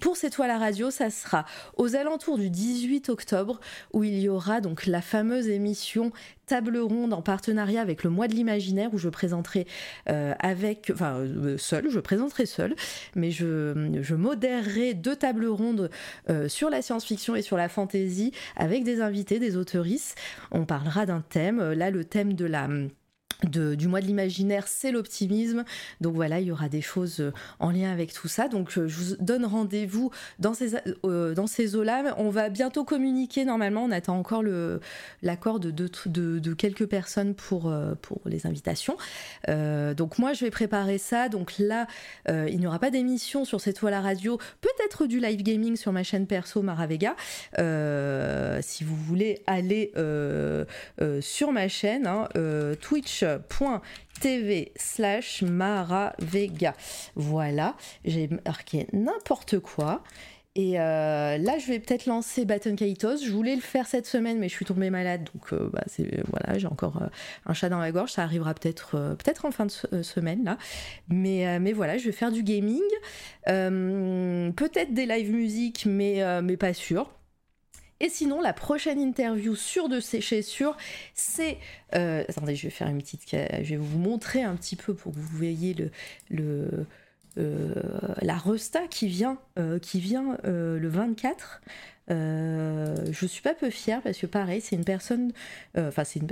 pour 0.00 0.16
cette 0.16 0.34
fois 0.34 0.46
la 0.46 0.58
radio, 0.58 0.90
ça 0.90 1.10
sera 1.10 1.44
aux 1.76 1.96
alentours 1.96 2.38
du 2.38 2.50
18 2.50 3.08
octobre, 3.08 3.60
où 3.92 4.04
il 4.04 4.18
y 4.18 4.28
aura 4.28 4.60
donc 4.60 4.86
la 4.86 5.02
fameuse 5.02 5.48
émission 5.48 6.12
Table 6.52 6.76
ronde 6.76 7.14
en 7.14 7.22
partenariat 7.22 7.80
avec 7.80 8.04
le 8.04 8.10
Mois 8.10 8.28
de 8.28 8.34
l'Imaginaire, 8.34 8.92
où 8.92 8.98
je 8.98 9.08
présenterai 9.08 9.66
euh, 10.10 10.34
avec, 10.38 10.90
enfin 10.92 11.14
euh, 11.14 11.56
seul, 11.56 11.88
je 11.88 11.98
présenterai 11.98 12.44
seul, 12.44 12.74
mais 13.14 13.30
je, 13.30 13.98
je 14.02 14.14
modérerai 14.14 14.92
deux 14.92 15.16
tables 15.16 15.46
rondes 15.46 15.88
euh, 16.28 16.48
sur 16.48 16.61
la 16.70 16.82
science-fiction 16.82 17.34
et 17.36 17.42
sur 17.42 17.56
la 17.56 17.68
fantasy 17.68 18.32
avec 18.56 18.84
des 18.84 19.00
invités, 19.00 19.38
des 19.38 19.56
auteurices. 19.56 20.14
On 20.50 20.64
parlera 20.64 21.06
d'un 21.06 21.20
thème. 21.20 21.60
Euh, 21.60 21.74
Là, 21.74 21.90
le 21.90 22.04
thème 22.04 22.34
de 22.34 22.44
la 22.44 22.68
du 23.48 23.88
mois 23.88 24.00
de 24.00 24.06
l'imaginaire, 24.06 24.68
c'est 24.68 24.92
l'optimisme. 24.92 25.64
Donc 26.00 26.14
voilà, 26.14 26.40
il 26.40 26.46
y 26.46 26.52
aura 26.52 26.68
des 26.68 26.80
choses 26.80 27.20
euh, 27.20 27.32
en 27.58 27.70
lien 27.70 27.90
avec 27.90 28.12
tout 28.12 28.28
ça. 28.28 28.48
Donc 28.48 28.76
euh, 28.76 28.88
je 28.88 28.96
vous 28.96 29.16
donne 29.20 29.44
rendez-vous 29.44 30.10
dans 30.38 30.54
ces, 30.54 30.76
euh, 31.04 31.34
dans 31.34 31.46
ces 31.46 31.76
eaux-là. 31.76 32.14
On 32.18 32.30
va 32.30 32.48
bientôt 32.48 32.84
communiquer 32.84 33.44
normalement. 33.44 33.84
On 33.84 33.90
attend 33.90 34.18
encore 34.18 34.42
l'accord 35.22 35.60
de, 35.60 36.52
quelques 36.54 36.86
personnes 36.86 37.34
pour, 37.34 37.72
les 38.26 38.46
invitations. 38.46 38.96
Donc 39.48 40.18
moi, 40.18 40.32
je 40.32 40.44
vais 40.44 40.50
préparer 40.50 40.98
ça. 40.98 41.28
Donc 41.28 41.58
là, 41.58 41.86
il 42.28 42.58
n'y 42.58 42.66
aura 42.66 42.78
pas 42.78 42.90
d'émission 42.90 43.44
sur 43.44 43.60
cette 43.60 43.82
à 43.82 43.90
la 43.90 44.00
radio. 44.00 44.38
Peut-être 44.60 45.06
du 45.06 45.18
live 45.18 45.42
gaming 45.42 45.76
sur 45.76 45.92
ma 45.92 46.04
chaîne 46.04 46.26
perso 46.26 46.62
Maravega. 46.62 47.16
Si 48.62 48.84
vous 48.84 48.96
voulez 48.96 49.42
aller 49.46 49.92
sur 51.20 51.52
ma 51.52 51.68
chaîne, 51.68 52.06
hein, 52.06 52.28
euh, 52.36 52.74
twitch.tv 53.38 54.72
slash 54.76 55.42
maravega. 55.42 56.74
Voilà, 57.14 57.76
j'ai 58.04 58.28
marqué 58.46 58.86
n'importe 58.92 59.58
quoi. 59.58 60.02
Et 60.54 60.78
euh, 60.78 61.38
là, 61.38 61.56
je 61.58 61.66
vais 61.66 61.78
peut-être 61.78 62.04
lancer 62.04 62.44
Baton 62.44 62.76
Kaitos. 62.76 63.24
Je 63.24 63.30
voulais 63.30 63.54
le 63.54 63.62
faire 63.62 63.86
cette 63.86 64.04
semaine, 64.06 64.38
mais 64.38 64.50
je 64.50 64.54
suis 64.54 64.66
tombée 64.66 64.90
malade, 64.90 65.26
donc 65.32 65.50
euh, 65.54 65.70
bah, 65.72 65.82
voilà, 66.28 66.58
j'ai 66.58 66.66
encore 66.66 67.02
euh, 67.02 67.06
un 67.46 67.54
chat 67.54 67.70
dans 67.70 67.78
la 67.78 67.90
gorge. 67.90 68.12
Ça 68.12 68.22
arrivera 68.22 68.52
peut-être, 68.52 68.96
euh, 68.96 69.14
peut-être 69.14 69.46
en 69.46 69.50
fin 69.50 69.64
de 69.64 69.70
se- 69.70 70.02
semaine 70.02 70.44
là. 70.44 70.58
Mais 71.08 71.58
mais 71.58 71.72
voilà, 71.72 71.96
je 71.96 72.04
vais 72.04 72.12
faire 72.12 72.30
du 72.30 72.42
gaming, 72.42 72.82
peut-être 73.46 74.92
des 74.92 75.06
live 75.06 75.32
musique, 75.32 75.86
mais 75.86 76.22
mais 76.42 76.58
pas 76.58 76.74
sûr. 76.74 77.10
Et 78.02 78.08
sinon, 78.08 78.40
la 78.40 78.52
prochaine 78.52 79.00
interview 79.00 79.54
sur 79.54 79.88
de 79.88 80.00
sécher 80.00 80.42
sûr, 80.42 80.76
c'est. 81.14 81.56
euh, 81.94 82.24
attendez, 82.28 82.56
je 82.56 82.64
vais 82.64 82.70
faire 82.70 82.88
une 82.88 82.98
petite. 82.98 83.24
Je 83.30 83.70
vais 83.70 83.76
vous 83.76 83.98
montrer 83.98 84.42
un 84.42 84.56
petit 84.56 84.74
peu 84.76 84.92
pour 84.92 85.12
que 85.12 85.16
vous 85.16 85.36
voyez 85.36 85.72
le. 85.74 85.90
le 86.28 86.86
la 87.36 88.36
Resta 88.36 88.86
qui 88.88 89.06
vient, 89.06 89.38
qui 89.80 90.00
vient 90.00 90.36
le 90.44 90.86
24. 90.86 91.62
je 92.10 93.26
suis 93.26 93.40
pas 93.40 93.54
peu 93.54 93.70
fière 93.70 94.02
parce 94.02 94.18
que 94.18 94.26
pareil, 94.26 94.60
c'est 94.60 94.76
une 94.76 94.84
personne, 94.84 95.32
enfin 95.74 96.04
c'est 96.04 96.20
une, 96.20 96.28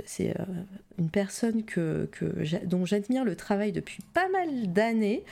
une, 0.99 1.09
personne 1.09 1.63
que, 1.63 2.07
que 2.11 2.65
dont 2.67 2.85
j'admire 2.85 3.25
le 3.25 3.35
travail 3.35 3.71
depuis 3.71 4.03
pas 4.13 4.29
mal 4.29 4.71
d'années. 4.71 5.23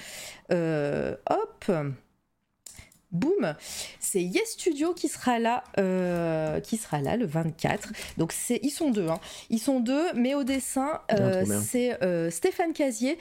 hop, 0.49 1.71
boum, 3.11 3.55
c'est 3.99 4.21
Yes 4.21 4.51
Studio 4.51 4.93
qui 4.93 5.07
sera 5.07 5.39
là, 5.39 5.63
euh, 5.79 6.59
qui 6.59 6.77
sera 6.77 7.01
là 7.01 7.17
le 7.17 7.25
24. 7.25 7.91
Donc 8.17 8.31
c'est, 8.31 8.59
ils 8.61 8.69
sont 8.69 8.91
deux, 8.91 9.07
hein. 9.07 9.19
ils 9.49 9.59
sont 9.59 9.79
deux, 9.79 10.13
mais 10.13 10.35
au 10.35 10.43
dessin 10.43 11.01
euh, 11.11 11.43
c'est 11.63 12.01
euh, 12.03 12.29
Stéphane 12.29 12.73
Casier 12.73 13.17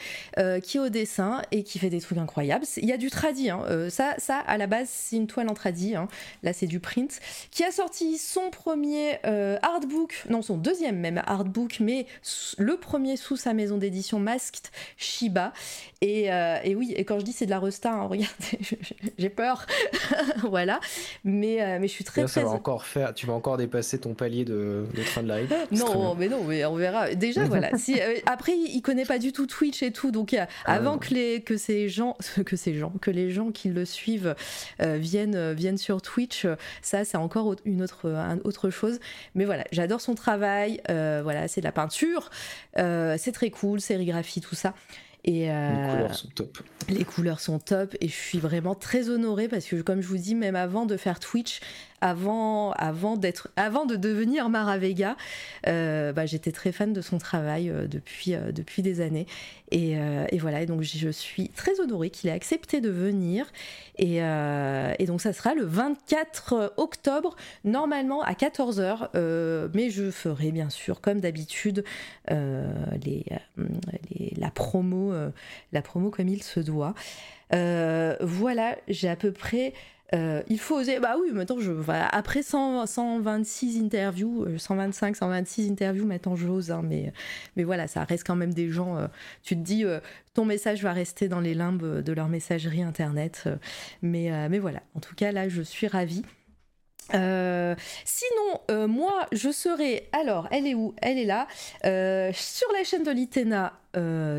qui 0.62 0.76
est 0.76 0.80
au 0.80 0.88
dessin 0.88 1.42
et 1.50 1.62
qui 1.62 1.78
fait 1.78 1.90
des 1.90 2.00
trucs 2.00 2.18
incroyables. 2.18 2.64
Il 2.76 2.86
y 2.86 2.92
a 2.92 2.96
du 2.96 3.10
tradi, 3.10 3.50
hein. 3.50 3.64
ça, 3.90 4.14
ça 4.18 4.38
à 4.38 4.58
la 4.58 4.66
base 4.66 4.88
c'est 4.90 5.16
une 5.16 5.26
toile 5.26 5.48
en 5.48 5.54
tradi, 5.54 5.94
hein. 5.94 6.08
là 6.42 6.52
c'est 6.52 6.66
du 6.66 6.80
print, 6.80 7.20
qui 7.50 7.64
a 7.64 7.70
sorti 7.70 8.18
son 8.18 8.50
premier 8.50 9.18
artbook, 9.62 10.24
non 10.28 10.42
son 10.42 10.56
deuxième 10.56 10.98
même 10.98 11.22
artbook, 11.26 11.80
mais 11.80 12.06
le 12.58 12.76
premier 12.76 13.16
sous 13.16 13.36
sa 13.36 13.54
maison 13.54 13.78
d'édition 13.78 14.18
Masked 14.18 14.68
Shiba. 14.96 15.52
Et, 16.00 16.26
et, 16.64 16.74
oui, 16.74 16.92
et 16.96 17.04
quand 17.04 17.18
je 17.18 17.24
dis 17.24 17.32
c'est 17.32 17.46
de 17.46 17.50
la 17.50 17.58
resta, 17.58 18.02
regardez, 18.02 18.58
j'ai 19.18 19.30
peur. 19.30 19.66
voilà. 20.48 20.80
Mais, 21.24 21.62
euh, 21.62 21.78
mais 21.80 21.88
je 21.88 21.92
suis 21.92 22.04
très, 22.04 22.24
très... 22.24 22.44
encore 22.44 22.84
faire, 22.84 23.14
tu 23.14 23.26
vas 23.26 23.32
encore 23.32 23.56
dépasser 23.56 23.98
ton 23.98 24.14
palier 24.14 24.44
de, 24.44 24.86
train 25.06 25.22
de 25.22 25.28
live. 25.28 25.54
Non, 25.70 26.14
mais 26.14 26.28
non, 26.28 26.44
mais 26.44 26.64
on 26.64 26.74
verra. 26.74 27.14
Déjà, 27.14 27.44
voilà. 27.48 27.76
Si, 27.76 28.00
euh, 28.00 28.14
après, 28.26 28.52
il 28.52 28.80
connaît 28.82 29.04
pas 29.04 29.18
du 29.18 29.32
tout 29.32 29.46
Twitch 29.46 29.82
et 29.82 29.92
tout, 29.92 30.10
donc 30.10 30.34
euh, 30.34 30.44
ah 30.64 30.74
avant 30.74 30.98
que, 30.98 31.14
les, 31.14 31.42
que 31.42 31.56
ces 31.56 31.88
gens, 31.88 32.16
que 32.44 32.56
ces 32.56 32.74
gens, 32.74 32.92
que 33.00 33.10
les 33.10 33.30
gens 33.30 33.50
qui 33.50 33.68
le 33.68 33.84
suivent 33.84 34.34
viennent, 34.80 35.52
viennent 35.52 35.78
sur 35.78 36.02
Twitch, 36.02 36.46
ça, 36.82 37.04
c'est 37.04 37.16
encore 37.16 37.54
une 37.64 37.82
autre, 37.82 38.08
autre 38.44 38.70
chose. 38.70 38.98
Mais 39.34 39.44
voilà, 39.44 39.64
j'adore 39.72 40.00
son 40.00 40.14
travail. 40.14 40.80
voilà, 40.88 41.48
c'est 41.48 41.60
de 41.60 41.66
la 41.66 41.72
peinture. 41.72 42.30
c'est 42.76 43.32
très 43.32 43.50
cool, 43.50 43.80
sérigraphie, 43.80 44.40
tout 44.40 44.54
ça. 44.54 44.74
Et, 45.24 45.48
les 45.48 45.88
couleurs 45.90 46.14
sont 46.14 46.28
top. 46.28 46.58
Les 46.88 47.04
couleurs 47.04 47.40
sont 47.40 47.58
top 47.58 47.96
et 48.00 48.08
je 48.08 48.14
suis 48.14 48.38
vraiment 48.38 48.74
très 48.74 49.10
honorée 49.10 49.48
parce 49.48 49.66
que 49.66 49.76
comme 49.82 50.00
je 50.00 50.08
vous 50.08 50.16
dis, 50.16 50.34
même 50.34 50.56
avant 50.56 50.86
de 50.86 50.96
faire 50.96 51.20
Twitch, 51.20 51.60
avant, 52.00 52.74
d'être, 53.16 53.48
avant 53.56 53.86
de 53.86 53.96
devenir 53.96 54.48
Mara 54.48 54.78
Vega, 54.78 55.16
euh, 55.66 56.12
bah, 56.12 56.26
j'étais 56.26 56.52
très 56.52 56.72
fan 56.72 56.92
de 56.92 57.00
son 57.00 57.18
travail 57.18 57.70
euh, 57.70 57.86
depuis, 57.86 58.34
euh, 58.34 58.52
depuis 58.52 58.82
des 58.82 59.00
années. 59.00 59.26
Et, 59.70 59.96
et, 60.30 60.38
voilà, 60.38 60.62
et 60.62 60.66
donc 60.66 60.80
je 60.80 61.10
suis 61.10 61.50
très 61.50 61.78
honorée 61.78 62.08
qu'il 62.08 62.30
ait 62.30 62.32
accepté 62.32 62.80
de 62.80 62.88
venir. 62.88 63.52
Et, 63.98 64.16
et, 64.16 65.06
donc 65.06 65.20
ça 65.20 65.34
sera 65.34 65.52
le 65.52 65.66
24 65.66 66.72
octobre, 66.78 67.36
normalement 67.64 68.22
à 68.22 68.32
14h. 68.32 69.10
mais 69.74 69.90
je 69.90 70.10
ferai 70.10 70.52
bien 70.52 70.70
sûr, 70.70 71.02
comme 71.02 71.20
d'habitude, 71.20 71.84
les, 72.30 73.24
les, 74.08 74.32
la, 74.38 74.50
promo, 74.50 75.12
la 75.72 75.82
promo 75.82 76.08
comme 76.08 76.28
il 76.28 76.42
se 76.42 76.60
doit. 76.60 76.94
voilà, 77.52 78.74
j'ai 78.88 79.10
à 79.10 79.16
peu 79.16 79.32
près 79.32 79.74
euh, 80.14 80.42
il 80.48 80.58
faut 80.58 80.76
oser. 80.76 81.00
Bah 81.00 81.16
oui, 81.20 81.30
maintenant, 81.32 81.58
je, 81.60 81.72
après 82.10 82.42
126 82.42 83.80
interviews, 83.82 84.46
125, 84.56 85.14
euh, 85.14 85.18
126 85.18 85.70
interviews, 85.70 86.06
maintenant 86.06 86.36
j'ose. 86.36 86.70
Hein, 86.70 86.82
mais, 86.82 87.12
mais 87.56 87.64
voilà, 87.64 87.86
ça 87.86 88.04
reste 88.04 88.26
quand 88.26 88.36
même 88.36 88.54
des 88.54 88.70
gens. 88.70 88.96
Euh, 88.96 89.06
tu 89.42 89.54
te 89.54 89.60
dis, 89.60 89.84
ton 90.34 90.44
message 90.44 90.82
va 90.82 90.92
rester 90.92 91.28
dans 91.28 91.40
les 91.40 91.54
limbes 91.54 92.02
de 92.02 92.12
leur 92.12 92.28
messagerie 92.28 92.82
internet. 92.82 93.48
mais, 94.02 94.48
mais 94.48 94.58
voilà, 94.58 94.82
en 94.94 95.00
tout 95.00 95.14
cas, 95.14 95.32
là, 95.32 95.48
je 95.48 95.62
suis 95.62 95.86
ravie. 95.86 96.22
Euh, 97.14 97.74
sinon, 98.04 98.60
euh, 98.70 98.86
moi, 98.86 99.26
je 99.32 99.50
serai. 99.50 100.08
Alors, 100.12 100.48
elle 100.50 100.66
est 100.66 100.74
où? 100.74 100.94
Elle 100.98 101.18
est 101.18 101.24
là, 101.24 101.46
euh, 101.84 102.30
sur 102.34 102.68
la 102.72 102.84
chaîne 102.84 103.04
de 103.04 103.10
l'Itena 103.10 103.74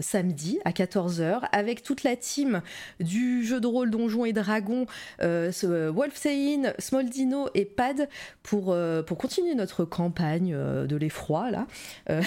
samedi 0.01 0.57
à 0.63 0.71
14h, 0.71 1.41
avec 1.51 1.83
toute 1.83 2.03
la 2.03 2.15
team 2.15 2.61
du 3.01 3.43
jeu 3.43 3.59
de 3.59 3.67
rôle 3.67 3.89
Donjons 3.89 4.23
et 4.23 4.31
Dragons, 4.31 4.85
Wolfsein, 5.19 6.71
Smoldino 6.79 7.49
et 7.55 7.65
Pad, 7.65 8.07
pour, 8.41 8.73
pour 9.05 9.17
continuer 9.17 9.55
notre 9.55 9.83
campagne 9.83 10.53
de 10.53 10.95
l'effroi, 10.95 11.51
là. 11.51 11.67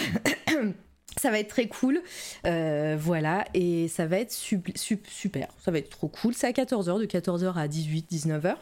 Ça 1.21 1.31
va 1.31 1.39
être 1.39 1.49
très 1.49 1.69
cool, 1.69 2.03
voilà, 2.45 3.45
et 3.53 3.89
ça 3.89 4.07
va 4.07 4.19
être 4.19 4.33
super, 4.33 5.49
ça 5.59 5.71
va 5.71 5.79
être 5.79 5.91
trop 5.91 6.09
cool. 6.09 6.33
C'est 6.33 6.47
à 6.47 6.53
14h, 6.53 6.99
de 6.99 7.05
14h 7.05 7.55
à 7.55 7.69
18, 7.69 8.11
19h, 8.11 8.57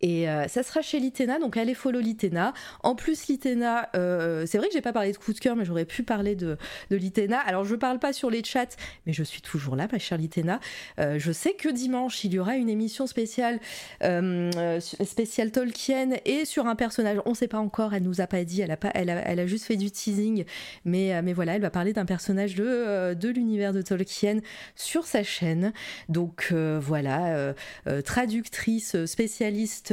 et 0.00 0.28
euh, 0.28 0.48
ça 0.48 0.62
sera 0.62 0.82
chez 0.82 0.98
Litena, 0.98 1.38
donc 1.38 1.56
allez 1.56 1.74
follow 1.74 2.00
Litena. 2.00 2.52
En 2.82 2.94
plus, 2.94 3.28
Litena, 3.28 3.88
euh, 3.94 4.44
c'est 4.46 4.58
vrai 4.58 4.68
que 4.68 4.72
j'ai 4.72 4.80
pas 4.80 4.92
parlé 4.92 5.12
de 5.12 5.16
coup 5.16 5.32
de 5.32 5.38
cœur, 5.38 5.56
mais 5.56 5.64
j'aurais 5.64 5.84
pu 5.84 6.02
parler 6.02 6.34
de, 6.34 6.56
de 6.90 6.96
Litena. 6.96 7.38
Alors, 7.38 7.64
je 7.64 7.74
parle 7.74 7.98
pas 7.98 8.12
sur 8.12 8.30
les 8.30 8.44
chats, 8.44 8.76
mais 9.06 9.12
je 9.12 9.22
suis 9.22 9.42
toujours 9.42 9.76
là, 9.76 9.88
ma 9.90 9.98
chère 9.98 10.18
Litena. 10.18 10.60
je 10.98 11.32
sais 11.32 11.54
que 11.54 11.68
dimanche, 11.68 12.24
il 12.24 12.34
y 12.34 12.38
aura 12.38 12.56
une 12.56 12.68
émission 12.68 13.06
spéciale, 13.06 13.60
Tolkien, 15.52 16.10
et 16.24 16.44
sur 16.44 16.66
un 16.66 16.76
personnage, 16.76 17.18
on 17.26 17.34
sait 17.34 17.48
pas 17.48 17.58
encore, 17.58 17.94
elle 17.94 18.02
nous 18.02 18.20
a 18.20 18.26
pas 18.26 18.44
dit, 18.44 18.62
elle 18.62 18.70
a, 19.10 19.46
juste 19.46 19.64
fait 19.64 19.76
du 19.76 19.90
teasing, 19.90 20.44
mais, 20.84 21.32
voilà, 21.32 21.56
elle 21.56 21.62
va 21.62 21.70
parler 21.70 21.92
d'un 21.92 22.04
personnage 22.04 22.54
de, 22.54 22.64
euh, 22.64 23.14
l'univers 23.32 23.72
de 23.72 23.82
Tolkien 23.82 24.40
sur 24.74 25.04
sa 25.04 25.22
chaîne. 25.22 25.72
Donc 26.08 26.48
euh, 26.52 26.80
voilà, 26.82 27.54
euh, 27.86 28.02
traductrice 28.02 29.04
spécialiste, 29.06 29.89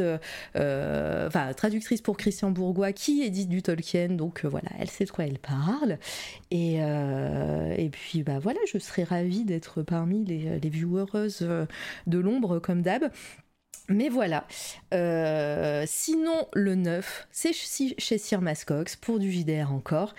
enfin 0.56 1.53
traductrice 1.56 2.02
pour 2.02 2.18
Christian 2.18 2.52
Bourgois 2.52 2.94
qui 2.94 3.24
édite 3.24 3.49
du 3.49 3.61
Tolkien. 3.61 4.10
Donc 4.10 4.45
voilà, 4.45 4.69
elle 4.80 4.90
sait 4.90 5.06
de 5.06 5.11
quoi 5.11 5.26
elle 5.26 5.40
parle. 5.40 5.98
Et, 6.52 6.80
puis 7.91 8.24
bah 8.24 8.40
voilà, 8.40 8.60
je 8.72 8.78
serais 8.80 9.03
ravie 9.03 9.44
d'être 9.44 9.82
parmi 9.82 10.26
les, 10.26 10.60
les 10.60 10.69
viewers 10.69 11.06
de 12.07 12.18
l'ombre 12.18 12.60
comme 12.60 12.82
d'hab. 12.82 13.10
Mais 13.90 14.10
voilà. 14.10 14.45
sinon, 15.86 16.48
le 16.53 16.76
9, 16.76 17.28
c'est 17.32 17.53
chez 17.53 18.18
Sir 18.18 18.41
Mascox 18.41 18.95
pour 18.95 19.19
du 19.19 19.32
JDR 19.32 19.72
encore. 19.72 20.14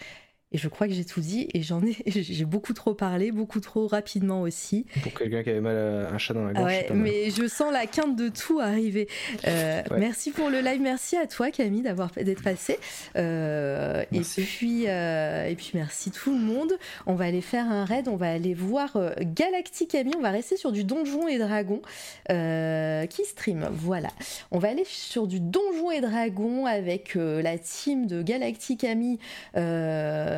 Et 0.51 0.57
je 0.57 0.69
crois 0.69 0.89
que 0.89 0.95
j'ai 0.95 1.05
tout 1.05 1.21
dit 1.21 1.47
et 1.53 1.61
j'en 1.61 1.83
ai, 1.83 1.95
j'ai 2.07 2.45
beaucoup 2.47 2.73
trop 2.73 2.95
parlé, 2.95 3.33
beaucoup 3.33 3.61
trop 3.61 3.87
rapidement 3.87 4.41
aussi. 4.41 4.87
Pour 5.03 5.13
quelqu'un 5.13 5.43
qui 5.43 5.51
avait 5.51 5.61
mal 5.61 5.77
à 5.77 6.15
un 6.15 6.19
chat 6.19 6.33
dans 6.33 6.45
la 6.45 6.55
gorge. 6.55 6.67
Ouais, 6.67 6.89
mais 6.95 7.31
je 7.31 7.47
sens 7.47 7.71
la 7.71 7.87
quinte 7.87 8.17
de 8.17 8.29
tout 8.29 8.59
arriver. 8.59 9.09
Euh, 9.47 9.83
merci 9.99 10.31
pour 10.31 10.49
le 10.49 10.61
live, 10.61 10.81
merci 10.81 11.17
à 11.17 11.27
toi 11.27 11.51
Camille 11.51 11.83
d'avoir 11.83 12.11
d'être 12.13 12.43
passé. 12.43 12.79
Euh, 13.17 14.05
et 14.11 14.21
puis 14.21 14.85
euh, 14.87 15.47
et 15.47 15.55
puis 15.55 15.73
merci 15.75 16.11
tout 16.11 16.33
le 16.33 16.39
monde. 16.39 16.73
On 17.07 17.15
va 17.15 17.27
aller 17.27 17.43
faire 17.43 17.71
un 17.71 17.85
raid, 17.85 18.09
on 18.09 18.17
va 18.17 18.31
aller 18.31 18.55
voir 18.55 18.99
Galactic 19.21 19.91
Camille. 19.91 20.15
On 20.17 20.23
va 20.23 20.31
rester 20.31 20.57
sur 20.57 20.73
du 20.73 20.83
Donjon 20.83 21.29
et 21.29 21.39
Dragon 21.39 21.83
qui 22.29 23.25
stream. 23.25 23.69
Voilà, 23.73 24.09
on 24.51 24.59
va 24.59 24.69
aller 24.69 24.85
sur 24.87 25.27
du 25.27 25.41
Donjon 25.41 25.91
et 25.91 26.01
Dragon 26.01 26.65
avec 26.65 27.17
la 27.17 27.59
team 27.59 28.07
de 28.07 28.23
Galactic 28.23 28.81
Camille. 28.81 29.19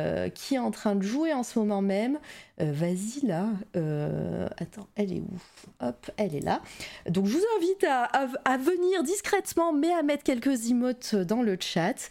qui 0.33 0.55
est 0.55 0.59
en 0.59 0.71
train 0.71 0.95
de 0.95 1.01
jouer 1.01 1.33
en 1.33 1.43
ce 1.43 1.59
moment 1.59 1.81
même. 1.81 2.19
Euh, 2.61 2.71
vas-y 2.71 3.25
là. 3.25 3.47
Euh, 3.75 4.47
attends, 4.57 4.87
elle 4.95 5.13
est 5.13 5.19
où? 5.19 5.37
Hop, 5.79 6.11
elle 6.17 6.35
est 6.35 6.41
là. 6.41 6.61
Donc 7.09 7.25
je 7.25 7.33
vous 7.33 7.43
invite 7.57 7.83
à, 7.85 8.57
venir 8.57 9.03
discrètement, 9.03 9.73
mais 9.73 9.91
à 9.91 10.03
mettre 10.03 10.23
quelques 10.23 10.69
emotes 10.69 11.15
dans 11.15 11.41
le 11.41 11.57
chat. 11.59 12.09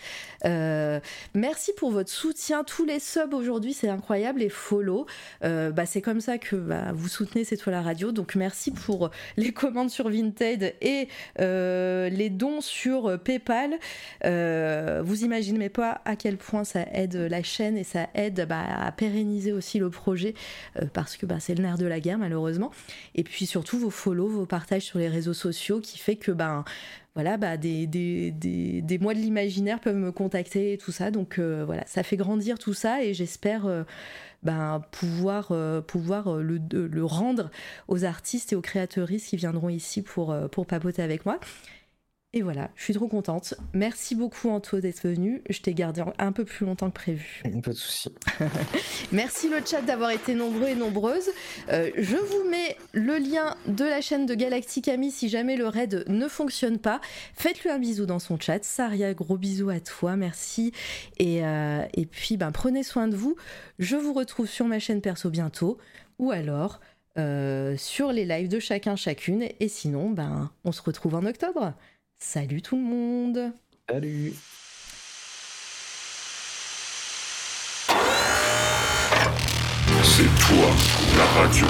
merci 1.34 1.72
pour 1.76 1.90
votre 1.90 2.10
soutien. 2.10 2.64
Tous 2.64 2.84
les 2.84 2.98
subs 2.98 3.34
aujourd'hui, 3.34 3.72
c'est 3.72 3.88
incroyable. 3.88 4.40
Les 4.40 4.48
follow, 4.48 5.06
bah, 5.42 5.86
c'est 5.86 6.00
comme 6.00 6.20
ça 6.20 6.38
que 6.38 6.56
bah, 6.56 6.92
vous 6.92 7.08
soutenez 7.08 7.44
cette 7.44 7.62
fois 7.62 7.72
la 7.72 7.82
radio. 7.82 8.12
Donc 8.12 8.34
merci 8.34 8.70
pour 8.70 9.10
les 9.36 9.52
commandes 9.52 9.90
sur 9.90 10.08
Vinted 10.10 10.74
et 10.80 11.08
les 11.38 12.30
dons 12.30 12.60
sur 12.60 13.18
PayPal. 13.20 13.78
vous 14.24 15.24
imaginez 15.24 15.68
pas 15.68 16.00
à 16.04 16.16
quel 16.16 16.36
point 16.36 16.64
ça 16.64 16.84
aide 16.92 17.14
la 17.14 17.42
chaîne 17.42 17.76
et 17.76 17.84
ça 17.84 18.08
aide 18.14 18.46
bah, 18.48 18.64
à 18.80 18.90
pérenniser 18.92 19.52
aussi 19.52 19.78
le 19.78 19.90
projet 19.90 20.34
euh, 20.34 20.39
parce 20.92 21.16
que 21.16 21.26
bah, 21.26 21.36
c'est 21.40 21.54
le 21.54 21.62
nerf 21.62 21.78
de 21.78 21.86
la 21.86 22.00
guerre 22.00 22.18
malheureusement. 22.18 22.70
Et 23.14 23.24
puis 23.24 23.46
surtout 23.46 23.78
vos 23.78 23.90
follow, 23.90 24.28
vos 24.28 24.46
partages 24.46 24.82
sur 24.82 24.98
les 24.98 25.08
réseaux 25.08 25.34
sociaux 25.34 25.80
qui 25.80 25.98
fait 25.98 26.16
que 26.16 26.32
ben 26.32 26.64
bah, 27.14 27.56
des, 27.56 27.86
des, 27.86 28.30
des, 28.30 28.98
mois 28.98 29.14
de 29.14 29.18
l'imaginaire 29.18 29.80
peuvent 29.80 29.96
me 29.96 30.12
contacter 30.12 30.72
et 30.72 30.78
tout 30.78 30.92
ça. 30.92 31.10
Donc 31.10 31.38
euh, 31.38 31.64
voilà, 31.66 31.84
ça 31.86 32.02
fait 32.02 32.16
grandir 32.16 32.58
tout 32.58 32.74
ça 32.74 33.02
et 33.02 33.14
j'espère 33.14 33.66
euh, 33.66 33.82
ben, 34.42 34.82
pouvoir, 34.90 35.52
pouvoir 35.86 36.36
le, 36.36 36.60
le, 36.72 37.04
rendre 37.04 37.50
aux 37.88 38.04
artistes 38.04 38.52
et 38.52 38.56
aux 38.56 38.62
créateuristes 38.62 39.28
qui 39.28 39.36
viendront 39.36 39.68
ici 39.68 40.02
pour, 40.02 40.34
pour 40.50 40.66
papoter 40.66 41.02
avec 41.02 41.26
moi. 41.26 41.38
Et 42.32 42.42
voilà, 42.42 42.70
je 42.76 42.84
suis 42.84 42.94
trop 42.94 43.08
contente. 43.08 43.54
Merci 43.72 44.14
beaucoup 44.14 44.50
Anto 44.50 44.78
d'être 44.78 45.02
venu. 45.02 45.42
Je 45.50 45.60
t'ai 45.60 45.74
gardé 45.74 46.04
un 46.18 46.30
peu 46.30 46.44
plus 46.44 46.64
longtemps 46.64 46.88
que 46.88 46.94
prévu. 46.94 47.42
Pas 47.42 47.70
de 47.70 47.76
souci. 47.76 48.08
Merci 49.12 49.48
le 49.48 49.56
chat 49.66 49.82
d'avoir 49.82 50.10
été 50.10 50.34
nombreux 50.34 50.68
et 50.68 50.76
nombreuses. 50.76 51.30
Euh, 51.70 51.90
je 51.98 52.14
vous 52.14 52.48
mets 52.48 52.76
le 52.92 53.18
lien 53.18 53.56
de 53.66 53.84
la 53.84 54.00
chaîne 54.00 54.26
de 54.26 54.34
Galactic 54.34 54.86
Ami 54.86 55.10
si 55.10 55.28
jamais 55.28 55.56
le 55.56 55.66
raid 55.66 56.04
ne 56.06 56.28
fonctionne 56.28 56.78
pas. 56.78 57.00
Faites-lui 57.34 57.68
un 57.68 57.80
bisou 57.80 58.06
dans 58.06 58.20
son 58.20 58.38
chat. 58.38 58.62
Saria, 58.62 59.12
gros 59.12 59.36
bisous 59.36 59.70
à 59.70 59.80
toi, 59.80 60.14
merci. 60.14 60.70
Et, 61.18 61.44
euh, 61.44 61.82
et 61.94 62.06
puis 62.06 62.36
ben, 62.36 62.52
prenez 62.52 62.84
soin 62.84 63.08
de 63.08 63.16
vous. 63.16 63.34
Je 63.80 63.96
vous 63.96 64.12
retrouve 64.12 64.46
sur 64.46 64.66
ma 64.66 64.78
chaîne 64.78 65.00
perso 65.00 65.30
bientôt. 65.30 65.78
Ou 66.20 66.30
alors 66.30 66.78
euh, 67.18 67.76
sur 67.76 68.12
les 68.12 68.24
lives 68.24 68.48
de 68.48 68.60
chacun 68.60 68.94
chacune. 68.94 69.48
Et 69.58 69.68
sinon, 69.68 70.10
ben, 70.10 70.50
on 70.64 70.70
se 70.70 70.80
retrouve 70.82 71.16
en 71.16 71.24
octobre. 71.26 71.74
Salut 72.22 72.60
tout 72.60 72.76
le 72.76 72.82
monde 72.82 73.52
Salut 73.88 74.34
C'est 80.04 80.28
toi, 80.38 80.68
la 81.16 81.24
radio. 81.40 81.66